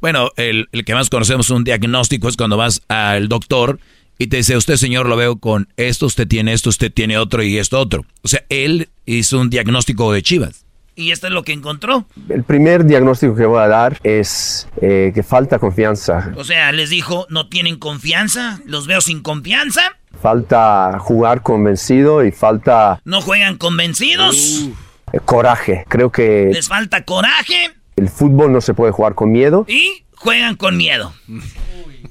Bueno, 0.00 0.30
el, 0.36 0.68
el 0.72 0.84
que 0.84 0.94
más 0.94 1.08
conocemos 1.08 1.50
un 1.50 1.62
diagnóstico 1.62 2.28
es 2.28 2.36
cuando 2.36 2.56
vas 2.56 2.82
al 2.88 3.28
doctor 3.28 3.78
y 4.18 4.26
te 4.26 4.38
dice, 4.38 4.56
usted 4.56 4.74
señor 4.74 5.06
lo 5.08 5.16
veo 5.16 5.36
con 5.36 5.68
esto, 5.76 6.06
usted 6.06 6.26
tiene 6.26 6.52
esto, 6.52 6.70
usted 6.70 6.92
tiene 6.92 7.16
otro 7.16 7.44
y 7.44 7.58
esto 7.58 7.78
otro. 7.78 8.04
O 8.22 8.28
sea, 8.28 8.44
él 8.48 8.88
hizo 9.06 9.38
un 9.38 9.50
diagnóstico 9.50 10.12
de 10.12 10.22
Chivas. 10.22 10.64
Y 10.96 11.12
esto 11.12 11.28
es 11.28 11.32
lo 11.32 11.44
que 11.44 11.52
encontró. 11.52 12.06
El 12.28 12.42
primer 12.42 12.84
diagnóstico 12.84 13.34
que 13.36 13.46
voy 13.46 13.62
a 13.62 13.68
dar 13.68 14.00
es 14.02 14.68
eh, 14.80 15.12
que 15.14 15.22
falta 15.22 15.58
confianza, 15.60 16.32
O 16.36 16.44
sea, 16.44 16.72
les 16.72 16.90
dijo, 16.90 17.26
no 17.30 17.48
tienen 17.48 17.76
confianza, 17.78 18.60
los 18.66 18.86
veo 18.88 19.00
sin 19.00 19.22
confianza, 19.22 19.96
falta 20.20 20.98
jugar 20.98 21.42
convencido 21.42 22.24
y 22.24 22.32
falta 22.32 23.00
no 23.04 23.20
juegan 23.20 23.56
convencidos, 23.56 24.68
eh, 25.12 25.20
coraje. 25.24 25.84
Creo 25.88 26.10
que 26.12 26.50
les 26.52 26.68
falta 26.68 27.04
coraje 27.04 27.74
el 27.96 28.08
fútbol 28.08 28.52
no 28.52 28.60
se 28.60 28.74
puede 28.74 28.92
jugar 28.92 29.14
con 29.14 29.30
miedo. 29.30 29.64
y 29.68 30.04
juegan 30.14 30.56
con 30.56 30.76
miedo. 30.76 31.14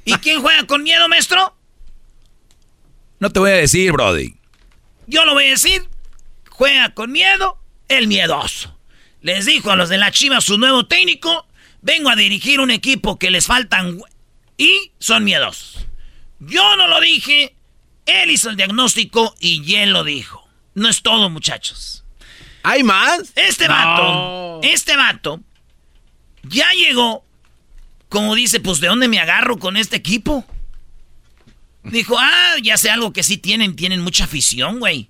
¿Y 0.05 0.13
quién 0.15 0.41
juega 0.41 0.65
con 0.65 0.83
miedo, 0.83 1.07
maestro? 1.07 1.55
No 3.19 3.29
te 3.31 3.39
voy 3.39 3.51
a 3.51 3.55
decir, 3.55 3.91
Brody. 3.91 4.35
Yo 5.07 5.25
lo 5.25 5.33
voy 5.33 5.45
a 5.47 5.51
decir. 5.51 5.87
Juega 6.49 6.93
con 6.93 7.11
miedo 7.11 7.57
el 7.87 8.07
miedoso. 8.07 8.77
Les 9.21 9.45
dijo 9.45 9.71
a 9.71 9.75
los 9.75 9.89
de 9.89 9.97
la 9.97 10.11
Chivas 10.11 10.43
su 10.43 10.57
nuevo 10.57 10.87
técnico, 10.87 11.47
vengo 11.81 12.09
a 12.09 12.15
dirigir 12.15 12.59
un 12.59 12.71
equipo 12.71 13.19
que 13.19 13.31
les 13.31 13.45
faltan 13.45 13.99
y 14.57 14.91
son 14.99 15.23
miedosos. 15.23 15.87
Yo 16.39 16.75
no 16.75 16.87
lo 16.87 16.99
dije, 16.99 17.55
él 18.11 18.31
hizo 18.31 18.49
el 18.49 18.55
diagnóstico 18.57 19.35
y 19.39 19.75
él 19.75 19.91
lo 19.91 20.03
dijo. 20.03 20.47
No 20.73 20.89
es 20.89 21.01
todo, 21.01 21.29
muchachos. 21.29 22.03
¿Hay 22.63 22.83
más? 22.83 23.31
Este 23.35 23.67
No. 23.67 23.73
vato, 23.73 24.59
este 24.63 24.95
vato, 24.95 25.39
ya 26.43 26.69
llegó, 26.73 27.25
como 28.09 28.35
dice, 28.35 28.59
pues 28.59 28.79
¿de 28.79 28.87
dónde 28.87 29.07
me 29.07 29.19
agarro 29.19 29.57
con 29.57 29.77
este 29.77 29.95
equipo? 29.95 30.45
Dijo, 31.83 32.15
ah, 32.19 32.55
ya 32.61 32.77
sé 32.77 32.91
algo 32.91 33.11
que 33.13 33.23
sí 33.23 33.37
tienen, 33.37 33.75
tienen 33.75 34.01
mucha 34.01 34.25
afición, 34.25 34.79
güey. 34.79 35.09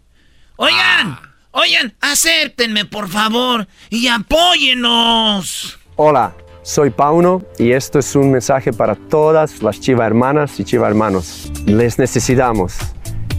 Oigan, 0.55 1.19
oigan, 1.51 1.93
acéptenme, 1.99 2.85
por 2.85 3.09
favor, 3.09 3.67
y 3.89 4.07
apóyennos. 4.07 5.77
Hola, 5.97 6.33
soy 6.63 6.89
Pauno 6.91 7.41
y 7.57 7.71
esto 7.71 7.99
es 7.99 8.15
un 8.15 8.31
mensaje 8.31 8.71
para 8.73 8.95
todas 8.95 9.61
las 9.61 9.79
chiva 9.79 10.05
hermanas 10.05 10.59
y 10.59 10.63
chiva 10.63 10.87
hermanos. 10.87 11.51
Les 11.65 11.97
necesitamos. 11.97 12.77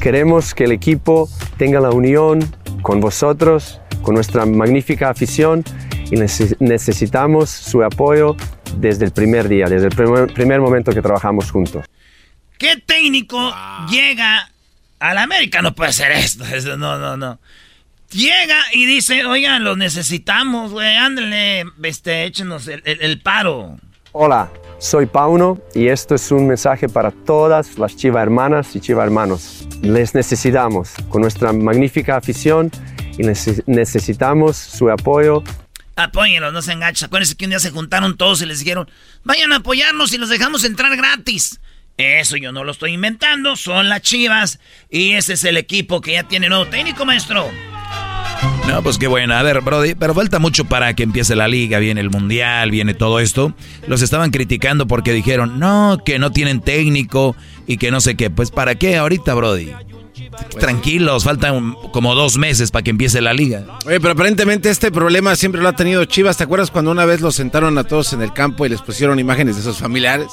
Queremos 0.01 0.55
que 0.55 0.64
el 0.64 0.73
equipo 0.73 1.29
tenga 1.57 1.81
la 1.81 1.91
unión 1.91 2.41
con 2.83 3.01
vosotros, 3.01 3.81
con 4.03 4.14
nuestra 4.16 4.45
magnífica 4.47 5.11
afición 5.11 5.62
y 6.11 6.16
neces- 6.16 6.57
necesitamos 6.59 7.51
su 7.51 7.85
apoyo 7.85 8.36
desde 8.78 9.05
el 9.05 9.12
primer 9.12 9.49
día, 9.49 9.66
desde 9.69 9.86
el 9.86 9.94
primer, 9.94 10.32
primer 10.32 10.61
momento 10.61 10.93
que 10.93 11.01
trabajamos 11.03 11.51
juntos. 11.51 11.86
¿Qué 12.59 12.77
técnico 12.85 13.53
llega 13.90 14.51
a 14.99 15.15
la 15.15 15.23
América? 15.23 15.62
No 15.62 15.74
puede 15.74 15.93
ser 15.93 16.11
esto, 16.12 16.44
no, 16.77 16.99
no, 16.99 17.16
no. 17.16 17.39
Llega 18.12 18.59
y 18.72 18.84
dice, 18.86 19.24
oigan, 19.24 19.64
los 19.64 19.76
necesitamos, 19.78 20.72
güey, 20.72 20.94
ándale, 20.97 21.64
este, 21.82 22.24
échenos 22.24 22.68
el, 22.68 22.82
el- 22.84 23.01
el 23.01 23.20
paro. 23.20 23.78
Hola, 24.12 24.51
soy 24.78 25.06
Pauno 25.06 25.59
y 25.74 25.89
esto 25.89 26.14
es 26.14 26.30
un 26.30 26.47
mensaje 26.47 26.89
para 26.90 27.10
todas 27.10 27.78
las 27.78 27.97
chiva 27.97 28.20
hermanas 28.22 28.76
y 28.76 28.80
chiva 28.80 29.02
hermanos. 29.02 29.66
Les 29.80 30.14
necesitamos 30.14 30.90
con 31.09 31.22
nuestra 31.22 31.55
magnífica 31.55 32.18
afición 32.18 32.70
y 33.16 33.22
neces- 33.22 33.62
necesitamos 33.66 34.56
su 34.59 34.90
apoyo 34.90 35.43
Apóyenlos, 35.94 36.52
no 36.55 36.62
se 36.62 36.72
enganchen. 36.72 37.06
Acuérdense 37.06 37.36
que 37.36 37.44
un 37.44 37.51
día 37.51 37.60
se 37.60 37.70
juntaron 37.70 38.16
todos 38.16 38.40
y 38.43 38.47
les 38.47 38.59
dijeron, 38.60 38.89
vayan 39.24 39.52
a 39.52 39.56
apoyarnos 39.56 40.12
y 40.14 40.18
los 40.18 40.30
dejamos 40.30 40.64
entrar 40.64 40.97
gratis. 40.97 41.60
Eso 41.98 42.36
yo 42.39 42.51
no 42.51 42.64
lo 42.64 42.72
estoy 42.72 42.93
inventando, 42.94 43.56
son 43.56 43.90
las 43.90 44.01
chivas. 44.01 44.59
Y 44.90 45.12
ese 45.12 45.34
es 45.34 45.44
el 45.44 45.59
equipo 45.59 46.01
que 46.01 46.12
ya 46.14 46.22
tiene 46.24 46.48
nuevo 46.48 46.66
técnico, 46.66 47.05
maestro. 47.05 47.51
No, 48.66 48.82
pues 48.82 48.97
qué 48.97 49.06
bueno. 49.06 49.35
A 49.35 49.43
ver, 49.43 49.60
Brody, 49.60 49.94
pero 49.94 50.14
falta 50.14 50.39
mucho 50.39 50.64
para 50.64 50.94
que 50.94 51.02
empiece 51.02 51.36
la 51.36 51.48
liga, 51.48 51.78
viene 51.78 52.01
el 52.01 52.10
mundial, 52.10 52.70
viene 52.70 52.94
todo 52.94 53.20
esto. 53.20 53.55
Los 53.86 54.02
estaban 54.02 54.31
criticando 54.31 54.86
porque 54.86 55.12
dijeron, 55.12 55.59
no, 55.59 55.98
que 56.05 56.19
no 56.19 56.32
tienen 56.32 56.60
técnico 56.60 57.36
y 57.66 57.77
que 57.77 57.90
no 57.90 58.01
sé 58.01 58.16
qué. 58.16 58.31
Pues 58.31 58.51
¿para 58.51 58.74
qué 58.74 58.97
ahorita, 58.97 59.35
Brody? 59.35 59.73
Tranquilos, 60.59 61.24
faltan 61.24 61.74
como 61.93 62.14
dos 62.14 62.39
meses 62.39 62.70
para 62.70 62.82
que 62.82 62.90
empiece 62.90 63.20
la 63.20 63.32
liga. 63.32 63.64
Oye, 63.85 64.01
pero 64.01 64.12
aparentemente 64.12 64.70
este 64.70 64.90
problema 64.90 65.36
siempre 65.36 65.60
lo 65.60 65.69
ha 65.69 65.77
tenido 65.77 66.05
Chivas. 66.05 66.36
¿Te 66.36 66.44
acuerdas 66.44 66.70
cuando 66.70 66.90
una 66.90 67.05
vez 67.05 67.20
los 67.20 67.35
sentaron 67.35 67.77
a 67.78 67.85
todos 67.85 68.12
en 68.12 68.23
el 68.23 68.32
campo 68.32 68.64
y 68.64 68.69
les 68.69 68.81
pusieron 68.81 69.19
imágenes 69.19 69.56
de 69.56 69.62
sus 69.62 69.78
familiares 69.78 70.28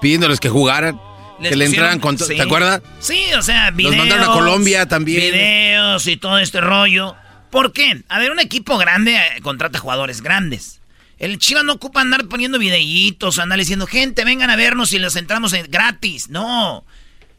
pidiéndoles 0.00 0.40
que 0.40 0.48
jugaran? 0.48 0.98
que 1.40 1.56
le 1.56 1.64
entraran 1.64 1.98
con... 1.98 2.16
¿Te 2.16 2.40
acuerdas? 2.40 2.82
Sí, 3.00 3.24
o 3.36 3.42
sea, 3.42 3.72
videos. 3.72 3.96
Los 3.96 4.06
mandaron 4.06 4.30
a 4.30 4.32
Colombia 4.32 4.86
también. 4.86 5.32
Videos 5.32 6.06
y 6.06 6.16
todo 6.16 6.38
este 6.38 6.60
rollo. 6.60 7.16
¿Por 7.52 7.74
qué? 7.74 8.02
A 8.08 8.18
ver, 8.18 8.30
un 8.30 8.40
equipo 8.40 8.78
grande 8.78 9.14
eh, 9.14 9.42
contrata 9.42 9.78
jugadores 9.78 10.22
grandes. 10.22 10.80
El 11.18 11.38
Chivas 11.38 11.64
no 11.64 11.74
ocupa 11.74 12.00
andar 12.00 12.26
poniendo 12.26 12.58
videitos, 12.58 13.38
andar 13.38 13.58
diciendo, 13.58 13.86
gente, 13.86 14.24
vengan 14.24 14.48
a 14.48 14.56
vernos 14.56 14.94
y 14.94 14.98
los 14.98 15.16
entramos 15.16 15.52
gratis. 15.68 16.30
No. 16.30 16.86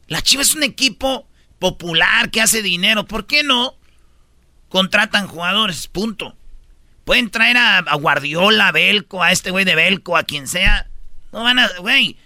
La 0.07 0.21
Chivas 0.21 0.49
es 0.49 0.55
un 0.55 0.61
equipo 0.61 1.27
popular 1.57 2.29
que 2.29 2.41
hace 2.41 2.61
dinero. 2.61 3.07
¿Por 3.07 3.25
qué 3.25 3.41
no? 3.41 3.75
Contratan 4.69 5.25
jugadores, 5.25 5.87
punto. 5.87 6.37
Pueden 7.05 7.31
traer 7.31 7.57
a, 7.57 7.81
Guardiola, 7.95 8.67
a 8.67 8.71
Belco, 8.71 9.23
a 9.23 9.31
este 9.31 9.49
güey 9.49 9.65
de 9.65 9.73
Belco, 9.73 10.15
a 10.15 10.23
quien 10.23 10.47
sea. 10.47 10.87
No 11.31 11.41
van 11.41 11.57
a, 11.57 11.69
güey. 11.79 12.17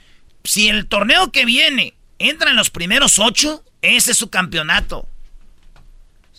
Si 0.43 0.67
el 0.67 0.87
torneo 0.87 1.31
que 1.31 1.45
viene 1.45 1.93
entra 2.19 2.49
en 2.49 2.57
los 2.57 2.69
primeros 2.69 3.17
ocho, 3.17 3.63
ese 3.81 4.11
es 4.11 4.17
su 4.17 4.29
campeonato. 4.29 5.07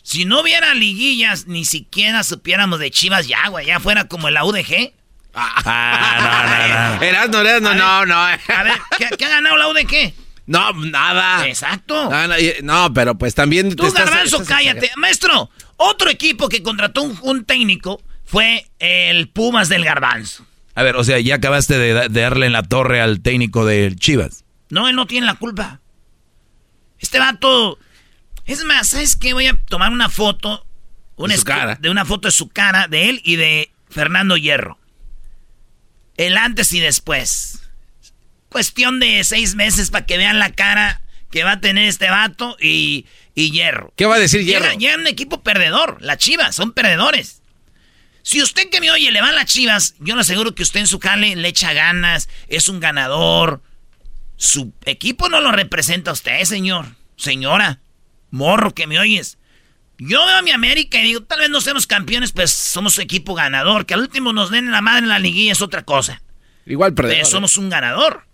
Si 0.08 0.24
no 0.24 0.40
hubiera 0.40 0.72
liguillas, 0.72 1.48
ni 1.48 1.66
siquiera 1.66 2.24
supiéramos 2.24 2.78
de 2.78 2.90
Chivas 2.90 3.28
ya, 3.28 3.46
güey. 3.48 3.66
Ya 3.66 3.78
fuera 3.78 4.08
como 4.08 4.30
la 4.30 4.42
UDG. 4.42 4.94
Ah, 5.34 6.16
no, 6.18 6.96
no, 6.96 6.96
no. 6.96 7.02
Erasno, 7.02 7.40
Erasno, 7.42 7.74
no, 7.74 8.06
no. 8.06 8.14
A 8.16 8.62
ver, 8.62 8.72
¿qué, 8.96 9.24
ha 9.26 9.28
ganado 9.28 9.58
la 9.58 9.68
UDG? 9.68 10.14
No, 10.46 10.72
nada. 10.72 11.46
Exacto. 11.46 12.10
No, 12.62 12.94
pero 12.94 13.18
pues 13.18 13.34
también... 13.34 13.76
Tú, 13.76 13.92
Garbanzo, 13.92 14.42
cállate. 14.46 14.90
Maestro, 14.96 15.50
otro 15.76 16.08
equipo 16.08 16.48
que 16.48 16.62
contrató 16.62 17.02
un, 17.02 17.44
técnico 17.44 18.00
fue 18.24 18.64
el 18.78 19.28
Pumas 19.28 19.68
del 19.68 19.84
Garbanzo. 19.84 20.46
A 20.74 20.84
ver, 20.84 20.96
o 20.96 21.04
sea, 21.04 21.20
ya 21.20 21.34
acabaste 21.34 21.76
de, 21.76 22.08
darle 22.08 22.46
en 22.46 22.52
la 22.54 22.62
torre 22.62 23.02
al 23.02 23.20
técnico 23.20 23.66
del 23.66 23.96
Chivas. 23.96 24.46
No, 24.70 24.88
él 24.88 24.96
no 24.96 25.06
tiene 25.06 25.26
la 25.26 25.34
culpa. 25.34 25.80
Este 26.98 27.18
vato 27.18 27.78
es 28.48 28.64
más, 28.64 28.88
¿sabes 28.88 29.14
qué? 29.14 29.34
Voy 29.34 29.46
a 29.46 29.56
tomar 29.66 29.92
una 29.92 30.08
foto. 30.08 30.66
Una 31.16 31.36
de, 31.36 31.42
cara. 31.42 31.76
de 31.78 31.90
una 31.90 32.04
foto 32.04 32.28
de 32.28 32.32
su 32.32 32.48
cara, 32.48 32.88
de 32.88 33.10
él 33.10 33.20
y 33.24 33.36
de 33.36 33.70
Fernando 33.90 34.36
Hierro. 34.36 34.78
El 36.16 36.36
antes 36.38 36.72
y 36.72 36.80
después. 36.80 37.60
Cuestión 38.48 39.00
de 39.00 39.22
seis 39.24 39.54
meses 39.54 39.90
para 39.90 40.06
que 40.06 40.16
vean 40.16 40.38
la 40.38 40.52
cara 40.52 41.02
que 41.30 41.44
va 41.44 41.52
a 41.52 41.60
tener 41.60 41.84
este 41.84 42.08
vato 42.08 42.56
y, 42.58 43.04
y 43.34 43.50
Hierro. 43.50 43.92
¿Qué 43.96 44.06
va 44.06 44.14
a 44.14 44.18
decir 44.18 44.42
Hierro? 44.44 44.72
Llega, 44.72 44.96
un 44.96 45.06
equipo 45.06 45.42
perdedor. 45.42 45.98
Las 46.00 46.16
chivas 46.16 46.54
son 46.54 46.72
perdedores. 46.72 47.42
Si 48.22 48.42
usted 48.42 48.70
que 48.70 48.80
me 48.80 48.90
oye 48.90 49.12
le 49.12 49.20
van 49.20 49.34
las 49.34 49.46
chivas, 49.46 49.94
yo 49.98 50.14
le 50.14 50.22
aseguro 50.22 50.54
que 50.54 50.62
usted 50.62 50.80
en 50.80 50.86
su 50.86 50.98
jale 51.00 51.36
le 51.36 51.48
echa 51.48 51.74
ganas, 51.74 52.30
es 52.48 52.68
un 52.70 52.80
ganador. 52.80 53.62
Su 54.36 54.72
equipo 54.86 55.28
no 55.28 55.42
lo 55.42 55.52
representa 55.52 56.12
a 56.12 56.14
usted, 56.14 56.42
señor. 56.44 56.86
Señora 57.16 57.80
morro 58.30 58.74
que 58.74 58.86
me 58.86 58.98
oyes. 58.98 59.38
Yo 59.98 60.24
veo 60.24 60.36
a 60.36 60.42
mi 60.42 60.52
América 60.52 61.00
y 61.00 61.02
digo, 61.02 61.22
tal 61.22 61.40
vez 61.40 61.50
no 61.50 61.60
seamos 61.60 61.86
campeones, 61.86 62.30
pues 62.32 62.52
somos 62.52 62.98
equipo 62.98 63.34
ganador. 63.34 63.84
Que 63.84 63.94
al 63.94 64.00
último 64.00 64.32
nos 64.32 64.50
den 64.50 64.70
la 64.70 64.80
madre 64.80 65.00
en 65.00 65.08
la 65.08 65.18
liguilla 65.18 65.52
es 65.52 65.60
otra 65.60 65.82
cosa. 65.82 66.22
Igual 66.66 66.94
perdedor. 66.94 67.26
somos 67.26 67.56
un 67.56 67.68
ganador. 67.68 68.26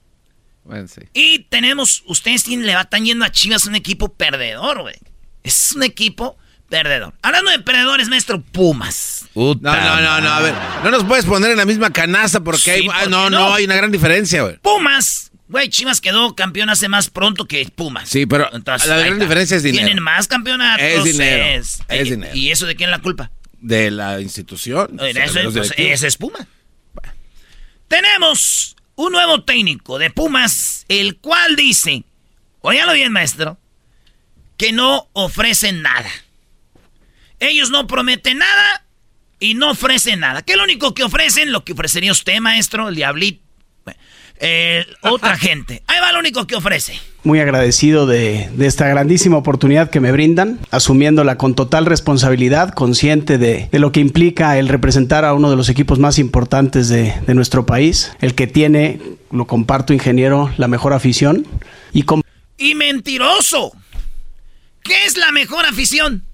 Bueno, 0.65 0.89
sí. 0.89 1.03
Y 1.15 1.41
tenemos, 1.45 2.03
ustedes 2.07 2.45
tienen, 2.45 2.67
le 2.67 2.73
están 2.73 3.05
yendo 3.05 3.25
a 3.25 3.31
Chivas 3.31 3.67
un 3.67 3.75
equipo 3.75 4.13
perdedor, 4.13 4.83
güey. 4.83 4.97
Es 5.43 5.73
un 5.75 5.83
equipo 5.83 6.37
perdedor. 6.69 7.15
Hablando 7.23 7.51
de 7.51 7.61
perdedores, 7.61 8.09
maestro 8.09 8.41
Pumas. 8.43 9.27
no, 9.35 9.55
no, 9.55 10.01
no, 10.01 10.21
no, 10.21 10.31
a 10.31 10.41
ver. 10.41 10.55
No 10.83 10.91
nos 10.91 11.05
puedes 11.05 11.25
poner 11.25 11.51
en 11.51 11.57
la 11.57 11.65
misma 11.65 11.93
canasta 11.93 12.41
porque 12.41 12.71
hay, 12.71 12.89
ah, 12.93 13.07
no, 13.09 13.31
no, 13.31 13.55
hay 13.55 13.65
una 13.65 13.77
gran 13.77 13.91
diferencia, 13.91 14.43
güey. 14.43 14.59
Pumas 14.59 15.31
Güey, 15.49 15.69
Chivas 15.69 16.01
quedó 16.01 16.35
campeón 16.35 16.71
hace 16.71 16.89
más 16.89 17.11
pronto 17.11 17.47
que 17.47 17.65
Pumas. 17.67 18.09
Sí, 18.09 18.25
pero 18.25 18.49
la 18.51 18.97
gran 18.97 19.19
diferencia 19.19 19.57
es 19.57 19.63
dinero. 19.63 19.85
Tienen 19.85 20.03
más 20.03 20.27
campeonatos. 20.27 20.85
Es 20.85 21.05
dinero. 21.05 21.63
Es, 21.89 22.09
dinero. 22.09 22.35
¿Y 22.35 22.51
eso 22.51 22.67
de 22.67 22.75
quién 22.77 22.89
es 22.89 22.97
la 22.97 23.03
culpa? 23.03 23.31
De 23.61 23.91
la 23.91 24.21
institución. 24.21 24.99
eso, 25.01 25.51
pues, 25.53 25.75
ese 25.77 26.07
es 26.07 26.17
Puma. 26.17 26.47
Tenemos 27.89 28.75
un 28.95 29.13
nuevo 29.13 29.45
técnico 29.45 29.99
de 29.99 30.11
Pumas, 30.11 30.87
el 30.89 31.17
cual 31.17 31.57
dice, 31.57 32.05
óyalo 32.61 32.95
bien, 32.95 33.13
maestro, 33.13 33.59
que 34.57 34.73
no 34.73 35.09
ofrecen 35.13 35.83
nada. 35.83 36.11
Ellos 37.39 37.71
no 37.71 37.87
prometen 37.87 38.39
nada 38.39 38.85
y 39.39 39.55
no 39.55 39.73
ofrecen 39.73 40.21
nada. 40.21 40.41
¿Qué 40.41 40.53
es 40.53 40.59
lo 40.59 40.65
único 40.65 40.95
que 40.95 41.05
ofrecen? 41.05 41.53
Lo 41.53 41.65
que 41.65 41.75
ofrecería 41.75 42.13
usted, 42.13 42.41
maestro, 42.41 42.89
el 42.89 42.95
diablito 42.95 43.44
eh, 44.41 44.85
otra 45.03 45.37
gente. 45.39 45.83
Ahí 45.87 46.01
va 46.01 46.13
lo 46.13 46.19
único 46.19 46.47
que 46.47 46.57
ofrece. 46.57 46.99
Muy 47.23 47.41
agradecido 47.41 48.07
de, 48.07 48.51
esta 48.61 48.87
grandísima 48.89 49.39
oportunidad 49.39 49.91
que 49.91 50.01
me 50.01 50.13
brindan, 50.13 50.61
asumiéndola 50.71 51.39
con 51.39 51.55
total 51.55 51.87
responsabilidad, 51.87 52.75
consciente 52.75 53.39
de, 53.39 53.69
lo 53.73 53.93
que 53.93 54.01
implica 54.01 54.59
el 54.59 54.69
representar 54.69 55.25
a 55.25 55.33
uno 55.33 55.51
de 55.51 55.57
los 55.57 55.69
equipos 55.69 55.99
más 55.99 56.19
importantes 56.19 56.89
de, 56.89 57.15
nuestro 57.35 57.67
país, 57.67 58.13
el 58.21 58.35
que 58.35 58.47
tiene, 58.47 59.01
lo 59.31 59.47
comparto 59.47 59.93
ingeniero, 59.93 60.53
la 60.59 60.69
mejor 60.69 60.93
afición. 60.93 61.47
Y, 61.93 62.05
y 62.59 62.75
mentiroso. 62.75 63.73
¿Qué 64.83 65.07
es 65.07 65.17
la 65.17 65.33
mejor 65.33 65.65
afición? 65.65 66.25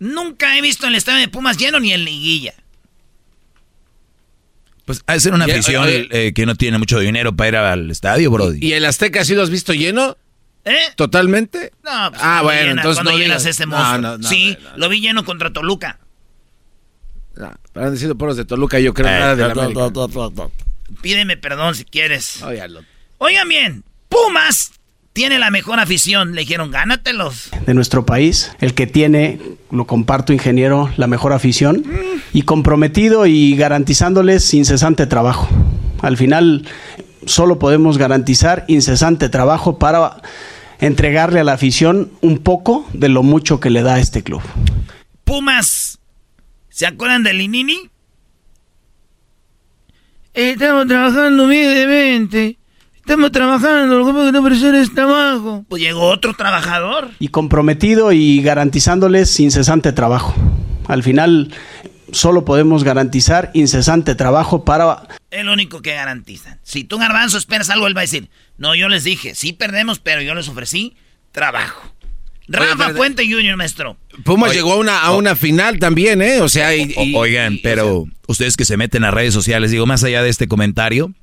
Nunca 0.00 0.56
he 0.56 0.60
visto 0.60 0.86
el 0.86 0.94
estadio 0.96 1.20
de 1.20 1.28
Pumas 1.28 1.56
lleno 1.56 1.78
ni 1.78 1.92
en 1.92 2.04
liguilla. 2.04 2.54
Pues 4.88 5.02
ha 5.06 5.12
de 5.12 5.20
ser 5.20 5.34
una 5.34 5.44
afición 5.44 5.84
eh, 5.86 6.32
que 6.34 6.46
no 6.46 6.54
tiene 6.54 6.78
mucho 6.78 6.98
dinero 6.98 7.36
para 7.36 7.48
ir 7.48 7.56
al 7.56 7.90
estadio, 7.90 8.30
Brody. 8.30 8.66
¿Y 8.66 8.72
el 8.72 8.86
Azteca 8.86 9.22
sí 9.22 9.34
lo 9.34 9.42
has 9.42 9.50
visto 9.50 9.74
lleno? 9.74 10.16
¿Eh? 10.64 10.78
¿Totalmente? 10.96 11.72
No, 11.84 12.08
pues 12.08 12.22
ah, 12.24 12.40
bueno, 12.42 12.70
entonces 12.70 13.04
no 13.04 13.10
llenas 13.10 13.44
ese 13.44 13.66
monstruo. 13.66 14.16
sí, 14.22 14.56
lo 14.76 14.88
vi 14.88 15.02
lleno 15.02 15.26
contra 15.26 15.52
Toluca. 15.52 15.98
No, 17.36 17.52
han 17.74 17.98
sido 17.98 18.16
poros 18.16 18.38
de 18.38 18.46
Toluca, 18.46 18.80
yo 18.80 18.94
creo 18.94 19.08
eh, 19.08 19.10
nada 19.10 19.36
de 19.36 19.54
la 19.54 20.50
Pídeme 21.02 21.36
perdón 21.36 21.74
si 21.74 21.84
quieres. 21.84 22.42
Oigan 23.18 23.46
bien, 23.46 23.84
Pumas 24.08 24.72
tiene 25.18 25.40
la 25.40 25.50
mejor 25.50 25.80
afición. 25.80 26.36
Le 26.36 26.42
dijeron, 26.42 26.70
gánatelos. 26.70 27.50
De 27.66 27.74
nuestro 27.74 28.06
país, 28.06 28.52
el 28.60 28.74
que 28.74 28.86
tiene, 28.86 29.40
lo 29.68 29.84
comparto, 29.84 30.32
ingeniero, 30.32 30.92
la 30.96 31.08
mejor 31.08 31.32
afición 31.32 31.82
y 32.32 32.42
comprometido 32.42 33.26
y 33.26 33.56
garantizándoles 33.56 34.54
incesante 34.54 35.08
trabajo. 35.08 35.48
Al 36.02 36.16
final, 36.16 36.68
solo 37.26 37.58
podemos 37.58 37.98
garantizar 37.98 38.64
incesante 38.68 39.28
trabajo 39.28 39.76
para 39.76 40.22
entregarle 40.78 41.40
a 41.40 41.44
la 41.44 41.54
afición 41.54 42.12
un 42.20 42.38
poco 42.38 42.86
de 42.92 43.08
lo 43.08 43.24
mucho 43.24 43.58
que 43.58 43.70
le 43.70 43.82
da 43.82 43.94
a 43.94 43.98
este 43.98 44.22
club. 44.22 44.42
Pumas, 45.24 45.98
¿se 46.68 46.86
acuerdan 46.86 47.24
del 47.24 47.38
Linini? 47.38 47.90
Estamos 50.32 50.86
trabajando 50.86 51.42
humildemente 51.42 52.57
Estamos 53.08 53.32
trabajando, 53.32 54.00
el 54.00 54.32
que 54.32 54.68
no 54.70 54.76
es 54.76 54.94
trabajo. 54.94 55.64
Pues 55.66 55.80
llegó 55.80 56.02
otro 56.02 56.34
trabajador. 56.34 57.08
Y 57.18 57.28
comprometido 57.28 58.12
y 58.12 58.42
garantizándoles 58.42 59.40
incesante 59.40 59.94
trabajo. 59.94 60.34
Al 60.88 61.02
final, 61.02 61.50
solo 62.12 62.44
podemos 62.44 62.84
garantizar 62.84 63.50
incesante 63.54 64.14
trabajo 64.14 64.62
para... 64.62 65.08
El 65.30 65.48
único 65.48 65.80
que 65.80 65.94
garantizan. 65.94 66.60
Si 66.62 66.84
tú, 66.84 66.98
Garbanzo, 66.98 67.38
esperas 67.38 67.70
algo, 67.70 67.86
él 67.86 67.96
va 67.96 68.00
a 68.00 68.02
decir, 68.02 68.28
no, 68.58 68.74
yo 68.74 68.90
les 68.90 69.04
dije, 69.04 69.34
sí 69.34 69.54
perdemos, 69.54 70.00
pero 70.00 70.20
yo 70.20 70.34
les 70.34 70.46
ofrecí 70.46 70.94
trabajo. 71.32 71.90
Rafa 72.46 72.92
Puente 72.92 73.22
Junior, 73.22 73.56
maestro. 73.56 73.96
Pumas 74.22 74.52
llegó 74.52 74.74
a 74.74 74.76
una, 74.76 75.00
a 75.00 75.12
una 75.12 75.34
final 75.34 75.78
también, 75.78 76.20
¿eh? 76.20 76.42
O 76.42 76.50
sea, 76.50 76.72
Oigan, 77.14 77.58
pero 77.62 78.04
ustedes 78.26 78.58
que 78.58 78.66
se 78.66 78.76
meten 78.76 79.04
a 79.04 79.10
redes 79.10 79.32
sociales, 79.32 79.70
digo, 79.70 79.86
más 79.86 80.04
allá 80.04 80.22
de 80.22 80.28
este 80.28 80.46
comentario, 80.46 81.14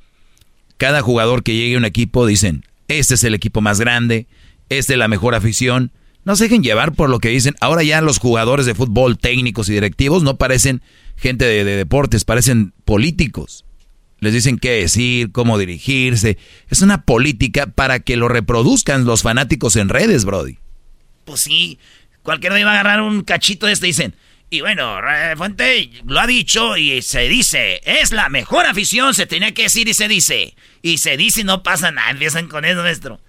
cada 0.78 1.02
jugador 1.02 1.44
que 1.44 1.56
llegue 1.56 1.76
a 1.76 1.80
un 1.80 1.86
equipo 1.86 2.26
dicen, 2.26 2.66
este 2.88 3.16
es 3.16 3.24
el 3.24 3.34
equipo 3.34 3.62
más 3.62 3.80
grande, 3.80 4.28
esta 4.70 4.94
es 4.94 5.00
la 5.00 5.08
mejor 5.08 5.36
afición. 5.36 5.92
No 6.24 6.36
se 6.36 6.46
dejen 6.46 6.64
llevar 6.64 6.94
por 6.94 7.10
lo 7.10 7.20
que 7.20 7.30
dicen. 7.30 7.56
Ahora 7.62 7.84
ya 7.84 8.02
los 8.02 8.18
jugadores 8.18 8.66
de 8.66 8.76
fútbol, 8.76 9.18
técnicos 9.18 9.70
y 9.70 9.74
directivos, 9.74 10.24
no 10.24 10.38
parecen 10.38 10.82
gente 11.16 11.46
de, 11.46 11.64
deportes, 11.64 12.26
parecen 12.26 12.74
políticos. 12.84 13.64
Les 14.20 14.34
dicen 14.34 14.58
qué 14.58 14.72
decir, 14.72 15.32
cómo 15.32 15.58
dirigirse. 15.58 16.38
Es 16.70 16.82
una 16.82 17.04
política 17.04 17.68
para 17.68 18.00
que 18.00 18.18
lo 18.18 18.28
reproduzcan 18.28 19.06
los 19.06 19.22
fanáticos 19.22 19.76
en 19.76 19.90
redes, 19.90 20.26
Brody. 20.26 20.58
Pues 21.26 21.42
sí, 21.42 21.78
cualquiera 22.24 22.60
iba 22.60 22.72
a 22.72 22.74
agarrar 22.74 23.02
un 23.02 23.24
cachito 23.24 23.68
de 23.68 23.74
este 23.74 23.88
dicen, 23.88 24.16
y 24.50 24.62
bueno, 24.62 25.00
Fuente 25.38 25.90
lo 26.06 26.20
ha 26.20 26.28
dicho 26.28 26.78
y 26.78 27.02
se 27.02 27.28
dice, 27.28 27.82
es 27.84 28.12
la 28.12 28.30
mejor 28.30 28.66
afición, 28.66 29.14
se 29.14 29.26
tenía 29.26 29.54
que 29.54 29.64
decir 29.64 29.88
y 29.88 29.94
se 29.94 30.08
dice. 30.08 30.56
Y 30.82 31.00
se 31.00 31.18
dice 31.18 31.42
y 31.42 31.44
no 31.44 31.64
pasa 31.64 31.92
nada, 31.92 32.12
empiezan 32.12 32.48
con 32.48 32.64
eso, 32.64 32.82
maestro. 32.82 33.20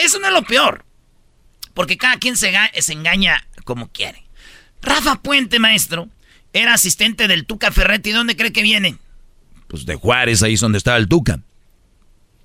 Eso 0.00 0.18
no 0.20 0.28
es 0.28 0.32
lo 0.32 0.42
peor. 0.42 0.84
porque 1.74 1.96
cada 1.98 2.18
quien 2.18 2.36
se, 2.36 2.52
se 2.78 2.92
engaña 2.92 3.46
como 3.64 3.90
quiere. 3.90 4.24
Rafa 4.80 5.16
Puente, 5.16 5.58
maestro, 5.58 6.08
era 6.52 6.74
asistente 6.74 7.26
del 7.28 7.46
Tuca 7.46 7.72
Ferretti. 7.72 8.12
¿Dónde 8.12 8.36
cree 8.36 8.52
que 8.52 8.62
viene? 8.62 8.96
Pues 9.68 9.84
de 9.86 9.96
Juárez, 9.96 10.42
ahí 10.42 10.54
es 10.54 10.60
donde 10.60 10.78
estaba 10.78 10.96
el 10.96 11.08
Tuca. 11.08 11.40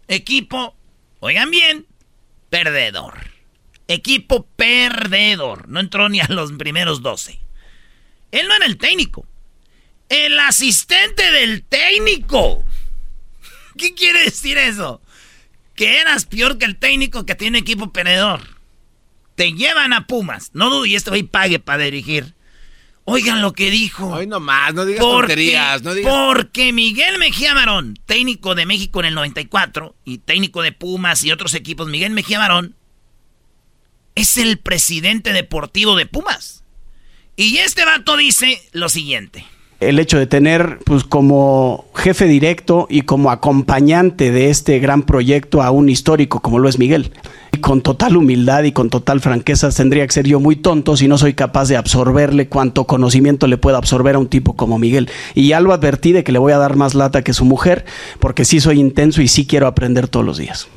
Equipo, 0.07 0.75
oigan 1.19 1.51
bien, 1.51 1.85
perdedor. 2.49 3.13
Equipo 3.87 4.45
perdedor. 4.55 5.67
No 5.69 5.79
entró 5.79 6.09
ni 6.09 6.19
a 6.19 6.27
los 6.27 6.51
primeros 6.53 7.01
12. 7.01 7.39
Él 8.31 8.47
no 8.47 8.55
era 8.55 8.65
el 8.65 8.77
técnico. 8.77 9.25
El 10.09 10.39
asistente 10.39 11.31
del 11.31 11.63
técnico. 11.63 12.63
¿Qué 13.77 13.93
quiere 13.93 14.23
decir 14.23 14.57
eso? 14.57 15.01
Que 15.75 15.99
eras 15.99 16.25
peor 16.25 16.57
que 16.57 16.65
el 16.65 16.77
técnico 16.77 17.25
que 17.25 17.35
tiene 17.35 17.59
equipo 17.59 17.91
perdedor. 17.93 18.41
Te 19.35 19.53
llevan 19.53 19.93
a 19.93 20.07
Pumas. 20.07 20.51
No 20.53 20.69
dudo 20.69 20.85
y 20.85 20.95
este 20.95 21.23
pague 21.23 21.59
para 21.59 21.83
dirigir. 21.83 22.33
Oigan 23.05 23.41
lo 23.41 23.53
que 23.53 23.71
dijo. 23.71 24.07
Hoy 24.07 24.27
nomás, 24.27 24.73
no 24.73 24.85
digas 24.85 24.99
tonterías. 24.99 25.81
No 25.81 25.93
digas... 25.93 26.13
Porque 26.13 26.73
Miguel 26.73 27.17
Mejía 27.17 27.55
Marón, 27.55 27.97
técnico 28.05 28.53
de 28.53 28.67
México 28.67 28.99
en 28.99 29.07
el 29.07 29.15
94 29.15 29.95
y 30.05 30.19
técnico 30.19 30.61
de 30.61 30.73
Pumas 30.73 31.23
y 31.23 31.31
otros 31.31 31.55
equipos, 31.55 31.87
Miguel 31.87 32.11
Mejía 32.11 32.37
Marón 32.37 32.75
es 34.13 34.37
el 34.37 34.59
presidente 34.59 35.33
deportivo 35.33 35.95
de 35.95 36.05
Pumas. 36.05 36.63
Y 37.39 37.59
este 37.59 37.85
vato 37.85 38.17
dice 38.17 38.61
lo 38.73 38.89
siguiente 38.89 39.45
el 39.79 39.97
hecho 39.97 40.19
de 40.19 40.27
tener 40.27 40.79
pues 40.83 41.05
como 41.05 41.85
jefe 41.95 42.25
directo 42.25 42.85
y 42.89 43.03
como 43.03 43.31
acompañante 43.31 44.29
de 44.29 44.49
este 44.49 44.79
gran 44.79 45.03
proyecto 45.03 45.61
a 45.61 45.71
un 45.71 45.87
histórico 45.87 46.41
como 46.41 46.59
lo 46.59 46.67
es 46.67 46.77
Miguel 46.77 47.13
con 47.61 47.81
total 47.81 48.17
humildad 48.17 48.63
y 48.63 48.71
con 48.71 48.89
total 48.89 49.21
franqueza 49.21 49.69
tendría 49.69 50.05
que 50.05 50.13
ser 50.13 50.27
yo 50.27 50.39
muy 50.39 50.55
tonto 50.55 50.97
si 50.97 51.07
no 51.07 51.17
soy 51.17 51.33
capaz 51.33 51.67
de 51.69 51.77
absorberle 51.77 52.47
cuanto 52.47 52.85
conocimiento 52.85 53.47
le 53.47 53.57
pueda 53.57 53.77
absorber 53.77 54.15
a 54.15 54.19
un 54.19 54.27
tipo 54.27 54.55
como 54.55 54.79
Miguel. 54.79 55.09
Y 55.35 55.49
ya 55.49 55.59
lo 55.59 55.73
advertí 55.73 56.11
de 56.11 56.23
que 56.23 56.31
le 56.31 56.39
voy 56.39 56.53
a 56.53 56.57
dar 56.57 56.75
más 56.75 56.95
lata 56.95 57.23
que 57.23 57.33
su 57.33 57.45
mujer, 57.45 57.85
porque 58.19 58.45
sí 58.45 58.59
soy 58.59 58.79
intenso 58.79 59.21
y 59.21 59.27
sí 59.27 59.45
quiero 59.45 59.67
aprender 59.67 60.07
todos 60.07 60.25
los 60.25 60.37
días. 60.37 60.67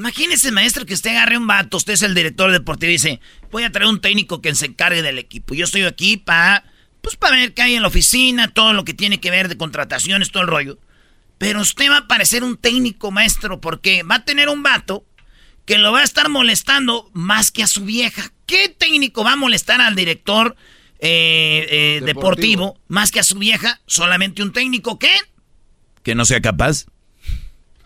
Imagínese, 0.00 0.50
maestro, 0.50 0.86
que 0.86 0.94
usted 0.94 1.10
agarre 1.10 1.36
un 1.36 1.46
vato, 1.46 1.76
usted 1.76 1.92
es 1.92 2.00
el 2.00 2.14
director 2.14 2.50
deportivo 2.50 2.88
y 2.88 2.94
dice, 2.94 3.20
voy 3.50 3.64
a 3.64 3.70
traer 3.70 3.86
un 3.86 4.00
técnico 4.00 4.40
que 4.40 4.54
se 4.54 4.64
encargue 4.64 5.02
del 5.02 5.18
equipo. 5.18 5.52
Yo 5.52 5.66
estoy 5.66 5.82
aquí 5.82 6.16
para, 6.16 6.64
pues 7.02 7.16
para 7.16 7.36
ver 7.36 7.52
qué 7.52 7.60
hay 7.60 7.74
en 7.74 7.82
la 7.82 7.88
oficina, 7.88 8.48
todo 8.48 8.72
lo 8.72 8.86
que 8.86 8.94
tiene 8.94 9.20
que 9.20 9.30
ver 9.30 9.48
de 9.48 9.58
contrataciones, 9.58 10.30
todo 10.30 10.42
el 10.42 10.48
rollo. 10.48 10.78
Pero 11.36 11.60
usted 11.60 11.90
va 11.90 11.98
a 11.98 12.08
parecer 12.08 12.44
un 12.44 12.56
técnico, 12.56 13.10
maestro, 13.10 13.60
porque 13.60 14.02
va 14.02 14.14
a 14.14 14.24
tener 14.24 14.48
un 14.48 14.62
vato 14.62 15.04
que 15.66 15.76
lo 15.76 15.92
va 15.92 16.00
a 16.00 16.04
estar 16.04 16.30
molestando 16.30 17.10
más 17.12 17.50
que 17.50 17.62
a 17.62 17.66
su 17.66 17.84
vieja. 17.84 18.32
¿Qué 18.46 18.70
técnico 18.70 19.22
va 19.22 19.32
a 19.32 19.36
molestar 19.36 19.82
al 19.82 19.96
director 19.96 20.56
eh, 20.98 21.66
eh, 21.68 22.02
deportivo. 22.06 22.80
más 22.88 23.10
que 23.10 23.20
a 23.20 23.22
su 23.22 23.38
vieja? 23.38 23.82
Solamente 23.84 24.42
un 24.42 24.54
técnico, 24.54 24.98
¿qué? 24.98 25.12
Que 26.02 26.14
no 26.14 26.24
sea 26.24 26.40
capaz. 26.40 26.86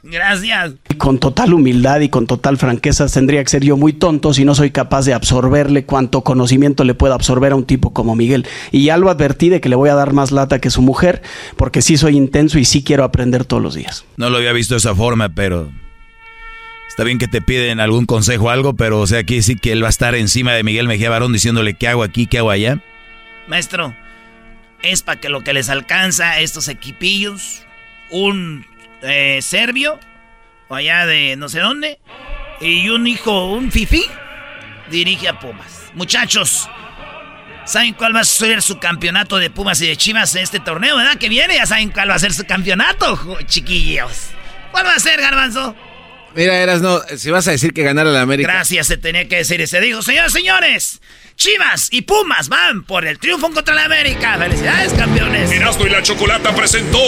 Gracias. 0.05 0.75
Con 0.99 1.19
total 1.19 1.55
humildad 1.55 2.01
y 2.01 2.11
con 2.11 2.27
total 2.27 2.59
franqueza 2.59 3.07
tendría 3.07 3.43
que 3.43 3.49
ser 3.49 3.65
yo 3.65 3.79
muy 3.79 3.95
tonto 3.95 4.35
si 4.35 4.45
no 4.45 4.55
soy 4.55 4.71
capaz 4.71 5.07
de 5.07 5.15
absorberle 5.15 5.87
cuanto 5.87 6.23
conocimiento 6.23 6.85
le 6.85 6.95
pueda 6.95 7.15
absorber 7.15 7.53
a 7.53 7.57
un 7.57 7.65
tipo 7.65 7.95
como 7.95 8.15
Miguel. 8.15 8.47
Y 8.71 8.85
ya 8.85 8.99
lo 8.99 9.09
advertí 9.09 9.49
de 9.49 9.63
que 9.63 9.71
le 9.71 9.77
voy 9.77 9.89
a 9.89 9.95
dar 9.95 10.13
más 10.13 10.31
lata 10.31 10.61
que 10.61 10.69
su 10.69 10.83
mujer, 10.83 11.23
porque 11.57 11.81
sí 11.81 11.97
soy 11.97 12.17
intenso 12.17 12.59
y 12.59 12.67
sí 12.67 12.85
quiero 12.85 13.03
aprender 13.03 13.47
todos 13.47 13.63
los 13.63 13.75
días. 13.75 14.05
No 14.19 14.29
lo 14.29 14.37
había 14.37 14.53
visto 14.53 14.75
de 14.75 14.79
esa 14.79 14.95
forma, 14.95 15.31
pero 15.31 15.71
Está 16.95 17.03
bien 17.03 17.19
que 17.19 17.27
te 17.27 17.43
piden 17.43 17.81
algún 17.81 18.07
consejo 18.07 18.45
o 18.45 18.51
algo, 18.51 18.75
pero 18.75 19.01
o 19.01 19.07
sea, 19.09 19.19
aquí 19.19 19.43
sí 19.43 19.57
que 19.57 19.73
él 19.73 19.83
va 19.83 19.89
a 19.89 19.91
estar 19.91 20.15
encima 20.15 20.53
de 20.53 20.63
Miguel 20.63 20.87
Mejía 20.87 21.11
Barón 21.11 21.33
diciéndole 21.33 21.75
qué 21.75 21.89
hago 21.89 22.05
aquí, 22.05 22.29
qué 22.29 22.39
hago 22.39 22.51
allá. 22.51 22.81
Maestro, 23.49 23.97
es 24.81 25.03
para 25.03 25.19
que 25.19 25.29
lo 25.29 25.43
que 25.43 25.55
les 25.55 25.71
alcanza 25.71 26.31
a 26.31 26.41
estos 26.41 26.69
equipillos, 26.69 27.65
un 28.11 28.65
eh, 29.05 29.41
serbio, 29.43 29.99
o 30.69 30.75
allá 30.75 31.07
de 31.07 31.37
no 31.37 31.49
sé 31.49 31.61
dónde, 31.61 31.99
y 32.61 32.89
un 32.89 33.07
hijo, 33.07 33.53
un 33.53 33.71
fifi, 33.71 34.05
dirige 34.91 35.29
a 35.29 35.39
Pumas. 35.39 35.91
Muchachos, 35.95 36.69
¿saben 37.65 37.95
cuál 37.95 38.15
va 38.15 38.21
a 38.21 38.25
ser 38.25 38.63
su 38.63 38.79
campeonato 38.79 39.37
de 39.37 39.51
Pumas 39.51 39.81
y 39.83 39.87
de 39.87 39.97
Chivas 39.97 40.35
en 40.35 40.43
este 40.43 40.61
torneo, 40.61 40.97
verdad? 40.97 41.19
Que 41.19 41.29
viene, 41.29 41.55
ya 41.55 41.67
saben 41.67 41.91
cuál 41.91 42.11
va 42.11 42.15
a 42.15 42.19
ser 42.19 42.33
su 42.33 42.45
campeonato, 42.45 43.39
chiquillos. 43.47 44.31
¿Cuál 44.71 44.87
va 44.87 44.95
a 44.95 44.99
ser, 44.99 45.21
Garbanzo? 45.21 45.77
Mira, 46.35 46.57
Eras, 46.59 46.83
no, 46.83 47.01
si 47.17 47.31
vas 47.31 47.47
a 47.47 47.53
decir 47.53 47.73
que 47.73 47.85
ganara 47.85 48.11
la 48.11 48.23
América. 48.23 48.53
Gracias, 48.53 48.89
se 48.89 48.97
tenía 48.97 49.29
que 49.29 49.37
decir 49.37 49.61
ese. 49.61 49.81
Dijo, 49.81 50.03
señores, 50.03 50.33
señores, 50.33 51.01
Chivas 51.37 51.89
y 51.91 52.03
Pumas 52.03 52.49
van 52.49 52.85
por 52.85 53.05
el 53.05 53.19
triunfo 53.19 53.51
contra 53.51 53.75
la 53.75 53.85
América. 53.85 54.37
¡Felicidades, 54.39 54.93
campeones! 54.95 55.51
Erasmo 55.51 55.87
y 55.87 55.91
la 55.91 56.03
Chocolata 56.03 56.55
presentó 56.55 56.99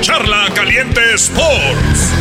Charla 0.00 0.48
Caliente 0.54 1.00
Sports. 1.14 2.12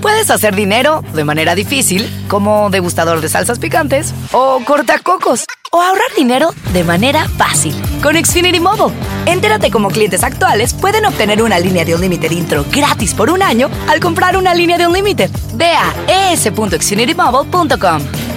Puedes 0.00 0.30
hacer 0.30 0.56
dinero 0.56 1.04
de 1.14 1.22
manera 1.22 1.54
difícil, 1.54 2.10
como 2.26 2.70
degustador 2.70 3.20
de 3.20 3.28
salsas 3.28 3.60
picantes, 3.60 4.12
o 4.32 4.60
cortacocos, 4.64 5.44
o 5.70 5.80
ahorrar 5.80 6.12
dinero 6.16 6.52
de 6.72 6.82
manera 6.82 7.28
fácil 7.38 7.72
con 8.02 8.16
Xfinity 8.16 8.58
Mobile. 8.58 8.92
Entérate 9.26 9.70
cómo 9.70 9.90
clientes 9.90 10.24
actuales 10.24 10.74
pueden 10.74 11.06
obtener 11.06 11.40
una 11.40 11.60
línea 11.60 11.84
de 11.84 11.94
un 11.94 12.00
límite 12.00 12.26
intro 12.34 12.64
gratis 12.72 13.14
por 13.14 13.30
un 13.30 13.42
año 13.42 13.70
al 13.88 14.00
comprar 14.00 14.36
una 14.36 14.54
línea 14.54 14.76
de 14.76 14.88
un 14.88 14.92
límite. 14.92 15.30
Ve 15.54 15.72
a 15.72 16.32
es.xfinitymobile.com. 16.32 18.31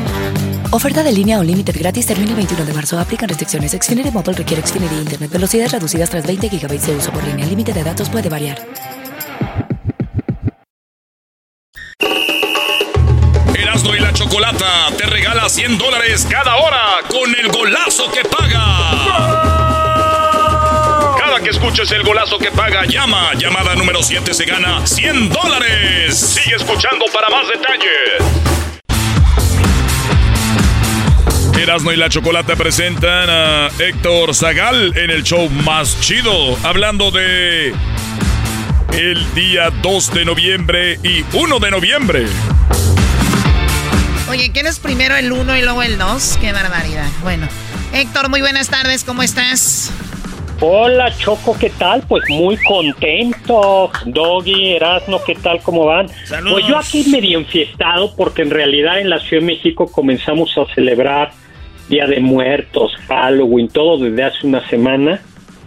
Oferta 0.76 1.04
de 1.04 1.14
línea 1.14 1.40
o 1.40 1.44
límite 1.44 1.72
gratis 1.72 2.06
termina 2.06 2.32
el 2.32 2.36
21 2.36 2.66
de 2.66 2.74
marzo. 2.74 3.00
Aplican 3.00 3.30
restricciones. 3.30 3.72
Xfinity 3.72 4.12
Mobile 4.12 4.34
requiere 4.34 4.62
Xfinity 4.62 4.96
Internet. 4.96 5.32
Velocidades 5.32 5.72
reducidas 5.72 6.10
tras 6.10 6.28
20 6.28 6.50
GB 6.50 6.68
de 6.68 6.96
uso 6.98 7.14
por 7.14 7.24
línea. 7.24 7.46
El 7.46 7.52
límite 7.52 7.72
de 7.72 7.82
datos 7.82 8.10
puede 8.10 8.28
variar. 8.28 8.62
Erasmo 13.58 13.96
y 13.96 14.00
la 14.02 14.12
Chocolata 14.12 14.92
te 14.98 15.06
regala 15.06 15.48
100 15.48 15.78
dólares 15.78 16.28
cada 16.30 16.58
hora 16.58 17.00
con 17.08 17.34
el 17.34 17.48
golazo 17.54 18.12
que 18.12 18.28
paga. 18.28 18.66
Cada 21.18 21.40
que 21.40 21.52
escuches 21.52 21.90
el 21.92 22.04
golazo 22.04 22.38
que 22.38 22.52
paga, 22.52 22.84
llama. 22.84 23.34
Llamada 23.36 23.76
número 23.76 24.04
7 24.04 24.34
se 24.34 24.44
gana 24.44 24.86
100 24.86 25.30
dólares. 25.30 26.20
Sigue 26.20 26.58
escuchando 26.58 27.06
para 27.14 27.30
más 27.30 27.48
detalles. 27.48 28.75
Erasmo 31.58 31.92
y 31.94 31.96
la 31.96 32.10
Chocolata 32.10 32.56
presentan 32.56 33.30
a 33.30 33.70
Héctor 33.80 34.36
Zagal 34.36 34.96
en 34.98 35.10
el 35.10 35.24
show 35.24 35.50
más 35.50 36.00
chido, 36.02 36.58
hablando 36.64 37.12
de 37.12 37.74
el 38.94 39.34
día 39.34 39.70
2 39.82 40.14
de 40.14 40.26
noviembre 40.26 41.00
y 41.02 41.24
1 41.34 41.60
de 41.60 41.72
noviembre. 41.72 42.26
Oye, 44.30 44.52
¿quién 44.52 44.68
es 44.68 44.80
primero 44.80 45.16
el 45.16 45.32
1 45.32 45.56
y 45.58 45.62
luego 45.62 45.82
el 45.82 45.98
2? 45.98 46.38
Qué 46.42 46.52
barbaridad. 46.52 47.08
Bueno, 47.24 47.48
Héctor, 47.94 48.30
muy 48.30 48.42
buenas 48.42 48.70
tardes, 48.70 49.06
¿cómo 49.06 49.24
estás? 49.24 49.94
Hola 50.60 51.14
Choco, 51.18 51.58
¿qué 51.58 51.70
tal? 51.70 52.04
Pues 52.08 52.24
muy 52.30 52.58
contento. 52.58 53.92
Doggy, 54.06 54.74
Erasmo, 54.74 55.22
¿qué 55.26 55.36
tal? 55.36 55.62
¿Cómo 55.62 55.86
van? 55.86 56.10
Saludos. 56.26 56.54
Pues 56.54 56.68
yo 56.68 56.78
aquí 56.78 57.06
medio 57.10 57.40
enfiestado 57.40 58.14
porque 58.16 58.42
en 58.42 58.52
realidad 58.52 59.00
en 59.00 59.10
la 59.10 59.20
Ciudad 59.20 59.42
de 59.42 59.48
México 59.48 59.92
comenzamos 59.92 60.58
a 60.58 60.74
celebrar 60.74 61.32
Día 61.90 62.08
de 62.08 62.20
Muertos, 62.20 62.94
Halloween, 63.08 63.68
todo 63.70 63.98
desde 64.04 64.24
hace 64.24 64.48
una 64.48 64.68
semana. 64.70 65.22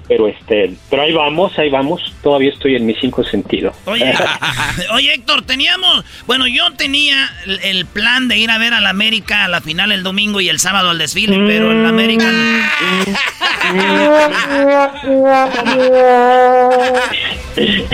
Pero 0.09 0.27
este, 0.27 0.73
pero 0.89 1.03
ahí 1.03 1.13
vamos, 1.13 1.59
ahí 1.59 1.69
vamos. 1.69 2.15
Todavía 2.23 2.49
estoy 2.49 2.77
en 2.77 2.87
mis 2.87 2.97
cinco 2.99 3.23
sentidos. 3.25 3.77
Oye, 3.85 4.15
oye 4.95 5.13
Héctor, 5.13 5.43
teníamos, 5.43 6.03
bueno, 6.27 6.47
yo 6.47 6.73
tenía 6.73 7.31
el, 7.45 7.61
el 7.63 7.85
plan 7.85 8.27
de 8.27 8.39
ir 8.39 8.51
a 8.51 8.57
ver 8.57 8.73
a 8.73 8.81
la 8.81 8.89
América 8.89 9.45
a 9.45 9.49
la 9.49 9.61
final 9.61 9.93
el 9.93 10.03
domingo 10.03 10.41
y 10.41 10.49
el 10.49 10.61
sábado 10.61 10.89
al 10.89 10.97
desfile, 10.97 11.39
pero 11.47 11.73
en 11.73 11.83
la 11.83 11.91
América... 11.91 12.25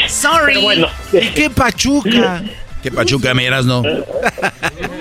Sorry. 0.06 0.54
Pero 0.54 0.62
bueno. 0.62 0.88
¿Qué 1.10 1.50
pachuca? 1.50 2.42
¿Qué 2.82 2.92
pachuca 2.92 3.34
miras, 3.34 3.64
no? 3.66 3.82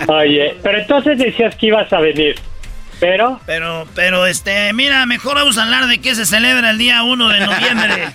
Oye, 0.07 0.55
pero 0.63 0.79
entonces 0.79 1.17
decías 1.17 1.55
que 1.55 1.67
ibas 1.67 1.91
a 1.91 1.99
venir. 1.99 2.35
Pero. 3.03 3.37
Pero, 3.45 3.85
pero, 3.95 4.25
este, 4.25 4.71
mira, 4.71 5.05
mejor 5.05 5.35
vamos 5.35 5.57
a 5.57 5.63
hablar 5.63 5.87
de 5.87 5.99
que 5.99 6.15
se 6.15 6.25
celebra 6.25 6.69
el 6.69 6.77
día 6.77 7.03
1 7.03 7.27
de 7.27 7.39
noviembre. 7.41 8.07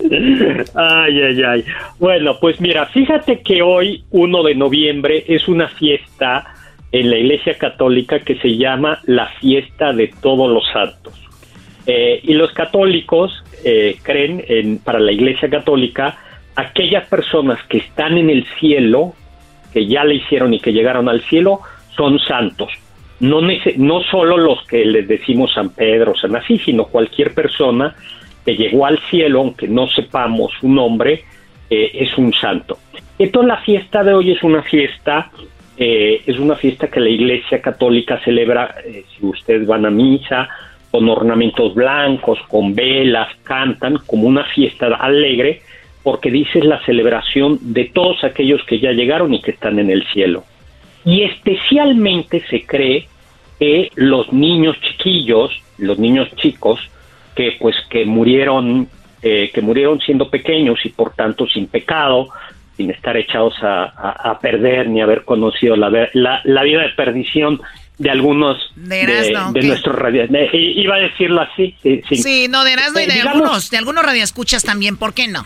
Ay, 0.74 1.20
ay, 1.20 1.42
ay. 1.42 1.64
Bueno, 1.98 2.38
pues 2.40 2.60
mira, 2.60 2.86
fíjate 2.86 3.42
que 3.42 3.60
hoy, 3.62 4.04
1 4.10 4.42
de 4.42 4.54
noviembre, 4.54 5.24
es 5.26 5.48
una 5.48 5.68
fiesta 5.68 6.54
en 6.92 7.10
la 7.10 7.16
Iglesia 7.16 7.58
Católica 7.58 8.20
que 8.20 8.36
se 8.36 8.56
llama 8.56 9.00
la 9.04 9.26
Fiesta 9.40 9.92
de 9.92 10.08
Todos 10.22 10.50
los 10.50 10.66
Santos. 10.72 11.14
Eh, 11.86 12.20
y 12.22 12.34
los 12.34 12.52
católicos 12.52 13.42
eh, 13.64 13.98
creen, 14.02 14.44
en, 14.48 14.78
para 14.78 15.00
la 15.00 15.12
Iglesia 15.12 15.50
Católica, 15.50 16.16
aquellas 16.56 17.06
personas 17.08 17.58
que 17.68 17.78
están 17.78 18.16
en 18.16 18.30
el 18.30 18.46
cielo 18.60 19.14
que 19.72 19.86
ya 19.86 20.04
le 20.04 20.14
hicieron 20.14 20.54
y 20.54 20.60
que 20.60 20.72
llegaron 20.72 21.08
al 21.08 21.22
cielo 21.22 21.60
son 21.96 22.18
santos. 22.20 22.70
No, 23.20 23.40
no 23.40 24.02
solo 24.04 24.36
los 24.36 24.64
que 24.66 24.84
les 24.84 25.08
decimos 25.08 25.52
San 25.52 25.70
Pedro, 25.70 26.14
San 26.14 26.36
Así, 26.36 26.58
sino 26.58 26.84
cualquier 26.84 27.34
persona 27.34 27.94
que 28.44 28.56
llegó 28.56 28.86
al 28.86 28.98
cielo, 29.10 29.40
aunque 29.40 29.66
no 29.66 29.88
sepamos 29.88 30.52
su 30.60 30.68
nombre, 30.68 31.24
eh, 31.68 31.90
es 31.94 32.16
un 32.16 32.32
santo. 32.32 32.78
Entonces 33.18 33.48
la 33.48 33.58
fiesta 33.58 34.04
de 34.04 34.14
hoy 34.14 34.30
es 34.30 34.42
una 34.42 34.62
fiesta, 34.62 35.30
eh, 35.76 36.22
es 36.24 36.38
una 36.38 36.54
fiesta 36.54 36.88
que 36.88 37.00
la 37.00 37.08
Iglesia 37.08 37.60
Católica 37.60 38.20
celebra, 38.24 38.76
eh, 38.84 39.04
si 39.08 39.26
ustedes 39.26 39.66
van 39.66 39.84
a 39.84 39.90
misa, 39.90 40.48
con 40.90 41.08
ornamentos 41.08 41.74
blancos, 41.74 42.38
con 42.48 42.74
velas, 42.74 43.28
cantan 43.42 43.98
como 44.06 44.26
una 44.26 44.44
fiesta 44.44 44.86
alegre, 44.86 45.60
porque 46.02 46.30
dice 46.30 46.62
la 46.62 46.82
celebración 46.86 47.58
de 47.60 47.86
todos 47.86 48.24
aquellos 48.24 48.64
que 48.64 48.78
ya 48.78 48.92
llegaron 48.92 49.34
y 49.34 49.42
que 49.42 49.50
están 49.50 49.78
en 49.78 49.90
el 49.90 50.06
cielo. 50.06 50.44
Y 51.04 51.22
especialmente 51.22 52.44
se 52.48 52.64
cree 52.64 53.08
que 53.58 53.90
los 53.94 54.32
niños 54.32 54.76
chiquillos, 54.80 55.50
los 55.78 55.98
niños 55.98 56.28
chicos, 56.36 56.80
que 57.34 57.56
pues 57.60 57.76
que 57.88 58.04
murieron, 58.04 58.88
eh, 59.22 59.50
que 59.52 59.60
murieron 59.60 60.00
siendo 60.00 60.28
pequeños 60.30 60.78
y 60.84 60.90
por 60.90 61.14
tanto 61.14 61.46
sin 61.46 61.66
pecado, 61.66 62.28
sin 62.76 62.90
estar 62.90 63.16
echados 63.16 63.54
a, 63.62 64.38
perder 64.40 64.88
ni 64.88 65.00
haber 65.00 65.24
conocido 65.24 65.76
la, 65.76 65.90
la, 66.12 66.62
vida 66.62 66.82
de 66.82 66.90
perdición 66.90 67.60
de 67.98 68.10
algunos 68.10 68.72
de, 68.76 69.50
nuestros 69.64 69.96
radios. 69.96 70.30
Iba 70.52 70.94
a 70.94 70.98
decirlo 71.00 71.40
así. 71.40 71.74
Sí, 71.82 72.02
sí. 72.08 72.46
no, 72.48 72.62
de 72.62 72.72
y 72.72 73.06
de 73.06 73.20
algunos, 73.20 73.70
de 73.70 73.76
algunos 73.78 74.04
radioescuchas 74.04 74.62
también, 74.62 74.96
¿por 74.96 75.12
qué 75.12 75.26
no? 75.26 75.44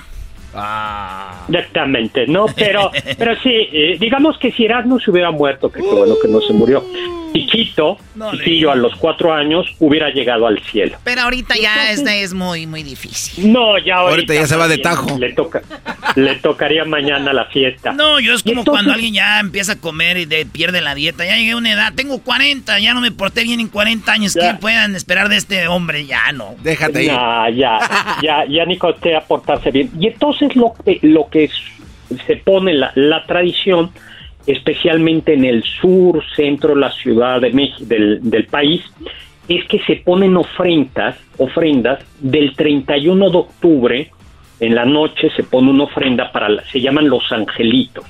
Ah. 0.54 1.44
Exactamente, 1.48 2.26
no, 2.26 2.46
pero, 2.56 2.90
pero 3.18 3.34
sí, 3.40 3.68
eh, 3.72 3.96
digamos 3.98 4.38
que 4.38 4.52
si 4.52 4.64
Erasmo 4.64 5.00
se 5.00 5.10
hubiera 5.10 5.30
muerto, 5.30 5.70
que 5.70 5.80
qué 5.80 5.86
bueno 5.86 6.14
que 6.20 6.28
no 6.28 6.40
se 6.40 6.52
murió, 6.52 6.84
chiquito, 7.32 7.98
chiquillo 8.32 8.70
a 8.70 8.76
los 8.76 8.94
cuatro 8.96 9.32
años, 9.32 9.66
hubiera 9.78 10.10
llegado 10.10 10.46
al 10.46 10.62
cielo. 10.64 10.98
Pero 11.04 11.22
ahorita 11.22 11.54
ya 11.60 11.90
este 11.90 12.22
es 12.22 12.34
muy, 12.34 12.66
muy 12.66 12.82
difícil. 12.82 13.52
No, 13.52 13.78
ya 13.78 13.96
ahorita, 13.96 14.34
ya 14.34 14.46
se 14.46 14.56
va 14.56 14.68
de 14.68 14.78
tajo. 14.78 15.18
Le, 15.18 15.32
toca, 15.32 15.62
le 16.16 16.36
tocaría 16.36 16.84
mañana 16.84 17.32
la 17.32 17.46
fiesta. 17.46 17.92
No, 17.92 18.20
yo 18.20 18.34
es 18.34 18.42
como 18.42 18.64
cuando 18.64 18.92
alguien 18.92 19.14
ya 19.14 19.40
empieza 19.40 19.72
a 19.72 19.76
comer 19.76 20.18
y 20.18 20.26
pierde 20.44 20.80
la 20.80 20.94
dieta. 20.94 21.24
Ya 21.24 21.36
llegué 21.36 21.52
a 21.52 21.56
una 21.56 21.72
edad, 21.72 21.92
tengo 21.94 22.18
40, 22.18 22.78
ya 22.80 22.94
no 22.94 23.00
me 23.00 23.10
porté 23.10 23.44
bien 23.44 23.60
en 23.60 23.68
40 23.68 24.12
años. 24.12 24.34
¿Qué 24.34 24.54
puedan 24.60 24.94
esperar 24.96 25.28
de 25.28 25.36
este 25.36 25.68
hombre? 25.68 26.06
Ya 26.06 26.32
no. 26.32 26.54
Déjate 26.62 27.04
ir. 27.04 27.10
ya, 27.10 27.48
ya, 28.22 28.44
ya 28.48 28.64
ni 28.66 28.78
a 29.16 29.20
portarse 29.20 29.70
bien. 29.70 29.90
Y 29.98 30.08
entonces 30.08 30.41
lo 30.54 30.74
que, 30.84 30.98
lo 31.02 31.28
que 31.28 31.50
se 32.26 32.36
pone 32.36 32.74
la, 32.74 32.92
la 32.94 33.24
tradición 33.26 33.90
especialmente 34.46 35.34
en 35.34 35.44
el 35.44 35.62
sur, 35.62 36.22
centro, 36.34 36.74
la 36.74 36.90
ciudad 36.90 37.40
de 37.40 37.52
México, 37.52 37.84
del, 37.86 38.46
país, 38.50 38.82
es 39.48 39.64
que 39.66 39.78
se 39.80 39.96
ponen 39.96 40.36
ofrendas, 40.36 41.16
ofrendas 41.38 42.04
del 42.20 42.54
31 42.54 43.30
de 43.30 43.36
octubre, 43.36 44.10
en 44.60 44.74
la 44.74 44.84
noche 44.84 45.30
se 45.34 45.42
pone 45.42 45.70
una 45.70 45.84
ofrenda 45.84 46.30
para, 46.30 46.62
se 46.64 46.80
llaman 46.80 47.08
los 47.08 47.30
angelitos, 47.32 48.04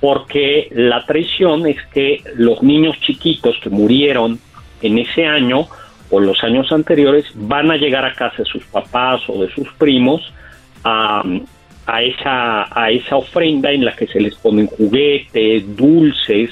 porque 0.00 0.68
la 0.72 1.04
tradición 1.06 1.66
es 1.66 1.76
que 1.92 2.22
los 2.36 2.62
niños 2.62 2.98
chiquitos 3.00 3.56
que 3.62 3.70
murieron 3.70 4.38
en 4.82 4.98
ese 4.98 5.26
año 5.26 5.66
o 6.10 6.20
los 6.20 6.42
años 6.44 6.70
anteriores 6.72 7.26
van 7.34 7.70
a 7.70 7.76
llegar 7.76 8.04
a 8.04 8.12
casa 8.12 8.38
de 8.38 8.44
sus 8.44 8.64
papás 8.64 9.22
o 9.28 9.40
de 9.40 9.50
sus 9.52 9.72
primos 9.74 10.20
a, 10.82 11.22
a 11.86 12.02
esa, 12.02 12.66
a 12.70 12.90
esa 12.90 13.16
ofrenda 13.16 13.70
en 13.70 13.84
la 13.84 13.94
que 13.94 14.06
se 14.06 14.20
les 14.20 14.34
ponen 14.36 14.66
juguetes, 14.66 15.76
dulces. 15.76 16.50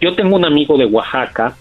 Yo 0.00 0.14
tengo 0.14 0.36
un 0.36 0.44
amigo 0.44 0.76
de 0.76 0.86
Oaxaca 0.86 1.54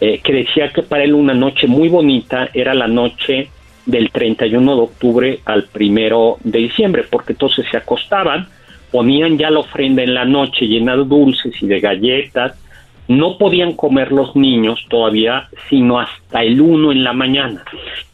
eh, 0.00 0.20
que 0.22 0.32
decía 0.32 0.72
que 0.72 0.82
para 0.82 1.04
él 1.04 1.14
una 1.14 1.34
noche 1.34 1.66
muy 1.66 1.88
bonita 1.88 2.48
era 2.52 2.74
la 2.74 2.88
noche 2.88 3.48
del 3.86 4.10
31 4.10 4.76
de 4.76 4.82
octubre 4.82 5.40
al 5.44 5.64
primero 5.64 6.38
de 6.44 6.60
diciembre, 6.60 7.04
porque 7.08 7.32
entonces 7.32 7.66
se 7.70 7.76
acostaban, 7.76 8.48
ponían 8.90 9.38
ya 9.38 9.50
la 9.50 9.60
ofrenda 9.60 10.02
en 10.02 10.14
la 10.14 10.24
noche 10.24 10.66
llena 10.66 10.96
de 10.96 11.04
dulces 11.04 11.54
y 11.60 11.66
de 11.66 11.80
galletas, 11.80 12.54
no 13.18 13.38
podían 13.38 13.74
comer 13.74 14.12
los 14.12 14.34
niños 14.36 14.84
todavía 14.88 15.48
sino 15.68 16.00
hasta 16.00 16.42
el 16.42 16.60
1 16.60 16.92
en 16.92 17.04
la 17.04 17.12
mañana. 17.12 17.64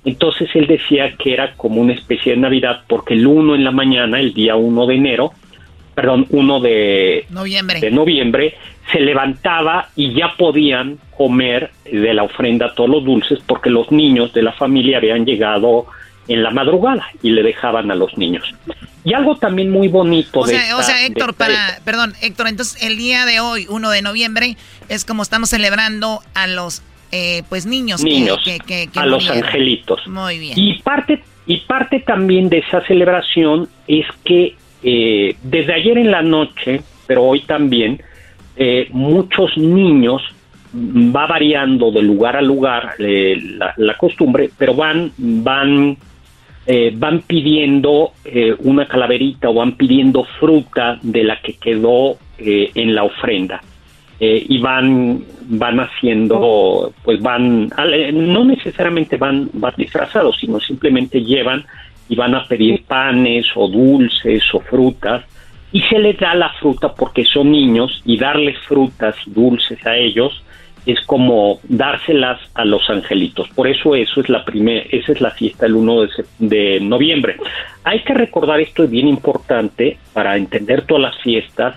Entonces 0.04 0.48
él 0.54 0.66
decía 0.66 1.14
que 1.16 1.32
era 1.32 1.54
como 1.54 1.80
una 1.80 1.92
especie 1.92 2.32
de 2.32 2.38
Navidad 2.38 2.82
porque 2.86 3.14
el 3.14 3.26
1 3.26 3.54
en 3.54 3.64
la 3.64 3.70
mañana, 3.70 4.20
el 4.20 4.32
día 4.32 4.56
1 4.56 4.86
de 4.86 4.94
enero, 4.94 5.32
perdón, 5.94 6.26
1 6.30 6.60
de 6.60 7.26
noviembre. 7.30 7.80
de 7.80 7.90
noviembre, 7.90 8.54
se 8.92 9.00
levantaba 9.00 9.88
y 9.96 10.14
ya 10.14 10.34
podían 10.36 10.98
comer 11.16 11.70
de 11.84 12.14
la 12.14 12.22
ofrenda 12.22 12.74
todos 12.74 12.88
los 12.88 13.04
dulces 13.04 13.40
porque 13.46 13.70
los 13.70 13.90
niños 13.90 14.32
de 14.32 14.42
la 14.42 14.52
familia 14.52 14.98
habían 14.98 15.26
llegado 15.26 15.86
en 16.26 16.42
la 16.42 16.50
madrugada 16.50 17.06
y 17.22 17.30
le 17.30 17.42
dejaban 17.42 17.90
a 17.90 17.94
los 17.94 18.16
niños. 18.16 18.54
Y 19.08 19.14
algo 19.14 19.36
también 19.36 19.70
muy 19.70 19.88
bonito 19.88 20.40
o 20.40 20.46
sea, 20.46 20.76
O 20.76 20.82
sea, 20.82 21.06
Héctor, 21.06 21.32
para, 21.34 21.80
perdón, 21.84 22.12
Héctor, 22.20 22.48
entonces 22.48 22.82
el 22.82 22.98
día 22.98 23.24
de 23.24 23.40
hoy, 23.40 23.66
1 23.68 23.90
de 23.90 24.02
noviembre, 24.02 24.56
es 24.90 25.04
como 25.06 25.22
estamos 25.22 25.48
celebrando 25.48 26.20
a 26.34 26.46
los 26.46 26.82
eh, 27.10 27.42
pues 27.48 27.64
niños, 27.64 28.04
niños 28.04 28.38
que, 28.44 28.88
a 28.94 29.06
los 29.06 29.30
angelitos. 29.30 30.06
Muy 30.08 30.38
bien. 30.38 30.52
Y 30.56 30.82
parte, 30.82 31.22
y 31.46 31.58
parte 31.60 32.00
también 32.00 32.50
de 32.50 32.58
esa 32.58 32.84
celebración 32.86 33.68
es 33.86 34.04
que 34.24 34.56
eh, 34.82 35.36
desde 35.42 35.72
ayer 35.72 35.96
en 35.96 36.10
la 36.10 36.20
noche, 36.20 36.82
pero 37.06 37.24
hoy 37.24 37.40
también, 37.40 38.02
eh, 38.56 38.88
muchos 38.90 39.56
niños 39.56 40.22
va 40.74 41.26
variando 41.26 41.90
de 41.90 42.02
lugar 42.02 42.36
a 42.36 42.42
lugar 42.42 42.94
la, 42.98 43.72
la, 43.78 43.96
costumbre, 43.96 44.50
pero 44.58 44.74
van, 44.74 45.12
van 45.16 45.96
eh, 46.70 46.92
van 46.94 47.22
pidiendo 47.22 48.12
eh, 48.26 48.54
una 48.58 48.86
calaverita 48.86 49.48
o 49.48 49.54
van 49.54 49.72
pidiendo 49.72 50.24
fruta 50.38 50.98
de 51.00 51.24
la 51.24 51.40
que 51.40 51.54
quedó 51.54 52.18
eh, 52.36 52.70
en 52.74 52.94
la 52.94 53.04
ofrenda. 53.04 53.62
y 54.20 54.58
van, 54.58 55.24
van 55.48 55.78
haciendo, 55.78 56.92
pues 57.04 57.22
van, 57.22 57.70
no 58.12 58.44
necesariamente 58.44 59.16
van, 59.16 59.48
van 59.54 59.72
disfrazados, 59.76 60.36
sino 60.40 60.60
simplemente 60.60 61.22
llevan 61.22 61.64
y 62.08 62.16
van 62.16 62.34
a 62.34 62.44
pedir 62.44 62.82
panes 62.84 63.46
o 63.54 63.68
dulces 63.68 64.42
o 64.52 64.60
frutas 64.60 65.24
y 65.72 65.80
se 65.82 65.98
les 66.00 66.18
da 66.18 66.34
la 66.34 66.50
fruta 66.60 66.92
porque 66.94 67.24
son 67.24 67.52
niños 67.52 68.02
y 68.04 68.18
darles 68.18 68.58
frutas 68.66 69.14
y 69.24 69.30
dulces 69.30 69.86
a 69.86 69.96
ellos 69.96 70.42
es 70.88 70.98
como 71.04 71.60
dárselas 71.64 72.40
a 72.54 72.64
los 72.64 72.88
angelitos. 72.88 73.46
Por 73.50 73.68
eso 73.68 73.94
eso 73.94 74.22
es 74.22 74.30
la 74.30 74.42
primera, 74.42 74.86
esa 74.90 75.12
es 75.12 75.20
la 75.20 75.30
fiesta 75.32 75.66
el 75.66 75.74
1 75.74 76.00
de, 76.00 76.08
de, 76.38 76.80
noviembre. 76.80 77.36
Hay 77.84 78.00
que 78.00 78.14
recordar 78.14 78.58
esto 78.58 78.84
es 78.84 78.90
bien 78.90 79.06
importante 79.06 79.98
para 80.14 80.38
entender 80.38 80.86
todas 80.86 81.02
las 81.02 81.22
fiestas, 81.22 81.76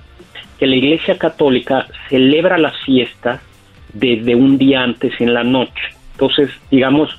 que 0.58 0.66
la 0.66 0.78
Iglesia 0.78 1.18
Católica 1.18 1.88
celebra 2.08 2.58
las 2.58 2.78
fiestas 2.86 3.42
desde 3.92 4.34
un 4.34 4.58
día 4.58 4.82
antes 4.82 5.20
en 5.20 5.34
la 5.34 5.44
noche. 5.44 5.84
Entonces, 6.14 6.50
digamos, 6.70 7.10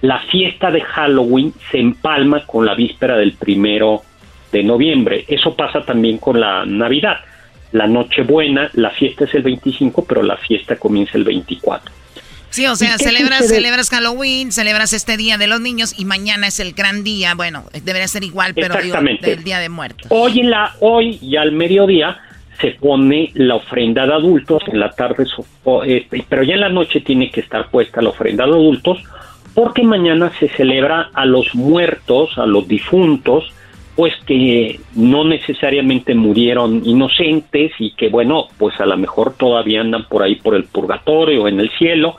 la 0.00 0.18
fiesta 0.18 0.72
de 0.72 0.80
Halloween 0.80 1.52
se 1.70 1.78
empalma 1.78 2.44
con 2.44 2.66
la 2.66 2.74
víspera 2.74 3.16
del 3.16 3.34
primero 3.34 4.02
de 4.50 4.64
noviembre. 4.64 5.24
Eso 5.28 5.54
pasa 5.54 5.82
también 5.82 6.18
con 6.18 6.40
la 6.40 6.66
Navidad 6.66 7.18
la 7.72 7.86
Nochebuena, 7.86 8.70
la 8.74 8.90
fiesta 8.90 9.24
es 9.24 9.34
el 9.34 9.42
25, 9.42 10.04
pero 10.04 10.22
la 10.22 10.36
fiesta 10.36 10.76
comienza 10.76 11.18
el 11.18 11.24
24. 11.24 11.92
Sí, 12.50 12.66
o 12.66 12.76
sea, 12.76 12.96
celebras, 12.96 13.48
celebras 13.48 13.90
Halloween, 13.90 14.50
celebras 14.50 14.92
este 14.92 15.16
Día 15.16 15.36
de 15.36 15.46
los 15.46 15.60
Niños 15.60 15.94
y 15.98 16.04
mañana 16.04 16.46
es 16.46 16.58
el 16.58 16.72
gran 16.72 17.04
día. 17.04 17.34
Bueno, 17.34 17.64
debería 17.84 18.08
ser 18.08 18.24
igual, 18.24 18.54
pero 18.54 18.80
digo, 18.80 18.96
del 19.20 19.44
Día 19.44 19.58
de 19.58 19.68
Muertos. 19.68 20.06
Hoy, 20.10 20.40
en 20.40 20.50
la, 20.50 20.74
hoy 20.80 21.18
y 21.20 21.36
al 21.36 21.52
mediodía 21.52 22.18
se 22.60 22.70
pone 22.70 23.30
la 23.34 23.56
ofrenda 23.56 24.06
de 24.06 24.14
adultos, 24.14 24.62
en 24.68 24.80
la 24.80 24.90
tarde, 24.92 25.26
este, 25.84 26.24
pero 26.28 26.42
ya 26.44 26.54
en 26.54 26.60
la 26.60 26.68
noche 26.68 27.00
tiene 27.00 27.30
que 27.30 27.40
estar 27.40 27.68
puesta 27.68 28.00
la 28.00 28.10
ofrenda 28.10 28.46
de 28.46 28.52
adultos, 28.52 29.02
porque 29.54 29.82
mañana 29.82 30.32
se 30.38 30.48
celebra 30.48 31.10
a 31.12 31.26
los 31.26 31.54
muertos, 31.54 32.38
a 32.38 32.46
los 32.46 32.66
difuntos, 32.66 33.52
pues 33.96 34.14
que 34.26 34.78
no 34.94 35.24
necesariamente 35.24 36.14
murieron 36.14 36.82
inocentes 36.84 37.72
y 37.78 37.92
que 37.92 38.10
bueno, 38.10 38.46
pues 38.58 38.78
a 38.78 38.86
lo 38.86 38.96
mejor 38.98 39.34
todavía 39.34 39.80
andan 39.80 40.04
por 40.04 40.22
ahí 40.22 40.36
por 40.36 40.54
el 40.54 40.64
purgatorio 40.64 41.44
o 41.44 41.48
en 41.48 41.60
el 41.60 41.70
cielo 41.70 42.16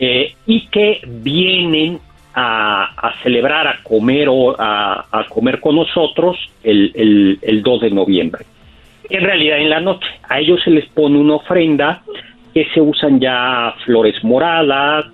eh, 0.00 0.34
y 0.46 0.66
que 0.66 1.00
vienen 1.06 2.00
a, 2.34 3.14
celebrar, 3.22 3.68
a 3.68 3.82
comer 3.82 4.28
o 4.28 4.56
a, 4.58 5.26
comer 5.28 5.60
con 5.60 5.76
nosotros 5.76 6.36
el, 6.64 6.90
el, 6.94 7.38
el 7.40 7.62
2 7.62 7.80
de 7.82 7.90
noviembre. 7.90 8.44
En 9.08 9.22
realidad 9.22 9.58
en 9.58 9.70
la 9.70 9.80
noche 9.80 10.06
a 10.28 10.40
ellos 10.40 10.60
se 10.64 10.70
les 10.70 10.86
pone 10.88 11.18
una 11.18 11.34
ofrenda 11.34 12.02
que 12.52 12.66
se 12.74 12.80
usan 12.80 13.20
ya 13.20 13.74
flores 13.84 14.22
moradas, 14.24 15.06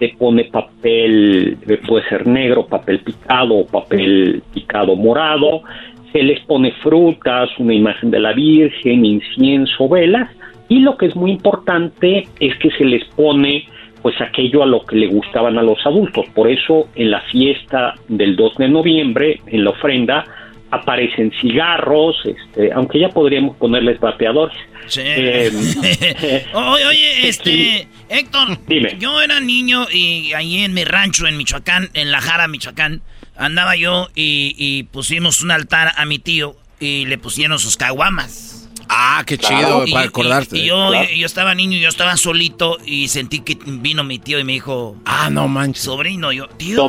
se 0.00 0.08
pone 0.18 0.44
papel, 0.44 1.58
puede 1.86 2.08
ser 2.08 2.26
negro, 2.26 2.66
papel 2.66 3.00
picado 3.00 3.54
o 3.54 3.66
papel 3.66 4.42
picado 4.52 4.96
morado, 4.96 5.62
se 6.10 6.22
les 6.22 6.40
pone 6.40 6.72
frutas, 6.82 7.50
una 7.58 7.74
imagen 7.74 8.10
de 8.10 8.18
la 8.18 8.32
Virgen, 8.32 9.04
incienso, 9.04 9.88
velas, 9.88 10.28
y 10.68 10.80
lo 10.80 10.96
que 10.96 11.06
es 11.06 11.14
muy 11.14 11.32
importante 11.32 12.26
es 12.40 12.56
que 12.56 12.70
se 12.70 12.84
les 12.84 13.04
pone 13.14 13.66
pues 14.02 14.18
aquello 14.20 14.62
a 14.62 14.66
lo 14.66 14.84
que 14.86 14.96
le 14.96 15.08
gustaban 15.08 15.58
a 15.58 15.62
los 15.62 15.84
adultos. 15.84 16.24
Por 16.34 16.48
eso 16.48 16.88
en 16.94 17.10
la 17.10 17.20
fiesta 17.20 17.94
del 18.08 18.34
2 18.34 18.56
de 18.56 18.68
noviembre, 18.68 19.40
en 19.46 19.64
la 19.64 19.70
ofrenda, 19.70 20.24
aparecen 20.70 21.32
cigarros, 21.40 22.16
este, 22.24 22.72
aunque 22.72 23.00
ya 23.00 23.08
podríamos 23.08 23.56
ponerles 23.56 23.98
vapeadores. 24.00 24.56
Eh, 24.96 25.50
oye, 26.54 26.86
oye, 26.86 27.28
este, 27.28 27.88
Héctor, 28.08 28.58
yo 28.98 29.20
era 29.20 29.40
niño 29.40 29.86
y 29.92 30.32
ahí 30.32 30.58
en 30.58 30.74
mi 30.74 30.84
rancho 30.84 31.26
en 31.26 31.36
Michoacán, 31.36 31.90
en 31.94 32.10
La 32.10 32.20
Jara, 32.20 32.48
Michoacán, 32.48 33.02
andaba 33.36 33.76
yo 33.76 34.08
y, 34.14 34.84
pusimos 34.92 35.42
un 35.42 35.50
altar 35.50 35.92
a 35.96 36.04
mi 36.04 36.18
tío 36.18 36.56
y 36.78 37.06
le 37.06 37.18
pusieron 37.18 37.58
sus 37.58 37.76
caguamas. 37.76 38.56
Ah, 38.88 39.22
qué 39.24 39.38
chido, 39.38 39.84
para 39.92 40.06
acordarte. 40.06 40.58
Y, 40.58 40.66
yo, 40.66 40.92
yo 40.92 41.26
estaba 41.26 41.54
niño, 41.54 41.78
yo 41.78 41.88
estaba 41.88 42.16
solito 42.16 42.78
y 42.84 43.08
sentí 43.08 43.40
que 43.40 43.56
vino 43.64 44.02
mi 44.02 44.18
tío 44.18 44.38
y 44.40 44.44
me 44.44 44.52
dijo, 44.52 44.96
ah, 45.04 45.30
no 45.30 45.46
manches. 45.46 45.84
Sobrino, 45.84 46.32
yo, 46.32 46.48
tío. 46.48 46.88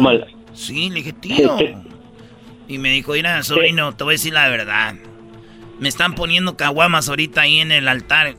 Sí, 0.54 0.90
le 0.90 0.96
dije, 0.96 1.14
tío. 1.14 1.58
y 2.72 2.78
me 2.78 2.90
dijo, 2.90 3.12
mira, 3.12 3.44
sobrino, 3.44 3.94
te 3.94 4.06
voy 4.06 4.14
a 4.14 4.16
decir 4.16 4.32
la 4.32 4.48
verdad. 4.48 4.96
Me 5.80 5.90
están 5.90 6.16
poniendo 6.16 6.56
caguamas 6.56 7.10
ahorita 7.10 7.42
ahí 7.42 7.60
en 7.60 7.74
el 7.74 7.90
altar. 7.90 8.36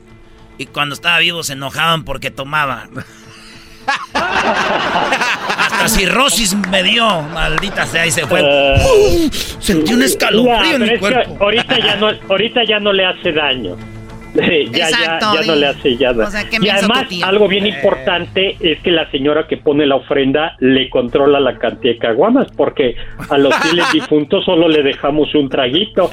Y 0.57 0.65
cuando 0.65 0.95
estaba 0.95 1.19
vivo 1.19 1.43
se 1.43 1.53
enojaban 1.53 2.03
porque 2.03 2.31
tomaba. 2.31 2.89
Hasta 4.13 5.87
cirrosis 5.87 6.55
me 6.71 6.81
dio, 6.81 7.21
maldita 7.21 7.85
sea, 7.85 8.07
y 8.07 8.11
se 8.11 8.25
fue. 8.25 8.41
Uh, 8.41 9.29
sentí 9.59 9.93
un 9.93 10.01
escalofrío 10.01 10.77
en 10.77 10.83
mi 10.83 10.97
cuerpo. 10.97 11.37
ahorita, 11.39 11.77
ya 11.77 11.95
no, 11.97 12.09
ahorita 12.29 12.63
ya 12.67 12.79
no 12.79 12.91
le 12.91 13.05
hace 13.05 13.33
daño. 13.33 13.77
Ya, 14.33 14.89
ya, 14.89 15.19
ya, 15.19 15.41
no 15.45 15.55
le 15.55 15.67
hace 15.67 15.95
ya 15.95 16.13
y 16.61 16.69
además, 16.69 17.07
algo 17.23 17.47
bien 17.47 17.67
importante 17.67 18.57
es 18.59 18.79
que 18.81 18.91
la 18.91 19.09
señora 19.11 19.47
que 19.47 19.57
pone 19.57 19.85
la 19.85 19.95
ofrenda 19.95 20.55
le 20.59 20.89
controla 20.89 21.39
la 21.39 21.57
cantidad 21.57 21.93
de 21.93 21.99
caguamas, 21.99 22.47
porque 22.55 22.95
a 23.29 23.37
los 23.37 23.55
fieles 23.61 23.91
difuntos 23.93 24.45
solo 24.45 24.67
le 24.67 24.83
dejamos 24.83 25.33
un 25.35 25.49
traguito. 25.49 26.09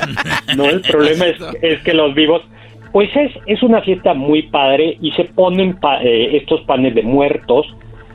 No, 0.57 0.67
el 0.67 0.81
problema 0.83 1.27
es, 1.27 1.37
es 1.63 1.81
que 1.83 1.95
los 1.95 2.15
vivos 2.15 2.43
pues 2.93 3.09
es, 3.15 3.33
es 3.47 3.63
una 3.63 3.83
fiesta 3.83 4.15
muy 4.15 4.43
padre 4.43 4.99
y 5.01 5.13
se 5.13 5.25
ponen 5.25 5.79
eh, 6.03 6.31
estos 6.37 6.63
panes 6.63 6.95
de 6.95 7.03
muertos. 7.03 7.67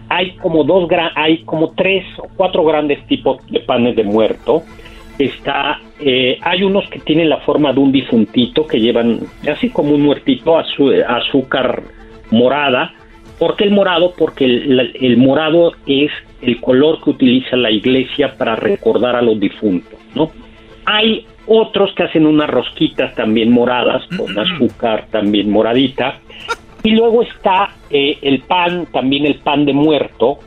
Hay 0.09 0.35
como 0.37 0.63
dos 0.63 0.87
hay 1.15 1.43
como 1.43 1.71
tres 1.71 2.05
o 2.17 2.27
cuatro 2.35 2.63
grandes 2.63 3.05
tipos 3.07 3.45
de 3.47 3.61
panes 3.61 3.95
de 3.95 4.03
muerto. 4.03 4.63
Está, 5.17 5.79
eh, 5.99 6.37
hay 6.41 6.63
unos 6.63 6.87
que 6.89 6.99
tienen 6.99 7.29
la 7.29 7.39
forma 7.39 7.71
de 7.71 7.79
un 7.79 7.91
difuntito 7.91 8.67
que 8.67 8.79
llevan 8.79 9.19
así 9.49 9.69
como 9.69 9.95
un 9.95 10.01
muertito 10.01 10.57
azúcar 10.57 11.83
morada. 12.31 12.93
¿Por 13.39 13.55
qué 13.55 13.65
el 13.65 13.71
morado? 13.71 14.13
Porque 14.17 14.45
el, 14.45 14.93
el 14.99 15.17
morado 15.17 15.73
es 15.85 16.11
el 16.41 16.59
color 16.61 17.01
que 17.03 17.11
utiliza 17.11 17.55
la 17.55 17.71
iglesia 17.71 18.35
para 18.37 18.55
recordar 18.55 19.15
a 19.15 19.21
los 19.21 19.39
difuntos, 19.39 19.99
¿no? 20.13 20.31
Hay 20.85 21.25
otros 21.47 21.93
que 21.95 22.03
hacen 22.03 22.25
unas 22.25 22.49
rosquitas 22.49 23.13
también 23.15 23.51
moradas, 23.51 24.03
con 24.15 24.37
azúcar 24.37 25.07
también 25.11 25.49
moradita. 25.49 26.19
Y 26.83 26.91
luego 26.91 27.23
está 27.23 27.71
eh, 27.89 28.17
el 28.21 28.41
pan, 28.41 28.87
también 28.91 29.25
el 29.25 29.35
pan 29.35 29.65
de 29.65 29.73
muerto, 29.73 30.39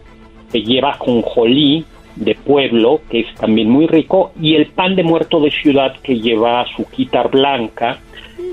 que 0.52 0.62
lleva 0.62 0.94
jonjolí 0.94 1.84
de 2.18 2.34
pueblo, 2.34 3.00
que 3.10 3.20
es 3.20 3.34
también 3.34 3.70
muy 3.70 3.86
rico, 3.86 4.32
y 4.40 4.54
el 4.54 4.66
pan 4.66 4.96
de 4.96 5.02
muerto 5.02 5.40
de 5.40 5.50
ciudad, 5.50 5.94
que 6.02 6.18
lleva 6.18 6.62
azuquita 6.62 7.22
blanca 7.24 7.98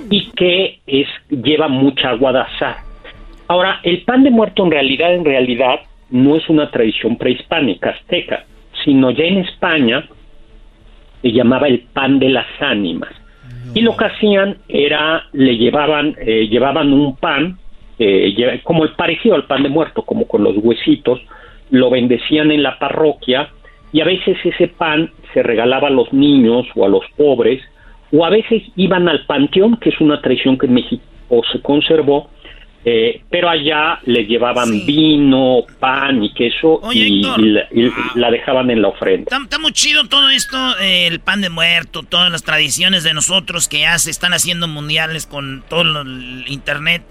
y 0.10 0.32
que 0.32 0.80
es, 0.86 1.08
lleva 1.30 1.68
mucha 1.68 2.10
agua 2.10 2.32
de 2.32 2.40
azar. 2.40 2.78
Ahora, 3.48 3.80
el 3.84 4.04
pan 4.04 4.24
de 4.24 4.32
muerto 4.32 4.64
en 4.64 4.72
realidad, 4.72 5.14
en 5.14 5.26
realidad, 5.26 5.80
no 6.10 6.36
es 6.36 6.48
una 6.50 6.70
tradición 6.70 7.18
prehispánica 7.18 7.92
azteca, 7.92 8.46
sino 8.84 9.12
ya 9.12 9.24
en 9.26 9.40
España 9.40 10.08
se 11.22 11.32
llamaba 11.32 11.68
el 11.68 11.80
pan 11.94 12.20
de 12.20 12.30
las 12.30 12.48
ánimas. 12.60 13.12
Y 13.74 13.82
lo 13.82 13.98
que 13.98 14.06
hacían 14.06 14.58
era, 14.68 15.26
le 15.34 15.58
llevaban, 15.58 16.16
eh, 16.20 16.48
llevaban 16.48 16.94
un 16.94 17.16
pan, 17.16 17.58
eh, 17.98 18.62
como 18.64 18.84
el 18.84 18.92
parecido 18.92 19.36
al 19.36 19.46
pan 19.46 19.64
de 19.64 19.70
muerto, 19.70 20.04
como 20.04 20.28
con 20.28 20.44
los 20.44 20.56
huesitos, 20.58 21.20
lo 21.72 21.90
bendecían 21.90 22.52
en 22.52 22.64
la 22.64 22.78
parroquia 22.78 23.50
y 23.96 24.02
a 24.02 24.04
veces 24.04 24.36
ese 24.44 24.68
pan 24.68 25.10
se 25.34 25.42
regalaba 25.42 25.88
a 25.88 25.92
los 25.92 26.12
niños 26.12 26.66
o 26.76 26.86
a 26.86 26.90
los 26.90 27.06
pobres, 27.16 27.64
o 28.12 28.26
a 28.26 28.30
veces 28.30 28.62
iban 28.76 29.08
al 29.08 29.26
panteón, 29.26 29.78
que 29.78 29.88
es 29.88 30.02
una 30.02 30.22
tradición 30.22 30.58
que 30.58 30.66
en 30.66 30.74
México 30.74 31.02
se 31.50 31.62
conservó, 31.62 32.30
eh, 32.84 33.22
pero 33.30 33.48
allá 33.48 34.00
le 34.04 34.26
llevaban 34.26 34.86
vino, 34.86 35.64
pan 35.80 36.22
y 36.22 36.34
queso 36.34 36.82
y, 36.92 37.24
la, 38.16 38.32
dejaban 38.32 38.70
en 38.70 38.82
la 38.82 38.90
ofrenda. 38.90 39.38
Está, 39.42 39.60
muy 39.60 39.72
chido 39.72 40.04
todo 40.10 40.30
esto, 40.30 40.58
eh, 40.80 41.08
el 41.08 41.22
pan 41.22 41.40
de 41.40 41.50
muerto, 41.50 42.04
todas 42.04 42.30
las 42.30 42.44
tradiciones 42.44 43.06
de 43.06 43.14
nosotros 43.14 43.70
que 43.70 43.80
ya 43.80 43.98
se 43.98 44.12
están 44.12 44.34
haciendo 44.34 44.68
mundiales 44.68 45.26
con 45.26 45.64
todo 45.70 46.02
el 46.02 46.44
internet. 46.50 47.02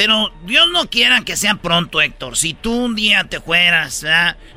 Pero 0.00 0.32
Dios 0.46 0.66
no 0.72 0.88
quiera 0.88 1.20
que 1.26 1.36
sea 1.36 1.56
pronto, 1.56 2.00
Héctor. 2.00 2.34
Si 2.34 2.54
tú 2.54 2.72
un 2.72 2.94
día 2.94 3.24
te 3.24 3.38
fueras, 3.38 4.02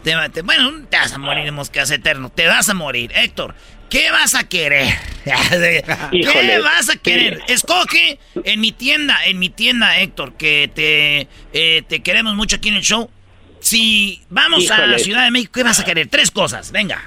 te, 0.01 0.41
bueno, 0.41 0.85
te 0.89 0.97
vas 0.97 1.11
a 1.11 1.17
morir 1.17 1.51
moscas 1.51 1.91
eterno. 1.91 2.29
Te 2.29 2.47
vas 2.47 2.69
a 2.69 2.73
morir, 2.73 3.11
Héctor. 3.13 3.53
¿Qué 3.89 4.09
vas 4.09 4.35
a 4.35 4.45
querer? 4.45 4.87
¿Qué 5.25 6.61
vas 6.63 6.87
a 6.89 6.95
querer? 6.95 7.41
Escoge 7.49 8.19
en 8.45 8.61
mi 8.61 8.71
tienda, 8.71 9.25
en 9.25 9.37
mi 9.37 9.49
tienda, 9.49 9.99
Héctor, 9.99 10.37
que 10.37 10.71
te, 10.73 11.27
eh, 11.51 11.81
te 11.89 11.99
queremos 11.99 12.35
mucho 12.35 12.55
aquí 12.55 12.69
en 12.69 12.75
el 12.75 12.83
show. 12.83 13.11
Si 13.59 14.21
vamos 14.29 14.71
a 14.71 14.87
la 14.87 14.97
Ciudad 14.97 15.25
de 15.25 15.31
México, 15.31 15.51
¿qué 15.55 15.63
vas 15.63 15.77
a 15.77 15.83
querer? 15.83 16.07
Tres 16.07 16.31
cosas, 16.31 16.71
venga. 16.71 17.03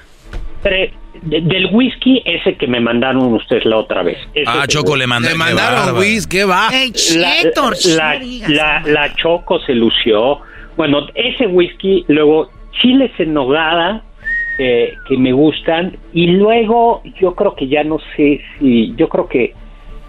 Del 1.23 1.69
whisky, 1.73 2.23
ese 2.25 2.57
que 2.57 2.67
me 2.67 2.81
mandaron 2.81 3.35
ustedes 3.35 3.65
la 3.65 3.79
otra 3.79 4.03
vez. 4.03 4.19
ah, 4.47 4.65
Choco 4.67 4.97
le, 4.97 5.07
mandaron. 5.07 5.39
mandaron 5.39 5.99
whisky, 5.99 6.39
¿qué 6.39 6.45
va? 6.45 6.69
la, 6.71 7.41
Héctor, 7.41 7.75
la, 8.49 8.83
la, 8.85 9.15
Choco 9.15 9.61
se 9.61 9.75
lució. 9.75 10.41
Bueno, 10.77 11.07
ese 11.15 11.47
whisky, 11.47 12.05
luego 12.09 12.51
chiles 12.81 13.11
en 13.19 13.35
nogada, 13.35 14.03
que 14.57 15.17
me 15.19 15.33
gustan 15.33 15.97
y 16.13 16.29
luego 16.29 17.03
yo 17.21 17.35
creo 17.35 17.55
que 17.55 17.69
ya 17.69 17.85
no 17.85 17.99
sé 18.17 18.41
si 18.59 18.95
yo 18.97 19.09
creo 19.09 19.29
que 19.29 19.55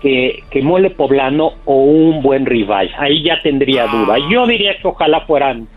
que, 0.02 0.62
mole 0.62 0.90
poblano 0.92 1.54
o 1.66 1.76
un 1.84 2.22
buen 2.22 2.46
rival 2.46 2.90
ahí 2.98 3.24
ya 3.24 3.42
tendría 3.42 3.84
ah. 3.84 3.88
duda 3.92 4.18
yo 4.32 4.48
diría 4.48 4.78
que 4.78 4.88
ojalá 4.88 5.22
fueran 5.22 5.68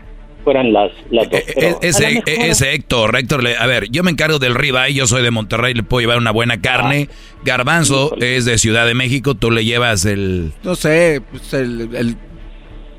fueran 0.43 0.73
las, 0.73 0.91
las 1.09 1.29
dos 1.29 1.39
eh, 1.39 1.53
eh, 1.55 1.75
ese, 1.81 2.23
ese, 2.25 2.73
Héctor 2.73 3.15
Héctor 3.17 3.45
a 3.47 3.65
ver 3.67 3.89
yo 3.89 4.03
me 4.03 4.11
encargo 4.11 4.39
del 4.39 4.55
ribeye 4.55 4.93
yo 4.93 5.07
soy 5.07 5.21
de 5.23 5.31
Monterrey 5.31 5.73
le 5.73 5.83
puedo 5.83 6.01
llevar 6.01 6.17
una 6.17 6.31
buena 6.31 6.61
carne. 6.61 7.09
Ah. 7.09 7.39
Garbanzo 7.43 8.15
es 8.19 8.45
de 8.45 8.57
Ciudad 8.57 8.85
de 8.85 8.93
México 8.93 9.35
tú 9.35 9.51
le 9.51 9.65
llevas 9.65 10.05
el 10.05 10.53
no 10.63 10.75
sé 10.75 11.21
pues 11.31 11.53
el, 11.53 11.89
el 11.95 12.17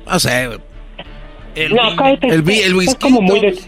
no 0.05 0.19
sé. 0.19 0.49
El, 1.55 1.71
el, 1.77 2.49
el, 2.49 2.75
whisky 2.75 2.95
como 2.99 3.21
muy 3.21 3.39
de, 3.39 3.59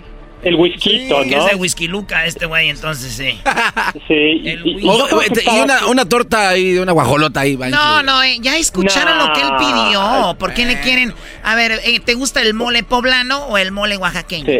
el 0.46 0.56
whisky, 0.56 1.08
¿no? 1.10 1.24
Que 1.24 1.36
es 1.36 1.46
de 1.48 1.56
whisky 1.56 1.88
Luca 1.88 2.26
este 2.26 2.46
güey, 2.46 2.70
entonces 2.70 3.12
sí. 3.12 3.40
sí. 4.08 4.60
y, 4.64 4.86
una, 4.86 5.88
una, 5.88 6.06
torta 6.08 6.50
ahí, 6.50 6.78
una 6.78 6.92
guajolota 6.92 7.42
ahí. 7.42 7.58
no, 7.58 8.04
no, 8.04 8.24
eh, 8.24 8.38
ya 8.42 8.56
escucharon 8.56 9.18
lo 9.18 9.34
que 9.34 9.42
él 9.42 9.50
pidió. 9.58 10.36
¿Por 10.38 10.54
qué 10.54 10.66
le 10.66 10.80
quieren? 10.82 11.14
A 11.44 11.56
ver, 11.56 11.72
eh, 11.84 12.00
¿te 12.00 12.14
gusta 12.14 12.42
el 12.42 12.54
mole 12.54 12.84
poblano 12.84 13.48
o 13.48 13.58
el 13.58 13.72
mole 13.72 13.98
oaxaqueño? 13.98 14.46
Sí. 14.46 14.60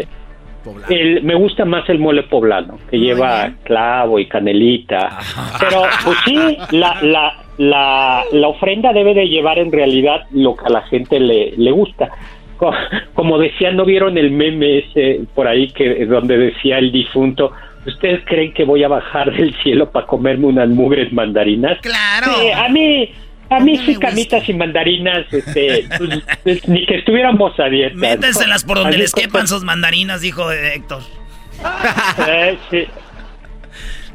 El, 0.88 1.22
me 1.22 1.36
gusta 1.36 1.64
más 1.64 1.88
el 1.88 2.00
mole 2.00 2.24
poblano, 2.24 2.80
que 2.90 2.98
lleva 2.98 3.52
clavo 3.62 4.18
y 4.18 4.26
canelita. 4.26 5.20
Pero, 5.60 5.82
pues 6.04 6.18
sí, 6.24 6.58
la, 6.72 7.00
la, 7.02 7.44
la, 7.58 8.24
la 8.32 8.48
ofrenda 8.48 8.92
debe 8.92 9.14
de 9.14 9.28
llevar 9.28 9.60
en 9.60 9.70
realidad 9.70 10.22
lo 10.32 10.56
que 10.56 10.66
a 10.66 10.70
la 10.70 10.82
gente 10.82 11.20
le, 11.20 11.52
le 11.56 11.70
gusta 11.70 12.10
como 13.14 13.38
decía, 13.38 13.72
¿no 13.72 13.84
vieron 13.84 14.18
el 14.18 14.30
meme 14.30 14.78
ese 14.78 15.20
por 15.34 15.46
ahí 15.48 15.68
que 15.72 16.06
donde 16.06 16.36
decía 16.36 16.78
el 16.78 16.92
difunto? 16.92 17.52
¿Ustedes 17.86 18.22
creen 18.24 18.52
que 18.52 18.64
voy 18.64 18.82
a 18.82 18.88
bajar 18.88 19.32
del 19.32 19.54
cielo 19.62 19.90
para 19.90 20.06
comerme 20.06 20.46
unas 20.46 20.68
mugres 20.68 21.12
mandarinas? 21.12 21.78
Claro. 21.80 22.32
a 22.54 22.68
mí, 22.68 23.12
a 23.48 23.60
mí 23.60 23.78
sí 23.78 23.96
camitas 23.96 24.48
y 24.48 24.54
mandarinas, 24.54 25.32
este, 25.32 25.86
pues, 25.96 26.22
pues, 26.42 26.68
ni 26.68 26.84
que 26.84 26.96
estuviéramos 26.96 27.58
a 27.60 27.64
dieta. 27.64 27.94
Métenselas 27.94 28.64
por 28.64 28.78
donde 28.78 28.98
les 28.98 29.12
quepan 29.12 29.46
sus 29.46 29.62
mandarinas, 29.62 30.20
dijo 30.20 30.50
Héctor. 30.50 31.02
Eh, 32.28 32.58
sí. 32.70 32.84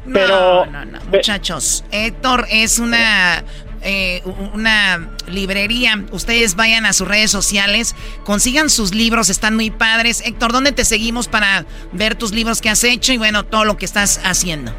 Pero, 0.12 0.66
no, 0.66 0.84
no, 0.84 0.98
muchachos, 1.12 1.84
Héctor 1.92 2.46
es 2.50 2.80
una 2.80 3.44
eh, 3.84 4.22
una 4.54 5.10
librería. 5.30 6.04
Ustedes 6.12 6.56
vayan 6.56 6.86
a 6.86 6.92
sus 6.92 7.08
redes 7.08 7.30
sociales, 7.30 7.94
consigan 8.24 8.70
sus 8.70 8.94
libros, 8.94 9.30
están 9.30 9.56
muy 9.56 9.70
padres. 9.70 10.26
Héctor, 10.26 10.52
¿dónde 10.52 10.72
te 10.72 10.84
seguimos 10.84 11.28
para 11.28 11.64
ver 11.92 12.14
tus 12.14 12.32
libros 12.32 12.60
que 12.60 12.68
has 12.68 12.84
hecho 12.84 13.12
y 13.12 13.18
bueno, 13.18 13.44
todo 13.44 13.64
lo 13.64 13.76
que 13.76 13.84
estás 13.84 14.20
haciendo? 14.24 14.72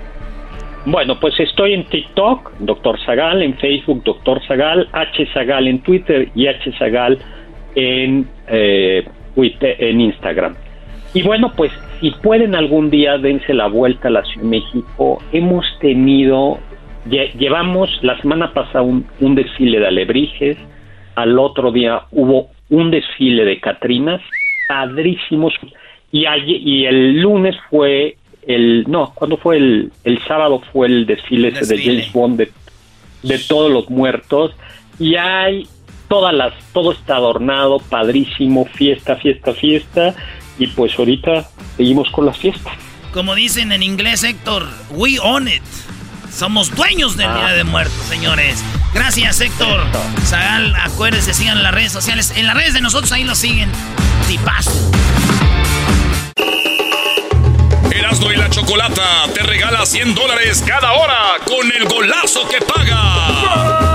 Bueno, 0.86 1.18
pues 1.20 1.40
estoy 1.40 1.74
en 1.74 1.86
TikTok, 1.86 2.52
Doctor 2.60 3.00
Zagal, 3.06 3.42
en 3.42 3.58
Facebook, 3.58 4.04
Doctor 4.04 4.42
Zagal, 4.46 4.90
H 4.92 5.28
Zagal 5.34 5.68
en 5.68 5.80
Twitter 5.82 6.30
y 6.36 6.48
H 6.48 6.74
Zagal 6.78 7.20
en, 7.76 8.28
eh, 8.48 9.06
Twitter, 9.34 9.78
en 9.80 10.02
Instagram. 10.02 10.56
Y 11.14 11.22
bueno, 11.22 11.54
pues 11.56 11.72
si 12.02 12.12
pueden 12.12 12.54
algún 12.54 12.90
día 12.90 13.18
dense 13.18 13.54
la 13.54 13.68
vuelta 13.68 14.10
a 14.10 14.12
la 14.12 14.24
Ciudad 14.24 14.44
de 14.44 14.50
México. 14.50 15.24
Hemos 15.32 15.66
tenido, 15.80 16.60
llevamos 17.06 17.90
la 18.02 18.20
semana 18.22 18.54
pasada 18.54 18.82
un, 18.82 19.06
un 19.20 19.36
desfile 19.36 19.80
de 19.80 19.88
alebrijes, 19.88 20.58
al 21.16 21.38
otro 21.38 21.72
día 21.72 22.04
hubo 22.12 22.50
un 22.70 22.92
desfile 22.92 23.46
de 23.46 23.60
Catrinas, 23.60 24.22
padrísimos, 24.68 25.54
y, 26.12 26.26
y 26.26 26.86
el 26.86 27.22
lunes 27.22 27.56
fue 27.70 28.18
el, 28.48 28.86
no, 28.88 29.14
cuando 29.16 29.38
fue 29.38 29.58
el, 29.58 29.92
el 30.04 30.20
sábado 30.24 30.62
fue 30.72 30.88
el 30.88 31.06
desfile, 31.06 31.50
ese 31.50 31.76
de 31.76 31.82
James 31.82 32.12
Bond 32.12 32.38
de, 32.38 32.52
de 33.24 33.40
todos 33.40 33.72
los 33.72 33.90
muertos, 33.90 34.52
y 35.00 35.16
hay 35.16 35.68
todas 36.08 36.34
las, 36.34 36.54
todo 36.74 36.92
está 36.92 37.16
adornado, 37.16 37.80
padrísimo, 37.80 38.66
fiesta, 38.66 39.16
fiesta, 39.16 39.54
fiesta, 39.54 40.16
y 40.60 40.68
pues 40.68 40.98
ahorita 40.98 41.50
seguimos 41.78 42.10
con 42.12 42.26
las 42.26 42.38
fiestas. 42.38 42.74
Como 43.14 43.36
dicen 43.36 43.72
en 43.72 43.84
inglés, 43.84 44.24
Héctor, 44.24 44.64
we 44.92 45.20
own 45.20 45.48
it. 45.48 45.62
Somos 46.36 46.74
dueños 46.74 47.16
del 47.18 47.34
Día 47.34 47.50
de 47.50 47.64
Muertos, 47.64 48.06
señores. 48.08 48.64
Gracias, 48.94 49.40
Héctor. 49.42 49.86
Zagal, 50.26 50.76
acuérdense, 50.76 51.34
sigan 51.34 51.58
en 51.58 51.64
las 51.64 51.74
redes 51.74 51.92
sociales. 51.92 52.34
En 52.36 52.48
las 52.48 52.56
redes 52.56 52.74
de 52.74 52.82
nosotros 52.82 53.12
ahí 53.12 53.24
lo 53.24 53.36
siguen. 53.36 53.72
Tipazo. 54.28 54.92
Erasmo 57.92 58.32
y 58.32 58.36
la 58.36 58.50
Chocolata 58.50 59.26
te 59.34 59.44
regala 59.44 59.86
100 59.86 60.16
dólares 60.16 60.64
cada 60.66 60.94
hora 60.94 61.18
con 61.46 61.72
el 61.72 61.86
golazo 61.86 62.48
que 62.48 62.60
paga 62.62 63.94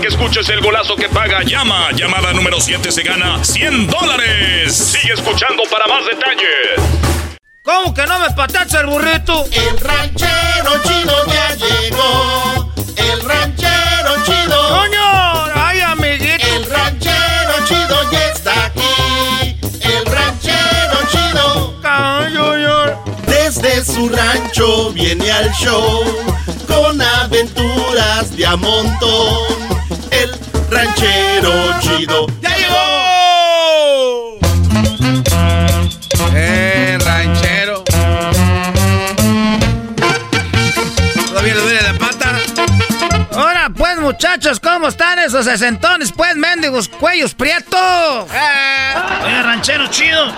que 0.00 0.08
escuches 0.08 0.48
el 0.48 0.60
golazo 0.60 0.96
que 0.96 1.08
paga, 1.08 1.42
llama. 1.42 1.90
Llamada 1.92 2.32
número 2.32 2.60
7 2.60 2.90
se 2.90 3.02
gana 3.02 3.42
100 3.44 3.86
dólares. 3.86 4.76
Sigue 4.76 5.14
escuchando 5.14 5.62
para 5.70 5.86
más 5.86 6.04
detalles. 6.04 7.33
¿Cómo 7.64 7.94
que 7.94 8.04
no 8.04 8.18
me 8.18 8.28
patacha 8.32 8.80
el 8.80 8.88
burrito? 8.88 9.46
El 9.50 9.80
ranchero 9.80 10.82
chido 10.82 11.24
ya 11.24 11.54
llegó. 11.54 12.70
El 12.94 13.20
ranchero 13.22 14.22
chido. 14.26 14.68
¡Coño! 14.68 15.44
¡Ay, 15.54 15.80
amiguito! 15.80 16.46
El 16.46 16.70
ranchero 16.70 17.54
chido 17.66 18.10
ya 18.12 18.28
está 18.34 18.66
aquí. 18.66 19.56
El 19.80 20.04
ranchero 20.04 20.98
chido. 21.10 21.80
Desde 23.26 23.82
su 23.82 24.10
rancho 24.10 24.90
viene 24.92 25.32
al 25.32 25.50
show 25.52 26.04
con 26.68 27.00
aventuras 27.00 28.36
de 28.36 28.44
a 28.44 28.56
montón 28.56 29.38
el 30.10 30.38
ranchero 30.70 31.80
chido. 31.80 32.26
¡Ya 32.42 32.56
llegó! 32.58 33.33
Pues 43.76 43.98
muchachos, 43.98 44.60
¿cómo 44.60 44.88
están 44.88 45.18
esos 45.18 45.44
sesentones? 45.44 46.12
Pues 46.12 46.36
mendigos, 46.36 46.88
cuellos 46.88 47.34
prietos. 47.34 48.30
Eh. 48.32 48.94
Oye, 49.24 49.42
ranchero 49.42 49.86
chido. 49.88 50.32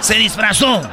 Se 0.00 0.14
disfrazó. 0.14 0.88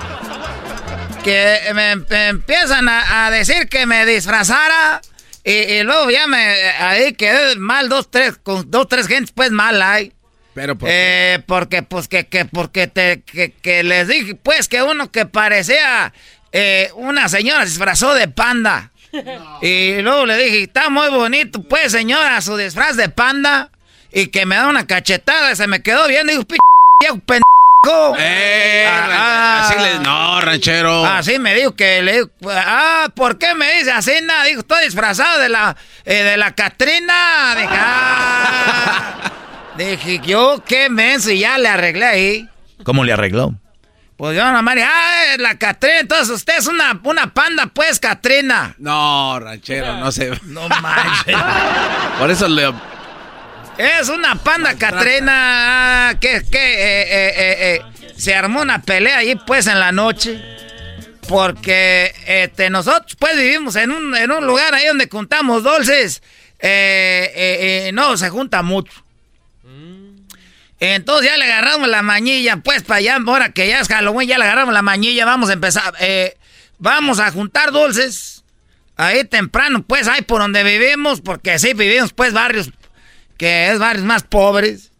Que 1.23 1.59
me, 1.73 1.91
empiezan 2.29 2.87
a 2.89 3.29
decir 3.31 3.67
que 3.67 3.85
me 3.85 4.05
disfrazara 4.05 5.01
y, 5.49 5.81
luego 5.83 6.11
ya 6.11 6.27
me 6.27 6.37
ahí 6.77 7.13
quedé 7.13 7.55
mal 7.55 7.87
dos, 7.87 8.11
tres, 8.11 8.37
con 8.43 8.69
dos, 8.69 8.89
tres 8.89 9.07
gentes, 9.07 9.31
pues 9.33 9.49
mal 9.49 9.81
hay. 9.81 10.11
Pero 10.53 10.77
¿por 10.77 10.89
eh, 10.91 11.41
porque, 11.45 11.83
pues, 11.83 12.09
que, 12.09 12.27
que, 12.27 12.43
porque 12.43 12.87
te, 12.87 13.21
que, 13.21 13.83
les 13.83 14.09
dije, 14.09 14.35
pues, 14.35 14.67
que 14.67 14.83
uno 14.83 15.09
que 15.09 15.25
parecía 15.25 16.11
eh, 16.51 16.89
una 16.95 17.29
señora 17.29 17.61
se 17.61 17.69
disfrazó 17.69 18.13
de 18.13 18.27
panda. 18.27 18.91
Y 19.61 20.01
luego 20.01 20.25
le 20.25 20.37
dije, 20.37 20.63
está 20.63 20.89
muy 20.89 21.09
bonito, 21.09 21.63
pues, 21.63 21.91
señora, 21.91 22.41
su 22.41 22.57
disfraz 22.57 22.95
de 22.97 23.09
panda. 23.09 23.71
Y 24.11 24.27
que 24.27 24.45
me 24.45 24.55
da 24.55 24.67
una 24.67 24.87
cachetada, 24.87 25.55
se 25.55 25.67
me 25.67 25.81
quedó 25.81 26.07
bien, 26.07 26.27
digo, 26.27 26.43
p 26.45 26.57
eh, 28.17 28.85
ah, 28.89 29.61
así 29.63 29.79
le, 29.79 29.99
no, 29.99 30.41
ranchero. 30.41 31.05
Así 31.05 31.39
me 31.39 31.55
dijo 31.55 31.75
que 31.75 32.01
le 32.01 32.23
ah, 32.49 33.07
¿por 33.15 33.37
qué 33.37 33.53
me 33.53 33.71
dice 33.77 33.91
así? 33.91 34.11
Nada, 34.23 34.43
dijo, 34.45 34.61
estoy 34.61 34.85
disfrazado 34.85 35.39
de 35.39 35.49
la, 35.49 35.75
eh, 36.03 36.23
de 36.23 36.37
la 36.37 36.53
Catrina. 36.53 37.55
Dije, 37.55 37.69
ah. 37.71 39.31
Dije, 39.77 40.19
yo 40.25 40.63
qué 40.65 40.89
menso, 40.89 41.29
y 41.31 41.39
ya 41.39 41.57
le 41.57 41.69
arreglé 41.69 42.05
ahí. 42.05 42.49
¿Cómo 42.83 43.03
le 43.03 43.13
arregló? 43.13 43.53
Pues 44.17 44.35
yo 44.35 44.43
nada 44.43 44.63
más 44.63 44.75
ah, 44.83 45.35
la 45.37 45.59
Catrina, 45.59 45.99
entonces 45.99 46.29
usted 46.29 46.57
es 46.57 46.65
una, 46.65 46.99
una 47.03 47.31
panda, 47.33 47.67
pues, 47.67 47.99
Catrina. 47.99 48.73
No, 48.79 49.39
ranchero, 49.39 49.97
no 49.97 50.11
sé. 50.11 50.31
No 50.45 50.67
manches. 50.67 51.37
Por 52.19 52.31
eso 52.31 52.47
le 52.47 52.73
es 53.77 54.09
una 54.09 54.33
panda 54.35 54.75
Catrina 54.75 56.17
que, 56.19 56.43
que 56.49 56.73
eh, 56.73 57.07
eh, 57.09 57.35
eh, 57.75 57.81
se 58.15 58.33
armó 58.33 58.61
una 58.61 58.81
pelea 58.81 59.19
ahí 59.19 59.35
pues 59.35 59.67
en 59.67 59.79
la 59.79 59.91
noche. 59.91 60.41
Porque 61.27 62.13
este, 62.25 62.69
nosotros 62.69 63.15
pues 63.19 63.35
vivimos 63.35 63.75
en 63.75 63.91
un, 63.91 64.15
en 64.15 64.31
un 64.31 64.47
lugar 64.47 64.73
ahí 64.73 64.87
donde 64.87 65.07
juntamos 65.11 65.63
dulces. 65.63 66.23
no 67.93 68.17
se 68.17 68.29
junta 68.29 68.63
mucho. 68.63 69.03
Entonces 70.79 71.29
ya 71.31 71.37
le 71.37 71.45
agarramos 71.45 71.87
la 71.87 72.03
mañilla, 72.03 72.57
pues 72.57 72.83
para 72.83 72.99
allá, 72.99 73.17
ahora 73.25 73.51
que 73.51 73.67
ya 73.67 73.79
es 73.79 73.87
Halloween, 73.87 74.29
ya 74.29 74.37
le 74.37 74.43
agarramos 74.43 74.73
la 74.73 74.81
mañilla, 74.83 75.25
vamos 75.25 75.49
a 75.49 75.53
empezar. 75.53 75.93
vamos 76.77 77.19
a 77.19 77.31
juntar 77.31 77.71
dulces. 77.71 78.43
Ahí 78.95 79.23
temprano, 79.25 79.83
pues 79.83 80.07
ahí 80.07 80.23
por 80.23 80.41
donde 80.41 80.63
vivimos, 80.63 81.21
porque 81.21 81.59
sí 81.59 81.73
vivimos 81.73 82.13
pues 82.13 82.33
barrios 82.33 82.71
que 83.37 83.69
es 83.71 83.79
barrios 83.79 84.05
más 84.05 84.23
pobres. 84.23 84.91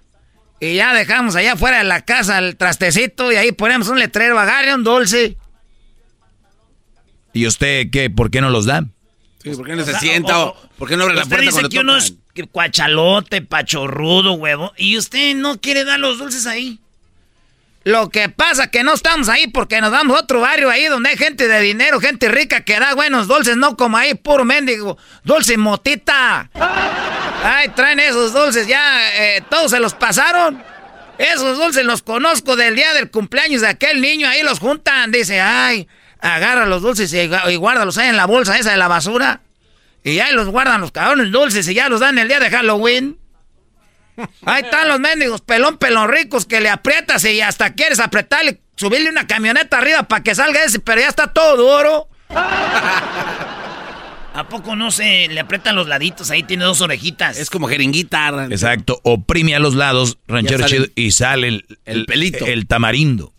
Y 0.60 0.76
ya 0.76 0.94
dejamos 0.94 1.36
allá 1.36 1.54
afuera 1.54 1.80
de 1.80 1.84
la 1.84 2.04
casa 2.04 2.40
el 2.40 2.56
trastecito 2.58 3.32
y 3.32 3.36
ahí 3.36 3.52
ponemos 3.52 3.90
un 3.90 4.00
letrero, 4.00 4.40
agarre 4.40 4.74
un 4.74 4.84
dulce. 4.84 5.38
¿Y 7.34 7.46
usted 7.46 7.92
qué? 7.92 8.10
¿Por 8.10 8.32
qué 8.32 8.42
no 8.42 8.50
los 8.50 8.66
da? 8.66 8.84
¿Por 9.44 9.66
qué 9.66 9.76
no 9.76 9.86
se 9.86 9.94
sienta? 10.00 10.40
O, 10.40 10.56
¿Por 10.78 10.90
qué 10.90 10.98
no 10.98 11.04
abre 11.04 11.16
la 11.16 11.26
puerta 11.26 11.46
dice 11.46 11.70
que 11.70 11.80
uno 11.80 11.98
es 11.98 12.16
cuachalote, 12.46 13.42
pachorrudo, 13.42 14.34
huevo. 14.34 14.74
Y 14.78 14.98
usted 14.98 15.36
no 15.36 15.60
quiere 15.60 15.84
dar 15.84 16.00
los 16.00 16.20
dulces 16.20 16.46
ahí. 16.46 16.80
Lo 17.88 18.10
que 18.10 18.28
pasa 18.28 18.70
que 18.70 18.84
no 18.84 18.94
estamos 18.94 19.30
ahí 19.30 19.48
porque 19.48 19.80
nos 19.80 19.92
damos 19.92 20.20
otro 20.20 20.42
barrio 20.42 20.70
ahí 20.70 20.88
donde 20.88 21.12
hay 21.12 21.16
gente 21.16 21.48
de 21.48 21.62
dinero, 21.62 22.02
gente 22.02 22.28
rica 22.28 22.66
que 22.66 22.78
da 22.78 22.94
buenos 22.96 23.30
dulces, 23.30 23.56
no 23.56 23.78
como 23.78 23.96
ahí, 23.96 24.14
puro 24.14 24.44
mendigo, 24.44 24.98
dulce 25.24 25.58
motita. 25.58 26.50
Ay, 27.44 27.70
traen 27.70 28.02
esos 28.02 28.34
dulces, 28.34 28.68
ya 28.68 29.10
eh, 29.16 29.42
todos 29.50 29.72
se 29.72 29.80
los 29.80 29.94
pasaron. 29.94 30.62
Esos 31.18 31.58
dulces 31.58 31.86
los 31.86 32.02
conozco 32.02 32.58
del 32.58 32.76
día 32.76 32.94
del 32.94 33.10
cumpleaños 33.10 33.62
de 33.62 33.70
aquel 33.70 34.02
niño, 34.02 34.28
ahí 34.28 34.44
los 34.44 34.60
juntan. 34.60 35.14
Dice, 35.14 35.40
ay, 35.40 35.88
agarra 36.20 36.66
los 36.66 36.82
dulces 36.82 37.14
y, 37.14 37.20
y 37.20 37.56
guárdalos 37.56 37.98
ahí 37.98 38.10
en 38.10 38.18
la 38.18 38.26
bolsa 38.26 38.58
esa 38.58 38.72
de 38.72 38.78
la 38.78 38.90
basura. 38.90 39.40
Y 40.08 40.20
ahí 40.22 40.34
los 40.34 40.48
guardan 40.48 40.80
los 40.80 40.92
cabrones 40.92 41.32
dulces 41.32 41.68
y 41.68 41.74
ya 41.74 41.90
los 41.90 42.00
dan 42.00 42.18
el 42.18 42.30
día 42.30 42.40
de 42.40 42.50
Halloween. 42.50 43.18
Ahí 44.46 44.64
están 44.64 44.88
los 44.88 45.00
mendigos 45.02 45.42
pelón, 45.42 45.78
pelón 45.78 46.10
ricos 46.10 46.46
que 46.46 46.62
le 46.62 46.70
aprietas 46.70 47.26
y 47.26 47.42
hasta 47.42 47.74
quieres 47.74 48.00
apretarle, 48.00 48.62
subirle 48.78 49.10
una 49.10 49.28
camioneta 49.28 49.78
arriba 49.78 50.04
para 50.04 50.24
que 50.24 50.34
salga 50.34 50.64
ese, 50.64 50.80
pero 50.80 51.02
ya 51.02 51.10
está 51.10 51.34
todo 51.34 51.58
duro. 51.58 52.08
¿A 54.34 54.48
poco 54.50 54.78
no 54.78 54.92
se 54.92 55.28
le 55.28 55.40
aprietan 55.42 55.76
los 55.76 55.90
laditos? 55.90 56.32
Ahí 56.32 56.44
tiene 56.44 56.64
dos 56.64 56.80
orejitas. 56.80 57.38
Es 57.38 57.50
como 57.50 57.68
jeringuita. 57.68 58.48
Exacto. 58.50 59.02
Oprime 59.04 59.56
a 59.56 59.60
los 59.60 59.76
lados, 59.76 60.20
ranchero 60.28 60.66
chido, 60.68 60.86
y 60.96 61.12
sale 61.12 61.66
el, 61.86 62.06
pelito. 62.06 62.46
El 62.46 62.66
tamarindo. 62.66 63.34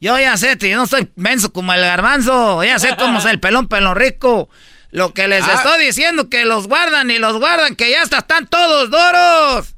Yo 0.00 0.18
ya 0.18 0.36
sé, 0.36 0.56
yo 0.58 0.76
no 0.76 0.86
soy 0.88 1.08
menso 1.14 1.52
como 1.52 1.72
el 1.72 1.80
garbanzo. 1.82 2.64
Ya 2.64 2.80
sé 2.80 2.96
cómo 2.98 3.20
es 3.20 3.26
el 3.26 3.38
pelón, 3.38 3.68
pelón 3.68 3.94
rico. 3.94 4.48
Lo 4.92 5.14
que 5.14 5.26
les 5.26 5.42
ah. 5.44 5.54
estoy 5.54 5.86
diciendo, 5.86 6.28
que 6.28 6.44
los 6.44 6.68
guardan 6.68 7.10
y 7.10 7.18
los 7.18 7.38
guardan, 7.38 7.74
que 7.74 7.90
ya 7.90 8.02
están 8.02 8.46
todos 8.46 8.90
doros. 8.90 9.74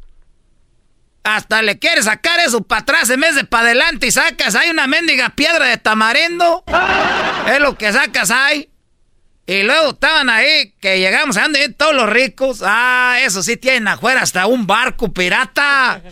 Hasta 1.22 1.62
le 1.62 1.78
quieres 1.78 2.04
sacar 2.04 2.40
eso 2.40 2.62
para 2.62 2.82
atrás 2.82 3.08
en 3.08 3.20
vez 3.20 3.34
de 3.34 3.44
para 3.44 3.68
adelante 3.68 4.08
y 4.08 4.10
sacas 4.10 4.54
hay 4.56 4.68
una 4.68 4.86
mendiga 4.86 5.30
piedra 5.30 5.66
de 5.66 5.78
tamarindo. 5.78 6.64
es 7.46 7.60
lo 7.60 7.78
que 7.78 7.92
sacas 7.92 8.30
ahí. 8.30 8.68
Y 9.46 9.62
luego 9.62 9.90
estaban 9.90 10.28
ahí, 10.28 10.74
que 10.80 10.98
llegamos 10.98 11.36
a 11.36 11.46
todos 11.76 11.94
los 11.94 12.08
ricos. 12.08 12.62
Ah, 12.64 13.18
eso 13.20 13.42
sí, 13.42 13.56
tienen 13.56 13.86
afuera 13.88 14.22
hasta 14.22 14.46
un 14.46 14.66
barco 14.66 15.12
pirata 15.12 16.02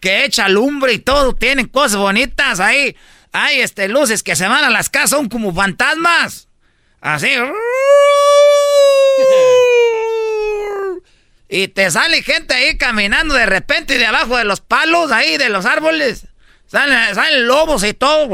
que 0.00 0.24
echa 0.24 0.48
lumbre 0.48 0.92
y 0.92 0.98
todo. 1.00 1.34
Tienen 1.34 1.66
cosas 1.66 1.98
bonitas 1.98 2.60
ahí. 2.60 2.96
Hay 3.32 3.60
este, 3.60 3.88
luces 3.88 4.22
que 4.22 4.36
se 4.36 4.46
van 4.46 4.64
a 4.64 4.70
las 4.70 4.88
casas, 4.88 5.10
son 5.10 5.28
como 5.28 5.52
fantasmas. 5.52 6.48
Así. 7.02 7.28
Y 11.54 11.68
te 11.68 11.90
sale 11.90 12.22
gente 12.22 12.54
ahí 12.54 12.78
caminando 12.78 13.34
de 13.34 13.44
repente 13.44 13.98
de 13.98 14.06
abajo 14.06 14.38
de 14.38 14.44
los 14.44 14.62
palos, 14.62 15.12
ahí 15.12 15.36
de 15.36 15.50
los 15.50 15.66
árboles. 15.66 16.26
Salen, 16.66 17.14
salen 17.14 17.46
lobos 17.46 17.84
y 17.84 17.92
todo. 17.92 18.26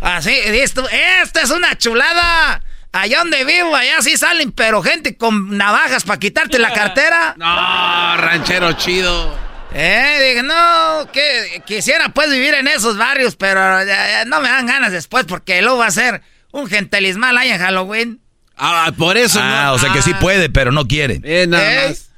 Así, 0.00 0.32
esto, 0.32 0.88
esta 0.88 1.42
es 1.42 1.50
una 1.50 1.76
chulada. 1.76 2.62
Allá 2.90 3.18
donde 3.18 3.44
vivo, 3.44 3.76
allá 3.76 4.00
sí 4.00 4.16
salen, 4.16 4.52
pero 4.52 4.80
gente 4.82 5.18
con 5.18 5.58
navajas 5.58 6.04
para 6.04 6.18
quitarte 6.18 6.58
la 6.58 6.72
cartera. 6.72 7.34
No, 7.36 8.16
ranchero 8.16 8.72
chido. 8.72 9.36
Eh, 9.74 10.30
dije, 10.30 10.42
no, 10.42 11.06
que 11.12 11.62
quisiera 11.66 12.08
pues 12.08 12.30
vivir 12.30 12.54
en 12.54 12.66
esos 12.66 12.96
barrios, 12.96 13.36
pero 13.36 13.80
no 14.24 14.40
me 14.40 14.48
dan 14.48 14.64
ganas 14.64 14.90
después 14.90 15.26
porque 15.26 15.60
luego 15.60 15.80
va 15.80 15.88
a 15.88 15.90
ser 15.90 16.22
un 16.54 16.68
gentelismal 16.68 17.36
ahí 17.36 17.50
en 17.50 17.58
Halloween. 17.58 18.20
Ah, 18.56 18.92
por 18.96 19.16
eso 19.16 19.40
ah, 19.42 19.72
o 19.72 19.78
sea 19.78 19.92
que 19.92 20.00
sí 20.02 20.12
Ah. 20.14 20.18
puede, 20.20 20.48
pero 20.48 20.70
no 20.70 20.86
quiere. 20.86 21.20
Eh, 21.24 21.46
nada 21.48 21.84
¿Eh? 21.84 21.88
más. 21.88 22.08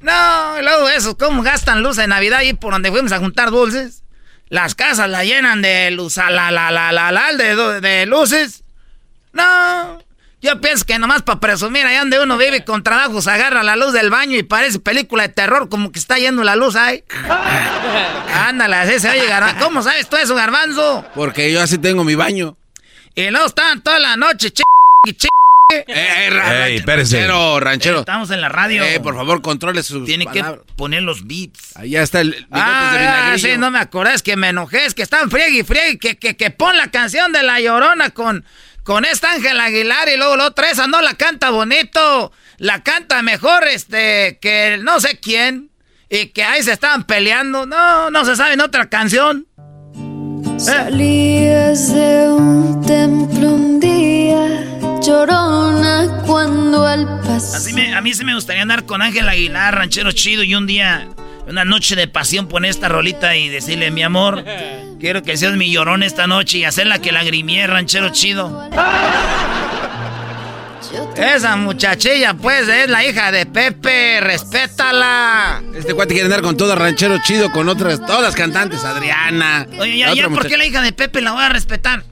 No, 0.00 0.58
y 0.60 0.62
luego 0.64 0.88
eso, 0.88 1.16
¿cómo 1.16 1.42
gastan 1.42 1.82
luz 1.82 1.96
en 1.98 2.10
Navidad 2.10 2.40
ahí 2.40 2.52
por 2.52 2.72
donde 2.72 2.90
fuimos 2.90 3.12
a 3.12 3.18
juntar 3.18 3.50
dulces? 3.50 4.02
Las 4.48 4.74
casas 4.74 5.08
la 5.08 5.24
llenan 5.24 5.62
de 5.62 5.90
luz, 5.92 6.18
a 6.18 6.30
la, 6.30 6.50
la, 6.50 6.70
la, 6.70 6.92
la, 6.92 7.12
la, 7.12 7.32
de, 7.32 7.80
de 7.80 8.06
luces. 8.06 8.62
No, 9.32 9.98
yo 10.42 10.60
pienso 10.60 10.84
que 10.84 10.98
nomás 10.98 11.22
para 11.22 11.40
presumir, 11.40 11.86
allá 11.86 12.00
donde 12.00 12.20
uno 12.20 12.36
vive 12.36 12.64
con 12.64 12.82
trabajos, 12.82 13.26
agarra 13.28 13.62
la 13.62 13.76
luz 13.76 13.92
del 13.92 14.10
baño 14.10 14.36
y 14.36 14.42
parece 14.42 14.78
película 14.80 15.22
de 15.24 15.28
terror, 15.30 15.68
como 15.68 15.92
que 15.92 15.98
está 15.98 16.18
yendo 16.18 16.42
la 16.44 16.56
luz 16.56 16.74
ahí. 16.76 17.04
Ándale, 18.34 18.76
así 18.76 18.98
se 19.00 19.10
oye, 19.10 19.26
Garbanzo. 19.26 19.64
¿Cómo 19.64 19.82
sabes 19.82 20.08
tú 20.08 20.16
eso, 20.16 20.34
Garbanzo? 20.34 21.04
Porque 21.14 21.52
yo 21.52 21.62
así 21.62 21.78
tengo 21.78 22.04
mi 22.04 22.14
baño. 22.16 22.56
Y 23.18 23.30
luego 23.30 23.46
estaban 23.46 23.80
toda 23.80 23.98
la 23.98 24.14
noche, 24.18 24.50
ch... 24.50 24.60
y 25.06 25.14
ch... 25.14 25.24
Eh, 25.72 25.84
eh, 25.88 26.64
Ey, 26.66 26.78
ranchero, 26.80 27.58
ranchero. 27.58 28.00
Estamos 28.00 28.30
en 28.30 28.42
la 28.42 28.50
radio. 28.50 28.84
Eh, 28.84 29.00
por 29.00 29.16
favor, 29.16 29.40
controle 29.40 29.82
sus 29.82 30.04
Tiene 30.04 30.26
que 30.26 30.44
poner 30.76 31.02
los 31.02 31.26
beats. 31.26 31.74
Allá 31.76 32.02
está 32.02 32.20
el 32.20 32.46
Ah, 32.50 32.90
de 32.92 33.06
ah, 33.06 33.38
sí, 33.38 33.56
no 33.58 33.70
me 33.70 33.78
acordé, 33.78 34.12
es 34.14 34.22
que 34.22 34.36
me 34.36 34.50
enojé, 34.50 34.84
es 34.84 34.94
que 34.94 35.02
están 35.02 35.30
friegue 35.30 35.60
y 35.60 35.62
friegue, 35.64 35.98
que, 35.98 36.18
que, 36.18 36.36
que 36.36 36.50
pon 36.50 36.76
la 36.76 36.90
canción 36.90 37.32
de 37.32 37.42
La 37.42 37.58
Llorona 37.58 38.10
con, 38.10 38.44
con 38.84 39.06
esta 39.06 39.32
Ángel 39.32 39.58
Aguilar 39.58 40.08
y 40.10 40.18
luego 40.18 40.36
la 40.36 40.44
otra 40.48 40.70
esa, 40.70 40.86
no 40.86 41.00
la 41.00 41.14
canta 41.14 41.48
bonito, 41.48 42.32
la 42.58 42.82
canta 42.82 43.22
mejor 43.22 43.66
este 43.66 44.38
que 44.42 44.78
no 44.82 45.00
sé 45.00 45.18
quién 45.18 45.70
y 46.10 46.26
que 46.26 46.44
ahí 46.44 46.62
se 46.62 46.72
estaban 46.72 47.04
peleando, 47.04 47.64
no, 47.66 48.10
no 48.10 48.24
se 48.26 48.36
sabe 48.36 48.52
en 48.52 48.60
otra 48.60 48.88
canción. 48.90 49.46
Salías 50.58 51.92
de 51.94 52.28
un 52.32 52.80
templo 52.86 53.50
un 53.54 53.78
día, 53.78 54.64
llorona 55.02 56.22
cuando 56.26 56.86
al 56.86 57.20
pasar. 57.20 57.56
Así 57.60 57.72
me- 57.74 57.94
a 57.94 58.00
mí 58.00 58.14
sí 58.14 58.24
me 58.24 58.34
gustaría 58.34 58.62
andar 58.62 58.84
con 58.86 59.02
Ángel 59.02 59.28
Aguilar, 59.28 59.74
ranchero 59.74 60.12
chido, 60.12 60.42
y 60.42 60.54
un 60.54 60.66
día, 60.66 61.08
una 61.46 61.64
noche 61.64 61.94
de 61.94 62.08
pasión, 62.08 62.48
poner 62.48 62.70
esta 62.70 62.88
rolita 62.88 63.36
y 63.36 63.48
decirle, 63.50 63.90
mi 63.90 64.02
amor, 64.02 64.44
quiero 64.98 65.22
que 65.22 65.36
seas 65.36 65.54
mi 65.56 65.70
llorón 65.70 66.02
esta 66.02 66.26
noche 66.26 66.58
y 66.58 66.64
hacerla 66.64 67.00
que 67.00 67.12
lagrimie, 67.12 67.66
ranchero 67.66 68.08
chido. 68.08 68.68
Esa 71.16 71.56
muchachilla, 71.56 72.34
pues, 72.34 72.68
es 72.68 72.88
la 72.88 73.04
hija 73.04 73.32
de 73.32 73.46
Pepe, 73.46 74.20
respétala. 74.20 75.62
Este 75.74 75.94
cuate 75.94 76.14
quiere 76.14 76.26
andar 76.26 76.42
con 76.42 76.56
todo 76.56 76.74
ranchero 76.74 77.18
chido, 77.22 77.50
con 77.52 77.68
otras, 77.68 78.00
todas 78.04 78.22
las 78.22 78.34
cantantes, 78.34 78.84
Adriana. 78.84 79.66
Oye, 79.78 79.98
ya, 79.98 80.08
la 80.08 80.14
ya, 80.14 80.28
¿por 80.28 80.46
qué 80.46 80.56
la 80.56 80.66
hija 80.66 80.82
de 80.82 80.92
Pepe 80.92 81.20
la 81.20 81.32
voy 81.32 81.42
a 81.44 81.48
respetar? 81.48 82.04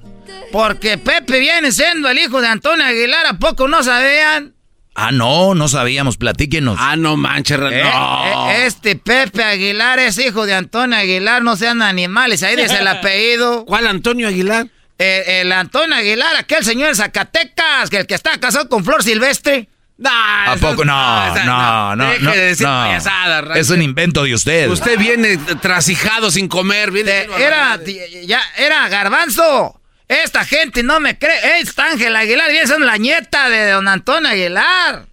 Porque 0.53 0.99
Pepe 0.99 1.39
viene 1.41 1.73
siendo 1.73 2.09
el 2.09 2.19
hijo 2.19 2.41
de 2.41 2.47
Antonio 2.49 2.85
Aguilar, 2.87 3.27
¿a 3.27 3.35
poco 3.39 3.69
no 3.69 3.83
sabían? 3.83 4.55
Ah, 4.95 5.11
no, 5.11 5.57
no 5.57 5.67
sabíamos, 5.67 6.17
platíquenos. 6.17 6.77
Ah, 6.81 6.95
no 6.97 7.17
manches, 7.17 7.59
Eh, 7.59 7.83
no. 7.83 8.51
eh, 8.51 8.67
este 8.67 8.95
Pepe 8.95 9.43
Aguilar 9.43 9.99
es 9.99 10.17
hijo 10.19 10.47
de 10.47 10.55
Antonio 10.55 10.97
Aguilar, 10.97 11.43
no 11.43 11.57
sean 11.57 11.83
animales, 11.83 12.43
ahí 12.45 12.55
dice 12.55 12.79
el 12.79 12.87
apellido. 12.89 13.65
¿Cuál 13.67 13.89
Antonio 13.89 14.29
Aguilar? 14.29 14.69
Eh, 14.99 15.41
el 15.41 15.53
Antonio 15.53 15.97
Aguilar, 15.97 16.37
aquel 16.37 16.65
señor 16.65 16.91
de 16.91 16.95
Zacatecas, 16.95 17.91
que 17.91 17.99
el 17.99 18.07
que 18.07 18.15
está 18.15 18.39
casado 18.39 18.69
con 18.69 18.85
Flor 18.85 19.03
Silvestre. 19.03 19.69
¿A 20.05 20.57
poco? 20.61 20.85
No, 20.85 21.35
no, 21.45 21.97
no, 21.97 22.11
Deje 22.11 22.23
no. 22.25 22.31
de 22.33 22.41
decir 22.41 22.67
no. 22.67 22.85
ranchero. 22.85 23.55
Es 23.55 23.71
un 23.71 23.83
invento 23.83 24.25
de 24.25 24.35
usted. 24.35 24.69
Usted 24.69 24.99
viene 24.99 25.37
trasijado 25.61 26.31
sin 26.31 26.49
comer, 26.49 26.91
viene. 26.91 27.29
Era, 27.39 27.79
ya, 28.27 28.43
era 28.57 28.89
garbanzo. 28.89 29.81
Esta 30.09 30.45
gente 30.45 30.83
no 30.83 31.01
me 31.01 31.19
cree. 31.19 31.61
Esta 31.61 31.87
Ángel 31.87 32.15
Aguilar 32.15 32.51
viene 32.51 32.67
siendo 32.67 32.87
la 32.87 32.99
nieta 32.99 33.49
de 33.49 33.71
don 33.71 33.89
Antonio 33.89 34.29
Aguilar. 34.29 35.07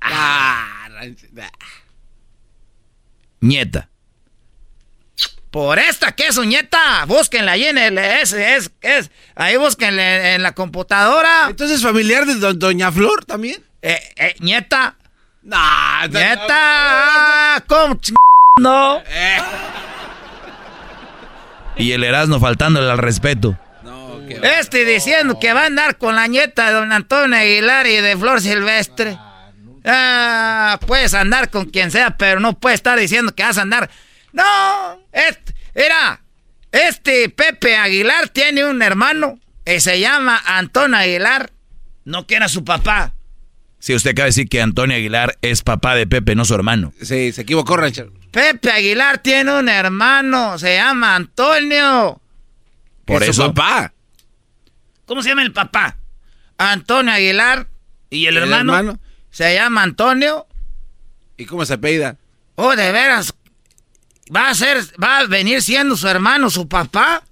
Ah. 0.00 0.88
Nieta. 3.40 3.88
Por 5.56 5.78
esta 5.78 6.12
que 6.12 6.26
es 6.26 6.34
su 6.34 6.44
nieta, 6.44 7.06
búsquenla 7.06 7.52
ahí 7.52 7.64
en 7.64 7.78
el 7.78 7.96
es, 7.96 8.34
es, 8.34 8.70
es, 8.82 9.10
ahí 9.34 9.56
búsquenla 9.56 10.34
en 10.34 10.42
la 10.42 10.52
computadora. 10.52 11.46
Entonces, 11.48 11.82
familiar 11.82 12.26
de 12.26 12.34
do- 12.34 12.52
Doña 12.52 12.92
Flor 12.92 13.24
también. 13.24 13.64
Eh, 13.80 13.98
eh, 14.16 14.34
nieta. 14.40 14.96
Nah, 15.42 16.08
Nieta. 16.08 16.46
Ah, 16.50 17.64
¿Cómo 17.66 17.94
ch- 17.94 18.12
no? 18.60 18.98
Eh. 19.08 19.38
Y 21.78 21.92
el 21.92 22.04
Erasmo 22.04 22.38
faltándole 22.38 22.90
al 22.90 22.98
respeto. 22.98 23.58
Este 24.42 24.84
diciendo 24.84 25.38
que 25.40 25.54
va 25.54 25.62
a 25.62 25.66
andar 25.68 25.96
con 25.96 26.16
la 26.16 26.26
nieta 26.26 26.66
de 26.66 26.72
don 26.74 26.92
Antonio 26.92 27.34
Aguilar 27.34 27.86
y 27.86 27.96
de 27.96 28.14
Flor 28.18 28.42
Silvestre. 28.42 29.16
Ah, 29.86 30.78
puedes 30.86 31.14
andar 31.14 31.48
con 31.48 31.64
quien 31.64 31.90
sea, 31.90 32.18
pero 32.18 32.40
no 32.40 32.52
puedes 32.58 32.74
estar 32.80 32.98
diciendo 32.98 33.34
que 33.34 33.42
vas 33.42 33.56
a 33.56 33.62
andar. 33.62 33.88
No, 34.36 35.00
este, 35.12 35.54
era, 35.74 36.20
este 36.70 37.30
Pepe 37.30 37.76
Aguilar 37.76 38.28
tiene 38.28 38.66
un 38.66 38.82
hermano 38.82 39.40
y 39.64 39.80
se 39.80 39.98
llama 39.98 40.38
Antonio 40.44 40.98
Aguilar. 40.98 41.50
No 42.04 42.26
que 42.26 42.36
era 42.36 42.48
su 42.48 42.62
papá. 42.64 43.14
Si 43.78 43.94
usted 43.94 44.10
acaba 44.10 44.24
de 44.24 44.28
decir 44.30 44.48
que 44.48 44.60
Antonio 44.60 44.94
Aguilar 44.96 45.38
es 45.40 45.62
papá 45.62 45.94
de 45.94 46.06
Pepe, 46.06 46.34
no 46.34 46.44
su 46.44 46.54
hermano. 46.54 46.92
Sí, 47.00 47.32
se 47.32 47.42
equivocó, 47.42 47.76
ranchero. 47.78 48.12
Pepe 48.30 48.70
Aguilar 48.70 49.18
tiene 49.18 49.58
un 49.58 49.68
hermano, 49.70 50.58
se 50.58 50.76
llama 50.76 51.14
Antonio. 51.16 52.20
Por 53.06 53.22
Es 53.22 53.34
su 53.36 53.42
eso. 53.42 53.54
papá. 53.54 53.94
¿Cómo 55.06 55.22
se 55.22 55.30
llama 55.30 55.42
el 55.42 55.52
papá? 55.52 55.96
Antonio 56.58 57.12
Aguilar. 57.12 57.68
¿Y 58.10 58.26
el, 58.26 58.36
¿El 58.36 58.42
hermano? 58.44 58.76
hermano? 58.76 59.00
Se 59.30 59.54
llama 59.54 59.82
Antonio. 59.82 60.46
¿Y 61.38 61.46
cómo 61.46 61.64
se 61.64 61.74
apellida? 61.74 62.16
Oh, 62.56 62.74
de 62.76 62.92
veras. 62.92 63.32
¿Va 64.34 64.48
a 64.50 64.54
ser, 64.54 64.78
va 65.02 65.18
a 65.18 65.26
venir 65.26 65.62
siendo 65.62 65.96
su 65.96 66.08
hermano, 66.08 66.50
su 66.50 66.68
papá? 66.68 67.22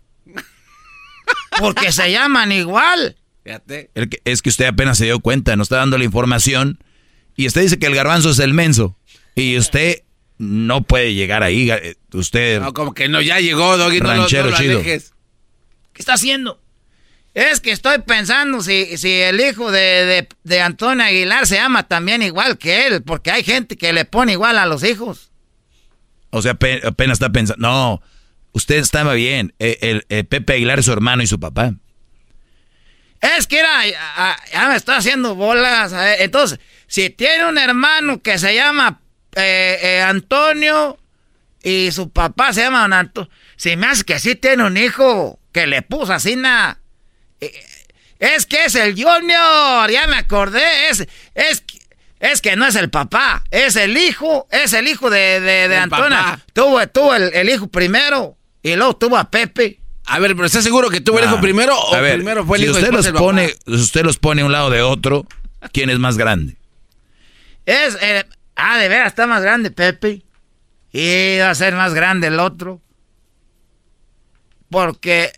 Porque 1.58 1.92
se 1.92 2.10
llaman 2.10 2.52
igual. 2.52 3.16
Fíjate. 3.44 3.90
El 3.94 4.08
que- 4.08 4.20
es 4.24 4.42
que 4.42 4.48
usted 4.48 4.66
apenas 4.66 4.98
se 4.98 5.04
dio 5.06 5.20
cuenta, 5.20 5.56
nos 5.56 5.66
está 5.66 5.76
dando 5.76 5.98
la 5.98 6.04
información. 6.04 6.78
Y 7.36 7.46
usted 7.46 7.62
dice 7.62 7.78
que 7.78 7.86
el 7.86 7.94
garbanzo 7.94 8.30
es 8.30 8.38
el 8.38 8.54
menso. 8.54 8.96
Y 9.34 9.56
usted 9.58 10.02
no 10.38 10.82
puede 10.82 11.14
llegar 11.14 11.42
ahí. 11.42 11.70
eh, 11.70 11.96
Usted. 12.12 12.60
No, 12.60 12.72
como 12.72 12.94
que 12.94 13.08
no, 13.08 13.20
ya 13.20 13.40
llegó, 13.40 13.76
Doggy. 13.76 14.00
No, 14.00 14.06
lo- 14.08 14.14
no 14.14 14.20
Ranchero 14.22 14.50
lo 14.50 14.56
chido. 14.56 14.78
alejes. 14.78 15.12
¿Qué 15.92 16.02
está 16.02 16.14
haciendo? 16.14 16.60
Es 17.34 17.60
que 17.60 17.72
estoy 17.72 17.98
pensando 18.02 18.60
si, 18.62 18.96
si 18.96 19.10
el 19.12 19.40
hijo 19.40 19.72
de, 19.72 19.80
de- 19.80 20.28
de 20.44 20.60
Antonio 20.60 21.04
Aguilar 21.04 21.46
se 21.48 21.56
llama 21.56 21.82
también 21.88 22.22
igual 22.22 22.58
que 22.58 22.86
él, 22.86 23.02
porque 23.02 23.32
hay 23.32 23.42
gente 23.42 23.76
que 23.76 23.92
le 23.92 24.04
pone 24.04 24.32
igual 24.32 24.58
a 24.58 24.66
los 24.66 24.84
hijos. 24.84 25.32
O 26.34 26.42
sea, 26.42 26.52
ape- 26.52 26.84
apenas 26.86 27.16
está 27.16 27.30
pensando. 27.30 27.66
No, 27.66 28.02
usted 28.52 28.76
estaba 28.76 29.14
bien. 29.14 29.54
Eh, 29.58 29.78
El, 29.82 30.06
el 30.08 30.24
Pepe 30.26 30.54
Aguilar 30.54 30.78
es 30.80 30.84
su 30.86 30.92
hermano 30.92 31.22
y 31.22 31.26
su 31.26 31.38
papá. 31.40 31.74
Es 33.20 33.46
que 33.46 33.58
era, 33.60 33.86
ya, 34.52 34.68
me 34.68 34.76
estoy 34.76 34.96
haciendo 34.96 35.34
bolas. 35.34 35.92
Entonces, 36.18 36.60
si 36.86 37.08
tiene 37.10 37.46
un 37.46 37.56
hermano 37.56 38.20
que 38.20 38.38
se 38.38 38.54
llama 38.54 39.00
eh, 39.34 39.78
eh, 39.82 40.02
Antonio 40.02 40.98
y 41.62 41.90
su 41.90 42.10
papá 42.10 42.52
se 42.52 42.60
llama 42.62 42.84
Antonio, 42.84 43.30
si 43.56 43.76
me 43.76 43.86
hace 43.86 44.04
que 44.04 44.18
sí 44.18 44.34
tiene 44.34 44.64
un 44.64 44.76
hijo 44.76 45.38
que 45.52 45.66
le 45.66 45.80
puso 45.80 46.12
así 46.12 46.36
nada. 46.36 46.78
Es 48.18 48.46
que 48.46 48.64
es 48.66 48.74
el 48.74 48.92
Junior, 48.92 49.90
ya 49.90 50.06
me 50.06 50.16
acordé. 50.16 50.90
Es, 50.90 51.06
es, 51.34 51.64
es 52.32 52.40
que 52.40 52.56
no 52.56 52.66
es 52.66 52.74
el 52.74 52.88
papá, 52.88 53.44
es 53.50 53.76
el 53.76 53.96
hijo, 53.98 54.48
es 54.50 54.72
el 54.72 54.88
hijo 54.88 55.10
de, 55.10 55.40
de, 55.40 55.68
de 55.68 55.88
papá. 55.88 56.40
Tuvo, 56.54 56.86
tuvo 56.88 57.14
el, 57.14 57.30
el 57.34 57.50
hijo 57.50 57.66
primero 57.66 58.38
y 58.62 58.76
luego 58.76 58.96
tuvo 58.96 59.18
a 59.18 59.30
Pepe. 59.30 59.78
A 60.06 60.18
ver, 60.18 60.34
pero 60.34 60.46
¿estás 60.46 60.64
seguro 60.64 60.88
que 60.88 61.00
tuvo 61.02 61.18
el 61.18 61.26
hijo 61.26 61.36
Ah, 61.36 61.40
primero 61.40 61.78
o 61.78 61.94
a 61.94 62.00
ver, 62.00 62.16
primero 62.16 62.44
fue 62.46 62.56
el 62.56 62.64
si 62.64 62.70
hijo 62.70 62.78
usted 62.78 62.92
los 62.92 63.06
el 63.06 63.12
papá? 63.12 63.24
pone, 63.24 63.48
si 63.66 63.74
usted 63.74 64.04
los 64.04 64.18
pone 64.18 64.40
a 64.40 64.46
un 64.46 64.52
lado 64.52 64.70
de 64.70 64.80
otro, 64.80 65.26
¿quién 65.72 65.90
es 65.90 65.98
más 65.98 66.16
grande? 66.16 66.56
Es, 67.66 67.96
eh, 68.00 68.24
ah, 68.56 68.78
de 68.78 68.88
veras, 68.88 69.08
está 69.08 69.26
más 69.26 69.42
grande 69.42 69.70
Pepe. 69.70 70.22
Y 70.92 71.38
va 71.40 71.50
a 71.50 71.54
ser 71.54 71.74
más 71.74 71.92
grande 71.92 72.28
el 72.28 72.38
otro. 72.40 72.80
Porque 74.70 75.30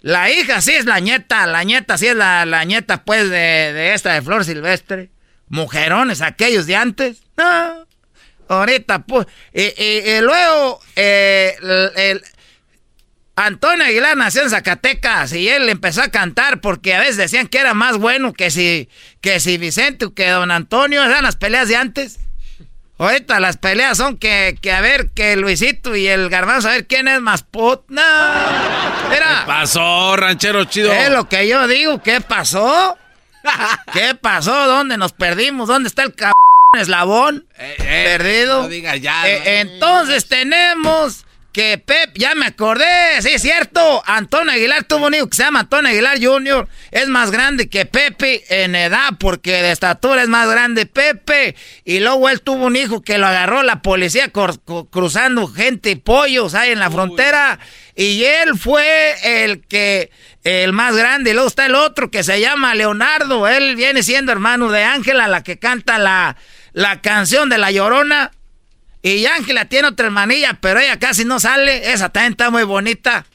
La 0.00 0.30
hija 0.30 0.60
sí 0.60 0.72
es 0.72 0.84
la 0.84 1.00
nieta, 1.00 1.46
la 1.46 1.64
nieta 1.64 1.96
sí 1.96 2.06
es 2.08 2.16
la, 2.16 2.44
la 2.44 2.64
nieta, 2.64 3.04
pues, 3.04 3.30
de, 3.30 3.72
de 3.72 3.94
esta 3.94 4.12
de 4.12 4.20
Flor 4.20 4.44
Silvestre. 4.44 5.10
Mujerones, 5.48 6.22
aquellos 6.22 6.66
de 6.66 6.76
antes. 6.76 7.22
No. 7.36 7.86
Ahorita, 8.48 9.00
pues. 9.00 9.26
Y, 9.52 10.20
luego, 10.20 10.80
eh, 10.96 11.56
el, 11.96 12.22
Antonio 13.36 13.84
Aguilar 13.84 14.16
nació 14.16 14.42
en 14.42 14.50
Zacatecas 14.50 15.32
y 15.32 15.48
él 15.48 15.68
empezó 15.68 16.02
a 16.02 16.08
cantar 16.08 16.60
porque 16.60 16.94
a 16.94 17.00
veces 17.00 17.16
decían 17.16 17.48
que 17.48 17.58
era 17.58 17.74
más 17.74 17.98
bueno 17.98 18.32
que 18.32 18.50
si, 18.50 18.88
que 19.20 19.40
si 19.40 19.58
Vicente 19.58 20.04
o 20.04 20.14
que 20.14 20.28
don 20.28 20.50
Antonio. 20.50 21.02
Eran 21.02 21.24
las 21.24 21.36
peleas 21.36 21.68
de 21.68 21.76
antes. 21.76 22.20
Ahorita 22.96 23.40
las 23.40 23.56
peleas 23.56 23.96
son 23.96 24.18
que, 24.18 24.56
que 24.60 24.70
a 24.70 24.80
ver, 24.80 25.10
que 25.10 25.34
Luisito 25.34 25.96
y 25.96 26.06
el 26.06 26.28
Garbanzo, 26.28 26.68
a 26.68 26.72
ver 26.72 26.86
quién 26.86 27.08
es 27.08 27.20
más 27.20 27.42
put. 27.42 27.82
No. 27.88 28.02
¿Qué 29.10 29.18
pasó, 29.46 30.16
ranchero 30.16 30.64
chido? 30.64 30.92
Es 30.92 31.10
lo 31.10 31.28
que 31.28 31.48
yo 31.48 31.66
digo, 31.66 32.00
¿qué 32.02 32.20
pasó? 32.20 32.96
¿Qué 33.92 34.14
pasó? 34.14 34.66
¿Dónde 34.66 34.96
nos 34.96 35.12
perdimos? 35.12 35.68
¿Dónde 35.68 35.88
está 35.88 36.02
el 36.02 36.14
cabrón 36.14 36.34
eslabón? 36.78 37.46
Eh, 37.58 37.76
eh, 37.78 38.04
Perdido. 38.04 38.62
No 38.62 38.68
diga 38.68 38.96
ya. 38.96 39.28
Eh, 39.28 39.60
entonces 39.60 40.26
tenemos 40.26 41.24
que 41.54 41.78
Pep, 41.78 42.10
ya 42.16 42.34
me 42.34 42.46
acordé, 42.46 43.22
sí 43.22 43.28
es 43.28 43.40
cierto, 43.40 44.02
Antonio 44.06 44.52
Aguilar 44.52 44.82
tuvo 44.82 45.06
un 45.06 45.14
hijo 45.14 45.30
que 45.30 45.36
se 45.36 45.44
llama 45.44 45.60
Antonio 45.60 45.88
Aguilar 45.88 46.18
Jr., 46.20 46.66
es 46.90 47.06
más 47.06 47.30
grande 47.30 47.68
que 47.68 47.86
Pepe 47.86 48.42
en 48.48 48.74
edad, 48.74 49.10
porque 49.20 49.62
de 49.62 49.70
estatura 49.70 50.22
es 50.22 50.28
más 50.28 50.50
grande 50.50 50.84
Pepe, 50.84 51.54
y 51.84 52.00
luego 52.00 52.28
él 52.28 52.40
tuvo 52.40 52.66
un 52.66 52.74
hijo 52.74 53.02
que 53.02 53.18
lo 53.18 53.28
agarró 53.28 53.62
la 53.62 53.82
policía 53.82 54.32
cruzando 54.90 55.46
gente 55.46 55.92
y 55.92 55.94
pollos 55.94 56.56
ahí 56.56 56.72
en 56.72 56.80
la 56.80 56.90
frontera, 56.90 57.60
y 57.96 58.24
él 58.24 58.58
fue 58.58 59.42
el 59.42 59.66
que, 59.66 60.10
el 60.42 60.72
más 60.72 60.96
grande, 60.96 61.30
y 61.30 61.32
luego 61.34 61.48
está 61.48 61.66
el 61.66 61.74
otro 61.74 62.10
que 62.10 62.24
se 62.24 62.40
llama 62.40 62.74
Leonardo, 62.74 63.46
él 63.48 63.76
viene 63.76 64.02
siendo 64.02 64.32
hermano 64.32 64.70
de 64.70 64.82
Ángela, 64.84 65.28
la 65.28 65.42
que 65.42 65.58
canta 65.58 65.98
la, 65.98 66.36
la 66.72 67.00
canción 67.00 67.48
de 67.48 67.58
La 67.58 67.70
Llorona, 67.70 68.30
y 69.04 69.26
Ángela 69.26 69.66
tiene 69.66 69.88
otra 69.88 70.06
hermanilla, 70.06 70.56
pero 70.62 70.80
ella 70.80 70.98
casi 70.98 71.26
no 71.26 71.38
sale. 71.38 71.92
Esa 71.92 72.08
también 72.08 72.32
está 72.32 72.48
muy 72.48 72.62
bonita. 72.62 73.26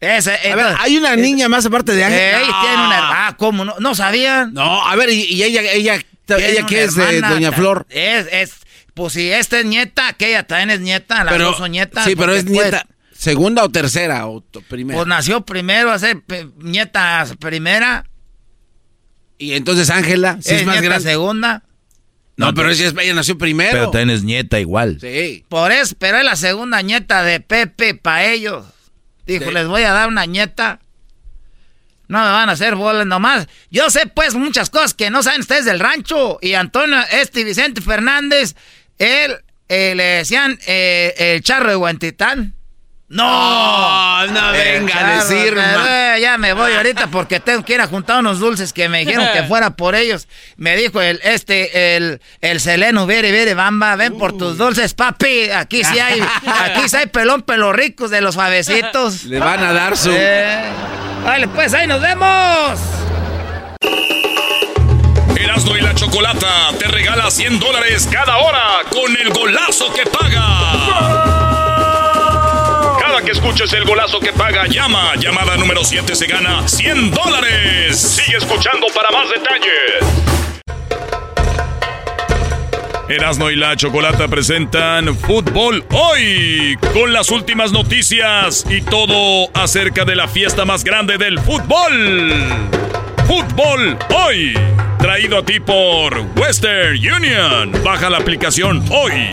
Esa, 0.00 0.32
a 0.32 0.56
ver, 0.56 0.74
hay 0.78 0.96
una 0.96 1.14
niña 1.14 1.46
más 1.50 1.66
aparte 1.66 1.92
de 1.92 2.02
Ángela. 2.02 2.40
Ella 2.40 2.54
tiene 2.62 2.86
una 2.86 3.26
Ah, 3.26 3.36
¿cómo 3.36 3.66
no? 3.66 3.74
¿No 3.80 3.94
sabían? 3.94 4.54
No, 4.54 4.88
a 4.88 4.96
ver, 4.96 5.10
y, 5.10 5.42
ella, 5.42 5.60
ella, 5.60 6.02
ella 6.26 6.66
qué 6.66 6.84
es 6.84 6.94
de 6.94 7.20
Doña 7.20 7.52
Flor. 7.52 7.86
Es, 7.90 8.26
es, 8.32 8.54
pues 8.94 9.12
si 9.12 9.30
esta 9.30 9.58
es 9.58 9.66
nieta, 9.66 10.08
aquella 10.08 10.46
también 10.46 10.70
es 10.70 10.80
nieta, 10.80 11.22
las 11.22 11.38
dos 11.38 11.58
son 11.58 11.70
nietas. 11.70 12.06
Sí, 12.06 12.16
pero 12.16 12.32
es 12.32 12.46
nieta. 12.46 12.86
¿Segunda 13.22 13.62
o 13.62 13.68
tercera 13.68 14.26
o 14.26 14.40
primera? 14.68 14.96
Pues 14.96 15.06
nació 15.06 15.46
primero, 15.46 15.92
a 15.92 15.98
ser 16.00 16.24
nieta 16.56 17.24
primera. 17.38 18.04
Y 19.38 19.52
entonces 19.52 19.90
Ángela, 19.90 20.38
si 20.40 20.54
es, 20.54 20.66
más 20.66 20.82
grande. 20.82 21.08
segunda. 21.08 21.62
No, 22.36 22.52
pero 22.52 22.68
ella, 22.70 23.14
nació 23.14 23.38
primero. 23.38 23.70
Pero 23.70 23.90
también 23.92 24.10
es 24.10 24.24
nieta 24.24 24.58
igual. 24.58 24.98
Sí. 25.00 25.44
Por 25.48 25.70
eso, 25.70 25.94
pero 26.00 26.18
es 26.18 26.24
la 26.24 26.34
segunda 26.34 26.82
nieta 26.82 27.22
de 27.22 27.38
Pepe 27.38 27.94
para 27.94 28.24
ellos. 28.24 28.66
Dijo, 29.24 29.52
les 29.52 29.68
voy 29.68 29.84
a 29.84 29.92
dar 29.92 30.08
una 30.08 30.26
nieta. 30.26 30.80
No 32.08 32.18
me 32.24 32.28
van 32.28 32.48
a 32.48 32.52
hacer 32.54 32.74
bolas 32.74 33.06
nomás. 33.06 33.46
Yo 33.70 33.88
sé 33.90 34.08
pues 34.08 34.34
muchas 34.34 34.68
cosas 34.68 34.94
que 34.94 35.10
no 35.10 35.22
saben 35.22 35.42
ustedes 35.42 35.64
del 35.64 35.78
rancho. 35.78 36.40
Y 36.42 36.54
Antonio, 36.54 36.98
este 37.12 37.44
Vicente 37.44 37.82
Fernández, 37.82 38.56
él 38.98 39.36
eh, 39.68 39.94
le 39.94 40.02
decían 40.02 40.58
eh, 40.66 41.14
el 41.16 41.42
charro 41.42 41.70
de 41.70 41.76
Guantitán. 41.76 42.56
No, 43.12 44.26
no 44.26 44.52
venga 44.52 45.06
a 45.06 45.16
decir, 45.18 45.54
Ya 46.18 46.38
me 46.38 46.54
voy 46.54 46.72
ahorita 46.72 47.08
porque 47.08 47.40
tengo 47.40 47.62
que 47.62 47.74
ir 47.74 47.82
a 47.82 47.86
juntar 47.86 48.20
unos 48.20 48.38
dulces 48.38 48.72
que 48.72 48.88
me 48.88 49.00
dijeron 49.00 49.26
que 49.34 49.42
fuera 49.48 49.76
por 49.76 49.94
ellos. 49.94 50.28
Me 50.56 50.76
dijo 50.76 50.98
el, 51.02 51.20
este, 51.22 51.96
el, 51.96 52.22
el 52.40 52.60
Seleno, 52.60 53.06
vere, 53.06 53.30
vere, 53.30 53.52
bamba, 53.52 53.96
ven 53.96 54.16
por 54.16 54.38
tus 54.38 54.56
dulces, 54.56 54.94
papi. 54.94 55.50
Aquí 55.50 55.84
sí 55.84 55.98
hay, 55.98 56.22
aquí 56.46 56.88
sí 56.88 56.96
hay 56.96 57.06
pelón, 57.06 57.42
pelo 57.42 57.74
ricos 57.74 58.10
de 58.10 58.22
los 58.22 58.32
suavecitos. 58.32 59.24
Le 59.24 59.38
van 59.38 59.62
a 59.62 59.74
dar 59.74 59.94
su... 59.94 60.10
vale, 61.22 61.48
pues 61.48 61.74
ahí 61.74 61.86
nos 61.86 62.00
vemos. 62.00 62.80
Erasmo 65.36 65.76
y 65.76 65.82
la 65.82 65.94
Chocolata 65.94 66.70
te 66.78 66.86
regala 66.86 67.30
100 67.30 67.60
dólares 67.60 68.08
cada 68.10 68.38
hora 68.38 68.62
con 68.90 69.14
el 69.14 69.28
golazo 69.34 69.92
que 69.92 70.06
paga 70.06 71.21
que 73.24 73.32
escuches 73.32 73.72
el 73.72 73.84
golazo 73.84 74.20
que 74.20 74.32
paga, 74.32 74.66
llama. 74.66 75.14
Llamada 75.16 75.56
número 75.56 75.84
7 75.84 76.14
se 76.14 76.26
gana 76.26 76.66
100 76.66 77.10
dólares. 77.10 77.98
Sigue 77.98 78.38
escuchando 78.38 78.86
para 78.94 79.10
más 79.10 79.28
detalles. 79.30 80.32
Erasmo 83.08 83.50
y 83.50 83.56
la 83.56 83.76
Chocolata 83.76 84.28
presentan 84.28 85.16
Fútbol 85.16 85.84
Hoy 85.90 86.78
con 86.94 87.12
las 87.12 87.30
últimas 87.30 87.70
noticias 87.70 88.64
y 88.70 88.80
todo 88.80 89.50
acerca 89.54 90.04
de 90.04 90.16
la 90.16 90.28
fiesta 90.28 90.64
más 90.64 90.82
grande 90.82 91.18
del 91.18 91.38
fútbol. 91.38 92.44
Fútbol 93.26 93.98
Hoy, 94.14 94.54
traído 94.98 95.38
a 95.38 95.44
ti 95.44 95.60
por 95.60 96.18
Western 96.36 96.96
Union. 96.96 97.72
Baja 97.84 98.08
la 98.08 98.18
aplicación 98.18 98.82
hoy. 98.90 99.30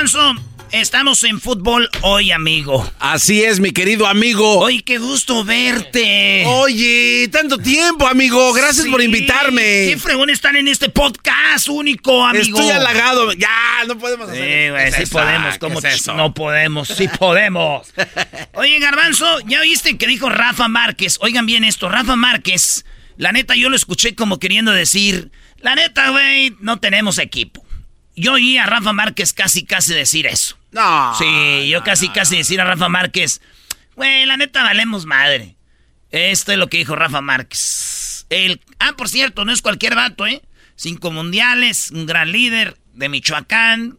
Garbanzo, 0.00 0.34
estamos 0.72 1.22
en 1.24 1.42
fútbol 1.42 1.90
hoy, 2.00 2.32
amigo. 2.32 2.90
Así 3.00 3.42
es, 3.44 3.60
mi 3.60 3.70
querido 3.72 4.06
amigo. 4.06 4.60
Oye, 4.60 4.80
qué 4.82 4.96
gusto 4.96 5.44
verte. 5.44 6.44
Oye, 6.46 7.28
tanto 7.30 7.58
tiempo, 7.58 8.06
amigo. 8.06 8.50
Gracias 8.54 8.86
por 8.86 9.02
invitarme. 9.02 9.60
Qué 9.90 9.98
fregón 9.98 10.30
están 10.30 10.56
en 10.56 10.68
este 10.68 10.88
podcast 10.88 11.68
único, 11.68 12.24
amigo. 12.24 12.58
Estoy 12.58 12.70
halagado. 12.70 13.30
Ya, 13.34 13.84
no 13.86 13.98
podemos 13.98 14.30
hacer 14.30 14.42
Sí, 14.42 14.70
güey, 14.70 14.92
sí 14.92 15.12
podemos. 15.12 15.58
¿Cómo 15.58 15.80
no 16.16 16.32
podemos? 16.32 16.88
Sí 16.88 17.06
podemos. 17.08 17.92
Oye, 18.54 18.78
Garbanzo, 18.78 19.26
¿ya 19.40 19.60
oíste 19.60 19.98
que 19.98 20.06
dijo 20.06 20.30
Rafa 20.30 20.68
Márquez? 20.68 21.18
Oigan 21.20 21.44
bien 21.44 21.62
esto, 21.62 21.90
Rafa 21.90 22.16
Márquez. 22.16 22.86
La 23.18 23.32
neta, 23.32 23.54
yo 23.54 23.68
lo 23.68 23.76
escuché 23.76 24.14
como 24.14 24.38
queriendo 24.38 24.72
decir, 24.72 25.30
la 25.58 25.74
neta, 25.74 26.08
güey, 26.08 26.56
no 26.60 26.80
tenemos 26.80 27.18
equipo. 27.18 27.66
Yo 28.16 28.34
oí 28.34 28.58
a 28.58 28.66
Rafa 28.66 28.92
Márquez 28.92 29.32
casi, 29.32 29.64
casi 29.64 29.94
decir 29.94 30.26
eso. 30.26 30.56
No. 30.72 31.14
Sí, 31.16 31.68
yo 31.68 31.82
casi, 31.82 32.08
casi 32.10 32.36
decir 32.36 32.60
a 32.60 32.64
Rafa 32.64 32.88
Márquez, 32.88 33.40
güey, 33.96 34.26
la 34.26 34.36
neta 34.36 34.62
valemos 34.62 35.06
madre. 35.06 35.56
Esto 36.10 36.52
es 36.52 36.58
lo 36.58 36.68
que 36.68 36.78
dijo 36.78 36.96
Rafa 36.96 37.20
Márquez. 37.20 38.26
El, 38.30 38.60
ah, 38.78 38.94
por 38.96 39.08
cierto, 39.08 39.44
no 39.44 39.52
es 39.52 39.62
cualquier 39.62 39.94
vato, 39.94 40.26
¿eh? 40.26 40.42
Cinco 40.76 41.10
mundiales, 41.10 41.90
un 41.90 42.06
gran 42.06 42.32
líder 42.32 42.76
de 42.94 43.08
Michoacán. 43.08 43.98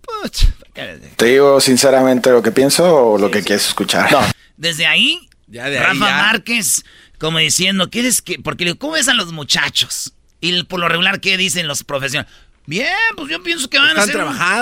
¿Te 1.15 1.25
digo 1.25 1.59
sinceramente 1.59 2.29
lo 2.31 2.41
que 2.41 2.51
pienso 2.51 3.11
o 3.11 3.17
lo 3.17 3.29
que 3.29 3.43
quieres 3.43 3.67
escuchar? 3.67 4.11
No. 4.11 4.21
Desde 4.57 4.87
ahí, 4.87 5.29
Rafa 5.47 5.93
Márquez, 5.93 6.83
como 7.17 7.39
diciendo, 7.39 7.89
¿quieres 7.89 8.21
que...? 8.21 8.39
Porque, 8.39 8.75
¿cómo 8.75 8.93
ves 8.93 9.07
a 9.07 9.13
los 9.13 9.31
muchachos? 9.31 10.13
Y 10.39 10.63
por 10.63 10.79
lo 10.79 10.87
regular, 10.87 11.19
¿qué 11.19 11.37
dicen 11.37 11.67
los 11.67 11.83
profesionales? 11.83 12.31
Bien, 12.71 12.95
pues 13.17 13.29
yo 13.29 13.43
pienso 13.43 13.69
que 13.69 13.77
van 13.77 13.97
a 13.97 14.05
ser 14.05 14.15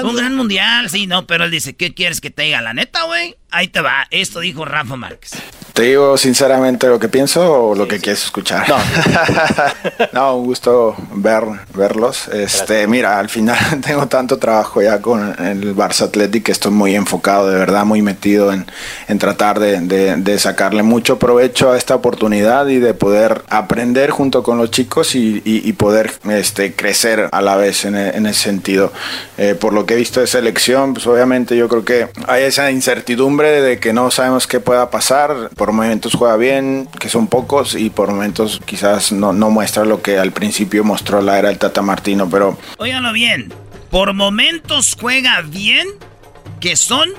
un, 0.03 0.15
gran 0.15 0.35
mundial. 0.35 0.89
Sí, 0.89 1.05
no, 1.05 1.27
pero 1.27 1.43
él 1.43 1.51
dice, 1.51 1.75
¿qué 1.75 1.93
quieres 1.93 2.21
que 2.21 2.31
te 2.31 2.41
diga? 2.41 2.59
La 2.59 2.73
neta, 2.73 3.03
güey. 3.03 3.35
Ahí 3.51 3.67
te 3.67 3.81
va. 3.81 4.07
Esto 4.11 4.41
dijo 4.41 4.63
Rafa 4.63 4.95
Márquez. 4.95 5.31
¿Te 5.73 5.83
digo 5.83 6.17
sinceramente 6.17 6.87
lo 6.87 6.99
que 6.99 7.07
pienso 7.07 7.69
o 7.69 7.73
lo 7.75 7.87
que 7.87 7.99
quieres 7.99 8.23
escuchar? 8.23 8.67
No. 8.67 8.77
no, 10.11 10.35
un 10.35 10.45
gusto 10.45 10.95
ver, 11.13 11.43
verlos. 11.73 12.27
Este, 12.27 12.85
mira, 12.85 13.17
al 13.17 13.29
final 13.29 13.57
tengo 13.85 14.07
tanto 14.07 14.37
trabajo 14.37 14.81
ya 14.81 15.01
con 15.01 15.35
el 15.39 15.75
Barça 15.75 16.03
Athletic 16.03 16.43
que 16.43 16.51
estoy 16.51 16.73
muy 16.73 16.95
enfocado, 16.95 17.49
de 17.49 17.57
verdad, 17.57 17.85
muy 17.85 18.01
metido 18.01 18.51
en, 18.51 18.65
en 19.07 19.19
tratar 19.19 19.59
de, 19.59 19.79
de, 20.17 20.39
sacarle 20.39 20.83
mucho 20.83 21.17
provecho 21.17 21.71
a 21.71 21.77
esta 21.77 21.95
oportunidad 21.95 22.67
y 22.67 22.79
de 22.79 22.93
poder 22.93 23.43
aprender 23.49 24.09
junto 24.11 24.43
con 24.43 24.57
los 24.57 24.71
chicos 24.71 25.15
y, 25.15 25.41
y, 25.45 25.73
poder 25.73 26.11
este, 26.29 26.75
crecer 26.75 27.29
a 27.31 27.41
la 27.41 27.55
vez 27.55 27.85
en, 27.85 27.95
en 27.95 28.25
ese 28.25 28.41
sentido. 28.41 28.91
Eh, 29.37 29.55
por 29.55 29.73
lo 29.73 29.85
que 29.85 29.93
he 29.93 29.97
visto 29.97 30.19
de 30.19 30.27
selección, 30.27 30.93
pues 30.93 31.07
obviamente 31.07 31.55
yo 31.55 31.69
creo 31.69 31.85
que 31.85 32.09
hay 32.27 32.43
esa 32.43 32.69
incertidumbre 32.69 33.38
de 33.47 33.79
que 33.79 33.93
no 33.93 34.11
sabemos 34.11 34.47
qué 34.47 34.59
pueda 34.59 34.89
pasar. 34.89 35.49
Por 35.55 35.71
momentos 35.71 36.13
juega 36.13 36.35
bien, 36.37 36.87
que 36.99 37.09
son 37.09 37.27
pocos, 37.27 37.75
y 37.75 37.89
por 37.89 38.09
momentos 38.09 38.61
quizás 38.65 39.11
no, 39.11 39.33
no 39.33 39.49
muestra 39.49 39.85
lo 39.85 40.01
que 40.01 40.19
al 40.19 40.31
principio 40.31 40.83
mostró 40.83 41.21
la 41.21 41.39
era 41.39 41.49
el 41.49 41.57
Tata 41.57 41.81
Martino, 41.81 42.29
pero... 42.29 42.57
Óiganlo 42.77 43.13
bien, 43.13 43.53
por 43.89 44.13
momentos 44.13 44.97
juega 44.99 45.41
bien, 45.41 45.87
que 46.59 46.75
son 46.75 47.09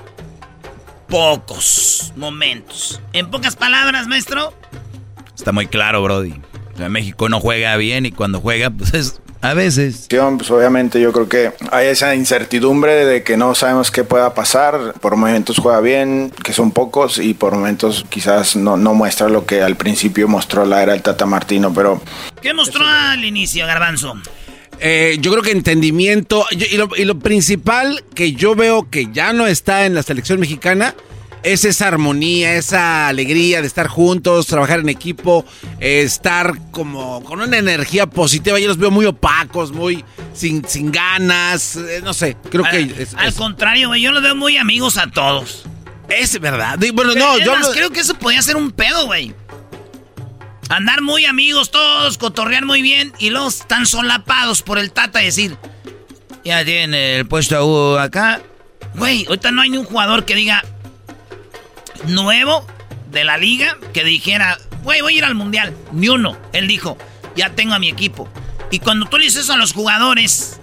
pocos 1.09 2.13
momentos. 2.17 3.01
En 3.13 3.31
pocas 3.31 3.57
palabras, 3.57 4.07
maestro. 4.07 4.53
Está 5.35 5.53
muy 5.53 5.67
claro, 5.67 6.03
Brody. 6.03 6.35
México 6.89 7.29
no 7.29 7.41
juega 7.41 7.77
bien 7.77 8.07
y 8.07 8.13
cuando 8.13 8.41
juega, 8.41 8.71
pues 8.71 8.95
es 8.95 9.21
A 9.43 9.55
veces. 9.55 10.07
Pues 10.09 10.51
obviamente 10.51 11.01
yo 11.01 11.13
creo 11.13 11.29
que 11.29 11.53
hay 11.73 11.87
esa 11.87 12.15
incertidumbre 12.15 13.07
de 13.07 13.23
que 13.23 13.39
no 13.39 13.55
sabemos 13.55 13.91
qué 13.91 14.05
pueda 14.05 14.35
pasar. 14.35 14.95
Por 15.01 15.17
momentos 15.17 15.59
juega 15.59 15.81
bien, 15.81 16.31
que 16.45 16.53
son 16.53 16.73
pocos, 16.73 17.19
y 17.19 17.33
por 17.33 17.55
momentos 17.55 18.05
quizás 18.11 18.55
no, 18.57 18.77
no 18.77 18.93
muestra 18.93 19.29
lo 19.29 19.47
que 19.47 19.63
al 19.63 19.77
principio 19.77 20.29
mostró 20.29 20.67
la 20.67 20.83
era 20.83 20.95
el 20.95 21.03
Tata 21.03 21.25
Martino, 21.25 21.73
pero... 21.73 22.03
¿Qué 22.43 22.53
mostró 22.53 22.85
al 22.87 23.25
inicio, 23.25 23.67
Garbanzo? 23.67 24.15
Eh, 24.79 25.17
yo 25.21 25.31
creo 25.31 25.43
que 25.43 25.53
entendimiento 25.53 26.47
y 26.51 26.77
lo, 26.77 26.89
y 26.97 27.05
lo 27.05 27.19
principal 27.19 28.03
que 28.15 28.33
yo 28.33 28.55
veo 28.55 28.89
que 28.89 29.09
ya 29.13 29.33
no 29.33 29.47
está 29.47 29.85
en 29.85 29.95
la 29.95 30.03
selección 30.03 30.41
mexicana 30.41 30.95
es 31.43 31.65
esa 31.65 31.89
armonía, 31.89 32.55
esa 32.57 33.09
alegría 33.09 33.61
de 33.61 33.67
estar 33.67 33.87
juntos, 33.89 34.47
trabajar 34.47 34.81
en 34.81 34.89
equipo, 34.89 35.45
eh, 35.81 36.03
estar 36.03 36.55
como 36.71 37.23
con 37.25 37.41
una 37.41 37.57
energía 37.57 38.07
positiva. 38.07 38.59
Yo 38.59 38.69
los 38.69 38.77
veo 38.79 38.91
muy 38.91 39.07
opacos, 39.07 39.73
muy 39.73 40.05
sin, 40.35 40.67
sin 40.69 40.93
ganas, 40.93 41.77
eh, 41.77 42.01
no 42.05 42.13
sé, 42.15 42.37
creo 42.51 42.65
que... 42.65 42.81
Es, 42.99 43.15
al 43.15 43.29
es- 43.29 43.35
contrario, 43.37 43.89
güey, 43.89 44.03
yo 44.03 44.13
los 44.13 44.23
veo 44.23 44.35
muy 44.37 44.57
amigos 44.59 44.99
a 44.99 45.07
todos. 45.11 45.65
Es 46.09 46.39
verdad. 46.41 46.79
Bueno, 46.93 47.15
no, 47.15 47.37
Es 47.37 47.45
yo... 47.45 47.53
más, 47.55 47.69
no- 47.69 47.73
creo 47.73 47.91
que 47.91 48.01
eso 48.01 48.15
podía 48.15 48.43
ser 48.43 48.57
un 48.57 48.71
pedo, 48.73 49.07
güey. 49.07 49.33
Andar 50.69 51.03
muy 51.03 51.25
amigos 51.25 51.71
todos, 51.73 52.17
cotorrear 52.17 52.65
muy 52.65 52.81
bien 52.81 53.13
y 53.19 53.31
luego 53.31 53.49
están 53.49 53.87
solapados 53.87 54.63
por 54.63 54.79
el 54.79 54.93
tata 54.93 55.21
y 55.21 55.27
decir, 55.27 55.57
ya 56.45 56.65
tiene 56.65 57.17
el 57.19 57.27
puesto 57.27 57.99
acá. 57.99 58.41
Güey, 58.95 59.25
ahorita 59.27 59.51
no 59.51 59.63
hay 59.63 59.71
ni 59.71 59.79
un 59.79 59.85
jugador 59.85 60.25
que 60.25 60.35
diga 60.37 60.65
nuevo 62.07 62.67
de 63.11 63.25
la 63.25 63.39
liga 63.39 63.77
que 63.93 64.05
dijera, 64.05 64.59
güey, 64.83 65.01
voy 65.01 65.15
a 65.15 65.19
ir 65.19 65.25
al 65.25 65.35
mundial. 65.35 65.77
Ni 65.93 66.09
uno. 66.09 66.37
Él 66.53 66.69
dijo, 66.69 66.97
ya 67.37 67.51
tengo 67.51 67.75
a 67.75 67.79
mi 67.79 67.89
equipo. 67.89 68.29
Y 68.71 68.79
cuando 68.79 69.07
tú 69.07 69.19
le 69.19 69.25
dices 69.25 69.45
eso 69.45 69.53
a 69.53 69.57
los 69.57 69.73
jugadores, 69.73 70.61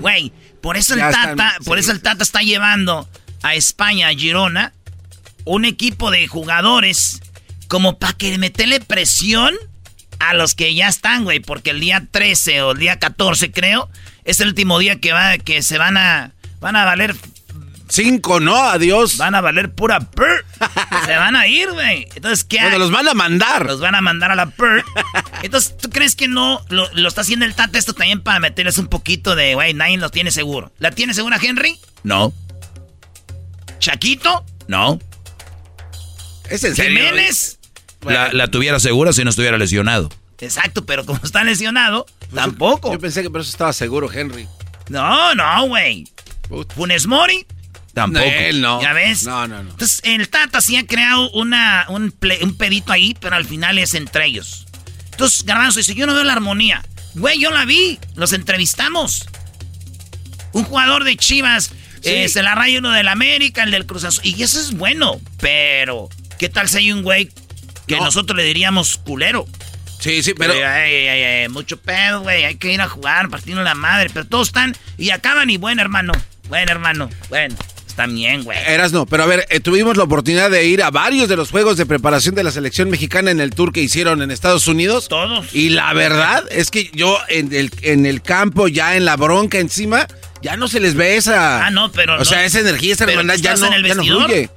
güey, 0.00 0.32
por 0.60 0.76
eso 0.76 0.94
el 0.94 1.00
Ya 1.00 1.10
Tata, 1.10 1.30
están, 1.30 1.64
por 1.64 1.78
sí. 1.78 1.84
eso 1.84 1.92
el 1.92 2.02
Tata 2.02 2.22
está 2.22 2.40
llevando 2.40 3.08
a 3.42 3.54
España, 3.54 4.08
a 4.08 4.14
Girona, 4.14 4.72
un 5.44 5.64
equipo 5.64 6.10
de 6.10 6.26
jugadores 6.26 7.20
como 7.68 7.98
para 7.98 8.12
que 8.14 8.36
meterle 8.38 8.80
presión 8.80 9.54
a 10.18 10.34
los 10.34 10.54
que 10.54 10.74
ya 10.74 10.88
están, 10.88 11.24
güey, 11.24 11.40
porque 11.40 11.70
el 11.70 11.80
día 11.80 12.06
13 12.10 12.62
o 12.62 12.72
el 12.72 12.78
día 12.78 12.98
14, 12.98 13.52
creo, 13.52 13.88
es 14.24 14.40
el 14.40 14.48
último 14.48 14.78
día 14.78 15.00
que 15.00 15.12
va 15.12 15.38
que 15.38 15.62
se 15.62 15.78
van 15.78 15.96
a 15.96 16.32
van 16.60 16.76
a 16.76 16.84
valer 16.84 17.14
Cinco, 17.88 18.40
¿no? 18.40 18.56
Adiós. 18.56 19.16
Van 19.16 19.34
a 19.34 19.40
valer 19.40 19.72
pura 19.74 20.00
per. 20.00 20.44
se 21.06 21.16
van 21.16 21.36
a 21.36 21.46
ir, 21.46 21.70
güey. 21.72 22.06
Entonces, 22.14 22.44
¿qué 22.44 22.58
Bueno, 22.58 22.72
hay? 22.74 22.78
los 22.80 22.90
van 22.90 23.08
a 23.08 23.14
mandar. 23.14 23.66
Los 23.66 23.80
van 23.80 23.94
a 23.94 24.00
mandar 24.00 24.30
a 24.32 24.34
la 24.34 24.46
per. 24.50 24.84
Entonces, 25.42 25.76
¿tú 25.76 25.88
crees 25.90 26.16
que 26.16 26.26
no 26.28 26.64
lo, 26.68 26.92
lo 26.94 27.08
está 27.08 27.20
haciendo 27.20 27.44
el 27.44 27.54
Tata 27.54 27.78
esto 27.78 27.92
también 27.94 28.22
para 28.22 28.40
meterles 28.40 28.78
un 28.78 28.88
poquito 28.88 29.36
de, 29.36 29.54
güey, 29.54 29.72
nadie 29.74 29.96
lo 29.98 30.10
tiene 30.10 30.30
seguro? 30.32 30.72
¿La 30.78 30.90
tiene 30.90 31.14
segura 31.14 31.38
Henry? 31.40 31.78
No, 32.02 32.32
¿Chaquito? 33.78 34.44
no. 34.68 34.98
¿Es 36.50 36.62
en 36.64 36.76
serio? 36.76 36.98
¿Jiménez? 37.04 37.58
La, 38.02 38.32
la 38.32 38.48
tuviera 38.48 38.78
segura 38.78 39.12
si 39.12 39.24
no 39.24 39.30
estuviera 39.30 39.58
lesionado. 39.58 40.08
Exacto, 40.38 40.84
pero 40.86 41.04
como 41.04 41.18
está 41.24 41.42
lesionado, 41.42 42.06
tampoco. 42.34 42.92
Yo 42.92 42.98
pensé 43.00 43.22
que 43.22 43.30
por 43.30 43.40
eso 43.40 43.50
estaba 43.50 43.72
seguro, 43.72 44.10
Henry. 44.12 44.46
No, 44.88 45.34
no, 45.34 45.66
güey. 45.66 46.04
Funes 46.74 47.06
Mori. 47.08 47.46
Tampoco. 47.96 48.26
Él 48.26 48.60
no. 48.60 48.82
¿Ya 48.82 48.92
ves? 48.92 49.24
No, 49.24 49.48
no, 49.48 49.62
no. 49.62 49.70
Entonces, 49.70 50.02
el 50.04 50.28
Tata 50.28 50.60
sí 50.60 50.76
ha 50.76 50.86
creado 50.86 51.30
una, 51.30 51.86
un, 51.88 52.12
ple- 52.12 52.42
un 52.42 52.54
pedito 52.54 52.92
ahí, 52.92 53.16
pero 53.18 53.36
al 53.36 53.46
final 53.46 53.78
es 53.78 53.94
entre 53.94 54.26
ellos. 54.26 54.66
Entonces, 55.12 55.44
Garbanzo 55.46 55.78
dice, 55.78 55.94
yo 55.94 56.06
no 56.06 56.12
veo 56.12 56.22
la 56.22 56.34
armonía. 56.34 56.84
Güey, 57.14 57.40
yo 57.40 57.50
la 57.50 57.64
vi. 57.64 57.98
Los 58.14 58.34
entrevistamos. 58.34 59.24
Un 60.52 60.64
jugador 60.64 61.04
de 61.04 61.16
Chivas 61.16 61.72
eh, 62.02 62.28
se 62.28 62.42
la 62.42 62.54
raya 62.54 62.80
uno 62.80 62.90
del 62.92 63.08
América, 63.08 63.62
el 63.62 63.70
del 63.70 63.86
Cruz 63.86 64.04
Azul. 64.04 64.26
Y 64.26 64.42
eso 64.42 64.60
es 64.60 64.72
bueno. 64.72 65.18
Pero, 65.40 66.10
¿qué 66.38 66.50
tal 66.50 66.68
si 66.68 66.76
hay 66.76 66.92
un 66.92 67.02
güey 67.02 67.30
que 67.86 67.96
nosotros 67.98 68.36
le 68.36 68.44
diríamos 68.44 68.98
culero? 68.98 69.46
Sí, 70.00 70.22
sí, 70.22 70.34
pero... 70.34 70.52
Ay, 70.52 70.60
ay, 70.62 71.08
ay, 71.08 71.22
ay, 71.22 71.48
mucho 71.48 71.78
pedo, 71.80 72.20
güey. 72.20 72.44
Hay 72.44 72.56
que 72.56 72.70
ir 72.74 72.82
a 72.82 72.88
jugar, 72.90 73.30
partiendo 73.30 73.62
la 73.62 73.74
madre. 73.74 74.10
Pero 74.12 74.26
todos 74.26 74.48
están 74.48 74.76
y 74.98 75.08
acaban 75.08 75.48
y 75.48 75.56
bueno, 75.56 75.80
hermano. 75.80 76.12
Bueno, 76.50 76.70
hermano. 76.70 77.08
Bueno, 77.30 77.56
bien, 78.04 78.44
güey. 78.44 78.58
Eras 78.66 78.92
no, 78.92 79.06
pero 79.06 79.22
a 79.22 79.26
ver, 79.26 79.46
eh, 79.48 79.60
tuvimos 79.60 79.96
la 79.96 80.02
oportunidad 80.04 80.50
de 80.50 80.66
ir 80.66 80.82
a 80.82 80.90
varios 80.90 81.28
de 81.28 81.36
los 81.36 81.50
juegos 81.50 81.76
de 81.78 81.86
preparación 81.86 82.34
de 82.34 82.44
la 82.44 82.50
selección 82.50 82.90
mexicana 82.90 83.30
en 83.30 83.40
el 83.40 83.50
tour 83.54 83.72
que 83.72 83.80
hicieron 83.80 84.20
en 84.22 84.30
Estados 84.30 84.66
Unidos. 84.66 85.08
Todos. 85.08 85.46
Y 85.54 85.70
la 85.70 85.92
verdad 85.94 86.44
es 86.50 86.70
que 86.70 86.90
yo 86.92 87.18
en 87.28 87.54
el, 87.54 87.70
en 87.82 88.04
el 88.04 88.20
campo, 88.20 88.68
ya 88.68 88.96
en 88.96 89.04
la 89.06 89.16
bronca 89.16 89.58
encima, 89.58 90.06
ya 90.42 90.56
no 90.56 90.68
se 90.68 90.80
les 90.80 90.94
ve 90.94 91.16
esa. 91.16 91.64
Ah, 91.66 91.70
no, 91.70 91.90
pero 91.90 92.20
O 92.20 92.24
sea, 92.26 92.38
no- 92.40 92.44
esa 92.44 92.60
energía, 92.60 92.92
esa 92.92 93.04
hermandad 93.04 93.36
ya 93.36 93.54
no, 93.56 93.72
el 93.72 93.86
ya 93.86 93.94
no 93.94 94.04
fluye. 94.04 94.50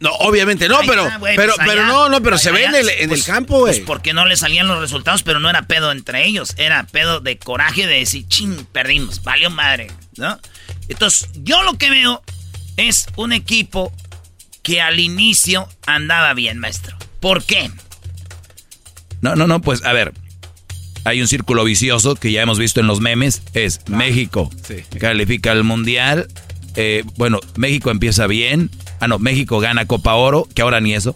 No, 0.00 0.10
obviamente 0.14 0.68
no, 0.68 0.80
pero, 0.84 1.08
pero, 1.36 1.54
pues 1.54 1.68
pero 1.68 1.86
no, 1.86 2.08
no, 2.08 2.20
pero 2.20 2.36
se 2.36 2.48
allá 2.48 2.58
ve 2.58 2.64
en 2.64 2.74
el, 2.74 2.88
en 2.88 3.08
pues- 3.08 3.20
el 3.20 3.26
campo, 3.26 3.60
güey. 3.60 3.74
Pues 3.74 3.86
porque 3.86 4.12
no 4.12 4.26
le 4.26 4.36
salían 4.36 4.66
los 4.66 4.80
resultados, 4.80 5.22
pero 5.22 5.38
no 5.38 5.48
era 5.48 5.62
pedo 5.68 5.92
entre 5.92 6.26
ellos. 6.26 6.54
Era 6.56 6.84
pedo 6.88 7.20
de 7.20 7.38
coraje 7.38 7.86
de 7.86 8.00
decir, 8.00 8.26
ching, 8.26 8.64
perdimos, 8.72 9.22
valió 9.22 9.48
madre, 9.48 9.92
¿no? 10.16 10.40
Entonces, 10.88 11.28
yo 11.44 11.62
lo 11.62 11.74
que 11.78 11.88
veo 11.90 12.20
es 12.76 13.06
un 13.16 13.32
equipo 13.32 13.92
que 14.62 14.80
al 14.80 15.00
inicio 15.00 15.68
andaba 15.86 16.34
bien, 16.34 16.58
maestro. 16.58 16.96
¿Por 17.20 17.42
qué? 17.44 17.70
No, 19.20 19.36
no, 19.36 19.46
no, 19.46 19.60
pues 19.60 19.84
a 19.84 19.92
ver. 19.92 20.12
Hay 21.04 21.20
un 21.20 21.26
círculo 21.28 21.64
vicioso 21.64 22.14
que 22.14 22.30
ya 22.30 22.42
hemos 22.42 22.58
visto 22.58 22.80
en 22.80 22.86
los 22.86 23.00
memes. 23.00 23.42
Es 23.54 23.80
México. 23.88 24.50
sí. 24.66 24.76
Califica 24.98 25.50
al 25.52 25.64
Mundial. 25.64 26.28
eh, 26.76 27.02
bueno, 27.16 27.40
México 27.56 27.90
empieza 27.90 28.26
bien. 28.26 28.70
Ah, 29.00 29.08
no, 29.08 29.18
México 29.18 29.58
gana 29.58 29.84
Copa 29.86 30.14
Oro, 30.14 30.46
que 30.54 30.62
ahora 30.62 30.80
ni 30.80 30.94
eso. 30.94 31.14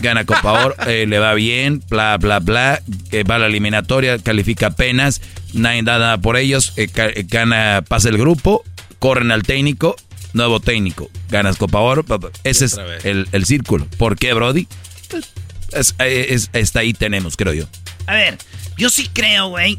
Gana 0.00 0.24
Copa 0.24 0.52
Oro, 0.64 0.74
eh, 0.86 1.06
le 1.06 1.18
va 1.18 1.34
bien, 1.34 1.82
bla, 1.90 2.16
bla, 2.16 2.38
bla. 2.40 2.82
eh, 3.12 3.24
va 3.24 3.34
a 3.36 3.38
la 3.38 3.46
eliminatoria, 3.46 4.18
califica 4.18 4.68
apenas. 4.68 5.20
Nadie 5.52 5.82
da 5.82 5.98
nada 5.98 6.18
por 6.18 6.36
ellos. 6.38 6.72
eh, 6.76 6.88
gana, 7.28 7.84
pasa 7.86 8.08
el 8.08 8.16
grupo. 8.18 8.64
Corren 8.98 9.30
al 9.32 9.42
técnico. 9.42 9.96
Nuevo 10.32 10.60
técnico. 10.60 11.10
Ganas 11.30 11.56
Copa 11.56 11.78
Oro. 11.80 12.04
Ese 12.44 12.66
es 12.66 12.76
el, 13.04 13.28
el 13.32 13.46
círculo. 13.46 13.86
¿Por 13.98 14.18
qué, 14.18 14.32
Brody? 14.34 14.66
Pues, 15.08 15.24
es- 15.72 15.94
es- 15.98 16.50
hasta 16.54 16.80
ahí 16.80 16.92
tenemos, 16.92 17.36
creo 17.36 17.52
yo. 17.54 17.66
A 18.06 18.14
ver, 18.14 18.38
yo 18.76 18.90
sí 18.90 19.08
creo, 19.12 19.48
güey. 19.48 19.78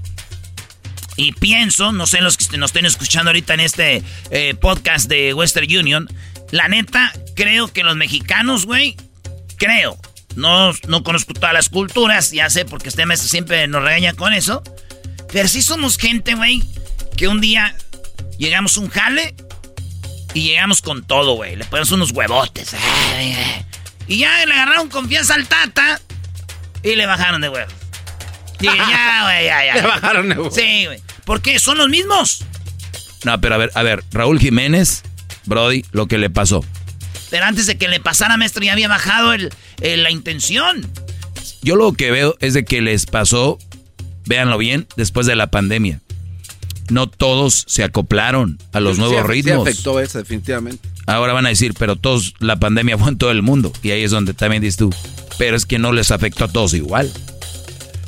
Y 1.16 1.32
pienso, 1.32 1.92
no 1.92 2.06
sé 2.06 2.22
los 2.22 2.38
que 2.38 2.58
nos 2.58 2.70
estén 2.70 2.86
escuchando 2.86 3.30
ahorita 3.30 3.54
en 3.56 3.60
este 3.62 4.04
eh, 4.30 4.54
podcast 4.60 5.08
de 5.10 5.34
Western 5.34 5.66
Union. 5.66 6.08
La 6.52 6.68
neta, 6.68 7.12
creo 7.36 7.68
que 7.74 7.84
los 7.84 7.96
mexicanos, 7.96 8.66
güey, 8.66 8.96
creo. 9.58 9.98
No, 10.36 10.72
no 10.88 11.04
conozco 11.04 11.34
todas 11.34 11.54
las 11.54 11.70
culturas, 11.70 12.32
ya 12.32 12.50
sé, 12.52 12.66
porque 12.66 12.90
este 12.90 13.06
mes 13.08 13.20
siempre 13.22 13.68
nos 13.68 13.82
regaña 13.84 14.14
con 14.14 14.34
eso. 14.34 14.62
Pero 15.32 15.48
sí 15.48 15.62
somos 15.64 15.98
gente, 15.98 16.36
güey, 16.36 16.62
que 17.18 17.28
un 17.28 17.42
día 17.42 17.76
llegamos 18.38 18.78
a 18.78 18.82
un 18.82 18.90
jale 18.90 19.34
y 20.34 20.44
llegamos 20.44 20.82
con 20.82 21.04
todo, 21.04 21.34
güey. 21.36 21.56
Le 21.56 21.66
ponemos 21.66 21.92
unos 21.92 22.12
huevotes. 22.12 22.76
Y 24.08 24.18
ya 24.20 24.46
le 24.46 24.54
agarraron 24.54 24.90
confianza 24.90 25.36
al 25.36 25.48
tata 25.48 26.00
y 26.84 26.96
le 26.96 27.06
bajaron 27.06 27.42
de 27.42 27.50
huevos. 27.50 27.74
Dije, 28.60 28.76
ya, 28.78 29.24
güey, 29.24 29.46
ya, 29.46 29.66
ya. 29.66 29.76
Le 29.76 29.82
bajaron 29.82 30.30
de 30.30 30.36
huevos. 30.36 30.56
Sí, 30.56 30.86
güey. 30.86 31.02
¿Por 31.26 31.42
qué? 31.42 31.60
Son 31.60 31.78
los 31.78 31.90
mismos. 31.90 32.44
No, 33.26 33.40
pero 33.42 33.56
a 33.56 33.58
ver, 33.58 33.72
a 33.74 33.84
ver, 33.84 34.04
Raúl 34.12 34.40
Jiménez, 34.40 35.04
Brody, 35.46 35.84
lo 35.92 36.08
que 36.08 36.18
le 36.18 36.30
pasó. 36.30 36.64
Pero 37.30 37.46
antes 37.46 37.66
de 37.66 37.78
que 37.78 37.88
le 37.90 38.00
pasara, 38.00 38.38
maestro, 38.38 38.64
ya 38.64 38.72
había 38.74 38.88
bajado 38.88 39.34
el, 39.34 39.52
el- 39.82 40.04
la 40.04 40.12
intención. 40.12 40.90
Yo 41.62 41.76
lo 41.76 41.92
que 41.94 42.12
veo 42.12 42.36
es 42.40 42.54
de 42.54 42.64
que 42.64 42.82
les 42.82 43.06
pasó, 43.06 43.58
véanlo 44.26 44.58
bien, 44.58 44.88
después 44.96 45.26
de 45.28 45.36
la 45.36 45.48
pandemia. 45.48 46.00
No 46.90 47.08
todos 47.08 47.66
se 47.68 47.84
acoplaron 47.84 48.58
a 48.74 48.80
los 48.80 48.96
Sí, 48.96 49.02
nuevos 49.02 49.22
sí, 49.22 49.28
ritmos. 49.28 49.66
Sí 49.66 49.72
afectó 49.72 50.00
eso, 50.00 50.18
definitivamente. 50.20 50.88
Ahora 51.06 51.34
van 51.34 51.46
a 51.46 51.50
decir, 51.50 51.74
pero 51.78 51.96
todos, 51.96 52.34
la 52.40 52.58
pandemia 52.58 52.98
fue 52.98 53.10
en 53.10 53.18
todo 53.18 53.32
el 53.32 53.42
mundo. 53.42 53.72
Y 53.84 53.92
ahí 53.92 54.04
es 54.04 54.12
donde 54.12 54.34
también 54.34 54.62
dices 54.62 54.78
tú. 54.78 54.94
Pero 55.38 55.56
es 55.56 55.66
que 55.66 55.80
no 55.80 55.92
les 55.92 56.12
afectó 56.12 56.46
a 56.46 56.48
todos 56.48 56.74
igual. 56.74 57.12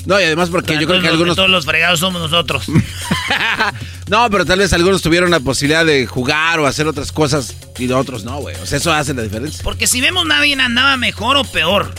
No, 0.05 0.19
y 0.19 0.23
además 0.23 0.49
porque 0.49 0.73
yo 0.79 0.87
creo 0.87 1.01
que 1.01 1.07
algunos... 1.07 1.35
Todos 1.35 1.49
los 1.49 1.65
fregados 1.65 1.99
somos 1.99 2.21
nosotros. 2.21 2.65
No, 4.09 4.27
pero 4.31 4.43
tal 4.43 4.57
vez 4.57 4.73
algunos 4.73 5.03
tuvieron 5.03 5.29
la 5.29 5.39
posibilidad 5.39 5.85
de 5.85 6.07
jugar 6.07 6.59
o 6.59 6.65
hacer 6.65 6.87
otras 6.87 7.11
cosas 7.11 7.55
y 7.77 7.91
otros 7.91 8.23
no, 8.23 8.39
güey. 8.39 8.55
O 8.55 8.65
sea, 8.65 8.79
eso 8.79 8.91
hace 8.91 9.13
la 9.13 9.21
diferencia. 9.21 9.61
Porque 9.63 9.85
si 9.85 10.01
vemos 10.01 10.25
nadie 10.25 10.55
andaba 10.55 10.97
mejor 10.97 11.37
o 11.37 11.43
peor. 11.43 11.93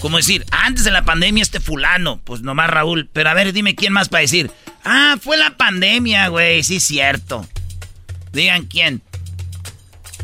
Como 0.00 0.16
decir, 0.18 0.44
antes 0.50 0.84
de 0.84 0.90
la 0.90 1.04
pandemia 1.04 1.42
este 1.42 1.60
fulano, 1.60 2.20
pues 2.24 2.42
nomás 2.42 2.70
Raúl. 2.70 3.08
Pero 3.12 3.30
a 3.30 3.34
ver, 3.34 3.52
dime 3.52 3.74
quién 3.74 3.92
más 3.92 4.08
para 4.08 4.20
decir. 4.22 4.50
Ah, 4.84 5.16
fue 5.20 5.36
la 5.36 5.56
pandemia, 5.56 6.28
güey, 6.28 6.62
sí 6.62 6.76
es 6.76 6.84
cierto. 6.84 7.46
Digan 8.32 8.66
quién. 8.66 9.02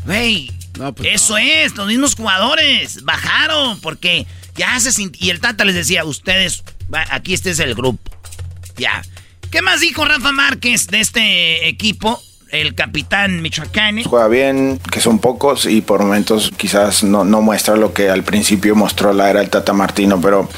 Güey, 0.05 0.51
pues 0.93 1.13
eso 1.15 1.37
es, 1.37 1.75
los 1.75 1.87
mismos 1.87 2.15
jugadores 2.15 3.03
bajaron 3.03 3.79
porque 3.81 4.25
ya 4.55 4.79
se 4.79 4.91
sint- 4.91 5.17
Y 5.19 5.29
el 5.29 5.39
Tata 5.39 5.65
les 5.65 5.75
decía, 5.75 6.05
ustedes, 6.05 6.63
aquí 7.09 7.33
este 7.33 7.51
es 7.51 7.59
el 7.59 7.75
grupo. 7.75 8.11
Ya. 8.77 9.03
¿Qué 9.51 9.61
más 9.61 9.79
dijo 9.81 10.05
Rafa 10.05 10.31
Márquez 10.31 10.87
de 10.87 10.99
este 10.99 11.67
equipo? 11.67 12.21
El 12.61 12.75
capitán 12.75 13.41
Michoacán. 13.41 14.03
Juega 14.03 14.27
bien, 14.27 14.79
que 14.91 14.99
son 14.99 15.19
pocos 15.19 15.65
y 15.65 15.81
por 15.81 16.01
momentos 16.01 16.51
quizás 16.55 17.03
no, 17.03 17.23
no, 17.23 17.41
muestra 17.41 17.75
lo 17.75 17.93
que 17.93 18.09
al 18.09 18.23
principio 18.23 18.75
mostró 18.75 19.13
la 19.13 19.29
era 19.29 19.41
el 19.41 19.49
Tata 19.49 19.73
Martino, 19.73 20.19
pero 20.21 20.49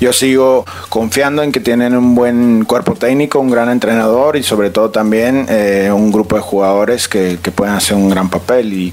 yo 0.00 0.12
sigo 0.12 0.64
confiando 0.88 1.42
en 1.42 1.52
que 1.52 1.60
tienen 1.60 1.96
un 1.96 2.14
buen 2.14 2.64
cuerpo 2.64 2.94
técnico, 2.94 3.40
un 3.40 3.50
gran 3.50 3.70
entrenador 3.70 4.36
y 4.36 4.42
sobre 4.42 4.70
todo 4.70 4.90
también 4.90 5.46
eh, 5.48 5.90
un 5.92 6.12
grupo 6.12 6.36
de 6.36 6.42
jugadores 6.42 7.08
que, 7.08 7.38
que 7.42 7.50
pueden 7.50 7.74
hacer 7.74 7.96
un 7.96 8.10
gran 8.10 8.28
papel. 8.28 8.72
Y... 8.72 8.92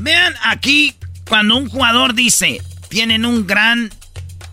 Vean 0.00 0.34
aquí, 0.44 0.94
cuando 1.28 1.56
un 1.56 1.68
jugador 1.68 2.14
dice, 2.14 2.60
tienen 2.88 3.26
un 3.26 3.46
gran 3.46 3.90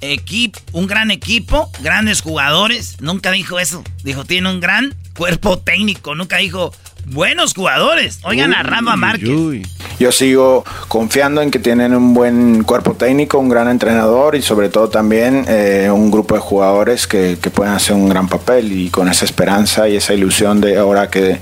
equipo, 0.01 0.59
un 0.73 0.87
gran 0.87 1.11
equipo, 1.11 1.69
grandes 1.81 2.21
jugadores, 2.21 2.97
nunca 3.01 3.31
dijo 3.31 3.59
eso, 3.59 3.83
dijo, 4.03 4.25
tiene 4.25 4.49
un 4.49 4.59
gran 4.59 4.95
cuerpo 5.15 5.57
técnico, 5.57 6.15
nunca 6.15 6.37
dijo 6.37 6.73
buenos 7.09 7.53
jugadores. 7.53 8.19
Oigan 8.23 8.53
a 8.53 8.63
Rafa 8.63 8.95
Márquez. 8.95 9.29
Yo 9.99 10.11
sigo 10.11 10.63
confiando 10.87 11.41
en 11.41 11.49
que 11.49 11.57
tienen 11.57 11.95
un 11.95 12.13
buen 12.13 12.63
cuerpo 12.63 12.93
técnico, 12.93 13.39
un 13.39 13.49
gran 13.49 13.67
entrenador 13.67 14.35
y 14.35 14.43
sobre 14.43 14.69
todo 14.69 14.89
también 14.89 15.45
eh, 15.47 15.89
un 15.91 16.11
grupo 16.11 16.35
de 16.35 16.41
jugadores 16.41 17.07
que, 17.07 17.37
que, 17.41 17.49
pueden 17.49 17.73
hacer 17.73 17.95
un 17.95 18.07
gran 18.07 18.27
papel 18.27 18.71
y 18.71 18.89
con 18.91 19.07
esa 19.07 19.25
esperanza 19.25 19.89
y 19.89 19.95
esa 19.95 20.13
ilusión 20.13 20.61
de 20.61 20.77
ahora 20.77 21.09
que, 21.09 21.39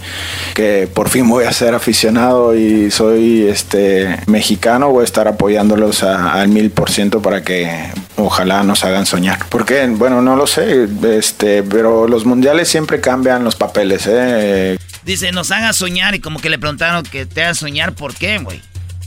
que 0.54 0.88
por 0.94 1.10
fin 1.10 1.28
voy 1.28 1.44
a 1.44 1.52
ser 1.52 1.76
aficionado 1.76 2.56
y 2.56 2.92
soy 2.92 3.46
este 3.46 4.20
mexicano, 4.28 4.90
voy 4.90 5.02
a 5.02 5.06
estar 5.06 5.28
apoyándolos 5.28 6.04
al 6.04 6.48
mil 6.48 6.72
por 6.72 6.90
ciento 6.90 7.22
para 7.22 7.44
que 7.44 7.90
ojalá 8.18 8.64
nos 8.64 8.84
hagan 8.84 9.06
soñar. 9.06 9.40
Porque, 9.50 9.86
bueno, 9.88 10.22
no 10.22 10.36
lo 10.36 10.48
sé, 10.48 10.88
este, 11.18 11.64
pero 11.64 12.08
los 12.08 12.26
mundiales 12.26 12.70
siempre 12.70 13.02
cambian 13.02 13.44
los 13.44 13.56
papeles. 13.56 14.08
¿eh? 14.08 14.78
Dice, 15.06 15.32
nos 15.32 15.52
haga 15.52 15.72
soñar 15.72 16.16
y 16.16 16.20
como 16.20 16.40
que 16.40 16.50
le 16.50 16.58
preguntaron 16.58 17.04
que 17.04 17.26
te 17.28 17.44
haga 17.44 17.54
soñar, 17.54 17.94
¿por 17.94 18.16
qué, 18.16 18.40
güey? 18.40 18.60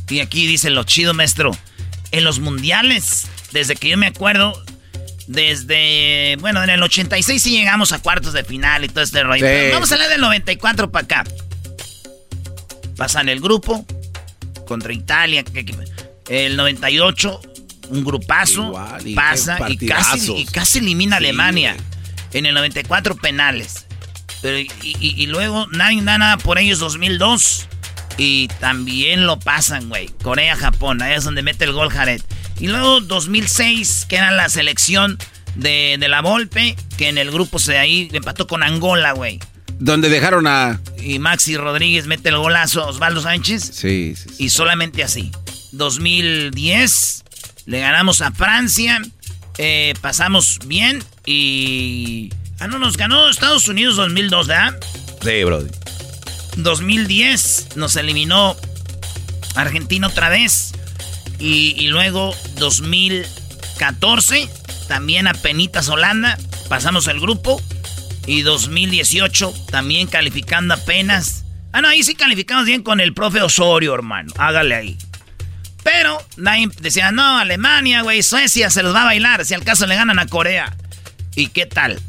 Y 0.09 0.21
aquí 0.21 0.47
dice 0.47 0.71
lo 0.71 0.85
chido, 0.85 1.13
maestro. 1.13 1.51
En 2.13 2.25
los 2.25 2.39
mundiales, 2.39 3.27
desde 3.53 3.75
que 3.75 3.89
yo 3.89 3.99
me 3.99 4.07
acuerdo, 4.07 4.53
desde, 5.27 6.37
bueno, 6.41 6.63
en 6.63 6.71
el 6.71 6.83
86 6.83 7.43
sí 7.43 7.51
llegamos 7.51 7.93
a 7.93 7.99
cuartos 7.99 8.33
de 8.33 8.45
final 8.45 8.85
y 8.85 8.89
todo 8.89 9.03
este 9.03 9.23
rollo. 9.23 9.45
vamos 9.73 9.91
a 9.91 9.97
hablar 9.97 10.09
del 10.09 10.21
94 10.21 10.91
para 10.91 11.05
acá. 11.05 11.25
Pasan 12.97 13.29
el 13.29 13.41
grupo 13.41 13.85
contra 14.67 14.93
Italia. 14.93 15.45
El 16.29 16.57
98, 16.57 17.41
un 17.91 18.05
grupazo, 18.05 18.73
pasa 19.15 19.59
y 19.69 19.77
casi, 19.77 20.33
y 20.33 20.45
casi 20.47 20.79
elimina 20.79 21.17
a 21.17 21.19
Alemania. 21.19 21.77
En 22.33 22.47
el 22.47 22.55
94 22.55 23.17
penales. 23.17 23.88
Pero, 24.43 24.59
y, 24.83 25.27
luego 25.27 25.67
nadie 25.73 26.03
da 26.03 26.19
nada 26.19 26.37
por 26.39 26.59
ellos 26.59 26.79
2002. 26.79 27.67
Y 28.17 28.49
también 28.61 29.27
lo 29.27 29.39
pasan, 29.39 29.89
güey. 29.89 30.09
Corea, 30.23 30.57
Japón. 30.57 31.03
Ahí 31.03 31.15
es 31.15 31.25
donde 31.25 31.43
mete 31.43 31.65
el 31.65 31.73
gol 31.73 31.91
Jared. 31.91 32.21
Y 32.59 32.67
luego 32.67 33.01
2006, 33.01 34.07
que 34.09 34.17
era 34.17 34.33
la 34.33 34.49
selección 34.49 35.19
de, 35.55 35.97
la 36.09 36.21
Volpe, 36.21 36.77
que 36.97 37.09
en 37.09 37.19
el 37.19 37.31
grupo 37.31 37.59
se 37.59 37.79
ahí 37.79 38.09
empató 38.13 38.47
con 38.47 38.63
Angola, 38.63 39.13
güey. 39.13 39.39
Donde 39.79 40.09
dejaron 40.09 40.49
a... 40.49 40.81
Y 41.01 41.21
Maxi 41.21 41.57
Rodríguez 41.57 42.07
mete 42.07 42.31
el 42.31 42.39
golazo 42.39 42.83
a 42.83 42.87
Osvaldo 42.87 43.21
Sánchez. 43.21 43.71
Sí, 43.73 44.15
sí, 44.17 44.31
Y 44.39 44.49
solamente 44.49 45.05
así. 45.05 45.31
2010, 45.73 47.25
le 47.67 47.81
ganamos 47.81 48.21
a 48.21 48.33
Francia. 48.33 49.01
Eh, 49.59 49.95
pasamos 50.01 50.59
bien 50.67 51.03
y 51.27 52.31
Ah, 52.61 52.67
no, 52.67 52.79
nos 52.79 52.97
ganó 52.97 53.29
Estados 53.29 53.69
Unidos 53.69 53.97
2002, 53.97 54.47
¿verdad? 54.49 54.79
Sí, 55.23 55.45
brody. 55.45 55.71
2010 56.57 57.77
nos 57.77 57.95
eliminó 57.97 58.57
Argentina 59.55 60.09
otra 60.09 60.29
vez. 60.29 60.73
Y, 61.39 61.87
luego 61.87 62.35
2014, 62.57 64.51
también 64.89 65.29
a 65.29 65.35
Penitas 65.35 65.89
Holanda, 65.89 66.37
pasamos 66.69 67.07
el 67.07 67.21
grupo. 67.21 67.63
Y 68.27 68.43
2018, 68.43 69.55
también 69.71 70.09
calificando 70.09 70.75
apenas. 70.75 71.45
Ah, 71.73 71.81
no, 71.81 71.89
ahí 71.89 72.03
sí 72.03 72.15
calificamos 72.15 72.67
bien 72.67 72.83
con 72.83 73.01
el 73.01 73.15
profe 73.15 73.41
Osorio, 73.41 73.95
hermano. 73.95 74.33
Hágale 74.37 74.75
ahí. 74.75 74.99
Pero 75.85 76.23
nadie 76.37 76.69
decía, 76.81 77.13
no, 77.13 77.39
Alemania, 77.39 78.03
güey, 78.03 78.23
Suecia 78.23 78.69
se 78.69 78.83
los 78.83 78.95
va 78.95 79.03
a 79.03 79.07
bailar. 79.07 79.45
Si 79.45 79.55
al 79.55 79.65
caso 79.65 79.87
le 79.87 79.95
ganan 79.95 80.19
a 80.19 80.27
Corea. 80.27 80.77
¿Y 81.37 81.47
qué 81.49 81.67
tal? 81.67 82.01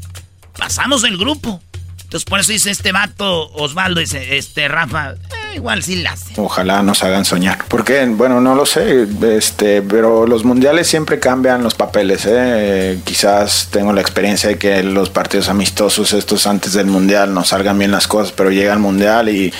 Pasamos 0.60 1.04
el 1.04 1.16
grupo. 1.16 1.62
Entonces 2.02 2.24
por 2.24 2.38
eso 2.38 2.52
dice 2.52 2.70
este 2.70 2.92
vato, 2.92 3.50
Osvaldo, 3.54 4.00
dice, 4.00 4.36
este 4.36 4.68
Rafa, 4.68 5.14
igual 5.54 5.82
sí 5.82 5.96
la 5.96 6.12
hace. 6.12 6.34
Ojalá 6.36 6.82
nos 6.82 7.02
hagan 7.02 7.24
soñar. 7.24 7.64
Porque, 7.68 8.04
bueno, 8.06 8.40
no 8.40 8.54
lo 8.54 8.66
sé, 8.66 9.06
este, 9.36 9.82
pero 9.82 10.26
los 10.26 10.44
mundiales 10.44 10.88
siempre 10.88 11.18
cambian 11.18 11.62
los 11.62 11.74
papeles. 11.74 12.26
¿eh? 12.26 12.98
Quizás 13.04 13.68
tengo 13.70 13.92
la 13.92 14.00
experiencia 14.00 14.48
de 14.48 14.58
que 14.58 14.82
los 14.82 15.10
partidos 15.10 15.48
amistosos, 15.48 16.12
estos 16.12 16.46
antes 16.46 16.72
del 16.72 16.86
mundial, 16.86 17.34
no 17.34 17.44
salgan 17.44 17.78
bien 17.78 17.90
las 17.90 18.06
cosas, 18.06 18.32
pero 18.32 18.50
llega 18.50 18.72
el 18.72 18.78
mundial 18.78 19.28
y, 19.28 19.52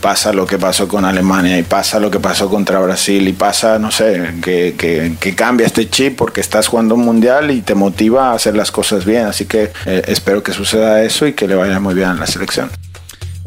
pasa 0.00 0.32
lo 0.32 0.46
que 0.46 0.58
pasó 0.58 0.88
con 0.88 1.04
Alemania, 1.04 1.58
y 1.58 1.62
pasa 1.62 1.98
lo 2.00 2.10
que 2.10 2.20
pasó 2.20 2.48
contra 2.48 2.78
Brasil, 2.78 3.28
y 3.28 3.32
pasa, 3.32 3.78
no 3.78 3.90
sé, 3.90 4.34
que, 4.42 4.74
que, 4.78 5.16
que 5.20 5.34
cambia 5.34 5.66
este 5.66 5.90
chip 5.90 6.16
porque 6.16 6.40
estás 6.40 6.68
jugando 6.68 6.94
un 6.94 7.04
mundial 7.04 7.50
y 7.50 7.60
te 7.60 7.74
motiva 7.74 8.30
a 8.30 8.34
hacer 8.34 8.56
las 8.56 8.70
cosas 8.70 9.04
bien. 9.04 9.26
Así 9.26 9.46
que 9.46 9.72
eh, 9.86 10.02
espero 10.06 10.42
que 10.42 10.52
suceda 10.52 11.02
eso 11.02 11.26
y 11.26 11.32
que 11.32 11.46
le 11.46 11.54
vaya 11.54 11.80
muy 11.80 11.94
bien 11.94 12.08
a 12.08 12.14
la 12.14 12.26
selección. 12.26 12.70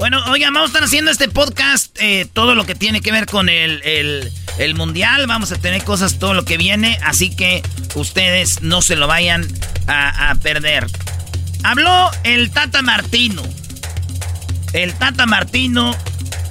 Bueno, 0.03 0.21
oigan, 0.29 0.53
vamos 0.53 0.67
a 0.67 0.71
estar 0.71 0.83
haciendo 0.83 1.11
este 1.11 1.29
podcast, 1.29 1.97
eh, 2.01 2.27
todo 2.33 2.55
lo 2.55 2.65
que 2.65 2.75
tiene 2.75 2.99
que 2.99 3.13
ver 3.13 3.25
con 3.25 3.47
el, 3.47 3.81
el, 3.85 4.75
mundial. 4.75 5.27
Vamos 5.27 5.53
a 5.53 5.55
tener 5.55 5.81
cosas, 5.85 6.19
todo 6.19 6.33
lo 6.33 6.43
que 6.43 6.57
viene, 6.57 6.99
así 7.05 7.33
que 7.33 7.63
ustedes 7.95 8.61
no 8.61 8.81
se 8.81 8.97
lo 8.97 9.07
vayan 9.07 9.47
a, 9.87 10.35
perder. 10.43 10.87
Habló 11.63 12.11
el 12.25 12.51
Tata 12.51 12.81
Martino. 12.81 13.43
El 14.73 14.93
Tata 14.93 15.25
Martino 15.25 15.95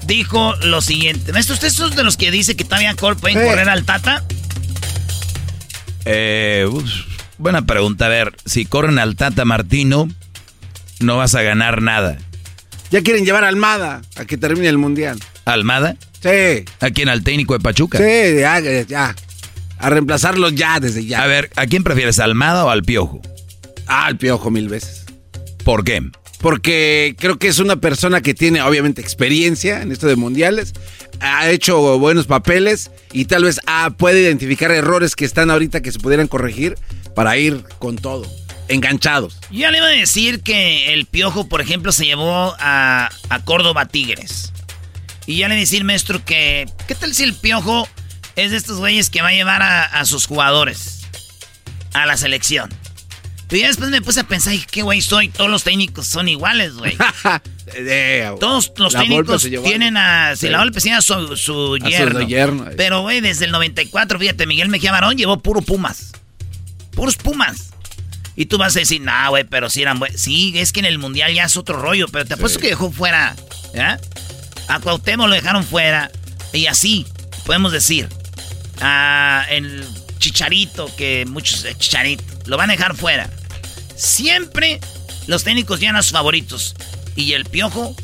dijo 0.06 0.56
lo 0.62 0.80
siguiente. 0.80 1.32
¿Ustedes 1.32 1.50
¿usted 1.50 1.90
es 1.90 1.94
de 1.94 2.04
los 2.04 2.16
que 2.16 2.30
dice 2.30 2.56
que 2.56 2.64
todavía 2.64 2.94
pueden 2.94 3.46
correr 3.46 3.68
al 3.68 3.84
Tata? 3.84 4.24
Eh, 6.06 6.66
buena 7.36 7.66
pregunta. 7.66 8.06
A 8.06 8.08
ver, 8.08 8.34
si 8.46 8.64
corren 8.64 8.98
al 8.98 9.14
Tata 9.14 9.44
Martino, 9.44 10.08
no 11.00 11.18
vas 11.18 11.34
a 11.34 11.42
ganar 11.42 11.82
nada. 11.82 12.16
Ya 12.92 13.00
quieren 13.02 13.24
llevar 13.24 13.42
a 13.42 13.48
Almada 13.48 14.02
a 14.16 14.26
que 14.26 14.36
termine 14.36 14.68
el 14.68 14.76
mundial. 14.76 15.18
¿Almada? 15.46 15.96
Sí. 16.22 16.66
¿A 16.78 16.90
quién? 16.90 17.08
¿Al 17.08 17.24
técnico 17.24 17.54
de 17.54 17.60
Pachuca? 17.60 17.96
Sí, 17.96 18.38
ya, 18.38 18.60
ya. 18.60 19.16
A 19.78 19.88
reemplazarlo 19.88 20.50
ya 20.50 20.78
desde 20.78 21.06
ya. 21.06 21.22
A 21.22 21.26
ver, 21.26 21.50
¿a 21.56 21.66
quién 21.66 21.84
prefieres, 21.84 22.18
Almada 22.18 22.66
o 22.66 22.68
al 22.68 22.82
Piojo? 22.82 23.22
Ah, 23.86 24.04
al 24.04 24.18
Piojo 24.18 24.50
mil 24.50 24.68
veces. 24.68 25.06
¿Por 25.64 25.84
qué? 25.84 26.02
Porque 26.42 27.16
creo 27.18 27.38
que 27.38 27.48
es 27.48 27.60
una 27.60 27.76
persona 27.76 28.20
que 28.20 28.34
tiene 28.34 28.60
obviamente 28.60 29.00
experiencia 29.00 29.80
en 29.80 29.90
esto 29.90 30.06
de 30.06 30.16
mundiales, 30.16 30.74
ha 31.20 31.48
hecho 31.48 31.98
buenos 31.98 32.26
papeles 32.26 32.90
y 33.10 33.24
tal 33.24 33.44
vez 33.44 33.58
ah, 33.66 33.94
puede 33.96 34.20
identificar 34.20 34.70
errores 34.70 35.16
que 35.16 35.24
están 35.24 35.50
ahorita 35.50 35.80
que 35.80 35.92
se 35.92 35.98
pudieran 35.98 36.28
corregir 36.28 36.74
para 37.14 37.38
ir 37.38 37.64
con 37.78 37.96
todo 37.96 38.26
enganchados. 38.72 39.36
Ya 39.50 39.70
le 39.70 39.78
iba 39.78 39.86
a 39.86 39.90
decir 39.90 40.42
que 40.42 40.92
el 40.92 41.06
Piojo, 41.06 41.48
por 41.48 41.60
ejemplo, 41.60 41.92
se 41.92 42.06
llevó 42.06 42.54
a, 42.58 43.10
Córdoba 43.44 43.86
Tigres. 43.86 44.52
Y 45.26 45.38
ya 45.38 45.48
le 45.48 45.54
decir, 45.54 45.84
maestro, 45.84 46.24
que 46.24 46.68
¿qué 46.86 46.94
tal 46.94 47.14
si 47.14 47.22
el 47.22 47.34
Piojo 47.34 47.88
es 48.36 48.50
de 48.50 48.56
estos 48.56 48.78
güeyes 48.78 49.10
que 49.10 49.22
va 49.22 49.28
a 49.28 49.32
llevar 49.32 49.62
a, 49.62 50.04
sus 50.04 50.26
jugadores 50.26 51.02
a 51.92 52.06
la 52.06 52.16
selección? 52.16 52.70
Pero 53.48 53.60
ya 53.60 53.68
después 53.68 53.90
me 53.90 54.00
puse 54.00 54.20
a 54.20 54.24
pensar, 54.24 54.54
¿qué 54.70 54.82
güey 54.82 55.02
soy? 55.02 55.28
Todos 55.28 55.50
los 55.50 55.62
técnicos 55.62 56.06
son 56.06 56.28
iguales, 56.28 56.72
güey. 56.74 56.96
Todos 58.40 58.72
los 58.76 58.94
técnicos 58.94 59.42
tienen 59.42 59.96
a... 59.98 60.34
Si 60.36 60.48
la 60.48 60.58
Volpe 60.58 60.80
tiene 60.80 60.96
a 60.96 61.02
su, 61.02 61.36
su 61.36 61.76
yerno. 61.76 62.66
Pero, 62.76 63.02
güey, 63.02 63.20
desde 63.20 63.44
el 63.44 63.52
94, 63.52 64.18
fíjate, 64.18 64.46
Miguel 64.46 64.70
Mejía 64.70 64.90
Barón 64.90 65.16
llevó 65.16 65.38
puro 65.38 65.60
Pumas. 65.60 66.12
Puros 66.92 67.16
Pumas. 67.16 67.71
Y 68.42 68.46
tú 68.46 68.58
vas 68.58 68.74
a 68.74 68.80
decir, 68.80 69.00
nah, 69.00 69.28
güey, 69.28 69.44
pero 69.44 69.70
si 69.70 69.82
eran 69.82 70.00
buenos. 70.00 70.20
Sí, 70.20 70.52
es 70.56 70.72
que 70.72 70.80
en 70.80 70.86
el 70.86 70.98
mundial 70.98 71.32
ya 71.32 71.44
es 71.44 71.56
otro 71.56 71.80
rollo, 71.80 72.08
pero 72.08 72.24
te 72.24 72.34
apuesto 72.34 72.58
que 72.58 72.70
dejó 72.70 72.90
fuera. 72.90 73.36
¿Ya? 73.72 74.00
A 74.66 74.80
Cuauhtémoc 74.80 75.28
lo 75.28 75.34
dejaron 75.36 75.62
fuera. 75.62 76.10
Y 76.52 76.66
así, 76.66 77.06
podemos 77.46 77.70
decir. 77.70 78.08
A 78.80 79.46
el 79.48 79.86
Chicharito, 80.18 80.90
que 80.96 81.24
muchos 81.28 81.64
Chicharito, 81.78 82.24
lo 82.46 82.56
van 82.56 82.70
a 82.70 82.72
dejar 82.72 82.96
fuera. 82.96 83.30
Siempre 83.94 84.80
los 85.28 85.44
técnicos 85.44 85.78
llegan 85.78 85.94
a 85.94 86.02
sus 86.02 86.10
favoritos. 86.10 86.74
Y 87.14 87.34
el 87.34 87.44
piojo, 87.44 87.94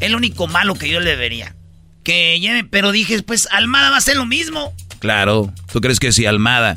el 0.00 0.14
único 0.14 0.48
malo 0.48 0.74
que 0.74 0.90
yo 0.90 1.00
le 1.00 1.16
vería. 1.16 1.56
Que 2.04 2.38
lleve, 2.40 2.64
pero 2.64 2.92
dije, 2.92 3.22
pues 3.22 3.48
Almada 3.52 3.88
va 3.88 3.96
a 3.96 4.02
ser 4.02 4.18
lo 4.18 4.26
mismo. 4.26 4.74
Claro. 4.98 5.50
¿Tú 5.72 5.80
crees 5.80 5.98
que 5.98 6.12
si 6.12 6.26
Almada 6.26 6.76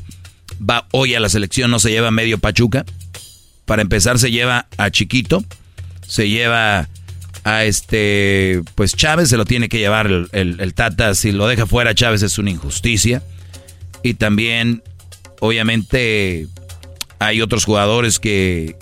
va 0.61 0.87
hoy 0.91 1.13
a 1.13 1.19
la 1.19 1.27
selección, 1.27 1.71
no 1.71 1.79
se 1.79 1.89
lleva 1.89 2.09
medio 2.09 2.37
Pachuca. 2.37 2.85
Para 3.65 3.81
empezar, 3.81 4.19
se 4.19 4.31
lleva 4.31 4.67
a 4.77 4.89
Chiquito, 4.89 5.43
se 6.07 6.29
lleva 6.29 6.89
a 7.43 7.63
este, 7.63 8.61
pues 8.75 8.95
Chávez 8.95 9.29
se 9.29 9.37
lo 9.37 9.45
tiene 9.45 9.69
que 9.69 9.79
llevar 9.79 10.07
el, 10.07 10.73
Tata, 10.73 11.15
si 11.15 11.31
lo 11.31 11.47
deja 11.47 11.65
fuera 11.65 11.95
Chávez 11.95 12.21
es 12.21 12.37
una 12.37 12.51
injusticia. 12.51 13.23
Y 14.03 14.15
también, 14.15 14.83
obviamente, 15.39 16.47
hay 17.19 17.41
otros 17.41 17.65
jugadores 17.65 18.19
que, 18.19 18.75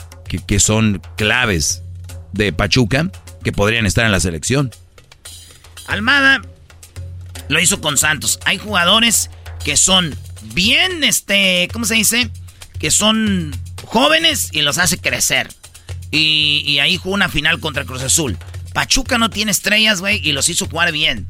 que, 0.48 0.60
son 0.60 1.02
claves 1.18 1.84
de 2.32 2.54
Pachuca 2.54 3.12
que 3.44 3.52
podrían 3.52 3.86
estar 3.86 4.06
en 4.06 4.12
la 4.12 4.20
selección. 4.20 4.72
Almada 5.88 6.42
lo 7.50 7.60
hizo 7.60 7.82
con 7.82 7.98
Santos. 7.98 8.40
Hay 8.46 8.58
jugadores 8.58 9.30
que 9.64 9.76
son 9.76 10.16
bien, 10.54 11.04
este, 11.04 11.68
¿cómo 11.74 11.86
se 11.86 11.96
dice? 11.96 12.30
Que 12.80 12.92
son 12.92 13.52
jóvenes 13.90 14.50
y 14.52 14.62
los 14.62 14.78
hace 14.78 14.98
crecer. 14.98 15.50
Y, 16.12 16.80
ahí 16.80 16.98
jugó 16.98 17.16
una 17.16 17.30
final 17.30 17.60
contra 17.60 17.86
Cruz 17.86 18.02
Azul. 18.02 18.38
Pachuca 18.74 19.18
no 19.18 19.30
tiene 19.30 19.52
estrellas, 19.52 20.00
güey, 20.00 20.22
y 20.24 20.32
los 20.32 20.48
hizo 20.50 20.68
jugar 20.68 20.92
bien. 20.92 21.28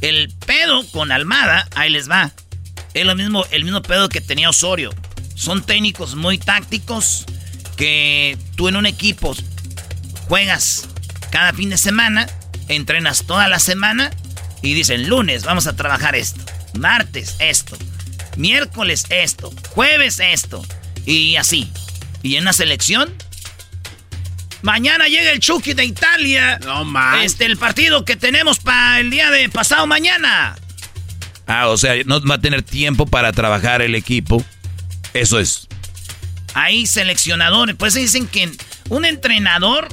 El 0.00 0.32
pedo 0.46 0.86
con 0.88 1.12
Almada, 1.12 1.68
ahí 1.74 1.90
les 1.90 2.10
va. 2.10 2.32
Es 2.94 3.06
lo 3.06 3.14
mismo, 3.14 3.44
el 3.50 3.64
mismo 3.64 3.82
pedo 3.82 4.08
que 4.08 4.20
tenía 4.20 4.50
Osorio. 4.50 4.90
Son 5.34 5.62
técnicos 5.62 6.16
muy 6.16 6.38
tácticos 6.38 7.26
que 7.76 8.36
tú 8.56 8.68
en 8.68 8.76
un 8.76 8.86
equipo 8.86 9.34
juegas 10.28 10.88
cada 11.30 11.52
fin 11.52 11.70
de 11.70 11.78
semana, 11.78 12.28
entrenas 12.68 13.24
toda 13.24 13.48
la 13.48 13.58
semana 13.58 14.10
y 14.62 14.74
dicen 14.74 15.08
lunes 15.08 15.44
vamos 15.44 15.66
a 15.66 15.76
trabajar 15.76 16.14
esto, 16.14 16.40
martes 16.78 17.36
esto, 17.38 17.78
miércoles 18.36 19.06
esto, 19.08 19.50
jueves 19.70 20.20
esto 20.20 20.62
y 21.06 21.36
así. 21.36 21.70
Y 22.22 22.36
en 22.36 22.42
una 22.42 22.52
selección 22.52 23.14
Mañana 24.62 25.08
llega 25.08 25.30
el 25.32 25.40
Chucky 25.40 25.72
de 25.72 25.84
Italia. 25.84 26.58
No 26.64 26.84
más. 26.84 27.24
Este, 27.24 27.46
el 27.46 27.56
partido 27.56 28.04
que 28.04 28.16
tenemos 28.16 28.58
para 28.58 29.00
el 29.00 29.10
día 29.10 29.30
de 29.30 29.48
pasado 29.48 29.86
mañana. 29.86 30.56
Ah, 31.46 31.68
o 31.68 31.76
sea, 31.76 31.94
no 32.04 32.24
va 32.24 32.36
a 32.36 32.40
tener 32.40 32.62
tiempo 32.62 33.06
para 33.06 33.32
trabajar 33.32 33.82
el 33.82 33.94
equipo. 33.94 34.44
Eso 35.14 35.40
es. 35.40 35.66
Hay 36.54 36.86
seleccionadores. 36.86 37.74
Pues 37.76 37.94
dicen 37.94 38.26
que 38.26 38.50
un 38.88 39.04
entrenador 39.04 39.88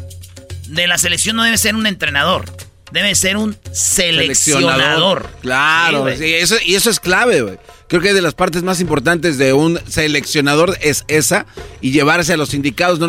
de 0.67 0.87
la 0.87 0.97
selección 0.97 1.35
no 1.35 1.43
debe 1.43 1.57
ser 1.57 1.75
un 1.75 1.87
entrenador. 1.87 2.55
Debe 2.91 3.15
ser 3.15 3.37
un 3.37 3.57
seleccionador. 3.71 5.29
Claro, 5.41 6.07
eso, 6.07 6.55
y 6.63 6.75
eso 6.75 6.89
es 6.89 6.99
clave, 6.99 7.41
güey. 7.41 7.57
Creo 7.87 8.01
que 8.01 8.13
de 8.13 8.21
las 8.21 8.33
partes 8.33 8.63
más 8.63 8.81
importantes 8.81 9.37
de 9.37 9.53
un 9.53 9.79
seleccionador 9.87 10.77
es 10.81 11.05
esa 11.07 11.45
y 11.79 11.91
llevarse 11.91 12.33
a 12.33 12.37
los 12.37 12.53
indicados, 12.53 12.99
no, 12.99 13.07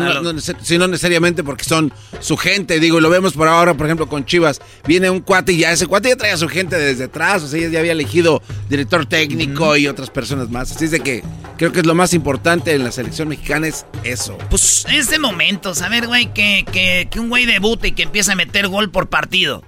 sino 0.61 0.87
necesariamente 0.87 1.43
porque 1.43 1.65
son 1.65 1.91
su 2.21 2.37
gente. 2.37 2.79
Digo, 2.79 3.01
lo 3.01 3.09
vemos 3.09 3.33
por 3.33 3.49
ahora, 3.49 3.73
por 3.73 3.87
ejemplo, 3.87 4.07
con 4.07 4.25
Chivas. 4.25 4.61
Viene 4.87 5.09
un 5.09 5.19
cuate 5.19 5.51
y 5.51 5.57
ya 5.57 5.71
ese 5.71 5.85
cuate 5.85 6.09
ya 6.09 6.15
trae 6.15 6.31
a 6.31 6.37
su 6.37 6.47
gente 6.47 6.77
desde 6.77 7.05
atrás, 7.05 7.43
o 7.43 7.47
sea, 7.47 7.67
ya 7.67 7.79
había 7.79 7.91
elegido 7.91 8.41
director 8.69 9.05
técnico 9.05 9.75
y 9.75 9.87
otras 9.87 10.09
personas 10.09 10.49
más. 10.49 10.71
Así 10.71 10.85
es 10.85 10.91
de 10.91 11.01
que 11.01 11.23
creo 11.57 11.73
que 11.73 11.81
es 11.81 11.85
lo 11.85 11.95
más 11.95 12.13
importante 12.13 12.73
en 12.73 12.83
la 12.83 12.91
selección 12.91 13.27
mexicana 13.27 13.67
es 13.67 13.85
eso. 14.03 14.37
Pues 14.49 14.85
es 14.89 15.09
de 15.09 15.19
momentos, 15.19 15.81
a 15.81 15.89
ver, 15.89 16.07
güey, 16.07 16.33
que, 16.33 16.65
que, 16.71 17.09
que 17.11 17.19
un 17.19 17.27
güey 17.27 17.45
debute 17.45 17.89
y 17.89 17.91
que 17.91 18.03
empieza 18.03 18.31
a 18.31 18.35
meter 18.35 18.69
gol 18.69 18.91
por 18.91 19.09
partido. 19.09 19.63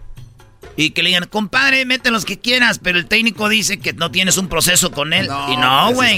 Y 0.77 0.91
que 0.91 1.03
le 1.03 1.10
digan, 1.10 1.27
compadre, 1.27 1.85
mete 1.85 2.11
los 2.11 2.26
que 2.26 2.39
quieras, 2.39 2.80
pero 2.81 2.98
el 2.98 3.06
técnico 3.06 3.49
dice 3.49 3.80
que 3.80 3.93
no 3.93 4.10
tienes 4.11 4.38
un 4.38 4.48
proceso 4.48 4.91
con 4.91 5.14
él. 5.14 5.26
y 5.49 5.57
no, 5.57 5.91
güey. 5.93 6.18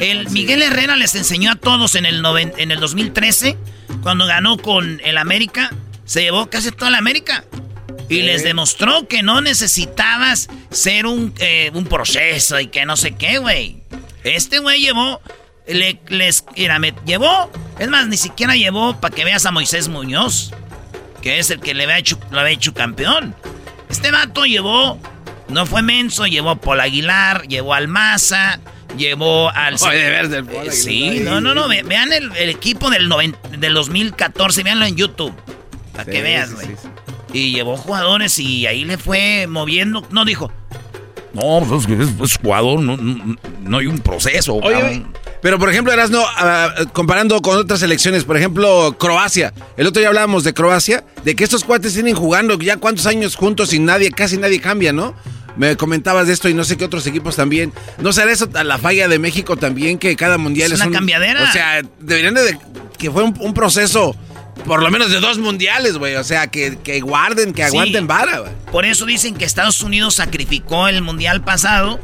El 0.00 0.28
Miguel 0.30 0.62
Herrera 0.62 0.96
les 0.96 1.14
enseñó 1.14 1.52
a 1.52 1.56
todos 1.56 1.94
en 1.94 2.06
el, 2.06 2.24
en 2.56 2.70
el 2.70 2.80
2013, 2.80 3.56
cuando 4.02 4.26
ganó 4.26 4.56
con 4.58 5.00
el 5.04 5.18
América, 5.18 5.72
se 6.04 6.22
llevó 6.22 6.48
casi 6.48 6.70
toda 6.70 6.90
la 6.90 6.98
América. 6.98 7.44
Y 8.08 8.22
les 8.22 8.42
demostró 8.42 9.06
que 9.06 9.22
no 9.22 9.42
necesitabas 9.42 10.48
ser 10.70 11.04
un, 11.04 11.34
eh, 11.40 11.70
un 11.74 11.84
proceso 11.84 12.58
y 12.58 12.68
que 12.68 12.86
no 12.86 12.96
sé 12.96 13.12
qué, 13.12 13.36
güey. 13.38 13.82
Este 14.24 14.60
güey 14.60 14.80
llevó, 14.80 15.20
le, 15.66 16.00
les, 16.08 16.44
me 16.80 16.94
llevó, 17.04 17.50
es 17.78 17.88
más, 17.88 18.06
ni 18.06 18.16
siquiera 18.16 18.56
llevó 18.56 18.98
para 18.98 19.14
que 19.14 19.24
veas 19.24 19.44
a 19.44 19.50
Moisés 19.50 19.88
Muñoz, 19.88 20.52
que 21.20 21.38
es 21.38 21.50
el 21.50 21.60
que 21.60 21.74
le 21.74 21.84
había 21.84 21.98
hecho, 21.98 22.18
lo 22.30 22.40
había 22.40 22.52
hecho 22.52 22.72
campeón. 22.72 23.34
Este 23.88 24.10
vato 24.10 24.44
llevó, 24.44 24.98
no 25.48 25.66
fue 25.66 25.82
menso, 25.82 26.26
llevó 26.26 26.50
a 26.50 26.60
Paul 26.60 26.80
Aguilar, 26.80 27.46
llevó 27.48 27.74
al 27.74 27.88
Maza, 27.88 28.60
llevó 28.96 29.50
al... 29.50 29.76
de 29.76 30.70
Sí, 30.70 31.20
no, 31.20 31.40
no, 31.40 31.54
no, 31.54 31.68
vean 31.68 32.12
el, 32.12 32.48
equipo 32.48 32.90
del, 32.90 33.08
del 33.58 33.74
2014, 33.74 34.62
veanlo 34.62 34.84
en 34.84 34.96
YouTube, 34.96 35.34
para 35.92 36.04
que 36.04 36.22
veas, 36.22 36.52
güey. 36.54 36.68
y 37.32 37.52
llevó 37.52 37.76
jugadores 37.76 38.38
y 38.38 38.66
ahí 38.66 38.84
le 38.84 38.98
fue 38.98 39.46
moviendo, 39.46 40.06
no 40.10 40.24
dijo... 40.24 40.52
No, 41.34 41.62
pues 41.68 41.86
es, 41.88 42.38
jugador, 42.38 42.80
no, 42.80 42.96
no, 42.96 43.78
hay 43.78 43.86
un 43.86 43.98
proceso. 44.00 44.54
Oye, 44.56 45.04
pero, 45.40 45.58
por 45.58 45.70
ejemplo, 45.70 45.92
Erasno, 45.92 46.22
uh, 46.22 46.88
comparando 46.92 47.40
con 47.40 47.56
otras 47.58 47.80
selecciones, 47.80 48.24
por 48.24 48.36
ejemplo, 48.36 48.96
Croacia. 48.98 49.52
El 49.76 49.86
otro 49.86 50.00
día 50.00 50.08
hablábamos 50.08 50.44
de 50.44 50.54
Croacia, 50.54 51.04
de 51.24 51.36
que 51.36 51.44
estos 51.44 51.64
cuates 51.64 51.94
tienen 51.94 52.14
jugando 52.14 52.58
ya 52.58 52.76
cuántos 52.76 53.06
años 53.06 53.36
juntos 53.36 53.72
y 53.72 53.78
nadie, 53.78 54.10
casi 54.10 54.36
nadie 54.36 54.60
cambia, 54.60 54.92
¿no? 54.92 55.14
Me 55.56 55.76
comentabas 55.76 56.28
de 56.28 56.32
esto 56.32 56.48
y 56.48 56.54
no 56.54 56.64
sé 56.64 56.76
qué 56.76 56.84
otros 56.84 57.06
equipos 57.06 57.36
también. 57.36 57.72
¿No 57.98 58.12
será 58.12 58.30
eso 58.30 58.48
la 58.52 58.78
falla 58.78 59.08
de 59.08 59.18
México 59.18 59.56
también, 59.56 59.98
que 59.98 60.14
cada 60.14 60.38
mundial 60.38 60.72
es, 60.72 60.80
una 60.80 60.92
cambiadera? 60.92 61.42
O 61.42 61.52
sea, 61.52 61.82
deberían 61.98 62.34
de... 62.34 62.58
que 62.96 63.10
fue 63.10 63.24
un, 63.24 63.54
proceso 63.54 64.14
por 64.64 64.82
lo 64.82 64.90
menos 64.90 65.10
de 65.10 65.18
dos 65.18 65.38
mundiales, 65.38 65.98
güey. 65.98 66.14
O 66.14 66.22
sea, 66.24 66.46
que, 66.46 67.00
guarden, 67.00 67.52
que 67.52 67.64
aguanten 67.64 68.06
vara, 68.06 68.38
güey. 68.38 68.52
Por 68.70 68.84
eso 68.84 69.04
dicen 69.06 69.34
que 69.34 69.44
Estados 69.44 69.82
Unidos 69.82 70.16
sacrificó 70.16 70.86
el 70.86 71.02
mundial 71.02 71.42
pasado 71.42 71.98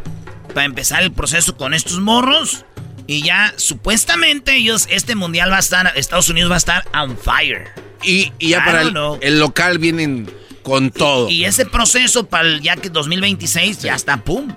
para 0.52 0.66
empezar 0.66 1.02
el 1.02 1.12
proceso 1.12 1.56
con 1.56 1.74
estos 1.74 2.00
morros. 2.00 2.64
Y 3.06 3.22
ya, 3.22 3.52
supuestamente, 3.56 4.56
ellos, 4.56 4.86
este 4.90 5.14
mundial 5.14 5.50
va 5.50 5.56
a 5.56 5.60
estar, 5.60 5.92
Estados 5.96 6.28
Unidos 6.28 6.50
va 6.50 6.56
a 6.56 6.58
estar 6.58 6.84
on 6.94 7.16
fire. 7.18 7.68
Y, 8.02 8.32
ya 8.38 8.64
para 8.64 8.82
el, 8.82 9.38
local 9.38 9.78
vienen 9.78 10.30
con 10.62 10.90
todo. 10.90 11.28
Y 11.28 11.44
ese 11.44 11.66
proceso 11.66 12.26
para 12.26 12.48
el 12.48 12.60
ya 12.60 12.76
que 12.76 12.90
2026 12.90 13.80
ya 13.80 13.94
está, 13.94 14.18
pum. 14.18 14.52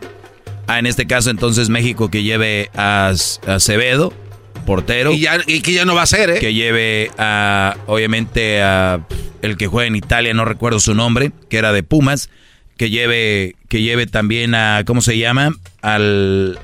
Ah, 0.67 0.79
en 0.79 0.85
este 0.85 1.07
caso, 1.07 1.29
entonces 1.29 1.69
México 1.69 2.09
que 2.09 2.23
lleve 2.23 2.69
a, 2.75 3.13
Acevedo, 3.47 4.13
portero. 4.65 5.13
Y, 5.13 5.21
ya, 5.21 5.39
que 5.39 5.73
ya 5.73 5.85
no 5.85 5.95
va 5.95 6.03
a 6.03 6.07
ser, 6.07 6.29
¿eh? 6.29 6.39
Que 6.39 6.53
lleve 6.53 7.11
a, 7.17 7.77
obviamente, 7.87 8.61
a 8.61 9.05
el 9.41 9.57
que 9.57 9.67
juega 9.67 9.87
en 9.87 9.95
Italia, 9.95 10.33
no 10.33 10.45
recuerdo 10.45 10.79
su 10.79 10.93
nombre, 10.93 11.31
que 11.49 11.57
era 11.57 11.71
de 11.71 11.83
Pumas. 11.83 12.29
Que 12.75 12.91
lleve, 12.91 13.55
que 13.69 13.81
lleve 13.81 14.05
también 14.05 14.53
a, 14.53 14.83
¿cómo 14.85 15.01
se 15.01 15.17
llama? 15.17 15.55
Al, 15.81 16.59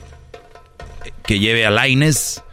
que 1.26 1.40
lleve 1.40 1.66
a 1.66 1.72
Laines, 1.72 2.44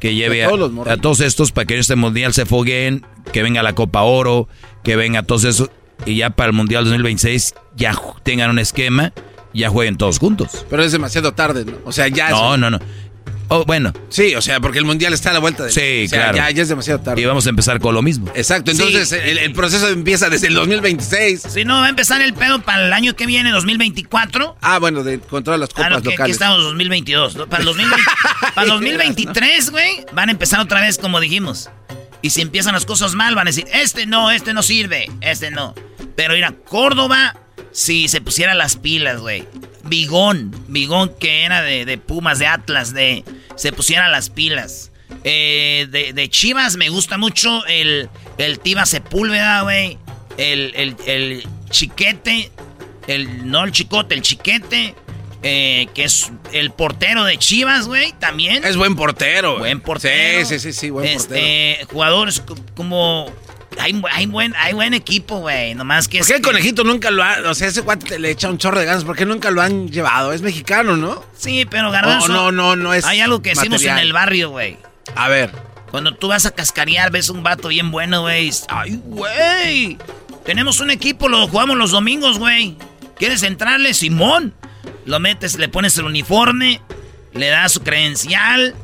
que 0.00 0.14
lleve 0.14 0.44
a, 0.44 0.96
todos 0.98 1.20
estos 1.20 1.52
para 1.52 1.66
que 1.66 1.78
este 1.78 1.96
mundial 1.96 2.34
se 2.34 2.46
foguen, 2.46 3.06
que 3.32 3.42
venga 3.42 3.62
la 3.62 3.74
Copa 3.74 4.02
Oro, 4.02 4.48
que 4.82 4.96
venga 4.96 5.22
todos 5.22 5.44
esos, 5.44 5.70
y 6.04 6.16
ya 6.16 6.30
para 6.30 6.48
el 6.48 6.52
mundial 6.54 6.84
2026 6.84 7.54
ya 7.76 7.98
tengan 8.22 8.50
un 8.50 8.58
esquema, 8.58 9.12
ya 9.52 9.70
jueguen 9.70 9.96
todos 9.96 10.18
juntos. 10.18 10.66
Pero 10.68 10.82
es 10.82 10.92
demasiado 10.92 11.32
tarde, 11.32 11.64
¿no? 11.64 11.78
O 11.84 11.92
sea, 11.92 12.08
ya. 12.08 12.30
No, 12.30 12.56
no, 12.56 12.70
no. 12.70 12.78
Oh, 13.48 13.64
bueno. 13.64 13.92
Sí, 14.08 14.34
o 14.34 14.42
sea, 14.42 14.60
porque 14.60 14.78
el 14.78 14.84
mundial 14.84 15.12
está 15.12 15.30
a 15.30 15.32
la 15.34 15.38
vuelta 15.38 15.64
de. 15.64 15.70
Sí, 15.70 16.08
claro. 16.10 16.36
Ya, 16.36 16.48
es 16.48 16.68
demasiado 16.68 17.00
tarde. 17.00 17.20
Y 17.20 17.24
vamos 17.24 17.46
a 17.46 17.50
empezar 17.50 17.80
con 17.80 17.94
lo 17.94 18.02
mismo. 18.02 18.30
Exacto, 18.34 18.70
entonces 18.70 19.12
el, 19.12 19.52
proceso 19.52 19.88
empieza 19.88 20.30
desde 20.30 20.48
el 20.48 20.54
2026. 20.54 21.42
Si 21.48 21.64
no, 21.64 21.74
va 21.74 21.86
a 21.86 21.88
empezar 21.88 22.22
el 22.22 22.34
pedo 22.34 22.62
para 22.62 22.86
el 22.86 22.92
año 22.92 23.14
que 23.16 23.26
viene, 23.26 23.50
2024. 23.50 24.56
Ah, 24.60 24.78
bueno, 24.78 25.04
de, 25.04 25.20
con 25.20 25.44
todas 25.44 25.60
las 25.60 25.68
copas 25.70 25.86
ah, 25.86 25.90
locales. 25.90 26.20
Aquí 26.20 26.30
estamos 26.30 26.62
2022. 26.62 27.36
Para 27.48 27.60
el 27.60 28.68
2023, 28.68 29.70
güey, 29.70 30.06
van 30.12 30.28
a 30.28 30.32
empezar 30.32 30.60
otra 30.60 30.80
vez 30.80 30.98
como 30.98 31.20
dijimos. 31.20 31.70
Y 32.22 32.30
si 32.30 32.40
empiezan 32.40 32.72
las 32.72 32.86
cosas 32.86 33.14
mal, 33.14 33.34
van 33.34 33.48
a 33.48 33.50
decir, 33.50 33.66
este 33.72 34.06
no, 34.06 34.30
este 34.30 34.54
no 34.54 34.62
sirve, 34.62 35.10
este 35.20 35.50
no. 35.50 35.74
Pero 36.16 36.34
ir 36.34 36.44
a 36.44 36.52
Córdoba, 36.52 37.36
si 37.72 38.08
se 38.08 38.20
pusieran 38.20 38.56
las 38.56 38.76
pilas, 38.76 39.20
güey. 39.20 39.44
Bigón, 39.84 40.54
Bigón 40.68 41.12
que 41.18 41.44
era 41.44 41.60
de, 41.62 41.98
Pumas, 41.98 42.38
de 42.38 42.46
Atlas, 42.46 42.94
de 42.94 43.24
se 43.56 43.72
pusiera 43.72 44.08
las 44.08 44.30
pilas. 44.30 44.90
Eh, 45.24 45.86
de, 45.90 46.28
Chivas 46.28 46.76
me 46.76 46.88
gusta 46.88 47.18
mucho 47.18 47.64
el, 47.66 48.08
el 48.38 48.60
Tiva 48.60 48.86
Sepúlveda, 48.86 49.62
güey. 49.62 49.98
El, 50.38 50.96
el, 51.06 51.46
chiquete, 51.70 52.50
el, 53.06 53.50
no 53.50 53.64
el 53.64 53.72
chicote, 53.72 54.14
el 54.14 54.22
chiquete. 54.22 54.94
Eh, 55.46 55.88
que 55.92 56.04
es 56.04 56.32
el 56.54 56.70
portero 56.70 57.24
de 57.24 57.36
Chivas, 57.36 57.86
güey, 57.86 58.12
también. 58.12 58.64
Es 58.64 58.78
buen 58.78 58.96
portero. 58.96 59.58
Buen 59.58 59.82
portero. 59.82 60.46
Sí, 60.46 60.54
sí, 60.54 60.58
sí, 60.58 60.72
sí, 60.72 60.88
buen 60.88 61.06
este, 61.06 61.74
portero. 61.80 61.88
Jugadores 61.92 62.42
como 62.74 63.30
hay, 63.78 64.02
hay, 64.10 64.26
buen, 64.26 64.54
hay 64.56 64.72
buen 64.72 64.94
equipo, 64.94 65.38
güey. 65.38 65.74
Nomás 65.74 66.08
que 66.08 66.18
¿Por 66.18 66.26
qué 66.26 66.34
el 66.34 66.42
conejito 66.42 66.84
nunca 66.84 67.10
lo 67.10 67.22
ha.? 67.22 67.38
O 67.46 67.54
sea, 67.54 67.68
ese 67.68 67.80
guante 67.80 68.18
le 68.18 68.30
echa 68.30 68.48
un 68.48 68.58
chorro 68.58 68.80
de 68.80 68.86
ganas. 68.86 69.04
¿Por 69.04 69.16
qué 69.16 69.26
nunca 69.26 69.50
lo 69.50 69.62
han 69.62 69.88
llevado? 69.88 70.32
Es 70.32 70.42
mexicano, 70.42 70.96
¿no? 70.96 71.24
Sí, 71.36 71.66
pero 71.68 71.90
Garbanzo. 71.90 72.28
no, 72.28 72.52
no, 72.52 72.76
no 72.76 72.94
es. 72.94 73.04
Hay 73.04 73.20
algo 73.20 73.42
que 73.42 73.50
decimos 73.50 73.82
en 73.84 73.98
el 73.98 74.12
barrio, 74.12 74.50
güey. 74.50 74.78
A 75.14 75.28
ver. 75.28 75.50
Cuando 75.90 76.14
tú 76.14 76.28
vas 76.28 76.44
a 76.44 76.50
cascarear, 76.50 77.12
ves 77.12 77.28
un 77.30 77.42
vato 77.42 77.68
bien 77.68 77.90
bueno, 77.92 78.22
güey. 78.22 78.50
¡Ay, 78.68 79.00
güey! 79.04 79.96
Tenemos 80.44 80.80
un 80.80 80.90
equipo, 80.90 81.28
lo 81.28 81.46
jugamos 81.46 81.76
los 81.76 81.92
domingos, 81.92 82.38
güey. 82.38 82.76
¿Quieres 83.16 83.44
entrarle, 83.44 83.94
Simón? 83.94 84.54
Lo 85.06 85.20
metes, 85.20 85.56
le 85.56 85.68
pones 85.68 85.96
el 85.98 86.06
uniforme, 86.06 86.80
le 87.32 87.46
das 87.48 87.72
su 87.72 87.82
credencial. 87.82 88.74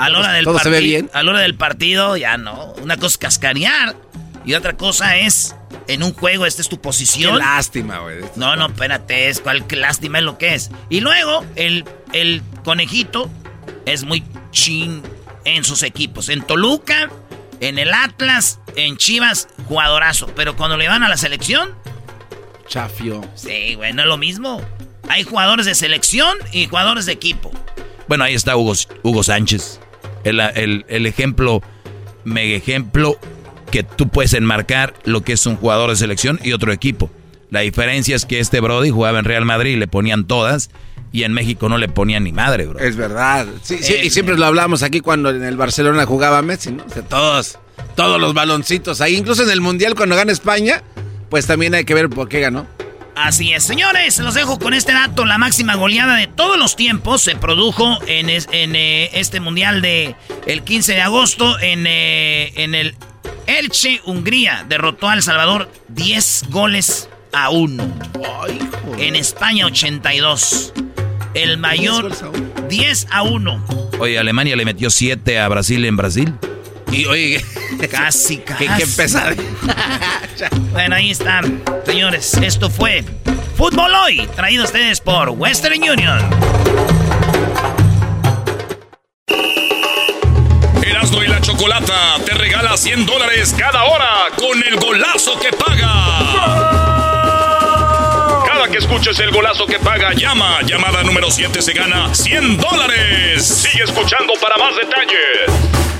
A 0.00 0.08
la 0.08 0.18
hora 0.18 0.32
del 0.32 0.44
¿Todo 0.44 0.58
se 0.58 0.70
ve 0.70 0.80
bien? 0.80 1.10
A 1.12 1.22
la 1.22 1.30
hora 1.30 1.40
del 1.40 1.54
partido, 1.54 2.16
ya 2.16 2.36
no. 2.36 2.74
Una 2.82 2.96
cosa 2.96 3.08
es 3.08 3.18
cascarear. 3.18 3.96
Y 4.44 4.54
otra 4.54 4.76
cosa 4.76 5.16
es, 5.18 5.54
en 5.86 6.02
un 6.02 6.14
juego, 6.14 6.46
esta 6.46 6.62
es 6.62 6.68
tu 6.68 6.80
posición. 6.80 7.34
Qué 7.34 7.38
lástima, 7.38 7.98
güey. 8.00 8.18
No, 8.36 8.56
no, 8.56 8.66
espérate, 8.66 9.28
es 9.28 9.40
cuál 9.40 9.66
qué 9.66 9.76
lástima 9.76 10.18
es 10.18 10.24
lo 10.24 10.38
que 10.38 10.54
es. 10.54 10.70
Y 10.88 11.00
luego, 11.00 11.44
el, 11.56 11.84
el 12.12 12.42
conejito 12.64 13.30
es 13.84 14.04
muy 14.04 14.24
chin 14.50 15.02
en 15.44 15.64
sus 15.64 15.82
equipos. 15.82 16.30
En 16.30 16.42
Toluca, 16.42 17.10
en 17.60 17.78
el 17.78 17.92
Atlas, 17.92 18.60
en 18.76 18.96
Chivas, 18.96 19.48
jugadorazo. 19.68 20.28
Pero 20.34 20.56
cuando 20.56 20.76
le 20.76 20.88
van 20.88 21.02
a 21.02 21.08
la 21.08 21.16
selección, 21.18 21.74
Chafio. 22.66 23.20
sí, 23.34 23.74
güey, 23.74 23.92
no 23.92 24.02
es 24.02 24.08
lo 24.08 24.16
mismo. 24.16 24.62
Hay 25.08 25.24
jugadores 25.24 25.66
de 25.66 25.74
selección 25.74 26.38
y 26.52 26.66
jugadores 26.66 27.04
de 27.04 27.12
equipo. 27.12 27.50
Bueno, 28.08 28.24
ahí 28.24 28.34
está 28.34 28.56
Hugo, 28.56 28.74
Hugo 29.02 29.22
Sánchez. 29.22 29.80
El, 30.24 30.40
el- 30.40 30.84
el 30.88 31.06
ejemplo, 31.06 31.62
mega 32.24 32.56
ejemplo, 32.56 33.18
que 33.70 33.82
tú 33.82 34.08
puedes 34.08 34.34
enmarcar 34.34 34.94
lo 35.04 35.22
que 35.22 35.32
es 35.32 35.46
un 35.46 35.56
jugador 35.56 35.90
de 35.90 35.96
selección 35.96 36.40
y 36.42 36.52
otro 36.52 36.72
equipo. 36.72 37.10
La 37.50 37.60
diferencia 37.60 38.14
es 38.16 38.24
que 38.26 38.38
este 38.40 38.60
Brody 38.60 38.90
jugaba 38.90 39.18
en 39.18 39.24
Real 39.24 39.44
Madrid 39.44 39.72
y 39.72 39.76
le 39.76 39.88
ponían 39.88 40.24
todas, 40.26 40.70
y 41.12 41.24
en 41.24 41.32
México 41.32 41.68
no 41.68 41.78
le 41.78 41.88
ponían 41.88 42.22
ni 42.24 42.32
madre, 42.32 42.66
bro. 42.66 42.78
Es 42.78 42.94
verdad. 42.96 43.46
Sí, 43.62 43.78
sí, 43.80 43.94
y 44.02 44.10
siempre 44.10 44.36
lo 44.38 44.46
hablamos 44.46 44.82
aquí 44.84 45.00
cuando 45.00 45.30
en 45.30 45.42
el 45.42 45.56
Barcelona 45.56 46.06
jugaba 46.06 46.42
Messi, 46.42 46.70
¿no? 46.70 46.84
O 46.84 46.90
sea, 46.90 47.02
todos, 47.02 47.58
todos 47.96 48.20
los 48.20 48.34
baloncitos 48.34 49.00
ahí. 49.00 49.16
Incluso 49.16 49.42
en 49.42 49.50
el 49.50 49.60
Mundial 49.60 49.94
cuando 49.96 50.14
gana 50.14 50.30
España, 50.30 50.82
pues 51.28 51.46
también 51.46 51.74
hay 51.74 51.84
que 51.84 51.94
ver 51.94 52.08
por 52.08 52.28
qué 52.28 52.38
ganó. 52.40 52.66
Así 53.22 53.52
es, 53.52 53.64
señores, 53.64 54.18
los 54.18 54.34
dejo 54.34 54.58
con 54.58 54.72
este 54.74 54.92
dato. 54.92 55.24
La 55.24 55.36
máxima 55.38 55.74
goleada 55.74 56.16
de 56.16 56.26
todos 56.26 56.58
los 56.58 56.74
tiempos 56.74 57.22
se 57.22 57.36
produjo 57.36 57.98
en, 58.06 58.30
es- 58.30 58.48
en, 58.50 58.74
eh, 58.74 59.10
este 59.12 59.40
mundial 59.40 59.82
de 59.82 60.16
el 60.46 60.62
15 60.62 60.94
de 60.94 61.00
agosto 61.02 61.58
en, 61.60 61.84
eh, 61.86 62.52
en 62.56 62.74
el 62.74 62.94
Elche, 63.46 64.00
Hungría. 64.04 64.64
Derrotó 64.68 65.08
a 65.08 65.14
El 65.14 65.22
Salvador 65.22 65.70
10 65.88 66.44
goles 66.48 67.08
a 67.32 67.50
1. 67.50 67.84
En 68.98 69.16
España 69.16 69.66
82. 69.66 70.72
El 71.34 71.58
mayor 71.58 72.10
10 72.68 73.06
a 73.10 73.22
1. 73.22 73.64
Oye, 73.98 74.18
Alemania 74.18 74.56
le 74.56 74.64
metió 74.64 74.88
7 74.90 75.38
a 75.38 75.48
Brasil 75.48 75.84
en 75.84 75.96
Brasil. 75.96 76.32
Y 76.90 77.06
oye, 77.06 77.44
Casi, 77.90 78.38
casi. 78.38 78.66
qué, 78.66 78.70
qué 78.78 78.86
pesada. 78.96 79.34
Bueno, 80.72 80.96
ahí 80.96 81.10
están, 81.10 81.62
señores. 81.86 82.34
Esto 82.34 82.68
fue 82.70 83.04
Fútbol 83.56 83.92
Hoy, 83.94 84.26
traído 84.34 84.62
a 84.62 84.66
ustedes 84.66 85.00
por 85.00 85.30
Western 85.30 85.74
Union. 85.82 86.18
Erasmo 90.82 91.22
y 91.22 91.28
la 91.28 91.40
Chocolata 91.40 92.16
te 92.24 92.34
regala 92.34 92.76
100 92.76 93.06
dólares 93.06 93.54
cada 93.58 93.84
hora 93.84 94.28
con 94.36 94.62
el 94.62 94.76
golazo 94.76 95.38
que 95.38 95.50
paga. 95.52 95.92
Cada 98.46 98.68
que 98.68 98.78
escuches 98.78 99.18
el 99.20 99.30
golazo 99.30 99.66
que 99.66 99.78
paga, 99.78 100.12
llama. 100.14 100.60
Llamada 100.62 101.02
número 101.02 101.30
7 101.30 101.62
se 101.62 101.72
gana 101.72 102.14
100 102.14 102.56
dólares. 102.56 103.46
Sigue 103.46 103.84
escuchando 103.84 104.32
para 104.40 104.56
más 104.58 104.74
detalles. 104.76 105.99